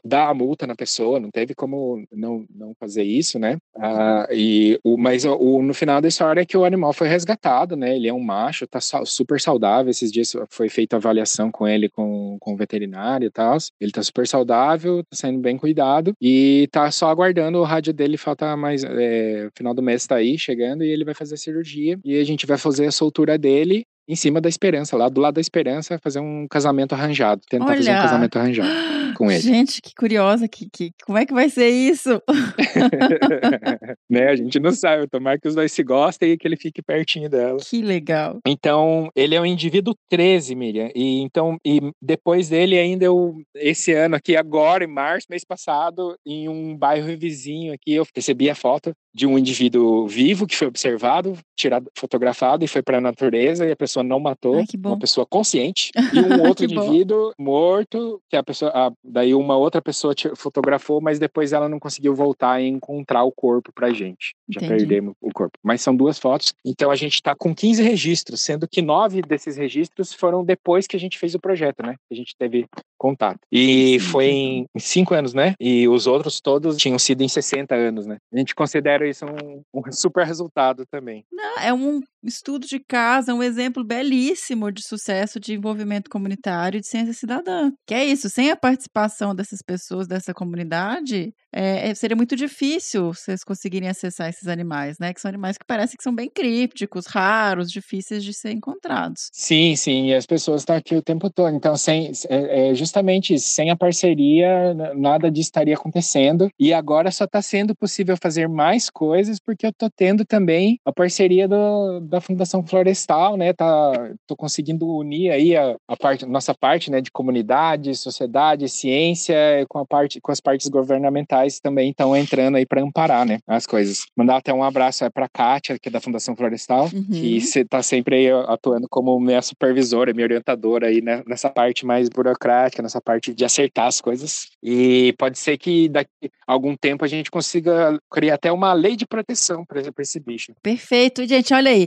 dar 0.05 0.29
a 0.29 0.35
multa 0.35 0.67
na 0.67 0.75
pessoa, 0.75 1.21
não 1.21 1.31
teve 1.31 1.55
como 1.55 2.05
não, 2.13 2.45
não 2.55 2.73
fazer 2.79 3.03
isso, 3.03 3.39
né? 3.39 3.57
Ah, 3.77 4.29
e 4.31 4.79
o, 4.85 4.97
mas 4.97 5.25
o, 5.25 5.63
no 5.63 5.75
final 5.75 6.01
da 6.01 6.09
história 6.09 6.41
é 6.41 6.47
que 6.47 6.57
o 6.57 6.65
animal 6.65 6.93
foi 6.93 7.09
resgatado, 7.09 7.77
né? 7.77 7.97
Ele 7.97 8.09
é 8.09 8.13
um 8.13 8.21
macho, 8.21 8.67
tá 8.67 8.81
super 9.05 9.41
saudável. 9.41 9.91
Esses 9.91 10.13
dias 10.13 10.35
foi 10.49 10.69
feita 10.69 10.97
avaliação 10.97 11.51
com 11.51 11.67
ele 11.67 11.89
com, 11.89 12.37
com 12.41 12.55
o 12.55 12.57
veterinário 12.57 13.27
e 13.27 13.31
tal. 13.31 13.57
Ele 13.81 13.93
tá 13.93 14.03
super 14.03 14.27
saudável, 14.27 15.03
tá 15.05 15.17
sendo 15.17 15.39
bem 15.39 15.57
cuidado 15.57 16.13
e 16.21 16.69
tá 16.71 16.91
só 16.91 17.09
aguardando 17.09 17.59
o 17.59 17.65
rádio 17.65 17.93
dele. 17.93 18.17
Falta 18.17 18.57
mais. 18.57 18.85
É, 18.85 19.49
final 19.57 19.75
do 19.75 19.83
mês 19.83 20.07
tá 20.07 20.17
aí, 20.17 20.39
chegando, 20.39 20.85
e 20.85 20.89
ele 20.89 21.05
vai 21.05 21.15
fazer 21.15 21.35
a 21.35 21.39
cirurgia. 21.39 21.99
E 22.05 22.19
a 22.19 22.25
gente 22.25 22.47
vai 22.47 22.59
fazer 22.59 22.87
a 22.87 22.93
soltura 22.93 23.39
dele 23.39 23.85
em 24.09 24.15
cima 24.17 24.41
da 24.41 24.49
Esperança, 24.49 24.97
lá 24.97 25.09
do 25.09 25.21
lado 25.21 25.35
da 25.35 25.41
Esperança, 25.41 25.99
fazer 26.03 26.21
um 26.21 26.47
casamento 26.49 26.95
arranjado, 26.95 27.43
tentar 27.49 27.67
Olha, 27.67 27.77
fazer 27.77 27.91
um 27.91 28.03
casamento 28.03 28.39
arranjado 28.39 28.69
com 29.17 29.31
ele. 29.31 29.41
Gente, 29.41 29.81
que 29.83 29.95
curiosa, 29.95 30.47
que, 30.47 30.69
que, 30.71 30.93
como 31.05 31.19
é 31.19 31.27
que 31.27 31.33
vai 31.33 31.49
ser 31.49 31.69
isso? 31.69 32.23
né, 34.09 34.29
a 34.29 34.37
gente 34.37 34.61
não 34.61 34.73
sabe, 34.73 35.09
tomara 35.09 35.39
que 35.39 35.49
os 35.49 35.55
dois 35.55 35.73
se 35.73 35.83
gostem 35.83 36.33
e 36.33 36.39
que 36.39 36.47
ele 36.47 36.57
fique 36.57 36.83
pertinho 36.83 37.29
dela. 37.29 37.59
Que 37.59 37.83
legal. 37.83 38.39
Então, 38.47 39.11
ele 39.17 39.35
é 39.35 39.41
o 39.41 39.47
indivíduo 39.47 39.95
13, 40.09 40.55
Miriam, 40.55 40.91
e 40.95 41.21
então, 41.21 41.59
e 41.65 41.81
depois 42.01 42.49
dele 42.49 42.79
ainda 42.79 43.05
eu, 43.05 43.37
esse 43.55 43.93
ano 43.93 44.17
aqui, 44.17 44.37
agora 44.37 44.85
em 44.85 44.89
março, 44.89 45.27
mês 45.29 45.45
passado, 45.45 46.17
em 46.25 46.49
um 46.49 46.77
bairro 46.77 47.17
vizinho 47.19 47.73
aqui, 47.73 47.95
eu 47.95 48.07
recebi 48.15 48.49
a 48.51 48.55
foto 48.55 48.93
de 49.17 49.27
um 49.27 49.39
indivíduo 49.39 50.07
vivo 50.07 50.47
que 50.47 50.55
foi 50.55 50.69
observado, 50.69 51.39
tirado, 51.57 51.91
fotografado 51.97 52.63
e 52.63 52.69
foi 52.69 52.83
para 52.83 52.99
a 52.99 53.01
natureza 53.01 53.65
e 53.65 53.73
a 53.73 53.77
pessoa 53.77 54.05
não 54.05 54.21
matou, 54.21 54.57
Ai, 54.57 54.67
uma 54.85 54.99
pessoa 54.99 55.27
consciente 55.27 55.91
e 56.13 56.21
um 56.21 56.47
outro 56.47 56.67
indivíduo 56.67 57.33
morto 57.39 58.21
que 58.29 58.37
a 58.37 58.43
pessoa, 58.43 58.71
a, 58.75 58.93
daí 59.03 59.35
uma 59.35 59.57
outra 59.57 59.81
pessoa 59.81 60.15
fotografou, 60.37 61.01
mas 61.01 61.19
depois 61.19 61.55
ela 61.55 61.67
não 61.67 61.81
conseguiu 61.81 62.15
voltar 62.15 62.61
e 62.61 62.69
encontrar 62.69 63.25
o 63.25 63.33
corpo 63.33 63.73
para 63.73 63.91
gente. 63.91 64.35
Já 64.51 64.61
Entendi. 64.61 64.81
perdemos 64.81 65.15
o 65.19 65.33
corpo. 65.33 65.59
Mas 65.63 65.81
são 65.81 65.97
duas 65.97 66.19
fotos. 66.19 66.53
Então 66.63 66.91
a 66.91 66.97
gente 66.97 67.15
está 67.15 67.35
com 67.35 67.55
15 67.55 67.83
registros, 67.83 68.43
sendo 68.43 68.69
que 68.69 68.83
nove 68.83 69.23
desses 69.23 69.57
registros 69.57 70.13
foram 70.13 70.45
depois 70.45 70.87
que 70.87 70.95
a 70.95 71.01
gente 71.01 71.19
fez 71.19 71.35
o 71.35 71.41
projeto, 71.41 71.83
né? 71.83 71.97
A 72.11 72.15
gente 72.15 72.37
teve 72.39 72.67
contato. 72.99 73.41
E 73.51 73.99
foi 74.01 74.27
em, 74.27 74.67
em 74.75 74.79
cinco 74.79 75.15
anos, 75.15 75.33
né? 75.33 75.55
E 75.59 75.89
os 75.89 76.07
outros 76.07 76.41
todos 76.41 76.77
tinham 76.77 76.99
sido 76.99 77.23
em 77.23 77.29
60 77.29 77.75
anos, 77.75 78.07
né? 78.07 78.19
A 78.33 78.39
gente 78.39 78.55
considera 78.55 79.06
isso 79.11 79.27
um, 79.27 79.63
um 79.75 79.83
super 79.93 80.27
resultado 80.27 80.85
também. 80.87 81.25
Não, 81.31 81.59
é 81.59 81.73
um 81.73 82.01
estudo 82.29 82.67
de 82.67 82.79
casa, 82.79 83.35
um 83.35 83.43
exemplo 83.43 83.85
belíssimo 83.85 84.71
de 84.71 84.83
sucesso 84.83 85.39
de 85.41 85.55
envolvimento 85.55 86.11
comunitário 86.11 86.79
e 86.79 86.81
de 86.81 86.87
ciência 86.87 87.13
cidadã. 87.13 87.71
Que 87.87 87.95
é 87.95 88.05
isso, 88.05 88.29
sem 88.29 88.51
a 88.51 88.57
participação 88.57 89.35
dessas 89.35 89.63
pessoas, 89.63 90.07
dessa 90.07 90.35
comunidade, 90.35 91.33
é, 91.53 91.95
seria 91.95 92.17
muito 92.17 92.37
difícil 92.37 93.15
vocês 93.15 93.43
conseguirem 93.43 93.89
acessar 93.89 94.29
esses 94.29 94.47
animais, 94.47 94.99
né? 94.99 95.15
Que 95.15 95.21
são 95.21 95.29
animais 95.29 95.57
que 95.57 95.65
parecem 95.65 95.97
que 95.97 96.03
são 96.03 96.15
bem 96.15 96.29
crípticos, 96.29 97.07
raros, 97.07 97.71
difíceis 97.71 98.23
de 98.23 98.35
ser 98.35 98.51
encontrados. 98.51 99.31
Sim, 99.33 99.75
sim, 99.75 100.09
e 100.09 100.15
as 100.15 100.27
pessoas 100.27 100.63
estão 100.63 100.77
aqui 100.77 100.95
o 100.95 101.03
tempo 101.03 101.31
todo. 101.31 101.55
Então, 101.55 101.77
sem, 101.77 102.13
é, 102.29 102.71
é 102.71 102.75
justamente 102.75 103.39
sem 103.39 103.71
a 103.71 103.77
parceria, 103.77 104.75
nada 104.95 105.31
disso 105.31 105.49
estaria 105.49 105.75
acontecendo. 105.75 106.51
E 106.59 106.75
agora 106.75 107.11
só 107.11 107.25
está 107.25 107.41
sendo 107.41 107.75
possível 107.75 108.17
fazer 108.21 108.49
mais 108.49 108.91
coisas 108.91 109.39
porque 109.41 109.67
eu 109.67 109.71
estou 109.71 109.89
tendo 109.89 110.25
também 110.25 110.79
a 110.85 110.93
parceria 110.93 111.49
do, 111.49 112.01
da 112.17 112.21
Fundação 112.21 112.67
Florestal, 112.67 113.37
né? 113.37 113.53
Tá, 113.53 114.11
tô 114.27 114.35
conseguindo 114.35 114.89
unir 114.89 115.31
aí 115.31 115.55
a, 115.55 115.77
a 115.87 115.97
parte, 115.97 116.25
nossa 116.25 116.55
parte, 116.55 116.91
né, 116.91 117.01
de 117.01 117.11
comunidade, 117.11 117.95
sociedade, 117.95 118.69
ciência, 118.69 119.37
com 119.69 119.79
a 119.79 119.87
parte, 119.87 120.21
com 120.21 120.33
as 120.33 120.41
partes 120.41 120.69
governamentais 120.69 121.61
também 121.61 121.91
estão 121.91 122.17
entrando 122.17 122.57
aí 122.57 122.65
para 122.65 122.83
amparar, 122.83 123.27
né, 123.27 123.39
as 123.47 123.67
coisas. 123.67 124.07
Mandar 124.17 124.37
até 124.37 124.53
um 124.53 124.63
abraço 124.63 125.05
é 125.05 125.11
para 125.11 125.29
Kátia, 125.29 125.79
que 125.79 125.89
é 125.89 125.93
da 125.93 126.01
Fundação 126.01 126.35
Florestal, 126.35 126.89
uhum. 126.93 127.05
que 127.05 127.37
está 127.37 127.83
sempre 127.83 128.17
aí 128.17 128.31
atuando 128.49 128.89
como 128.89 129.19
minha 129.21 129.43
supervisora, 129.43 130.15
minha 130.15 130.25
orientadora 130.25 130.87
aí 130.87 131.03
né, 131.03 131.23
nessa 131.27 131.51
parte 131.51 131.85
mais 131.85 132.09
burocrática, 132.09 132.83
nessa 132.83 133.01
parte 133.01 133.35
de 133.35 133.45
acertar 133.45 133.87
as 133.87 134.01
coisas. 134.01 134.49
E 134.63 135.15
pode 135.19 135.39
ser 135.39 135.59
que 135.59 135.89
daqui 135.89 136.31
a 136.47 136.53
algum 136.53 136.75
tempo 136.75 137.05
a 137.05 137.09
gente 137.09 137.31
consiga 137.31 137.99
criar 138.11 138.35
até 138.35 138.51
uma 138.51 138.73
lei 138.73 138.97
de 138.97 139.07
proteção 139.07 139.65
para 139.67 139.83
esse 139.99 140.19
bicho. 140.19 140.53
Perfeito. 140.63 141.27
Gente, 141.27 141.53
olha 141.53 141.71
aí 141.71 141.87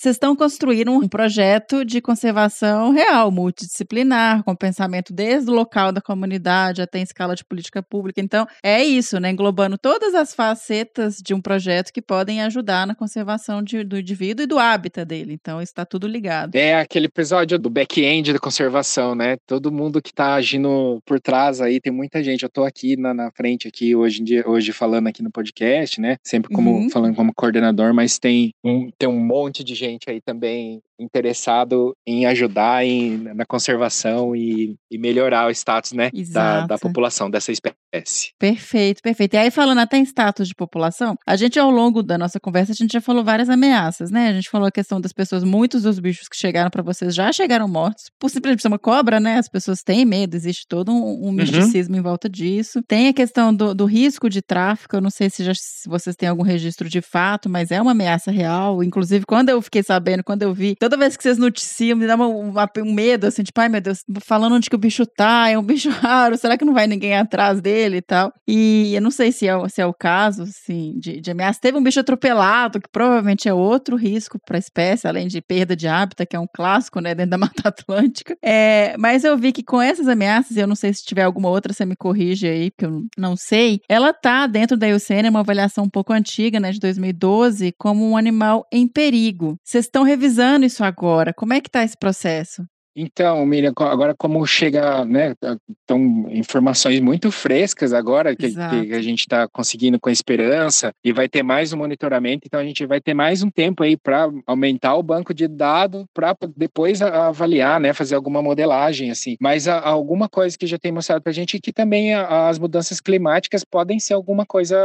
vocês 0.00 0.16
estão 0.16 0.34
construindo 0.34 0.90
um 0.92 1.06
projeto 1.06 1.84
de 1.84 2.00
conservação 2.00 2.90
real, 2.90 3.30
multidisciplinar, 3.30 4.42
com 4.44 4.56
pensamento 4.56 5.12
desde 5.12 5.50
o 5.50 5.52
local 5.52 5.92
da 5.92 6.00
comunidade 6.00 6.80
até 6.80 7.00
em 7.00 7.02
escala 7.02 7.36
de 7.36 7.44
política 7.44 7.82
pública. 7.82 8.18
Então, 8.18 8.46
é 8.64 8.82
isso, 8.82 9.20
né? 9.20 9.30
Englobando 9.30 9.76
todas 9.76 10.14
as 10.14 10.34
facetas 10.34 11.16
de 11.22 11.34
um 11.34 11.40
projeto 11.42 11.92
que 11.92 12.00
podem 12.00 12.40
ajudar 12.40 12.86
na 12.86 12.94
conservação 12.94 13.62
de, 13.62 13.84
do 13.84 13.98
indivíduo 13.98 14.44
e 14.44 14.46
do 14.46 14.58
hábitat 14.58 15.04
dele. 15.04 15.34
Então, 15.34 15.60
está 15.60 15.84
tudo 15.84 16.08
ligado. 16.08 16.56
É 16.56 16.80
aquele 16.80 17.04
episódio 17.04 17.58
do 17.58 17.68
back-end 17.68 18.32
da 18.32 18.38
conservação, 18.38 19.14
né? 19.14 19.36
Todo 19.46 19.70
mundo 19.70 20.00
que 20.00 20.12
está 20.12 20.32
agindo 20.32 20.98
por 21.04 21.20
trás 21.20 21.60
aí, 21.60 21.78
tem 21.78 21.92
muita 21.92 22.24
gente. 22.24 22.42
Eu 22.42 22.46
estou 22.46 22.64
aqui 22.64 22.96
na, 22.96 23.12
na, 23.12 23.30
frente 23.32 23.68
aqui 23.68 23.94
hoje 23.94 24.24
dia, 24.24 24.48
hoje 24.48 24.72
falando 24.72 25.08
aqui 25.08 25.22
no 25.22 25.30
podcast, 25.30 26.00
né? 26.00 26.16
Sempre 26.24 26.54
como 26.54 26.70
uhum. 26.70 26.88
falando 26.88 27.14
como 27.14 27.34
coordenador, 27.34 27.92
mas 27.92 28.18
tem 28.18 28.54
um, 28.64 28.88
tem 28.98 29.06
um 29.06 29.20
monte 29.20 29.62
de 29.62 29.74
gente 29.74 29.89
gente 29.90 30.08
aí 30.10 30.20
também 30.20 30.82
interessado 31.00 31.94
em 32.06 32.26
ajudar 32.26 32.84
em, 32.84 33.16
na 33.34 33.46
conservação 33.46 34.36
e, 34.36 34.76
e 34.90 34.98
melhorar 34.98 35.46
o 35.46 35.50
status 35.50 35.92
né, 35.92 36.10
da, 36.32 36.66
da, 36.66 36.78
população 36.78 37.30
dessa 37.30 37.50
espécie. 37.50 38.32
Perfeito, 38.38 39.02
perfeito. 39.02 39.34
E 39.34 39.36
aí, 39.36 39.50
falando 39.50 39.78
até 39.78 39.96
em 39.96 40.02
status 40.02 40.46
de 40.46 40.54
população, 40.54 41.16
a 41.26 41.34
gente, 41.36 41.58
ao 41.58 41.70
longo 41.70 42.02
da 42.02 42.18
nossa 42.18 42.38
conversa, 42.38 42.72
a 42.72 42.74
gente 42.74 42.92
já 42.92 43.00
falou 43.00 43.24
várias 43.24 43.48
ameaças, 43.48 44.10
né? 44.10 44.28
A 44.28 44.32
gente 44.32 44.50
falou 44.50 44.68
a 44.68 44.70
questão 44.70 45.00
das 45.00 45.12
pessoas, 45.12 45.42
muitos 45.42 45.82
dos 45.82 45.98
bichos 45.98 46.28
que 46.28 46.36
chegaram 46.36 46.70
para 46.70 46.82
vocês 46.82 47.14
já 47.14 47.32
chegaram 47.32 47.66
mortos, 47.66 48.04
por 48.18 48.28
simplesmente 48.28 48.62
ser 48.62 48.68
uma 48.68 48.78
cobra, 48.78 49.18
né? 49.18 49.38
As 49.38 49.48
pessoas 49.48 49.82
têm 49.82 50.04
medo, 50.04 50.36
existe 50.36 50.66
todo 50.68 50.92
um, 50.92 50.94
um 50.94 51.26
uhum. 51.26 51.32
misticismo 51.32 51.94
uhum. 51.94 52.00
em 52.00 52.02
volta 52.02 52.28
disso. 52.28 52.82
Tem 52.86 53.08
a 53.08 53.12
questão 53.12 53.54
do, 53.54 53.74
do 53.74 53.86
risco 53.86 54.28
de 54.28 54.42
tráfico, 54.42 54.96
eu 54.96 55.00
não 55.00 55.10
sei 55.10 55.30
se, 55.30 55.42
já, 55.42 55.52
se 55.54 55.88
vocês 55.88 56.14
têm 56.14 56.28
algum 56.28 56.42
registro 56.42 56.88
de 56.88 57.00
fato, 57.00 57.48
mas 57.48 57.70
é 57.70 57.80
uma 57.80 57.92
ameaça 57.92 58.30
real. 58.30 58.84
Inclusive, 58.84 59.24
quando 59.26 59.48
eu 59.48 59.60
fiquei 59.62 59.82
sabendo, 59.82 60.22
quando 60.22 60.42
eu 60.42 60.52
vi 60.54 60.76
toda 60.90 60.96
vez 60.96 61.16
que 61.16 61.22
vocês 61.22 61.38
noticiam, 61.38 61.96
me 61.96 62.04
dá 62.04 62.16
uma, 62.16 62.26
uma, 62.26 62.70
um 62.78 62.92
medo, 62.92 63.28
assim, 63.28 63.44
tipo, 63.44 63.60
ai 63.60 63.68
meu 63.68 63.80
Deus, 63.80 64.04
falando 64.22 64.56
onde 64.56 64.68
que 64.68 64.74
o 64.74 64.78
bicho 64.78 65.06
tá, 65.06 65.48
é 65.48 65.56
um 65.56 65.62
bicho 65.62 65.88
raro, 66.02 66.36
será 66.36 66.58
que 66.58 66.64
não 66.64 66.74
vai 66.74 66.88
ninguém 66.88 67.16
atrás 67.16 67.60
dele 67.60 67.98
e 67.98 68.02
tal? 68.02 68.32
E 68.46 68.92
eu 68.92 69.00
não 69.00 69.10
sei 69.12 69.30
se 69.30 69.46
é, 69.46 69.68
se 69.68 69.80
é 69.80 69.86
o 69.86 69.94
caso, 69.94 70.42
assim, 70.42 70.98
de, 70.98 71.20
de 71.20 71.30
ameaça. 71.30 71.60
Teve 71.60 71.78
um 71.78 71.82
bicho 71.82 72.00
atropelado, 72.00 72.80
que 72.80 72.88
provavelmente 72.90 73.48
é 73.48 73.54
outro 73.54 73.94
risco 73.94 74.36
para 74.44 74.56
a 74.56 74.58
espécie, 74.58 75.06
além 75.06 75.28
de 75.28 75.40
perda 75.40 75.76
de 75.76 75.86
hábitat, 75.86 76.28
que 76.28 76.34
é 76.34 76.40
um 76.40 76.48
clássico, 76.52 77.00
né, 77.00 77.14
dentro 77.14 77.30
da 77.30 77.38
Mata 77.38 77.68
Atlântica. 77.68 78.36
É, 78.42 78.96
mas 78.98 79.22
eu 79.22 79.38
vi 79.38 79.52
que 79.52 79.62
com 79.62 79.80
essas 79.80 80.08
ameaças, 80.08 80.56
eu 80.56 80.66
não 80.66 80.74
sei 80.74 80.92
se 80.92 81.04
tiver 81.04 81.22
alguma 81.22 81.48
outra, 81.48 81.72
você 81.72 81.86
me 81.86 81.94
corrige 81.94 82.48
aí, 82.48 82.70
porque 82.72 82.86
eu 82.86 83.04
não 83.16 83.36
sei, 83.36 83.80
ela 83.88 84.12
tá 84.12 84.48
dentro 84.48 84.76
da 84.76 84.88
IUCN, 84.88 85.26
é 85.26 85.30
uma 85.30 85.40
avaliação 85.40 85.84
um 85.84 85.88
pouco 85.88 86.12
antiga, 86.12 86.58
né, 86.58 86.72
de 86.72 86.80
2012, 86.80 87.72
como 87.78 88.08
um 88.08 88.16
animal 88.16 88.66
em 88.72 88.88
perigo. 88.88 89.56
Vocês 89.62 89.84
estão 89.84 90.02
revisando 90.02 90.66
isso 90.66 90.79
isso 90.80 90.84
agora? 90.84 91.34
Como 91.34 91.52
é 91.52 91.60
que 91.60 91.68
está 91.68 91.84
esse 91.84 91.96
processo? 91.96 92.64
Então, 93.00 93.44
Miriam, 93.46 93.72
agora 93.78 94.14
como 94.14 94.46
chega, 94.46 95.04
né, 95.06 95.34
estão 95.80 96.26
informações 96.30 97.00
muito 97.00 97.32
frescas 97.32 97.94
agora 97.94 98.36
que, 98.36 98.50
que 98.50 98.94
a 98.94 99.00
gente 99.00 99.20
está 99.20 99.48
conseguindo 99.48 99.98
com 99.98 100.10
a 100.10 100.12
esperança 100.12 100.92
e 101.02 101.10
vai 101.10 101.28
ter 101.28 101.42
mais 101.42 101.72
um 101.72 101.78
monitoramento, 101.78 102.42
então 102.46 102.60
a 102.60 102.64
gente 102.64 102.84
vai 102.84 103.00
ter 103.00 103.14
mais 103.14 103.42
um 103.42 103.50
tempo 103.50 103.82
aí 103.82 103.96
para 103.96 104.28
aumentar 104.46 104.96
o 104.96 105.02
banco 105.02 105.32
de 105.32 105.48
dados 105.48 106.04
para 106.12 106.36
depois 106.54 107.00
avaliar, 107.00 107.80
né, 107.80 107.94
fazer 107.94 108.14
alguma 108.14 108.42
modelagem 108.42 109.10
assim. 109.10 109.36
Mas 109.40 109.66
alguma 109.66 110.28
coisa 110.28 110.58
que 110.58 110.66
já 110.66 110.78
tem 110.78 110.92
mostrado 110.92 111.22
para 111.22 111.30
a 111.30 111.34
gente 111.34 111.56
é 111.56 111.60
que 111.60 111.72
também 111.72 112.14
as 112.14 112.58
mudanças 112.58 113.00
climáticas 113.00 113.64
podem 113.64 113.98
ser 113.98 114.12
alguma 114.12 114.44
coisa 114.44 114.76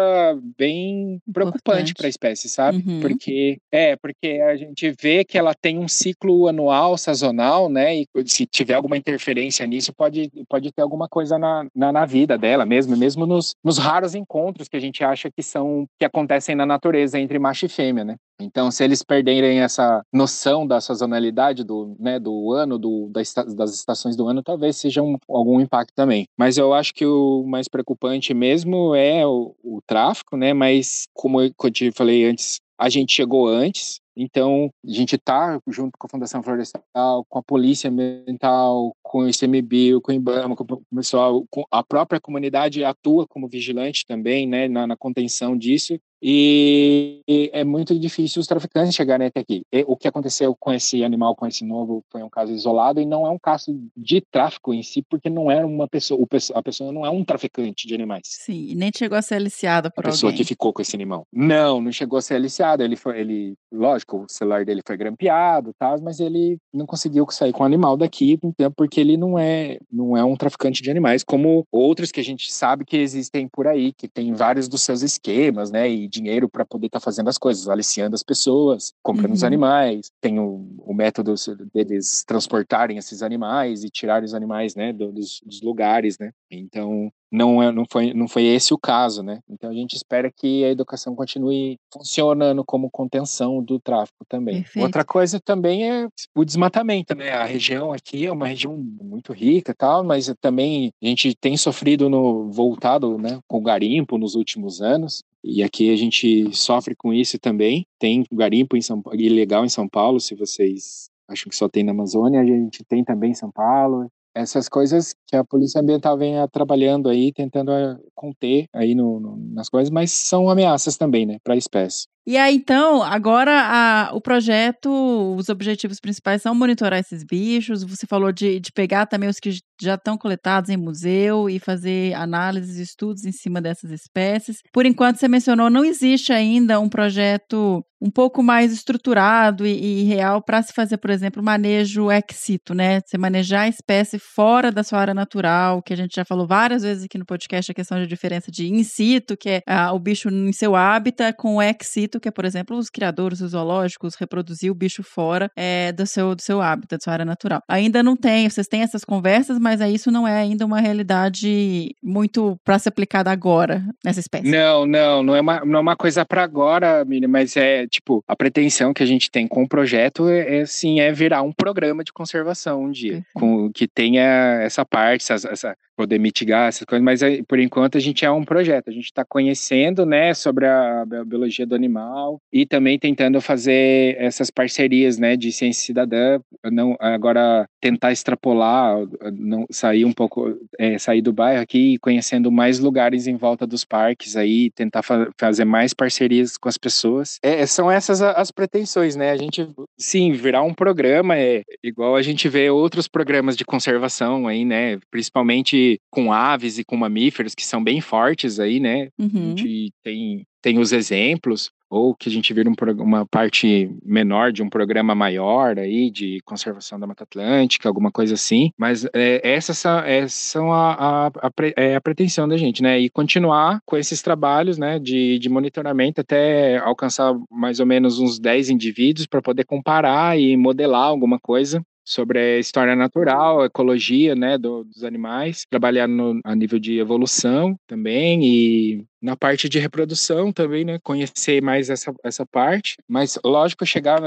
bem 0.57 1.19
preocupante 1.33 1.93
para 1.93 2.07
a 2.07 2.09
espécie, 2.09 2.47
sabe? 2.47 2.81
Uhum. 2.87 3.01
Porque 3.01 3.57
é, 3.71 3.97
porque 3.97 4.41
a 4.47 4.55
gente 4.55 4.93
vê 5.01 5.25
que 5.25 5.37
ela 5.37 5.53
tem 5.53 5.77
um 5.77 5.87
ciclo 5.87 6.47
anual 6.47 6.97
sazonal, 6.97 7.69
né? 7.69 8.04
Se 8.25 8.45
tiver 8.45 8.73
alguma 8.73 8.97
interferência 8.97 9.65
nisso, 9.65 9.93
pode, 9.93 10.31
pode 10.47 10.71
ter 10.71 10.81
alguma 10.81 11.07
coisa 11.07 11.37
na, 11.37 11.65
na, 11.75 11.91
na, 11.91 12.05
vida 12.05 12.37
dela 12.37 12.65
mesmo, 12.65 12.95
mesmo 12.95 13.25
nos, 13.25 13.55
nos 13.63 13.77
raros 13.77 14.15
encontros 14.15 14.67
que 14.67 14.77
a 14.77 14.79
gente 14.79 15.03
acha 15.03 15.29
que 15.31 15.41
são 15.41 15.87
que 15.99 16.05
acontecem 16.05 16.55
na 16.55 16.65
natureza 16.65 17.19
entre 17.19 17.39
macho 17.39 17.65
e 17.65 17.69
fêmea, 17.69 18.03
né? 18.03 18.15
Então, 18.39 18.69
se 18.69 18.83
eles 18.83 19.01
perderem 19.01 19.61
essa 19.61 20.01
noção 20.11 20.67
da 20.67 20.81
sazonalidade 20.81 21.63
do, 21.63 21.95
né, 21.97 22.19
do 22.19 22.51
ano, 22.51 22.77
do, 22.77 23.09
das 23.09 23.73
estações 23.73 24.15
do 24.15 24.27
ano, 24.27 24.43
talvez 24.43 24.75
seja 24.75 25.01
um, 25.01 25.17
algum 25.29 25.61
impacto 25.61 25.93
também. 25.95 26.27
Mas 26.37 26.57
eu 26.57 26.73
acho 26.73 26.93
que 26.93 27.05
o 27.05 27.43
mais 27.47 27.69
preocupante 27.69 28.33
mesmo 28.33 28.93
é 28.93 29.25
o, 29.25 29.55
o 29.63 29.79
tráfico, 29.87 30.35
né? 30.35 30.53
Mas, 30.53 31.07
como 31.13 31.41
eu 31.41 31.71
te 31.71 31.91
falei 31.93 32.25
antes, 32.25 32.59
a 32.77 32.89
gente 32.89 33.13
chegou 33.13 33.47
antes, 33.47 33.99
então, 34.17 34.71
a 34.87 34.91
gente 34.91 35.15
está 35.15 35.59
junto 35.67 35.97
com 35.97 36.07
a 36.07 36.09
Fundação 36.09 36.41
Florestal, 36.41 37.25
com 37.27 37.39
a 37.39 37.43
Polícia 37.43 37.89
Ambiental, 37.89 38.95
com 39.03 39.19
o 39.19 39.29
ICMBio, 39.29 39.99
com 39.99 40.11
o 40.11 40.15
IBAMA, 40.15 40.55
com 40.55 40.63
o 40.63 40.95
pessoal, 40.95 41.45
com 41.49 41.65
a 41.69 41.83
própria 41.83 42.21
comunidade 42.21 42.83
atua 42.83 43.27
como 43.27 43.49
vigilante 43.49 44.05
também, 44.05 44.47
né, 44.47 44.69
na, 44.69 44.87
na 44.87 44.95
contenção 44.95 45.57
disso. 45.57 45.99
E 46.27 47.21
é 47.53 47.63
muito 47.63 47.97
difícil 47.99 48.39
os 48.39 48.47
traficantes 48.47 48.95
chegarem 48.95 49.27
até 49.27 49.41
aqui. 49.41 49.61
E 49.71 49.85
o 49.87 49.95
que 49.95 50.07
aconteceu 50.07 50.55
com 50.59 50.73
esse 50.73 51.03
animal, 51.03 51.35
com 51.35 51.45
esse 51.45 51.63
novo, 51.63 52.03
foi 52.11 52.23
um 52.23 52.29
caso 52.29 52.51
isolado 52.51 52.99
e 52.99 53.05
não 53.05 53.27
é 53.27 53.29
um 53.29 53.37
caso 53.37 53.79
de 53.95 54.21
tráfico 54.21 54.73
em 54.73 54.81
si, 54.81 55.03
porque 55.07 55.29
não 55.29 55.51
era 55.51 55.67
uma 55.67 55.87
pessoa, 55.87 56.19
a 56.55 56.63
pessoa 56.63 56.91
não 56.91 57.05
é 57.05 57.11
um 57.11 57.23
traficante 57.23 57.87
de 57.87 57.93
animais. 57.93 58.23
Sim, 58.25 58.69
e 58.69 58.73
nem 58.73 58.89
chegou 58.95 59.15
a 59.15 59.21
ser 59.21 59.35
aliciada 59.35 59.91
por 59.91 60.03
a 60.03 60.09
pessoa 60.09 60.31
alguém. 60.31 60.43
que 60.43 60.47
ficou 60.47 60.73
com 60.73 60.81
esse 60.81 60.95
animal. 60.95 61.27
Não, 61.31 61.79
não 61.79 61.91
chegou 61.91 62.17
a 62.17 62.21
ser 62.23 62.33
aliciada. 62.33 62.83
Ele 62.83 62.95
foi, 62.95 63.19
ele, 63.19 63.53
lógico, 63.71 64.23
o 64.23 64.25
celular 64.27 64.65
dele 64.65 64.81
foi 64.83 64.97
grampeado, 64.97 65.73
tá, 65.77 65.95
mas 66.01 66.19
ele 66.19 66.57
não 66.73 66.87
conseguiu 66.87 67.27
sair 67.29 67.53
com 67.53 67.61
o 67.61 67.67
animal 67.67 67.95
daqui, 67.95 68.39
porque 68.75 68.99
ele 68.99 69.15
não 69.15 69.37
é, 69.37 69.77
não 69.91 70.17
é 70.17 70.23
um 70.23 70.35
traficante 70.35 70.81
de 70.81 70.89
animais, 70.89 71.23
como 71.23 71.67
outros 71.71 72.11
que 72.11 72.19
a 72.19 72.23
gente 72.23 72.51
sabe 72.51 72.83
que 72.83 72.97
existem 72.97 73.47
por 73.47 73.67
aí, 73.67 73.93
que 73.93 74.07
tem 74.07 74.33
vários 74.33 74.67
dos 74.67 74.81
seus 74.81 75.03
esquemas, 75.03 75.69
né, 75.69 75.87
e 75.87 76.07
dinheiro 76.15 76.49
para 76.49 76.65
poder 76.65 76.87
estar 76.87 76.99
tá 76.99 77.03
fazendo 77.03 77.29
as 77.29 77.37
coisas, 77.37 77.67
aliciando 77.67 78.15
as 78.15 78.23
pessoas, 78.23 78.93
comprando 79.03 79.31
uhum. 79.31 79.35
os 79.35 79.43
animais. 79.43 80.11
Tem 80.21 80.39
o, 80.39 80.65
o, 80.79 80.93
método 80.93 81.33
deles 81.73 82.23
transportarem 82.25 82.97
esses 82.97 83.21
animais 83.21 83.83
e 83.83 83.89
tirarem 83.89 84.25
os 84.25 84.33
animais, 84.33 84.75
né, 84.75 84.93
dos, 84.93 85.41
dos 85.45 85.61
lugares, 85.61 86.17
né. 86.19 86.31
Então, 86.49 87.11
não, 87.31 87.61
é, 87.61 87.71
não, 87.71 87.85
foi, 87.91 88.13
não 88.13 88.27
foi 88.27 88.45
esse 88.45 88.73
o 88.73 88.77
caso, 88.77 89.21
né? 89.21 89.39
Então 89.49 89.69
a 89.69 89.73
gente 89.73 89.95
espera 89.95 90.31
que 90.31 90.63
a 90.63 90.69
educação 90.69 91.15
continue 91.15 91.77
funcionando 91.91 92.63
como 92.63 92.89
contenção 92.89 93.61
do 93.61 93.79
tráfico 93.79 94.25
também. 94.27 94.61
Perfeito. 94.61 94.83
Outra 94.85 95.03
coisa 95.03 95.39
também 95.39 95.89
é 95.89 96.07
o 96.33 96.45
desmatamento, 96.45 97.13
né? 97.13 97.31
A 97.31 97.43
região 97.43 97.91
aqui 97.91 98.25
é 98.25 98.31
uma 98.31 98.47
região 98.47 98.77
muito 98.77 99.33
rica 99.33 99.71
e 99.71 99.75
tal, 99.75 100.03
mas 100.03 100.33
também 100.39 100.93
a 101.03 101.07
gente 101.07 101.35
tem 101.35 101.57
sofrido 101.57 102.09
no 102.09 102.49
voltado, 102.51 103.17
né, 103.17 103.39
com 103.47 103.57
o 103.57 103.63
garimpo 103.63 104.17
nos 104.17 104.35
últimos 104.35 104.81
anos. 104.81 105.21
E 105.47 105.61
aqui 105.61 105.93
a 105.93 105.95
gente 105.95 106.51
sofre 106.55 106.95
com 106.95 107.13
isso 107.13 107.37
também. 107.37 107.85
Tem 107.99 108.25
garimpo 108.31 108.75
em 108.75 108.81
São, 108.81 109.03
ilegal 109.13 109.63
em 109.63 109.69
São 109.69 109.87
Paulo, 109.87 110.19
se 110.19 110.33
vocês 110.33 111.07
acham 111.27 111.51
que 111.51 111.55
só 111.55 111.69
tem 111.69 111.83
na 111.83 111.91
Amazônia, 111.91 112.41
a 112.41 112.45
gente 112.45 112.83
tem 112.83 113.03
também 113.03 113.29
em 113.29 113.35
São 113.35 113.51
Paulo 113.51 114.09
essas 114.35 114.67
coisas 114.67 115.15
que 115.25 115.35
a 115.35 115.45
polícia 115.45 115.79
ambiental 115.79 116.17
vem 116.17 116.35
trabalhando 116.51 117.07
aí, 117.07 117.31
tentando 117.31 117.71
eh, 117.71 117.97
conter 118.13 118.67
aí 118.73 118.93
no, 118.93 119.17
no, 119.17 119.37
nas 119.37 119.69
coisas, 119.69 119.89
mas 119.89 120.11
são 120.11 120.49
ameaças 120.49 120.97
também, 120.97 121.25
né, 121.25 121.37
para 121.41 121.53
a 121.53 121.57
espécie. 121.57 122.05
E 122.27 122.37
aí, 122.37 122.55
então, 122.55 123.03
agora 123.03 123.51
a, 123.51 124.15
o 124.15 124.19
projeto, 124.19 124.89
os 125.37 125.47
objetivos 125.47 125.99
principais 125.99 126.41
são 126.41 126.55
monitorar 126.55 126.99
esses 126.99 127.23
bichos. 127.23 127.83
Você 127.83 128.07
falou 128.07 128.31
de, 128.31 128.59
de 128.59 128.71
pegar 128.71 129.05
também 129.05 129.29
os 129.29 129.39
que 129.39 129.51
já 129.79 129.93
estão 129.93 130.17
coletados 130.17 130.71
em 130.71 130.77
museu 130.77 131.47
e 131.47 131.59
fazer 131.59 132.13
análises 132.15 132.77
estudos 132.77 133.25
em 133.25 133.31
cima 133.31 133.61
dessas 133.61 133.91
espécies. 133.91 134.61
Por 134.73 134.87
enquanto, 134.87 135.17
você 135.17 135.27
mencionou, 135.27 135.69
não 135.69 135.85
existe 135.85 136.33
ainda 136.33 136.79
um 136.79 136.89
projeto 136.89 137.85
um 138.01 138.11
pouco 138.11 138.43
mais 138.43 138.71
estruturado 138.71 139.65
e, 139.65 140.01
e 140.01 140.03
real 140.03 140.41
para 140.41 140.61
se 140.61 140.73
fazer, 140.73 140.97
por 140.97 141.09
exemplo, 141.09 141.41
manejo 141.41 142.11
ex 142.11 142.23
situ, 142.33 142.73
né? 142.73 143.01
Você 143.01 143.17
manejar 143.17 143.61
a 143.61 143.67
espécie 143.67 144.19
fora 144.19 144.71
da 144.71 144.83
sua 144.83 144.99
área 144.99 145.13
natural, 145.13 145.81
que 145.81 145.93
a 145.93 145.97
gente 145.97 146.15
já 146.15 146.25
falou 146.25 146.45
várias 146.45 146.83
vezes 146.83 147.05
aqui 147.05 147.17
no 147.17 147.25
podcast, 147.25 147.71
a 147.71 147.75
questão 147.75 147.97
de 147.99 148.05
diferença 148.05 148.51
de 148.51 148.67
in 148.67 148.83
situ, 148.83 149.35
que 149.35 149.49
é 149.49 149.61
ah, 149.65 149.91
o 149.93 149.99
bicho 149.99 150.29
em 150.29 150.51
seu 150.51 150.75
hábitat, 150.75 151.35
com 151.37 151.61
ex 151.61 151.77
situ, 151.81 152.14
que 152.19 152.27
é, 152.27 152.31
por 152.31 152.45
exemplo, 152.45 152.77
os 152.77 152.89
criadores 152.89 153.41
os 153.41 153.51
zoológicos 153.51 154.15
reproduzir 154.15 154.71
o 154.71 154.75
bicho 154.75 155.03
fora 155.03 155.49
é, 155.55 155.91
do, 155.91 156.05
seu, 156.05 156.35
do 156.35 156.41
seu 156.41 156.61
hábitat, 156.61 156.97
da 156.97 157.03
sua 157.03 157.13
área 157.13 157.25
natural. 157.25 157.61
Ainda 157.67 158.01
não 158.01 158.15
tem, 158.15 158.49
vocês 158.49 158.67
têm 158.67 158.81
essas 158.81 159.03
conversas, 159.03 159.59
mas 159.59 159.81
isso 159.81 160.11
não 160.11 160.27
é 160.27 160.37
ainda 160.37 160.65
uma 160.65 160.79
realidade 160.79 161.95
muito 162.03 162.57
para 162.63 162.79
ser 162.79 162.89
aplicada 162.89 163.31
agora 163.31 163.83
nessa 164.03 164.19
espécie. 164.19 164.49
Não, 164.49 164.85
não, 164.85 165.23
não 165.23 165.35
é 165.35 165.41
uma, 165.41 165.65
não 165.65 165.79
é 165.79 165.81
uma 165.81 165.95
coisa 165.95 166.25
para 166.25 166.43
agora, 166.43 167.03
Miriam, 167.05 167.29
mas 167.29 167.55
é 167.57 167.87
tipo, 167.87 168.23
a 168.27 168.35
pretensão 168.35 168.93
que 168.93 169.03
a 169.03 169.05
gente 169.05 169.29
tem 169.29 169.47
com 169.47 169.63
o 169.63 169.67
projeto 169.67 170.27
é, 170.27 170.59
é 170.59 170.65
sim, 170.65 170.99
é 170.99 171.11
virar 171.11 171.41
um 171.41 171.51
programa 171.51 172.03
de 172.03 172.13
conservação 172.13 172.83
um 172.83 172.91
dia, 172.91 173.23
com 173.33 173.71
que 173.71 173.87
tenha 173.87 174.59
essa 174.61 174.85
parte, 174.85 175.31
essa, 175.31 175.49
essa 175.49 175.77
poder 175.95 176.19
mitigar 176.19 176.67
essas 176.69 176.85
coisas, 176.85 177.03
mas 177.03 177.21
eh, 177.21 177.41
por 177.47 177.59
enquanto 177.59 177.97
a 177.97 178.01
gente 178.01 178.25
é 178.25 178.31
um 178.31 178.43
projeto, 178.43 178.89
a 178.89 178.93
gente 178.93 179.05
está 179.05 179.23
conhecendo, 179.23 180.05
né, 180.05 180.33
sobre 180.33 180.65
a 180.67 181.05
biologia 181.25 181.65
do 181.65 181.75
animal 181.75 182.39
e 182.51 182.65
também 182.65 182.99
tentando 182.99 183.39
fazer 183.41 184.15
essas 184.19 184.49
parcerias, 184.49 185.17
né, 185.17 185.35
de 185.35 185.51
ciência 185.51 185.85
cidadã, 185.85 186.39
não 186.71 186.95
agora 186.99 187.67
tentar 187.79 188.11
extrapolar, 188.11 188.97
não 189.33 189.65
sair 189.69 190.05
um 190.05 190.11
pouco, 190.11 190.57
é, 190.79 190.97
sair 190.97 191.21
do 191.21 191.31
bairro 191.31 191.61
aqui 191.61 191.97
conhecendo 191.99 192.51
mais 192.51 192.79
lugares 192.79 193.27
em 193.27 193.35
volta 193.35 193.65
dos 193.65 193.85
parques 193.85 194.35
aí, 194.35 194.69
tentar 194.71 195.01
fa 195.01 195.29
fazer 195.37 195.65
mais 195.65 195.93
parcerias 195.93 196.57
com 196.57 196.69
as 196.69 196.77
pessoas. 196.77 197.39
É, 197.41 197.65
são 197.65 197.91
essas 197.91 198.21
as 198.21 198.51
pretensões, 198.51 199.15
né? 199.15 199.31
A 199.31 199.37
gente 199.37 199.67
sim 199.97 200.31
virar 200.31 200.63
um 200.63 200.73
programa 200.73 201.37
é 201.37 201.63
igual 201.83 202.15
a 202.15 202.21
gente 202.21 202.49
vê 202.49 202.69
outros 202.69 203.07
programas 203.07 203.55
de 203.55 203.65
conservação 203.65 204.47
aí, 204.47 204.65
né? 204.65 204.97
Principalmente 205.11 205.84
com 206.09 206.31
aves 206.31 206.77
e 206.77 206.83
com 206.83 206.97
mamíferos 206.97 207.55
que 207.55 207.65
são 207.65 207.83
bem 207.83 208.01
fortes 208.01 208.59
aí, 208.59 208.79
né? 208.79 209.09
Uhum. 209.17 209.29
A 209.33 209.39
gente 209.49 209.91
tem, 210.03 210.45
tem 210.61 210.79
os 210.79 210.91
exemplos, 210.91 211.71
ou 211.89 212.15
que 212.15 212.27
a 212.27 212.31
gente 212.31 212.53
vira 212.53 212.69
um, 212.69 212.75
uma 213.01 213.25
parte 213.25 213.89
menor 214.03 214.51
de 214.51 214.63
um 214.63 214.69
programa 214.69 215.13
maior 215.13 215.77
aí 215.77 216.09
de 216.09 216.39
conservação 216.43 216.99
da 216.99 217.07
Mata 217.07 217.23
Atlântica, 217.23 217.87
alguma 217.87 218.11
coisa 218.11 218.33
assim. 218.33 218.71
Mas 218.77 219.05
é, 219.13 219.39
essas 219.43 219.77
são, 219.77 219.99
é, 219.99 220.27
são 220.27 220.73
a, 220.73 220.93
a, 220.93 221.27
a, 221.27 221.51
é 221.77 221.95
a, 221.95 222.01
pretensão 222.01 222.47
da 222.47 222.57
gente, 222.57 222.81
né? 222.81 222.99
E 222.99 223.09
continuar 223.09 223.79
com 223.85 223.97
esses 223.97 224.21
trabalhos, 224.21 224.77
né, 224.77 224.99
de, 224.99 225.39
de 225.39 225.49
monitoramento 225.49 226.21
até 226.21 226.77
alcançar 226.77 227.33
mais 227.49 227.79
ou 227.79 227.85
menos 227.85 228.19
uns 228.19 228.39
10 228.39 228.69
indivíduos 228.69 229.27
para 229.27 229.41
poder 229.41 229.65
comparar 229.65 230.37
e 230.39 230.57
modelar 230.57 231.07
alguma 231.07 231.39
coisa 231.39 231.81
sobre 232.05 232.39
a 232.39 232.59
história 232.59 232.95
natural, 232.95 233.61
a 233.61 233.65
ecologia, 233.65 234.35
né, 234.35 234.57
do, 234.57 234.83
dos 234.83 235.03
animais, 235.03 235.65
trabalhar 235.69 236.07
no, 236.07 236.39
a 236.43 236.55
nível 236.55 236.79
de 236.79 236.99
evolução 236.99 237.75
também 237.87 238.45
e 238.45 239.05
na 239.21 239.35
parte 239.35 239.67
de 239.67 239.79
reprodução 239.79 240.53
também, 240.53 240.85
né, 240.85 240.99
conhecer 241.01 241.61
mais 241.61 241.89
essa, 241.89 242.13
essa 242.23 242.45
parte, 242.45 242.95
mas 243.07 243.39
lógico 243.43 243.83
chegar 243.83 244.21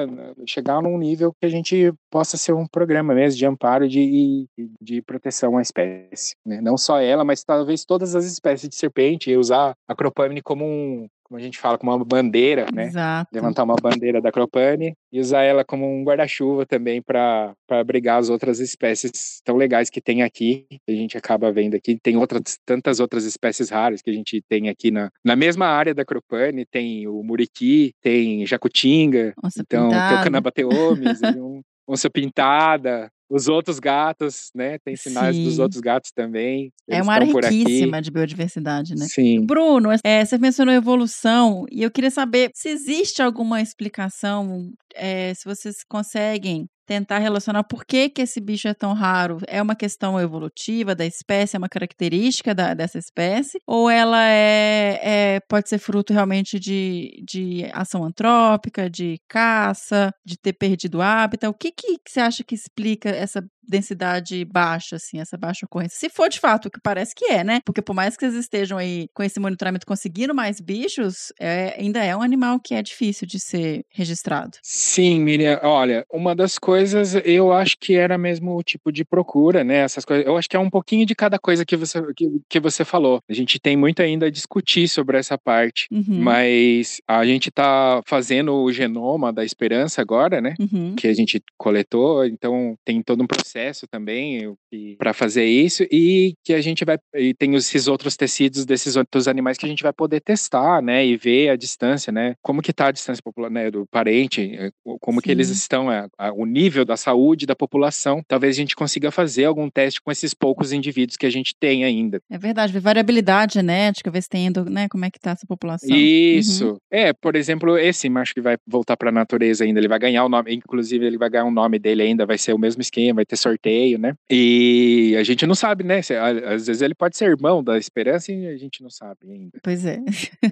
chegar 0.45 0.83
num 0.83 0.99
nível 0.99 1.33
que 1.41 1.47
a 1.47 1.49
gente 1.49 1.93
possa 2.11 2.37
ser 2.37 2.53
um 2.53 2.67
programa 2.67 3.15
mesmo 3.15 3.39
de 3.39 3.47
amparo 3.47 3.89
de 3.89 4.47
de 4.81 5.01
proteção 5.03 5.57
à 5.57 5.63
espécie, 5.63 6.35
né? 6.45 6.61
não 6.61 6.77
só 6.77 7.01
ela, 7.01 7.25
mas 7.25 7.45
talvez 7.45 7.85
todas 7.85 8.15
as 8.17 8.25
espécies 8.25 8.69
de 8.69 8.75
serpente 8.75 9.31
e 9.31 9.37
usar 9.37 9.75
a 9.87 9.95
Cropamine 9.95 10.43
como 10.43 10.65
um 10.65 11.09
como 11.29 11.39
a 11.39 11.43
gente 11.43 11.59
fala, 11.59 11.77
como 11.77 11.95
uma 11.95 12.05
bandeira, 12.05 12.67
né? 12.73 12.87
Exato. 12.87 13.29
Levantar 13.33 13.65
uma 13.65 13.77
bandeira 13.77 14.21
da 14.21 14.33
Cropane 14.33 14.95
e 15.13 15.21
usar 15.21 15.43
ela 15.43 15.63
como 15.65 15.87
um 15.87 16.03
guarda-chuva 16.03 16.65
também 16.65 17.03
para 17.03 17.53
abrigar 17.71 18.19
as 18.19 18.31
outras 18.31 18.61
espécies 18.61 19.41
tão 19.45 19.57
legais 19.57 19.91
que 19.91 20.01
tem 20.01 20.23
aqui. 20.23 20.67
A 20.89 20.93
gente 20.93 21.19
acaba 21.19 21.53
vendo 21.53 21.75
aqui. 21.75 21.99
Tem 22.03 22.17
outras, 22.17 22.59
tantas 22.65 22.99
outras 22.99 23.25
espécies 23.25 23.69
raras 23.69 24.01
que 24.01 24.11
a 24.11 24.15
gente 24.15 24.43
tem 24.49 24.71
aqui 24.71 24.91
na, 24.91 25.11
na 25.23 25.37
mesma 25.37 25.67
área 25.67 25.95
da 25.95 26.05
Cropane. 26.05 26.65
Tem 26.65 27.07
o 27.07 27.23
muriqui, 27.23 27.93
tem 28.03 28.47
jacutinga, 28.47 29.35
Onça 29.45 29.61
então 29.61 29.89
tem 29.89 29.99
o 29.99 30.01
pintada. 30.01 30.25
canabateomes, 30.25 31.21
onça 31.87 32.09
pintada. 32.09 33.11
Os 33.31 33.47
outros 33.47 33.79
gatos, 33.79 34.51
né? 34.55 34.79
Tem 34.79 34.97
sinais 34.97 35.37
dos 35.37 35.57
Sim. 35.57 35.63
outros 35.63 35.81
gatos 35.81 36.11
também. 36.11 36.73
É 36.89 37.03
uma 37.03 37.13
área 37.13 37.27
riquíssima 37.27 38.01
de 38.01 38.11
biodiversidade, 38.11 38.95
né? 38.95 39.07
Sim. 39.07 39.45
Bruno, 39.45 39.91
é, 40.03 40.25
você 40.25 40.39
mencionou 40.39 40.75
evolução 40.75 41.67
e 41.71 41.83
eu 41.83 41.91
queria 41.91 42.11
saber 42.11 42.51
se 42.55 42.69
existe 42.71 43.21
alguma 43.21 43.61
explicação, 43.61 44.71
é, 44.95 45.35
se 45.35 45.45
vocês 45.45 45.85
conseguem 45.87 46.67
tentar 46.89 47.19
relacionar 47.19 47.63
por 47.65 47.85
que, 47.85 48.09
que 48.09 48.23
esse 48.23 48.41
bicho 48.41 48.67
é 48.67 48.73
tão 48.73 48.95
raro. 48.95 49.39
É 49.47 49.61
uma 49.61 49.77
questão 49.77 50.19
evolutiva 50.19 50.95
da 50.95 51.05
espécie, 51.05 51.55
é 51.55 51.59
uma 51.59 51.69
característica 51.69 52.55
da- 52.55 52.73
dessa 52.73 52.99
espécie? 52.99 53.59
Ou 53.67 53.91
ela 53.91 54.25
é, 54.25 55.37
é- 55.37 55.41
pode 55.47 55.69
ser 55.69 55.79
fruto 55.79 56.15
realmente 56.15 56.59
de, 56.59 57.23
de 57.29 57.69
ação 57.75 58.03
antrópica, 58.03 58.89
de 58.89 59.21
caça, 59.29 60.11
de 60.25 60.39
ter 60.39 60.55
perdido 60.55 61.03
hábitat? 61.03 61.51
O 61.51 61.55
que, 61.55 61.71
que 61.71 61.99
você 62.09 62.21
acha 62.21 62.43
que 62.43 62.55
explica 62.55 63.11
essa 63.11 63.45
densidade 63.69 64.45
baixa, 64.45 64.97
assim, 64.97 65.21
essa 65.21 65.37
baixa 65.37 65.67
ocorrência? 65.67 65.99
Se 65.99 66.09
for 66.09 66.29
de 66.29 66.41
fato 66.41 66.67
o 66.67 66.71
que 66.71 66.81
parece 66.83 67.15
que 67.15 67.27
é, 67.27 67.45
né? 67.45 67.61
Porque 67.65 67.83
por 67.83 67.95
mais 67.95 68.17
que 68.17 68.25
eles 68.25 68.35
estejam 68.37 68.79
aí 68.79 69.09
com 69.15 69.23
esse 69.23 69.39
monitoramento 69.39 69.87
conseguindo 69.87 70.35
mais 70.35 70.61
bichos, 70.61 71.33
é- 71.39 71.75
ainda 71.79 72.03
é 72.03 72.17
um 72.17 72.23
animal 72.23 72.59
que 72.59 72.75
é 72.75 72.83
difícil 72.83 73.27
de 73.27 73.39
ser 73.39 73.85
registrado. 73.91 74.57
Sim, 74.63 75.21
Miriam. 75.21 75.61
Olha, 75.63 76.05
uma 76.13 76.35
das 76.35 76.59
coisas 76.59 77.15
eu 77.25 77.53
acho 77.53 77.77
que 77.79 77.95
era 77.95 78.17
mesmo 78.17 78.57
o 78.57 78.63
tipo 78.63 78.91
de 78.91 79.05
procura, 79.05 79.63
né? 79.63 79.77
Essas 79.79 80.05
coisas. 80.05 80.27
Eu 80.27 80.37
acho 80.37 80.49
que 80.49 80.57
é 80.57 80.61
um 80.61 80.71
pouquinho 80.71 81.05
de 81.05 81.15
cada 81.15 81.39
coisa 81.39 81.65
que 81.65 81.77
você, 81.77 82.01
que, 82.15 82.27
que 82.49 82.61
você 82.61 82.85
falou. 82.85 83.21
A 83.29 83.33
gente 83.35 83.59
tem 83.59 83.77
muito 83.77 84.01
ainda 84.01 84.27
a 84.27 84.31
discutir 84.31 84.89
sobre 84.89 85.19
essa 85.19 85.37
parte. 85.37 85.87
Uhum. 85.91 86.21
Mas 86.21 87.01
a 87.07 87.25
gente 87.25 87.51
tá 87.51 88.01
fazendo 88.07 88.55
o 88.55 88.73
genoma 88.73 89.33
da 89.33 89.45
esperança 89.45 90.01
agora, 90.01 90.41
né? 90.41 90.55
Uhum. 90.59 90.95
que 90.97 91.07
a 91.07 91.15
gente 91.15 91.43
coletou, 91.57 92.25
então 92.25 92.77
tem 92.85 93.03
todo 93.03 93.23
um 93.23 93.27
processo 93.27 93.58
também 93.91 94.55
para 94.99 95.13
fazer 95.13 95.45
isso 95.45 95.83
e 95.91 96.35
que 96.45 96.53
a 96.55 96.61
gente 96.61 96.85
vai 96.85 96.99
e 97.15 97.35
tem 97.35 97.55
esses 97.55 97.89
outros 97.89 98.17
tecidos 98.17 98.65
desses 98.65 98.97
outros 98.97 99.27
animais 99.29 99.57
que 99.59 99.67
a 99.67 99.69
gente 99.69 99.83
vai 99.83 99.93
poder 99.93 100.21
testar, 100.21 100.83
né, 100.83 101.05
e 101.07 101.17
ver 101.17 101.51
a 101.51 101.57
distância, 101.57 102.13
né, 102.13 102.35
como 102.43 102.63
que 102.63 102.73
tá 102.73 102.89
a 102.89 102.93
distância 102.93 103.23
popular, 103.23 103.51
né, 103.51 103.71
do 103.71 103.87
parente, 103.91 104.41
eh, 104.55 104.71
como 105.01 105.21
que 105.21 105.31
eles 105.31 105.49
Sim. 105.49 105.53
estão, 105.55 105.91
a- 105.91 106.09
a- 106.19 106.33
o 106.33 106.45
nível 106.45 106.85
da 106.85 106.97
saúde 106.97 107.47
da 107.47 107.57
população. 107.57 108.23
Talvez 108.29 108.57
a 108.57 108.61
gente 108.61 108.77
consiga 108.77 109.11
fazer 109.11 109.45
algum 109.45 109.69
teste 109.71 110.01
com 110.03 110.11
esses 110.11 110.35
poucos 110.35 110.73
indivíduos 110.73 111.17
que 111.17 111.27
a 111.27 111.31
gente 111.31 111.55
tem 111.59 111.85
ainda. 111.85 112.21
É 112.31 112.39
verdade, 112.39 112.73
ver 112.73 112.81
variabilidade 112.81 113.55
genética, 113.55 114.11
ver 114.11 114.23
se 114.23 114.29
tem, 114.29 114.47
endo- 114.47 114.65
né, 114.71 114.89
como 114.89 115.05
é 115.05 115.11
que 115.11 115.19
tá 115.19 115.31
essa 115.33 115.47
população. 115.47 115.89
Isso. 115.97 116.71
Uhum. 116.73 116.79
É, 116.91 117.13
por 117.13 117.37
exemplo, 117.37 117.77
esse 117.79 118.09
macho 118.09 118.35
que 118.35 118.41
vai 118.41 118.57
voltar 118.67 118.97
para 118.97 119.09
a 119.09 119.13
natureza 119.13 119.65
ainda, 119.65 119.81
ele 119.81 119.89
vai 119.89 119.99
ganhar 119.99 120.25
o 120.25 120.29
nome, 120.29 120.55
inclusive 120.55 121.05
ele 121.07 121.19
vai 121.19 121.31
ganhar 121.31 121.45
um 121.45 121.51
nome 121.51 121.79
dele 121.79 122.03
ainda, 122.03 122.27
vai 122.27 122.39
ser 122.39 122.53
o 122.53 122.59
mesmo 122.59 122.81
esquema, 122.83 123.17
vai 123.17 123.27
ter 123.27 123.37
sorteio, 123.49 123.99
né? 123.99 124.15
E 124.31 125.15
a 125.19 125.23
gente 125.23 125.47
não 125.47 125.55
sabe, 125.55 125.85
né? 125.85 126.01
A- 126.21 126.55
Às 126.55 126.67
vezes 126.67 126.83
ele 126.83 126.95
pode 126.95 127.17
ser 127.17 127.27
irmão 127.27 127.63
da 127.63 127.79
esperança 127.79 128.33
e 128.33 128.47
a 128.47 128.57
gente 128.57 128.83
não 128.83 128.91
sabe 128.91 129.19
ainda. 129.31 129.59
Pois 129.63 129.85
é. 129.85 129.99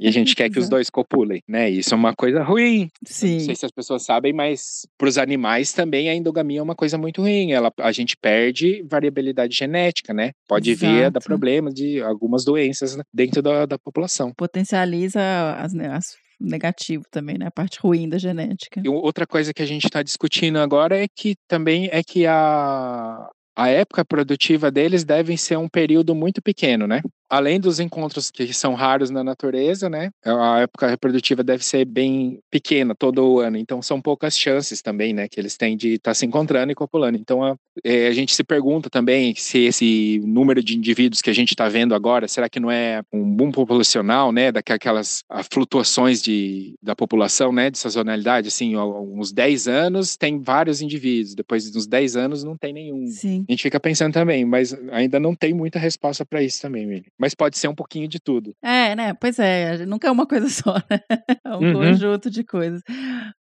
E 0.01 0.09
a 0.09 0.11
gente 0.11 0.35
quer 0.35 0.49
que 0.51 0.59
os 0.59 0.65
Exato. 0.65 0.71
dois 0.77 0.91
copulem, 0.91 1.43
né? 1.49 1.69
Isso 1.71 1.95
é 1.95 1.97
uma 1.97 2.15
coisa 2.15 2.43
ruim. 2.43 2.89
Sim. 3.07 3.35
Não 3.35 3.41
sei 3.41 3.55
se 3.57 3.67
as 3.67 3.73
pessoas 3.73 4.03
sabem, 4.05 4.33
mas 4.33 4.87
para 4.99 5.09
os 5.09 5.19
animais 5.19 5.73
também 5.73 6.09
a 6.09 6.15
endogamia 6.15 6.61
é 6.61 6.63
uma 6.63 6.75
coisa 6.75 6.97
muito 6.99 7.23
ruim. 7.23 7.53
Ela, 7.53 7.73
a 7.79 7.93
gente 7.93 8.17
perde 8.17 8.83
variabilidade 8.89 9.55
genética, 9.57 10.13
né? 10.15 10.33
Pode 10.49 10.75
vir 10.75 10.87
a 10.87 11.11
dar 11.11 11.19
Exato. 11.19 11.27
problema 11.27 11.71
de 11.71 12.01
algumas 12.03 12.45
doenças 12.45 12.97
né, 12.97 13.03
dentro 13.13 13.43
da, 13.43 13.67
da 13.67 13.79
população. 13.79 14.33
Potencializa 14.37 15.21
as, 15.59 15.73
ne- 15.73 15.89
as 15.89 16.17
negativo 16.41 17.05
também, 17.11 17.39
né? 17.39 17.47
A 17.47 17.51
parte 17.51 17.79
ruim 17.81 18.09
da 18.09 18.19
genética. 18.19 18.81
E 18.85 18.89
outra 18.89 19.27
coisa 19.27 19.53
que 19.55 19.63
a 19.63 19.67
gente 19.67 19.85
está 19.85 20.03
discutindo 20.03 20.59
agora 20.59 20.97
é 20.97 21.07
que 21.09 21.35
também 21.49 21.89
é 21.93 22.03
que 22.03 22.27
a, 22.27 23.29
a 23.57 23.69
época 23.69 24.05
produtiva 24.05 24.71
deles 24.71 25.05
deve 25.05 25.37
ser 25.37 25.57
um 25.57 25.69
período 25.69 26.15
muito 26.15 26.43
pequeno, 26.43 26.87
né? 26.87 27.01
Além 27.29 27.59
dos 27.59 27.81
encontros 27.81 28.31
que 28.31 28.53
são 28.53 28.75
raros 28.75 29.11
na 29.11 29.25
natureza, 29.25 29.89
né? 29.89 30.11
A 30.25 30.61
época 30.61 30.87
reprodutiva 30.89 31.43
deve 31.43 31.65
ser 31.65 31.85
bem 31.85 32.39
pequena 32.51 32.95
todo 32.95 33.25
o 33.25 33.41
ano. 33.41 33.57
Então 33.57 33.83
são 33.83 34.01
poucas 34.01 34.39
chances 34.39 34.81
também, 34.81 35.13
né? 35.13 35.29
Que 35.29 35.41
eles 35.41 35.57
têm 35.57 35.77
de 35.77 35.95
estar 35.95 36.15
se 36.15 36.25
encontrando 36.25 36.73
e 36.73 36.75
copulando. 36.75 37.17
Então 37.19 37.43
a, 37.43 37.57
é, 37.85 38.07
a 38.07 38.13
gente 38.13 38.35
se 38.35 38.45
pergunta 38.45 38.89
também 38.89 39.35
se 39.35 39.59
esse 39.65 40.21
número 40.25 40.63
de 40.63 40.77
indivíduos 40.77 41.21
que 41.21 41.31
a 41.31 41.35
gente 41.35 41.51
está 41.51 41.69
vendo 41.69 41.95
agora, 41.95 42.29
será 42.29 42.49
que 42.49 42.61
não 42.61 42.71
é 42.71 43.03
um 43.13 43.25
boom 43.25 43.51
populacional, 43.51 44.31
né? 44.31 44.53
Daquelas 44.53 45.25
flutuações 45.51 46.23
de, 46.23 46.75
da 46.83 46.95
população, 46.95 47.53
né? 47.53 47.71
De 47.71 47.79
sazonalidade, 47.79 48.49
assim, 48.49 48.77
uns 48.77 49.33
10 49.33 49.69
anos 49.69 50.17
tem 50.17 50.41
vários 50.41 50.81
indivíduos, 50.81 51.35
depois 51.35 51.71
de 51.71 51.77
uns 51.77 51.87
10 51.87 52.17
anos 52.17 52.45
não 52.45 52.57
tem 52.57 52.73
nenhum. 52.73 53.07
Sim. 53.09 53.45
A 53.49 53.53
gente 53.53 53.63
fica 53.63 53.81
pensando 53.81 54.13
também, 54.13 54.45
mas 54.45 54.77
ainda 54.91 55.19
não 55.19 55.35
tem 55.35 55.53
muita 55.53 55.79
resposta 55.79 56.25
para 56.25 56.43
isso 56.43 56.61
também, 56.61 56.87
Mili. 56.87 57.07
Mas 57.19 57.35
pode 57.35 57.57
ser 57.59 57.69
um 57.69 57.75
pouquinho 57.75 58.09
de 58.09 58.19
tudo. 58.21 58.53
É, 58.63 58.95
né? 58.95 59.15
Pois 59.15 59.39
é, 59.39 59.85
nunca 59.87 60.09
é 60.09 60.11
uma 60.11 60.27
coisa 60.27 60.49
só, 60.51 60.75
né? 60.91 61.01
É 61.45 61.49
um 61.57 61.61
Uhum. 61.67 61.73
conjunto 61.73 62.31
de 62.31 62.45
coisas. 62.45 62.83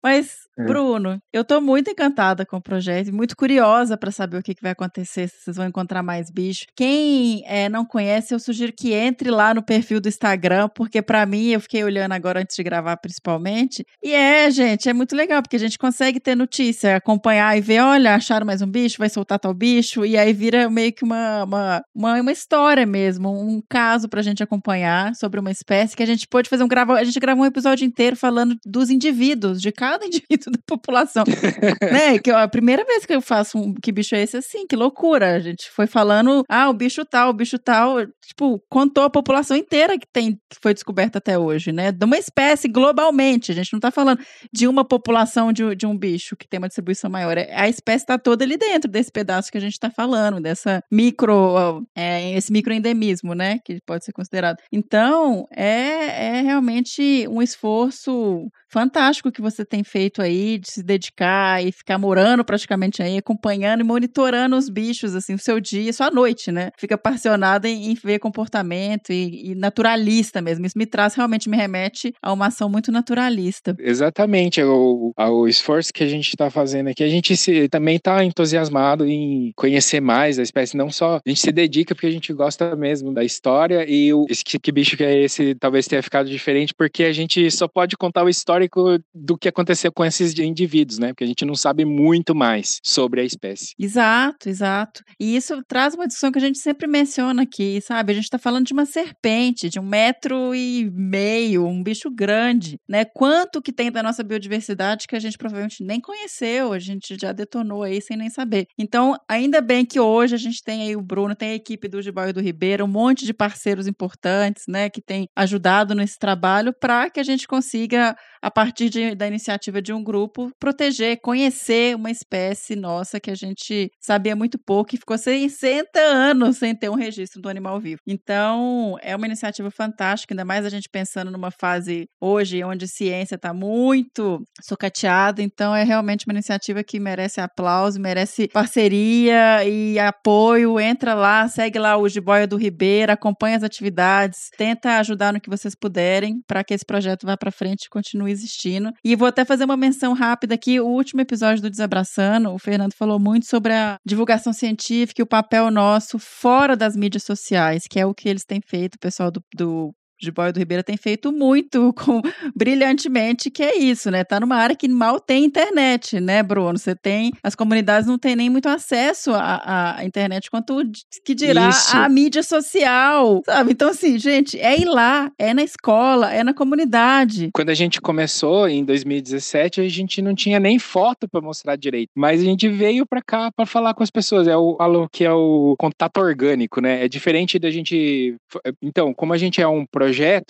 Mas, 0.02 0.36
É. 0.58 0.64
Bruno, 0.64 1.18
eu 1.32 1.44
tô 1.44 1.60
muito 1.60 1.90
encantada 1.90 2.46
com 2.46 2.56
o 2.56 2.62
projeto 2.62 3.08
e 3.08 3.12
muito 3.12 3.36
curiosa 3.36 3.96
para 3.96 4.10
saber 4.10 4.38
o 4.38 4.42
que, 4.42 4.54
que 4.54 4.62
vai 4.62 4.72
acontecer, 4.72 5.28
se 5.28 5.36
vocês 5.42 5.56
vão 5.56 5.66
encontrar 5.66 6.02
mais 6.02 6.30
bicho. 6.30 6.64
Quem 6.74 7.42
eh, 7.46 7.68
não 7.68 7.84
conhece, 7.84 8.32
eu 8.32 8.38
sugiro 8.38 8.72
que 8.72 8.92
entre 8.94 9.30
lá 9.30 9.52
no 9.52 9.62
perfil 9.62 10.00
do 10.00 10.08
Instagram, 10.08 10.68
porque 10.74 11.02
para 11.02 11.26
mim, 11.26 11.48
eu 11.48 11.60
fiquei 11.60 11.84
olhando 11.84 12.12
agora 12.12 12.40
antes 12.40 12.56
de 12.56 12.62
gravar 12.62 12.96
principalmente. 12.96 13.84
E 14.02 14.12
é, 14.12 14.50
gente, 14.50 14.88
é 14.88 14.92
muito 14.94 15.14
legal, 15.14 15.42
porque 15.42 15.56
a 15.56 15.60
gente 15.60 15.78
consegue 15.78 16.18
ter 16.20 16.34
notícia, 16.34 16.96
acompanhar 16.96 17.56
e 17.56 17.60
ver, 17.60 17.80
olha, 17.80 18.14
acharam 18.14 18.46
mais 18.46 18.62
um 18.62 18.66
bicho, 18.70 18.96
vai 18.98 19.08
soltar 19.10 19.38
tal 19.38 19.52
bicho, 19.52 20.04
e 20.06 20.16
aí 20.16 20.32
vira 20.32 20.70
meio 20.70 20.92
que 20.92 21.04
uma, 21.04 21.44
uma, 21.44 21.82
uma, 21.94 22.20
uma 22.20 22.32
história 22.32 22.86
mesmo, 22.86 23.28
um 23.30 23.60
caso 23.68 24.08
pra 24.08 24.22
gente 24.22 24.42
acompanhar 24.42 25.14
sobre 25.14 25.40
uma 25.40 25.50
espécie 25.50 25.96
que 25.96 26.02
a 26.02 26.06
gente 26.06 26.26
pôde 26.26 26.48
fazer 26.48 26.64
um 26.64 26.68
grava, 26.68 26.94
a 26.94 27.04
gente 27.04 27.18
gravou 27.20 27.44
um 27.44 27.46
episódio 27.46 27.84
inteiro 27.84 28.16
falando 28.16 28.56
dos 28.64 28.90
indivíduos, 28.90 29.60
de 29.60 29.70
cada 29.72 30.04
indivíduo 30.06 30.52
da 30.52 30.58
população. 30.66 31.24
né? 31.82 32.18
Que 32.18 32.30
ó, 32.32 32.38
a 32.38 32.48
primeira 32.48 32.84
vez 32.84 33.04
que 33.04 33.14
eu 33.14 33.20
faço 33.20 33.58
um 33.58 33.74
que 33.74 33.92
bicho 33.92 34.14
é 34.14 34.22
esse 34.22 34.36
assim, 34.36 34.66
que 34.66 34.76
loucura. 34.76 35.34
A 35.36 35.40
gente 35.40 35.70
foi 35.70 35.86
falando, 35.86 36.44
ah, 36.48 36.68
o 36.68 36.74
bicho 36.74 37.04
tal, 37.04 37.30
o 37.30 37.32
bicho 37.32 37.58
tal, 37.58 38.06
tipo, 38.24 38.62
contou 38.68 39.04
a 39.04 39.10
população 39.10 39.56
inteira 39.56 39.98
que 39.98 40.06
tem 40.12 40.32
que 40.50 40.56
foi 40.62 40.74
descoberta 40.74 41.18
até 41.18 41.38
hoje, 41.38 41.72
né? 41.72 41.92
De 41.92 42.04
uma 42.04 42.16
espécie 42.16 42.68
globalmente. 42.68 43.52
A 43.52 43.54
gente 43.54 43.72
não 43.72 43.80
tá 43.80 43.90
falando 43.90 44.20
de 44.52 44.66
uma 44.68 44.84
população 44.84 45.52
de, 45.52 45.74
de 45.74 45.86
um 45.86 45.96
bicho 45.96 46.36
que 46.36 46.48
tem 46.48 46.58
uma 46.58 46.68
distribuição 46.68 47.10
maior. 47.10 47.36
É- 47.38 47.54
A 47.54 47.68
espécie 47.68 48.04
está 48.04 48.18
toda 48.18 48.44
ali 48.44 48.56
dentro 48.56 48.90
desse 48.90 49.10
pedaço 49.10 49.50
que 49.50 49.58
a 49.58 49.60
gente 49.60 49.72
está 49.72 49.90
falando, 49.90 50.40
dessa 50.40 50.82
micro, 50.90 51.84
é, 51.96 52.32
esse 52.36 52.52
microendemismo, 52.52 53.34
né? 53.34 53.55
Que 53.64 53.80
pode 53.84 54.04
ser 54.04 54.12
considerado. 54.12 54.58
Então, 54.72 55.46
é, 55.50 56.38
é 56.38 56.40
realmente 56.42 57.26
um 57.28 57.42
esforço 57.42 58.48
fantástico 58.68 59.32
que 59.32 59.40
você 59.40 59.64
tem 59.64 59.82
feito 59.84 60.20
aí 60.22 60.58
de 60.58 60.70
se 60.70 60.82
dedicar 60.82 61.64
e 61.64 61.72
ficar 61.72 61.98
morando 61.98 62.44
praticamente 62.44 63.02
aí, 63.02 63.18
acompanhando 63.18 63.80
e 63.80 63.84
monitorando 63.84 64.56
os 64.56 64.68
bichos, 64.68 65.14
assim, 65.14 65.34
o 65.34 65.38
seu 65.38 65.60
dia, 65.60 65.92
sua 65.92 66.10
noite, 66.10 66.50
né? 66.50 66.70
Fica 66.78 66.94
apaixonada 66.94 67.68
em, 67.68 67.92
em 67.92 67.94
ver 67.94 68.18
comportamento 68.18 69.12
e, 69.12 69.50
e 69.50 69.54
naturalista 69.54 70.40
mesmo. 70.40 70.66
Isso 70.66 70.78
me 70.78 70.86
traz, 70.86 71.14
realmente 71.14 71.48
me 71.48 71.56
remete 71.56 72.12
a 72.22 72.32
uma 72.32 72.46
ação 72.46 72.68
muito 72.68 72.90
naturalista. 72.90 73.74
Exatamente, 73.78 74.62
o, 74.62 75.12
o 75.16 75.48
esforço 75.48 75.92
que 75.92 76.04
a 76.04 76.08
gente 76.08 76.28
está 76.28 76.50
fazendo 76.50 76.88
aqui, 76.88 77.02
a 77.02 77.08
gente 77.08 77.36
se, 77.36 77.68
também 77.68 77.96
está 77.96 78.24
entusiasmado 78.24 79.06
em 79.06 79.52
conhecer 79.54 80.00
mais 80.00 80.38
a 80.38 80.42
espécie, 80.42 80.76
não 80.76 80.90
só 80.90 81.16
a 81.16 81.28
gente 81.28 81.40
se 81.40 81.52
dedica 81.52 81.94
porque 81.94 82.06
a 82.06 82.10
gente 82.10 82.32
gosta 82.32 82.74
mesmo 82.76 83.12
da 83.12 83.24
história 83.24 83.84
e 83.88 84.12
o, 84.12 84.26
esse 84.28 84.44
que, 84.44 84.72
bicho 84.72 84.96
que 84.96 85.04
é 85.04 85.22
esse 85.22 85.54
talvez 85.54 85.86
tenha 85.86 86.02
ficado 86.02 86.28
diferente 86.28 86.74
porque 86.74 87.04
a 87.04 87.12
gente 87.12 87.50
só 87.50 87.68
pode 87.68 87.96
contar 87.96 88.24
o 88.24 88.28
histórico 88.56 88.98
do 89.14 89.36
que 89.36 89.48
aconteceu 89.48 89.92
com 89.92 90.04
esses 90.04 90.36
indivíduos, 90.38 90.98
né? 90.98 91.08
Porque 91.08 91.24
a 91.24 91.26
gente 91.26 91.44
não 91.44 91.54
sabe 91.54 91.84
muito 91.84 92.34
mais 92.34 92.80
sobre 92.82 93.20
a 93.20 93.24
espécie. 93.24 93.74
Exato, 93.78 94.48
exato. 94.48 95.02
E 95.20 95.36
isso 95.36 95.62
traz 95.68 95.94
uma 95.94 96.06
discussão 96.06 96.32
que 96.32 96.38
a 96.38 96.42
gente 96.42 96.58
sempre 96.58 96.86
menciona 96.86 97.42
aqui, 97.42 97.80
sabe? 97.80 98.12
A 98.12 98.14
gente 98.14 98.24
está 98.24 98.38
falando 98.38 98.66
de 98.66 98.72
uma 98.72 98.86
serpente 98.86 99.68
de 99.68 99.78
um 99.78 99.84
metro 99.84 100.54
e 100.54 100.90
meio, 100.92 101.66
um 101.66 101.82
bicho 101.82 102.10
grande, 102.10 102.78
né? 102.88 103.04
Quanto 103.04 103.60
que 103.60 103.72
tem 103.72 103.90
da 103.90 104.02
nossa 104.02 104.22
biodiversidade 104.22 105.06
que 105.06 105.16
a 105.16 105.20
gente 105.20 105.36
provavelmente 105.36 105.84
nem 105.84 106.00
conheceu, 106.00 106.72
a 106.72 106.78
gente 106.78 107.16
já 107.20 107.32
detonou 107.32 107.82
aí 107.82 108.00
sem 108.00 108.16
nem 108.16 108.30
saber. 108.30 108.66
Então, 108.78 109.16
ainda 109.28 109.60
bem 109.60 109.84
que 109.84 110.00
hoje 110.00 110.34
a 110.34 110.38
gente 110.38 110.62
tem 110.62 110.82
aí 110.82 110.96
o 110.96 111.02
Bruno, 111.02 111.34
tem 111.34 111.50
a 111.50 111.54
equipe 111.54 111.88
do 111.88 112.00
Gibal 112.00 112.28
e 112.28 112.32
do 112.32 112.40
Ribeiro, 112.40 112.84
um 112.84 112.88
monte 112.88 113.24
de 113.24 113.34
parceiros 113.34 113.86
importantes, 113.86 114.64
né, 114.68 114.88
que 114.88 115.02
têm 115.02 115.28
ajudado 115.36 115.94
nesse 115.94 116.18
trabalho 116.18 116.72
para 116.72 117.10
que 117.10 117.20
a 117.20 117.22
gente 117.22 117.46
consiga, 117.46 118.16
a 118.46 118.50
partir 118.50 118.88
de, 118.88 119.12
da 119.16 119.26
iniciativa 119.26 119.82
de 119.82 119.92
um 119.92 120.00
grupo, 120.00 120.52
proteger, 120.60 121.20
conhecer 121.20 121.96
uma 121.96 122.12
espécie 122.12 122.76
nossa 122.76 123.18
que 123.18 123.28
a 123.28 123.34
gente 123.34 123.90
sabia 124.00 124.36
muito 124.36 124.56
pouco 124.56 124.94
e 124.94 124.98
ficou 124.98 125.18
60 125.18 125.98
anos 125.98 126.58
sem 126.58 126.72
ter 126.72 126.88
um 126.88 126.94
registro 126.94 127.42
do 127.42 127.48
animal 127.48 127.80
vivo. 127.80 127.98
Então, 128.06 128.96
é 129.02 129.16
uma 129.16 129.26
iniciativa 129.26 129.68
fantástica, 129.68 130.32
ainda 130.32 130.44
mais 130.44 130.64
a 130.64 130.68
gente 130.68 130.88
pensando 130.88 131.28
numa 131.28 131.50
fase 131.50 132.06
hoje 132.20 132.62
onde 132.62 132.86
ciência 132.86 133.34
está 133.34 133.52
muito 133.52 134.40
socateada. 134.62 135.42
Então, 135.42 135.74
é 135.74 135.82
realmente 135.82 136.24
uma 136.24 136.34
iniciativa 136.34 136.84
que 136.84 137.00
merece 137.00 137.40
aplauso, 137.40 138.00
merece 138.00 138.46
parceria 138.46 139.64
e 139.64 139.98
apoio. 139.98 140.78
Entra 140.78 141.14
lá, 141.14 141.48
segue 141.48 141.80
lá 141.80 141.96
o 141.96 142.08
Jiboia 142.08 142.46
do 142.46 142.56
Ribeira, 142.56 143.14
acompanha 143.14 143.56
as 143.56 143.64
atividades, 143.64 144.50
tenta 144.56 145.00
ajudar 145.00 145.32
no 145.32 145.40
que 145.40 145.50
vocês 145.50 145.74
puderem 145.74 146.40
para 146.46 146.62
que 146.62 146.72
esse 146.72 146.86
projeto 146.86 147.26
vá 147.26 147.36
para 147.36 147.50
frente 147.50 147.86
e 147.86 147.90
continue 147.90 148.35
existindo. 148.36 148.92
E 149.04 149.16
vou 149.16 149.28
até 149.28 149.44
fazer 149.44 149.64
uma 149.64 149.76
menção 149.76 150.12
rápida 150.12 150.54
aqui. 150.54 150.80
O 150.80 150.86
último 150.86 151.20
episódio 151.20 151.62
do 151.62 151.70
Desabraçando, 151.70 152.52
o 152.52 152.58
Fernando 152.58 152.94
falou 152.94 153.18
muito 153.18 153.46
sobre 153.46 153.72
a 153.72 153.96
divulgação 154.04 154.52
científica 154.52 155.20
e 155.20 155.24
o 155.24 155.26
papel 155.26 155.70
nosso 155.70 156.18
fora 156.18 156.76
das 156.76 156.96
mídias 156.96 157.24
sociais, 157.24 157.84
que 157.88 157.98
é 157.98 158.06
o 158.06 158.14
que 158.14 158.28
eles 158.28 158.44
têm 158.44 158.60
feito, 158.60 158.94
o 158.94 159.00
pessoal 159.00 159.30
do, 159.30 159.42
do 159.54 159.94
Jiboia 160.20 160.52
do 160.52 160.58
Ribeira 160.58 160.82
tem 160.82 160.96
feito 160.96 161.32
muito 161.32 161.92
com 161.94 162.20
brilhantemente, 162.54 163.50
que 163.50 163.62
é 163.62 163.76
isso, 163.76 164.10
né? 164.10 164.24
Tá 164.24 164.40
numa 164.40 164.56
área 164.56 164.76
que 164.76 164.88
mal 164.88 165.20
tem 165.20 165.44
internet, 165.44 166.20
né, 166.20 166.42
Bruno? 166.42 166.78
Você 166.78 166.94
tem. 166.94 167.32
As 167.42 167.54
comunidades 167.54 168.08
não 168.08 168.18
têm 168.18 168.36
nem 168.36 168.50
muito 168.50 168.68
acesso 168.68 169.32
à, 169.34 169.96
à 169.98 170.04
internet, 170.04 170.50
quanto 170.50 170.82
que 171.24 171.34
dirá 171.34 171.68
Isso. 171.68 171.96
a 171.96 172.08
mídia 172.08 172.42
social, 172.42 173.42
sabe? 173.44 173.72
Então, 173.72 173.90
assim, 173.90 174.18
gente, 174.18 174.58
é 174.58 174.78
ir 174.78 174.86
lá, 174.86 175.30
é 175.38 175.52
na 175.52 175.62
escola, 175.62 176.32
é 176.32 176.42
na 176.42 176.54
comunidade. 176.54 177.50
Quando 177.52 177.70
a 177.70 177.74
gente 177.74 178.00
começou 178.00 178.68
em 178.68 178.84
2017, 178.84 179.80
a 179.80 179.88
gente 179.88 180.22
não 180.22 180.34
tinha 180.34 180.58
nem 180.58 180.78
foto 180.78 181.28
para 181.28 181.40
mostrar 181.40 181.76
direito, 181.76 182.10
mas 182.14 182.40
a 182.40 182.44
gente 182.44 182.68
veio 182.68 183.06
para 183.06 183.22
cá 183.22 183.50
para 183.52 183.66
falar 183.66 183.94
com 183.94 184.02
as 184.02 184.10
pessoas. 184.10 184.48
É 184.48 184.56
o 184.56 184.76
que 185.10 185.24
é 185.24 185.32
o 185.32 185.74
contato 185.78 186.18
orgânico, 186.18 186.80
né? 186.80 187.04
É 187.04 187.08
diferente 187.08 187.58
da 187.58 187.70
gente. 187.70 188.36
Então, 188.82 189.12
como 189.12 189.32
a 189.32 189.38
gente 189.38 189.60
é 189.60 189.68
um 189.68 189.84
projeto, 189.84 190.05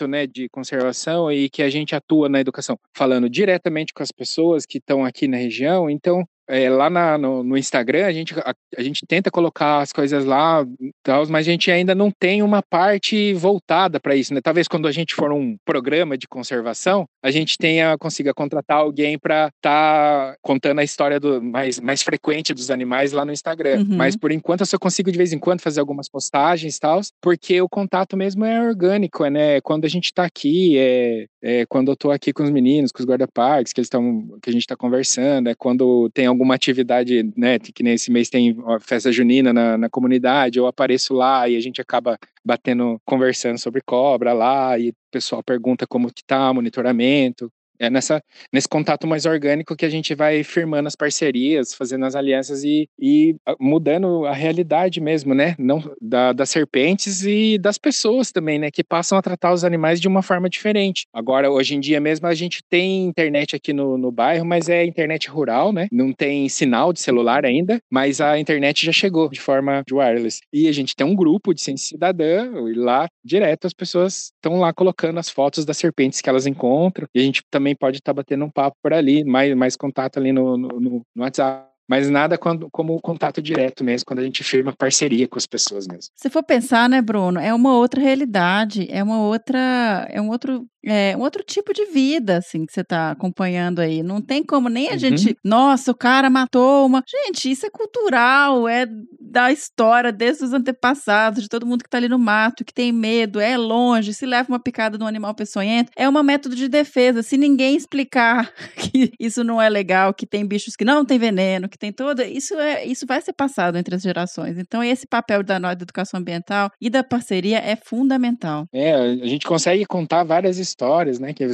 né, 0.06 0.26
de 0.26 0.48
conservação 0.48 1.30
e 1.30 1.48
que 1.48 1.62
a 1.62 1.70
gente 1.70 1.94
atua 1.94 2.28
na 2.28 2.40
educação, 2.40 2.78
falando 2.94 3.28
diretamente 3.28 3.92
com 3.92 4.02
as 4.02 4.12
pessoas 4.12 4.66
que 4.66 4.78
estão 4.78 5.04
aqui 5.04 5.28
na 5.28 5.36
região, 5.36 5.88
então 5.90 6.26
é, 6.48 6.70
lá 6.70 6.88
na- 6.88 7.18
no, 7.18 7.42
no 7.42 7.56
Instagram, 7.56 8.06
a 8.06 8.12
gente, 8.12 8.34
a, 8.38 8.54
a 8.76 8.82
gente 8.82 9.04
tenta 9.06 9.30
colocar 9.30 9.80
as 9.80 9.92
coisas 9.92 10.24
lá, 10.24 10.64
tal, 11.02 11.26
mas 11.28 11.46
a 11.46 11.50
gente 11.50 11.70
ainda 11.70 11.94
não 11.94 12.10
tem 12.10 12.42
uma 12.42 12.62
parte 12.62 13.32
voltada 13.34 13.98
para 13.98 14.14
isso, 14.14 14.32
né? 14.32 14.40
Talvez 14.40 14.68
quando 14.68 14.86
a 14.86 14.92
gente 14.92 15.14
for 15.14 15.32
um 15.32 15.56
programa 15.64 16.16
de 16.16 16.28
conservação, 16.28 17.06
a 17.22 17.30
gente 17.30 17.56
tenha 17.58 17.96
consiga 17.98 18.32
contratar 18.32 18.78
alguém 18.78 19.18
para 19.18 19.48
estar 19.56 20.36
contando 20.42 20.78
a 20.78 20.84
história 20.84 21.18
do 21.18 21.42
mais, 21.42 21.80
mais 21.80 22.02
frequente 22.02 22.54
dos 22.54 22.70
animais 22.70 23.12
lá 23.12 23.24
no 23.24 23.32
Instagram. 23.32 23.80
Uhum. 23.80 23.96
Mas 23.96 24.16
por 24.16 24.30
enquanto 24.30 24.60
eu 24.60 24.66
só 24.66 24.78
consigo 24.78 25.10
de 25.10 25.18
vez 25.18 25.32
em 25.32 25.38
quando 25.38 25.60
fazer 25.60 25.80
algumas 25.80 26.08
postagens 26.08 26.76
e 26.76 26.80
tal, 26.80 27.00
porque 27.20 27.60
o 27.60 27.68
contato 27.68 28.16
mesmo 28.16 28.44
é 28.44 28.60
orgânico, 28.60 29.24
é, 29.24 29.30
né? 29.30 29.60
Quando 29.60 29.84
a 29.84 29.88
gente 29.88 30.06
está 30.06 30.24
aqui, 30.24 30.78
é, 30.78 31.26
é 31.42 31.66
quando 31.66 31.90
eu 31.90 31.96
tô 31.96 32.10
aqui 32.10 32.32
com 32.32 32.42
os 32.42 32.50
meninos, 32.50 32.92
com 32.92 33.00
os 33.00 33.06
guarda-parques, 33.06 33.72
que 33.72 33.80
eles 33.80 33.86
estão, 33.86 34.38
que 34.42 34.50
a 34.50 34.52
gente 34.52 34.62
está 34.62 34.76
conversando, 34.76 35.48
é 35.48 35.54
quando 35.54 36.08
tem 36.14 36.26
alguma 36.36 36.54
atividade, 36.54 37.32
né? 37.36 37.58
Que 37.58 37.82
nem 37.82 37.94
esse 37.94 38.10
mês 38.10 38.28
tem 38.28 38.56
festa 38.80 39.10
junina 39.10 39.52
na, 39.52 39.76
na 39.76 39.90
comunidade, 39.90 40.58
eu 40.58 40.66
apareço 40.66 41.14
lá 41.14 41.48
e 41.48 41.56
a 41.56 41.60
gente 41.60 41.80
acaba 41.80 42.18
batendo, 42.44 43.00
conversando 43.04 43.58
sobre 43.58 43.80
cobra 43.80 44.32
lá, 44.32 44.78
e 44.78 44.90
o 44.90 44.94
pessoal 45.10 45.42
pergunta 45.42 45.86
como 45.86 46.12
que 46.12 46.22
tá, 46.24 46.52
monitoramento. 46.52 47.50
É 47.78 47.90
nessa, 47.90 48.22
nesse 48.52 48.68
contato 48.68 49.06
mais 49.06 49.26
orgânico 49.26 49.76
que 49.76 49.84
a 49.84 49.88
gente 49.88 50.14
vai 50.14 50.42
firmando 50.42 50.88
as 50.88 50.96
parcerias, 50.96 51.74
fazendo 51.74 52.04
as 52.04 52.14
alianças 52.14 52.64
e, 52.64 52.88
e 52.98 53.36
ah, 53.46 53.56
mudando 53.60 54.26
a 54.26 54.32
realidade 54.32 55.00
mesmo, 55.00 55.34
né? 55.34 55.54
Não 55.58 55.82
da, 56.00 56.32
das 56.32 56.50
serpentes 56.50 57.24
e 57.24 57.58
das 57.58 57.78
pessoas 57.78 58.32
também, 58.32 58.58
né? 58.58 58.70
Que 58.70 58.84
passam 58.84 59.18
a 59.18 59.22
tratar 59.22 59.52
os 59.52 59.64
animais 59.64 60.00
de 60.00 60.08
uma 60.08 60.22
forma 60.22 60.48
diferente. 60.48 61.06
Agora, 61.12 61.50
hoje 61.50 61.74
em 61.74 61.80
dia 61.80 62.00
mesmo, 62.00 62.26
a 62.26 62.34
gente 62.34 62.62
tem 62.68 63.04
internet 63.04 63.56
aqui 63.56 63.72
no, 63.72 63.98
no 63.98 64.10
bairro, 64.10 64.44
mas 64.44 64.68
é 64.68 64.84
internet 64.84 65.28
rural, 65.28 65.72
né? 65.72 65.88
Não 65.90 66.12
tem 66.12 66.48
sinal 66.48 66.92
de 66.92 67.00
celular 67.00 67.44
ainda, 67.44 67.80
mas 67.90 68.20
a 68.20 68.38
internet 68.38 68.84
já 68.84 68.92
chegou 68.92 69.28
de 69.28 69.40
forma 69.40 69.82
de 69.86 69.94
wireless. 69.94 70.40
E 70.52 70.68
a 70.68 70.72
gente 70.72 70.94
tem 70.94 71.06
um 71.06 71.14
grupo 71.14 71.54
de 71.54 71.60
ciência 71.60 71.88
cidadã, 71.88 72.50
e 72.68 72.74
lá 72.74 73.08
direto 73.24 73.66
as 73.66 73.72
pessoas 73.72 74.32
estão 74.34 74.60
lá 74.60 74.72
colocando 74.72 75.18
as 75.18 75.28
fotos 75.28 75.64
das 75.64 75.76
serpentes 75.76 76.20
que 76.20 76.28
elas 76.28 76.46
encontram, 76.46 77.06
e 77.14 77.20
a 77.20 77.22
gente 77.22 77.42
também 77.50 77.65
pode 77.74 77.98
estar 77.98 78.12
batendo 78.12 78.44
um 78.44 78.50
papo 78.50 78.76
por 78.82 78.92
ali, 78.92 79.24
mais, 79.24 79.54
mais 79.54 79.76
contato 79.76 80.18
ali 80.18 80.32
no, 80.32 80.56
no, 80.56 80.68
no- 80.80 81.02
WhatsApp. 81.16 81.66
Mas 81.88 82.10
nada 82.10 82.36
quando, 82.36 82.68
como 82.70 83.00
contato 83.00 83.40
direto 83.40 83.84
mesmo, 83.84 84.06
quando 84.06 84.18
a 84.18 84.24
gente 84.24 84.42
firma 84.42 84.72
parceria 84.76 85.28
com 85.28 85.38
as 85.38 85.46
pessoas 85.46 85.86
mesmo. 85.86 86.10
Se 86.16 86.28
for 86.28 86.42
pensar, 86.42 86.88
né, 86.88 87.00
Bruno, 87.00 87.38
é 87.38 87.54
uma 87.54 87.76
outra 87.76 88.00
realidade, 88.00 88.88
é 88.90 89.02
uma 89.02 89.20
outra, 89.22 90.06
é 90.10 90.20
um 90.20 90.28
outro, 90.28 90.66
é 90.86 91.16
um 91.16 91.20
outro 91.20 91.42
tipo 91.44 91.72
de 91.72 91.84
vida, 91.86 92.38
assim, 92.38 92.64
que 92.64 92.72
você 92.72 92.80
está 92.80 93.10
acompanhando 93.10 93.80
aí. 93.80 94.02
Não 94.02 94.20
tem 94.20 94.42
como 94.42 94.68
nem 94.68 94.88
a 94.88 94.92
Uhum. 94.92 94.98
gente, 94.98 95.36
nossa, 95.44 95.90
o 95.90 95.94
cara 95.94 96.30
matou 96.30 96.86
uma. 96.86 97.02
Gente, 97.06 97.50
isso 97.50 97.66
é 97.66 97.70
cultural, 97.70 98.68
é 98.68 98.86
da 99.20 99.52
história 99.52 100.12
desde 100.12 100.44
os 100.44 100.52
antepassados, 100.52 101.42
de 101.42 101.48
todo 101.48 101.66
mundo 101.66 101.82
que 101.82 101.88
está 101.88 101.98
ali 101.98 102.08
no 102.08 102.18
mato, 102.18 102.64
que 102.64 102.72
tem 102.72 102.92
medo, 102.92 103.40
é 103.40 103.56
longe, 103.56 104.14
se 104.14 104.24
leva 104.24 104.48
uma 104.50 104.60
picada 104.60 104.96
de 104.96 105.04
um 105.04 105.06
animal 105.06 105.34
peçonhento, 105.34 105.90
é 105.96 106.08
um 106.08 106.22
método 106.22 106.56
de 106.56 106.68
defesa. 106.68 107.22
Se 107.22 107.36
ninguém 107.36 107.76
explicar 107.76 108.50
que 108.76 109.12
isso 109.20 109.44
não 109.44 109.60
é 109.60 109.68
legal, 109.68 110.14
que 110.14 110.26
tem 110.26 110.46
bichos 110.46 110.74
que 110.76 110.84
não 110.84 111.04
tem 111.04 111.18
veneno, 111.18 111.68
que 111.68 111.78
tem 111.78 111.92
toda, 111.92 112.24
isso 112.26 112.54
é, 112.54 112.84
isso 112.86 113.04
vai 113.06 113.20
ser 113.20 113.32
passado 113.32 113.76
entre 113.76 113.94
as 113.94 114.02
gerações. 114.02 114.58
Então 114.58 114.82
esse 114.82 115.06
papel 115.06 115.42
da 115.42 115.58
da 115.58 115.72
educação 115.72 116.20
ambiental 116.20 116.70
e 116.80 116.88
da 116.88 117.02
parceria 117.02 117.58
é 117.58 117.76
fundamental. 117.76 118.66
É, 118.72 118.94
a 118.94 119.26
gente 119.26 119.46
consegue 119.46 119.84
contar 119.84 120.24
várias 120.24 120.58
histórias, 120.58 120.75
né? 121.18 121.32
Que 121.32 121.44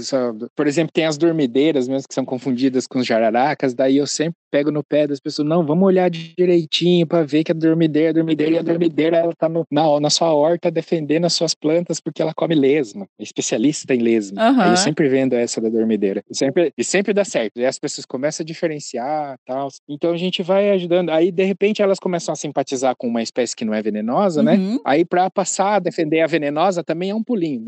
por 0.55 0.67
exemplo, 0.67 0.93
tem 0.93 1.07
as 1.07 1.17
dormideiras 1.17 1.89
mesmo 1.89 2.09
que 2.09 2.15
são 2.15 2.25
confundidas 2.25 2.87
com 2.87 2.99
os 2.99 3.07
jararacas, 3.07 3.75
daí 3.75 3.97
eu 3.97 4.07
sempre 4.07 4.37
pego 4.53 4.71
no 4.71 4.85
pé 4.85 5.07
das 5.07 5.19
pessoas, 5.19 5.49
não, 5.49 5.65
vamos 5.65 5.85
olhar 5.87 6.11
direitinho 6.11 7.07
para 7.07 7.23
ver 7.25 7.43
que 7.43 7.53
a 7.53 7.55
dormideira, 7.55 8.11
a 8.11 8.13
dormideira 8.13 8.53
e 8.53 8.59
a 8.59 8.63
dormideira 8.63 9.17
ela 9.17 9.33
tá 9.35 9.49
no- 9.49 9.67
na, 9.71 9.99
na 10.01 10.11
sua 10.11 10.33
horta 10.35 10.71
defendendo 10.71 11.25
as 11.25 11.33
suas 11.33 11.55
plantas 11.55 11.99
porque 12.01 12.21
ela 12.21 12.35
come 12.35 12.55
lesma, 12.55 13.07
é 13.19 13.23
especialista 13.23 13.95
em 13.95 13.99
lesma. 13.99 14.41
Aí 14.65 14.71
Eu 14.71 14.77
sempre 14.77 15.09
vendo 15.09 15.33
essa 15.35 15.61
da 15.61 15.69
dormideira. 15.71 16.23
E 16.31 16.37
sempre, 16.37 16.73
e 16.77 16.85
sempre 16.85 17.15
dá 17.15 17.25
certo. 17.25 17.59
E 17.59 17.65
as 17.65 17.79
pessoas 17.79 18.05
começam 18.05 18.45
a 18.45 18.47
diferenciar 18.47 19.37
tal. 19.47 19.69
Então 19.89 20.13
a 20.13 20.17
gente 20.17 20.43
vai 20.43 20.71
ajudando. 20.73 21.11
Aí, 21.11 21.31
de 21.33 21.45
repente, 21.45 21.81
elas 21.83 21.99
começam 21.99 22.33
a 22.33 22.37
simpatizar 22.37 22.95
com 22.97 23.07
uma 23.09 23.23
espécie 23.23 23.57
que 23.57 23.65
não 23.65 23.73
é 23.73 23.81
venenosa, 23.83 24.43
né? 24.43 24.55
Uhum. 24.57 24.79
Aí, 24.85 25.05
para 25.05 25.31
passar 25.31 25.77
a 25.77 25.79
defender 25.79 26.21
a 26.21 26.27
venenosa, 26.27 26.83
também 26.85 27.11
é 27.11 27.15
um 27.15 27.23
pulinho. 27.23 27.65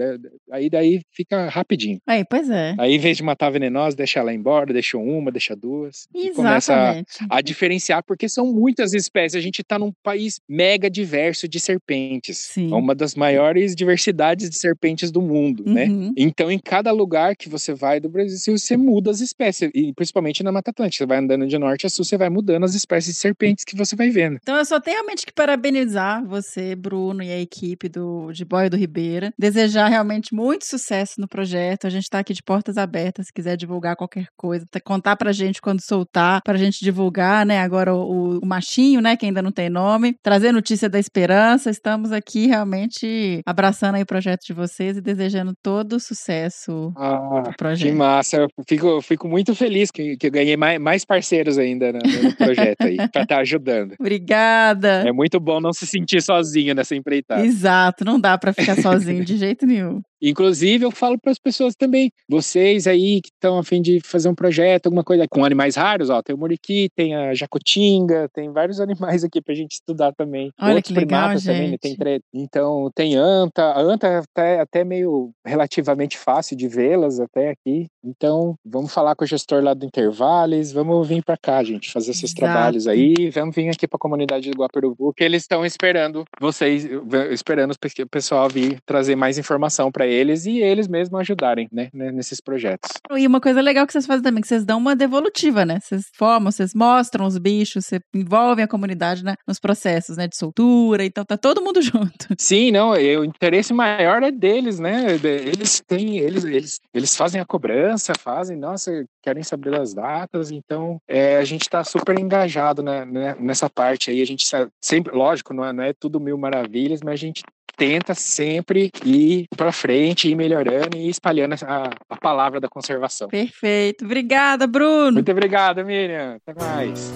Aí, 0.50 0.68
daí 0.68 1.00
fica 1.12 1.48
rapidinho. 1.48 1.98
Aí, 2.06 2.24
pois 2.28 2.50
é. 2.50 2.74
Aí, 2.78 2.94
em 2.94 2.98
vez 2.98 3.16
de 3.16 3.22
matar 3.22 3.46
a 3.46 3.50
venenosa, 3.50 3.96
deixa 3.96 4.20
ela 4.20 4.32
embora, 4.34 4.72
deixa 4.72 4.98
uma, 4.98 5.30
deixa 5.30 5.54
duas. 5.56 6.06
E 6.14 6.30
começa 6.30 6.73
Exatamente. 6.74 7.26
a 7.30 7.40
diferenciar, 7.40 8.02
porque 8.04 8.28
são 8.28 8.52
muitas 8.52 8.92
espécies. 8.94 9.36
A 9.36 9.40
gente 9.40 9.60
está 9.60 9.78
num 9.78 9.92
país 10.02 10.40
mega 10.48 10.90
diverso 10.90 11.48
de 11.48 11.58
serpentes. 11.60 12.38
Sim. 12.38 12.72
É 12.72 12.74
uma 12.74 12.94
das 12.94 13.14
maiores 13.14 13.74
diversidades 13.74 14.48
de 14.50 14.56
serpentes 14.56 15.10
do 15.10 15.20
mundo, 15.20 15.64
né? 15.66 15.86
Uhum. 15.86 16.12
Então, 16.16 16.50
em 16.50 16.58
cada 16.58 16.92
lugar 16.92 17.36
que 17.36 17.48
você 17.48 17.72
vai 17.72 18.00
do 18.00 18.08
Brasil, 18.08 18.56
você 18.56 18.76
muda 18.76 19.10
as 19.10 19.20
espécies. 19.20 19.70
E 19.74 19.92
principalmente 19.92 20.42
na 20.42 20.52
Mata 20.52 20.70
Atlântica. 20.70 21.04
Você 21.04 21.06
vai 21.06 21.18
andando 21.18 21.46
de 21.46 21.58
norte 21.58 21.86
a 21.86 21.90
sul, 21.90 22.04
você 22.04 22.16
vai 22.16 22.28
mudando 22.28 22.64
as 22.64 22.74
espécies 22.74 23.14
de 23.14 23.20
serpentes 23.20 23.64
que 23.64 23.76
você 23.76 23.96
vai 23.96 24.10
vendo. 24.10 24.38
Então 24.42 24.56
eu 24.56 24.64
só 24.64 24.80
tenho 24.80 24.96
realmente 24.96 25.26
que 25.26 25.32
parabenizar 25.32 26.24
você, 26.26 26.74
Bruno, 26.74 27.22
e 27.22 27.30
a 27.30 27.40
equipe 27.40 27.88
do 27.88 28.32
de 28.32 28.44
Boia 28.44 28.70
do 28.70 28.76
Ribeira. 28.76 29.32
Desejar 29.38 29.88
realmente 29.88 30.34
muito 30.34 30.64
sucesso 30.64 31.20
no 31.20 31.28
projeto. 31.28 31.86
A 31.86 31.90
gente 31.90 32.08
tá 32.08 32.18
aqui 32.18 32.32
de 32.32 32.42
portas 32.42 32.76
abertas, 32.76 33.26
se 33.26 33.32
quiser 33.32 33.56
divulgar 33.56 33.96
qualquer 33.96 34.26
coisa, 34.36 34.66
contar 34.84 35.16
pra 35.16 35.32
gente 35.32 35.60
quando 35.60 35.80
soltar, 35.80 36.42
pra 36.42 36.56
gente 36.56 36.63
divulgar, 36.70 37.44
né? 37.46 37.60
Agora 37.60 37.94
o, 37.94 38.38
o 38.38 38.46
machinho, 38.46 39.00
né? 39.00 39.16
Que 39.16 39.26
ainda 39.26 39.42
não 39.42 39.52
tem 39.52 39.68
nome. 39.68 40.14
Trazer 40.22 40.52
notícia 40.52 40.88
da 40.88 40.98
esperança. 40.98 41.70
Estamos 41.70 42.12
aqui 42.12 42.46
realmente 42.46 43.40
abraçando 43.46 43.96
aí 43.96 44.02
o 44.02 44.06
projeto 44.06 44.42
de 44.46 44.52
vocês 44.52 44.96
e 44.96 45.00
desejando 45.00 45.52
todo 45.62 45.94
o 45.94 46.00
sucesso 46.00 46.92
Ah, 46.96 47.42
que 47.50 47.56
projeto. 47.56 47.94
massa. 47.94 48.36
Eu 48.38 48.48
fico, 48.68 48.86
eu 48.86 49.02
fico 49.02 49.28
muito 49.28 49.54
feliz 49.54 49.90
que, 49.90 50.16
que 50.16 50.26
eu 50.26 50.30
ganhei 50.30 50.56
mais, 50.56 50.80
mais 50.80 51.04
parceiros 51.04 51.58
ainda 51.58 51.92
no, 51.92 51.98
no 52.22 52.36
projeto 52.36 52.82
aí, 52.82 52.96
pra 53.10 53.22
estar 53.22 53.38
ajudando. 53.38 53.94
Obrigada. 54.00 55.04
É 55.06 55.12
muito 55.12 55.38
bom 55.40 55.60
não 55.60 55.72
se 55.72 55.86
sentir 55.86 56.22
sozinho 56.22 56.74
nessa 56.74 56.94
empreitada. 56.94 57.44
Exato, 57.44 58.04
não 58.04 58.18
dá 58.18 58.36
pra 58.38 58.52
ficar 58.52 58.76
sozinho 58.80 59.24
de 59.24 59.36
jeito 59.36 59.66
nenhum. 59.66 60.00
Inclusive, 60.28 60.84
eu 60.84 60.90
falo 60.90 61.18
para 61.18 61.30
as 61.32 61.38
pessoas 61.38 61.74
também, 61.74 62.10
vocês 62.28 62.86
aí 62.86 63.20
que 63.20 63.28
estão 63.28 63.58
a 63.58 63.62
fim 63.64 63.80
de 63.82 64.00
fazer 64.04 64.28
um 64.28 64.34
projeto, 64.34 64.86
alguma 64.86 65.04
coisa 65.04 65.26
com 65.28 65.44
animais 65.44 65.76
raros, 65.76 66.10
ó, 66.10 66.22
tem 66.22 66.34
o 66.34 66.38
muriqui, 66.38 66.88
tem 66.96 67.14
a 67.14 67.34
jacutinga, 67.34 68.28
tem 68.32 68.50
vários 68.52 68.80
animais 69.20 69.24
aqui 69.24 69.40
pra 69.40 69.54
gente 69.54 69.72
estudar 69.72 70.12
também. 70.12 70.50
Olha 70.60 70.76
Outros 70.76 70.92
que 70.94 70.98
legal, 71.00 71.20
primatas 71.20 71.44
também, 71.44 71.62
né? 71.62 71.66
gente. 71.68 71.78
tem 71.80 71.96
tre- 71.96 72.20
Então, 72.32 72.90
tem 72.94 73.16
anta, 73.16 73.62
a 73.62 73.80
anta 73.80 74.06
é 74.06 74.18
até, 74.18 74.60
até 74.60 74.84
meio 74.84 75.30
relativamente 75.44 76.16
fácil 76.18 76.56
de 76.56 76.68
vê-las 76.68 77.20
até 77.20 77.50
aqui. 77.50 77.86
Então, 78.04 78.54
vamos 78.64 78.92
falar 78.92 79.14
com 79.14 79.24
o 79.24 79.26
gestor 79.26 79.62
lá 79.62 79.74
do 79.74 79.84
Intervales, 79.86 80.72
vamos 80.72 81.06
vir 81.06 81.22
para 81.24 81.36
cá, 81.36 81.62
gente, 81.62 81.90
fazer 81.92 82.10
esses 82.12 82.24
Exato. 82.24 82.40
trabalhos 82.40 82.86
aí, 82.86 83.14
vamos 83.32 83.54
vir 83.54 83.68
aqui 83.68 83.86
para 83.86 83.96
a 83.96 84.00
comunidade 84.00 84.50
do 84.50 84.58
Guaperubu, 84.58 85.12
que 85.14 85.24
eles 85.24 85.42
estão 85.42 85.64
esperando 85.64 86.24
vocês, 86.40 86.86
esperando 87.30 87.72
o 87.72 87.78
pe- 87.78 88.02
o 88.02 88.08
pessoal 88.08 88.48
vir 88.48 88.78
trazer 88.86 89.16
mais 89.16 89.38
informação 89.38 89.90
para 89.90 90.06
eles 90.06 90.13
e 90.46 90.60
eles 90.60 90.88
mesmos 90.88 91.20
ajudarem, 91.20 91.68
né, 91.72 91.88
nesses 91.92 92.40
projetos. 92.40 92.90
E 93.16 93.26
uma 93.26 93.40
coisa 93.40 93.60
legal 93.60 93.86
que 93.86 93.92
vocês 93.92 94.06
fazem 94.06 94.22
também, 94.22 94.40
que 94.40 94.48
vocês 94.48 94.64
dão 94.64 94.78
uma 94.78 94.96
devolutiva, 94.96 95.64
né? 95.64 95.78
Vocês 95.80 96.06
formam, 96.14 96.50
vocês 96.50 96.74
mostram 96.74 97.26
os 97.26 97.38
bichos, 97.38 97.86
você 97.86 98.00
envolvem 98.14 98.64
a 98.64 98.68
comunidade 98.68 99.24
né, 99.24 99.34
nos 99.46 99.58
processos, 99.58 100.16
né? 100.16 100.26
De 100.26 100.36
soltura, 100.36 101.04
então 101.04 101.24
tá 101.24 101.36
todo 101.36 101.62
mundo 101.62 101.80
junto. 101.82 102.34
Sim, 102.38 102.70
não, 102.70 102.90
o 102.90 103.24
interesse 103.24 103.72
maior 103.72 104.22
é 104.22 104.30
deles, 104.30 104.78
né? 104.78 105.06
Eles 105.22 105.80
têm, 105.86 106.18
eles, 106.18 106.44
eles, 106.44 106.80
eles 106.92 107.16
fazem 107.16 107.40
a 107.40 107.44
cobrança, 107.44 108.12
fazem, 108.18 108.56
nossa, 108.56 109.04
querem 109.22 109.42
saber 109.42 109.70
das 109.70 109.94
datas, 109.94 110.50
então 110.50 110.98
é, 111.08 111.36
a 111.36 111.44
gente 111.44 111.62
está 111.62 111.82
super 111.84 112.18
engajado 112.18 112.82
né, 112.82 113.04
né, 113.04 113.36
nessa 113.38 113.68
parte 113.70 114.10
aí. 114.10 114.20
A 114.20 114.26
gente 114.26 114.46
sempre, 114.80 115.16
lógico, 115.16 115.54
não 115.54 115.64
é, 115.64 115.72
não 115.72 115.84
é 115.84 115.92
tudo 115.92 116.20
mil 116.20 116.36
maravilhas, 116.36 117.00
mas 117.02 117.14
a 117.14 117.16
gente 117.16 117.42
tenta 117.76 118.14
sempre 118.14 118.90
ir 119.04 119.46
para 119.56 119.72
frente, 119.72 120.28
ir 120.28 120.34
melhorando 120.34 120.96
e 120.96 121.08
espalhando 121.08 121.54
a, 121.66 121.90
a 122.08 122.16
palavra 122.16 122.60
da 122.60 122.68
conservação. 122.68 123.28
Perfeito. 123.28 124.04
Obrigada, 124.04 124.66
Bruno. 124.66 125.12
Muito 125.12 125.30
obrigado, 125.30 125.84
Miriam. 125.84 126.36
Até 126.46 126.54
mais. 126.58 127.12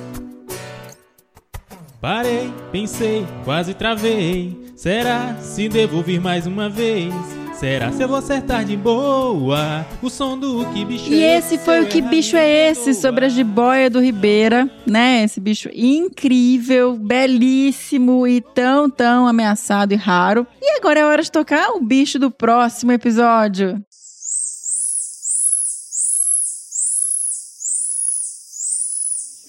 Parei, 2.01 2.53
pensei, 2.71 3.27
quase 3.45 3.75
travei. 3.75 4.57
Será 4.77 5.35
se 5.37 5.69
devo 5.69 6.01
vir 6.01 6.21
mais 6.21 6.47
uma 6.47 6.69
vez? 6.69 7.13
Será 7.59 7.91
se 7.91 8.01
eu 8.01 8.07
vou 8.07 8.19
acertar 8.19 8.65
de 8.65 8.77
boa? 8.77 9.85
O 10.01 10.09
som 10.09 10.39
do 10.39 10.65
que 10.67 10.85
bicho 10.85 11.13
E 11.13 11.25
é 11.25 11.39
esse 11.39 11.59
foi 11.59 11.83
o 11.83 11.89
Que 11.89 12.01
Bicho 12.01 12.37
é 12.37 12.71
Esse? 12.71 12.95
Sobre 12.95 13.25
a 13.25 13.29
jiboia 13.29 13.91
do 13.91 13.99
Ribeira, 13.99 14.71
né? 14.87 15.25
Esse 15.25 15.41
bicho 15.41 15.69
incrível, 15.75 16.95
belíssimo 16.97 18.29
e 18.29 18.41
tão, 18.41 18.89
tão 18.89 19.27
ameaçado 19.27 19.93
e 19.93 19.97
raro. 19.97 20.47
E 20.63 20.77
agora 20.77 21.01
é 21.01 21.05
hora 21.05 21.21
de 21.21 21.33
tocar 21.33 21.71
o 21.71 21.81
bicho 21.81 22.17
do 22.17 22.31
próximo 22.31 22.93
episódio. 22.93 23.85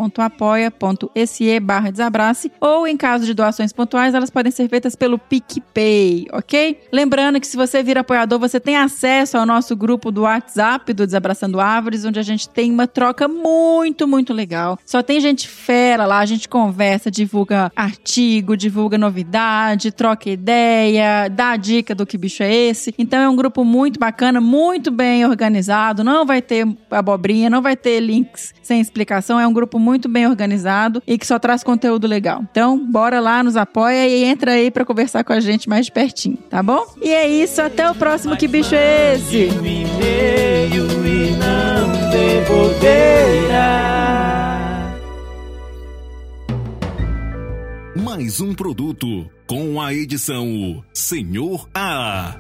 barra 1.61 1.91
desabrace 1.91 2.53
ou 2.61 2.87
em 2.87 2.97
caso 2.97 3.25
de 3.25 3.35
doações 3.35 3.73
pontuais, 3.73 4.15
elas 4.15 4.31
podem 4.31 4.53
ser 4.53 4.69
feitas 4.69 4.95
pelo 4.95 5.19
PicPay, 5.19 6.27
ok? 6.33 6.81
Lembrando 6.93 7.41
que 7.41 7.47
se 7.47 7.57
você 7.57 7.83
vir 7.83 7.99
apoiador, 7.99 8.39
você 8.39 8.59
tem 8.61 8.77
acesso 8.77 9.37
ao 9.37 9.47
nosso 9.47 9.75
grupo 9.77 10.11
do 10.11 10.23
WhatsApp 10.23 10.93
do 10.93 11.07
Desabraçando 11.07 11.61
Árvores, 11.61 12.05
onde 12.05 12.19
a 12.19 12.23
gente 12.23 12.49
tem 12.49 12.71
uma 12.71 12.87
troca 12.87 13.29
muito, 13.29 14.07
muito 14.07 14.33
legal. 14.33 14.79
Só 14.85 15.03
tem 15.03 15.21
gente 15.21 15.49
fera 15.49 16.07
lá, 16.07 16.19
a 16.19 16.27
gente 16.27 16.49
conversa, 16.49 17.11
divulga 17.11 17.71
artigo, 17.75 18.57
divulga 18.57 18.97
novidade, 18.99 19.93
troca 19.93 20.31
ideia, 20.31 21.29
dá 21.29 21.57
dica 21.57 21.95
do 21.95 22.07
que 22.07 22.19
bicho 22.19 22.43
é 22.43 22.53
esse. 22.53 22.95
Então 22.99 23.21
é 23.21 23.29
um 23.29 23.37
grupo 23.37 23.65
muito 23.65 23.99
bacana, 23.99 24.16
muito 24.41 24.91
bem 24.91 25.25
organizado, 25.27 26.03
não 26.03 26.25
vai 26.25 26.41
ter 26.43 26.67
abobrinha, 26.91 27.51
não 27.51 27.63
vai 27.63 27.77
ter 27.77 28.01
links 28.01 28.53
sem 28.63 28.81
explicação, 28.81 29.39
é 29.39 29.47
um 29.47 29.53
grupo 29.53 29.79
muito 29.79 30.09
bem 30.09 30.27
organizado 30.27 31.03
e 31.07 31.19
que 31.19 31.27
só 31.27 31.39
traz 31.39 31.63
conteúdo 31.63 32.07
legal. 32.07 32.43
Então, 32.51 32.79
bora 32.79 33.21
lá, 33.21 33.43
nos 33.43 33.57
apoia 33.57 34.09
e 34.09 34.25
entra 34.25 34.53
aí 34.53 34.71
pra 34.71 34.85
conversar 34.85 35.25
com 35.25 35.33
a 35.33 35.41
gente 35.41 35.69
mais 35.69 35.87
de 35.87 35.93
pertinho, 35.93 36.39
tá 36.51 36.63
bom? 36.63 36.85
E 37.01 37.11
é 37.11 37.29
isso, 37.29 37.61
até 37.61 37.91
o 37.91 37.95
próximo 37.95 38.37
Que 38.37 38.49
Bicho 38.49 38.75
é 38.75 39.15
Esse? 39.15 39.51
Mais 48.03 48.41
um 48.41 48.55
produto 48.55 49.31
com 49.47 49.81
a 49.81 49.93
edição 49.93 50.83
Senhor 50.93 51.69
A. 51.75 52.37